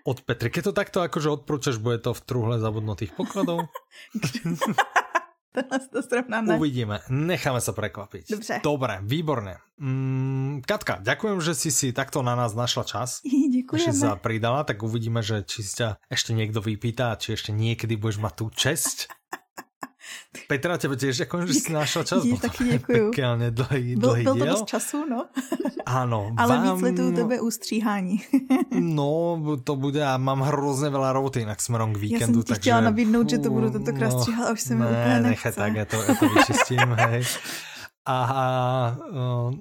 od 0.04 0.18
Petry. 0.28 0.52
Keď 0.52 0.72
to 0.72 0.74
takto 0.76 1.00
akože 1.04 1.32
odporúčaš, 1.32 1.80
bude 1.80 2.00
to 2.04 2.12
v 2.12 2.22
truhle 2.24 2.56
zabudnutých 2.60 3.16
pokladov? 3.16 3.72
to 5.94 6.00
srovnáme. 6.02 6.58
Uvidíme, 6.58 7.06
necháme 7.08 7.62
sa 7.62 7.72
prekvapiť. 7.72 8.24
Dobře. 8.30 8.54
Dobre, 8.66 9.00
výborne. 9.06 9.62
Mm, 9.78 10.66
Katka, 10.66 11.00
ďakujem, 11.02 11.40
že 11.40 11.54
si 11.54 11.70
si 11.70 11.88
takto 11.94 12.26
na 12.26 12.34
nás 12.34 12.58
našla 12.58 12.84
čas. 12.84 13.24
Ďakujeme. 13.56 13.86
Že 13.90 13.94
sa 13.94 14.18
pridala, 14.18 14.66
tak 14.66 14.82
uvidíme, 14.82 15.22
že 15.22 15.46
či 15.46 15.62
si 15.62 15.74
ťa 15.78 16.02
ešte 16.10 16.34
niekto 16.34 16.60
vypýta, 16.60 17.16
či 17.22 17.38
ešte 17.38 17.54
niekedy 17.54 17.96
budeš 17.96 18.20
mať 18.20 18.34
tú 18.34 18.46
česť 18.50 19.08
Petra, 20.48 20.78
tebe 20.78 21.00
tiež 21.00 21.24
ďakujem, 21.24 21.44
že 21.48 21.54
si 21.54 21.70
našla 21.74 22.04
čas. 22.04 22.26
Je, 22.26 22.38
taky 22.38 22.64
děkuju. 22.64 23.12
Pekelně 23.12 23.52
dlhý, 23.52 23.96
dlhý 23.96 24.24
byl, 24.24 24.36
byl 24.36 24.46
to 24.46 24.52
dost 24.52 24.66
času, 24.66 25.06
no. 25.06 25.26
Áno. 25.86 26.34
Ale 26.38 26.58
vám... 26.58 26.76
víc 26.76 26.84
letů 26.84 27.12
tebe 27.12 27.42
ustříhání. 27.42 28.22
no, 28.80 29.38
to 29.64 29.76
bude 29.76 30.06
a 30.06 30.18
mám 30.24 30.42
hrozně 30.42 30.90
veľa 30.90 31.14
roboty 31.14 31.40
jinak 31.40 31.62
smerom 31.62 31.94
k 31.94 31.98
víkendu. 31.98 32.24
Já 32.24 32.28
jsem 32.28 32.44
ti 32.44 32.48
takže... 32.48 32.62
chtěla 32.62 32.82
nabídnout, 32.82 33.30
že 33.30 33.38
to 33.38 33.50
budu 33.50 33.70
tentokrát 33.70 34.14
no, 34.14 34.20
stříhat 34.20 34.50
a 34.50 34.52
už 34.52 34.62
se 34.62 34.76
mi 34.76 34.86
úplně 34.86 35.20
nechce. 35.20 35.30
Nechaj 35.30 35.52
tak, 35.52 35.76
já 35.76 35.86
to, 35.86 35.96
já 35.96 36.16
to 36.16 36.30
vyčistím, 36.30 36.80
hej. 36.80 37.24
A 38.06 38.98
uh, 39.12 39.54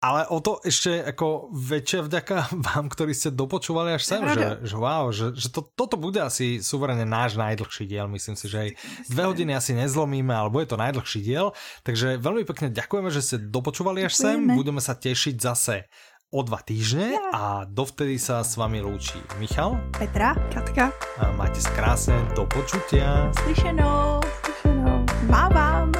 ale 0.00 0.24
o 0.32 0.40
to 0.40 0.64
ešte 0.64 1.04
ako 1.12 1.52
väčšia 1.52 2.00
vďaka 2.08 2.36
vám, 2.72 2.88
ktorí 2.88 3.12
ste 3.12 3.28
dopočúvali 3.30 3.94
až 3.94 4.02
sem, 4.08 4.24
že, 4.24 4.64
že 4.64 4.76
wow, 4.76 5.12
že, 5.12 5.36
že 5.36 5.52
to, 5.52 5.60
toto 5.76 6.00
bude 6.00 6.18
asi 6.18 6.64
suverene 6.64 7.04
náš 7.04 7.36
najdlhší 7.36 7.84
diel. 7.84 8.08
Myslím 8.08 8.34
si, 8.34 8.48
že 8.48 8.58
aj 8.58 8.70
dve 9.12 9.22
hodiny 9.28 9.52
asi 9.52 9.76
nezlomíme, 9.76 10.32
ale 10.32 10.48
bude 10.48 10.66
to 10.66 10.80
najdlhší 10.80 11.20
diel. 11.20 11.52
Takže 11.84 12.16
veľmi 12.16 12.48
pekne 12.48 12.72
ďakujeme, 12.72 13.12
že 13.12 13.20
ste 13.20 13.36
dopočúvali 13.36 14.02
až 14.08 14.16
sem. 14.16 14.40
Budeme 14.48 14.80
sa 14.80 14.96
tešiť 14.96 15.36
zase 15.36 15.84
o 16.30 16.40
dva 16.46 16.62
týždne 16.62 17.18
a 17.34 17.66
dovtedy 17.66 18.14
sa 18.16 18.46
s 18.46 18.54
vami 18.54 18.78
lúči 18.78 19.18
Michal, 19.42 19.82
Petra, 19.90 20.38
Katka. 20.54 20.94
A 21.18 21.34
majte 21.34 21.58
sa 21.58 21.74
krásne, 21.74 22.16
do 22.38 22.46
počutia. 22.46 23.34
Slyšenou. 23.42 24.22
Slyšenou. 24.22 25.02
Mávám. 25.26 25.90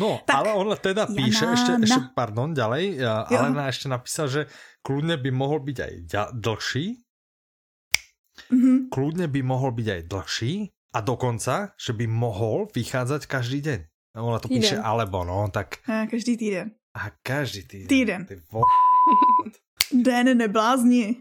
No, 0.00 0.24
tak, 0.24 0.40
ale 0.40 0.56
on 0.56 0.72
teda 0.80 1.04
píše 1.12 1.44
Jana, 1.44 1.56
ešte, 1.60 1.72
ešte, 1.84 2.00
pardon, 2.16 2.56
ďalej, 2.56 3.04
jo. 3.04 3.36
Alena 3.36 3.68
ešte 3.68 3.84
napísal, 3.92 4.32
že 4.32 4.40
kľudne 4.80 5.20
by 5.20 5.28
mohol 5.28 5.60
byť 5.60 5.76
aj 5.76 5.92
dlhší, 6.40 6.86
mm-hmm. 8.48 8.76
kľudne 8.88 9.28
by 9.28 9.40
mohol 9.44 9.76
byť 9.76 9.88
aj 9.92 10.02
dlhší 10.08 10.52
a 10.96 10.98
dokonca, 11.04 11.76
že 11.76 11.92
by 11.92 12.08
mohol 12.08 12.72
vychádzať 12.72 13.28
každý 13.28 13.60
deň. 13.60 13.80
Ona 14.16 14.40
to 14.40 14.48
týden. 14.48 14.56
píše 14.64 14.76
alebo, 14.80 15.20
no, 15.22 15.52
tak... 15.52 15.84
A 15.84 16.08
každý 16.08 16.40
týden. 16.40 16.72
A 16.96 17.12
každý 17.20 17.68
týden. 17.68 17.88
Týden. 17.92 18.20
Ty 18.24 18.40
vo... 18.48 18.64
Den 19.92 20.32
neblázni. 20.38 21.20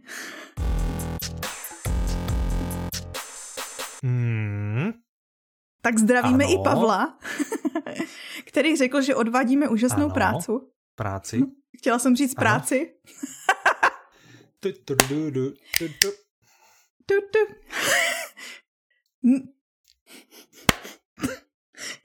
Hmm. 3.99 4.58
Tak 5.81 5.97
zdravíme 5.97 6.43
ano. 6.45 6.53
i 6.53 6.63
Pavla, 6.63 7.19
který 8.45 8.75
řekl, 8.75 9.01
že 9.01 9.15
odvádíme 9.15 9.69
úžasnou 9.69 10.05
ano. 10.05 10.13
prácu. 10.13 10.71
Práci. 10.95 11.43
Chtěla 11.77 11.99
jsem 11.99 12.15
říct 12.15 12.33
ano. 12.37 12.41
práci. 12.41 12.93
tu, 14.59 14.71
tu, 14.71 14.95
tu, 14.95 15.31
tu, 15.31 15.51
tu, 15.77 15.87
tu. 16.01 16.07
Tu, 17.05 17.15
tu. 17.31 17.39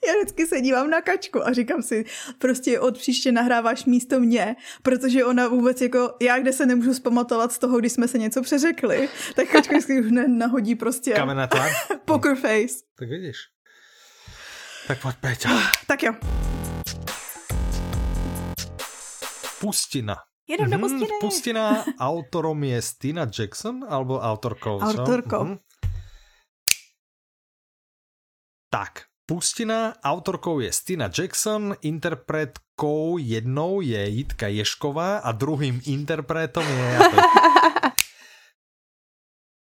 Já 0.06 0.12
vždycky 0.22 0.46
se 0.46 0.60
dívám 0.60 0.90
na 0.90 1.00
kačku 1.00 1.46
a 1.46 1.52
říkám 1.52 1.82
si, 1.82 2.04
prostě 2.38 2.80
od 2.80 2.98
příště 2.98 3.32
nahráváš 3.32 3.84
místo 3.84 4.20
mě, 4.20 4.56
protože 4.82 5.24
ona 5.24 5.48
vůbec 5.48 5.80
jako, 5.80 6.16
já 6.22 6.38
kde 6.38 6.52
se 6.52 6.66
nemůžu 6.66 6.94
zpamatovat 6.94 7.52
z 7.52 7.58
toho, 7.58 7.78
když 7.78 7.92
jsme 7.92 8.08
se 8.08 8.18
něco 8.18 8.42
přeřekli, 8.42 9.08
tak 9.36 9.48
kačka 9.48 9.72
vždycky 9.72 10.00
už 10.00 10.06
nahodí 10.26 10.74
prostě 10.74 11.12
Kamená 11.12 11.48
poker 12.04 12.36
face. 12.36 12.74
Tak 12.98 13.08
vidíš. 13.08 13.36
Tak 14.84 15.00
pojď, 15.00 15.16
Peťa. 15.16 15.48
Tak 15.88 16.02
jo. 16.02 16.12
Pustina. 19.60 20.16
Jedem 20.44 20.70
do 20.70 20.76
mhm, 20.76 20.84
pustiny. 20.84 21.08
Mm, 21.08 21.20
pustina 21.20 21.64
autorom 21.98 22.64
je 22.64 22.82
Stina 22.82 23.24
Jackson, 23.24 23.80
alebo 23.88 24.20
autorkou, 24.20 24.76
Autorkou. 24.80 25.44
Mm. 25.44 25.58
Tak, 28.68 29.08
Pustina 29.24 29.96
autorkou 30.04 30.60
je 30.60 30.72
Stina 30.72 31.08
Jackson, 31.18 31.74
interpretkou 31.80 33.16
jednou 33.18 33.80
je 33.80 34.08
Jitka 34.08 34.48
Ješková 34.48 35.18
a 35.18 35.32
druhým 35.32 35.80
interpretom 35.86 36.64
je... 36.68 36.98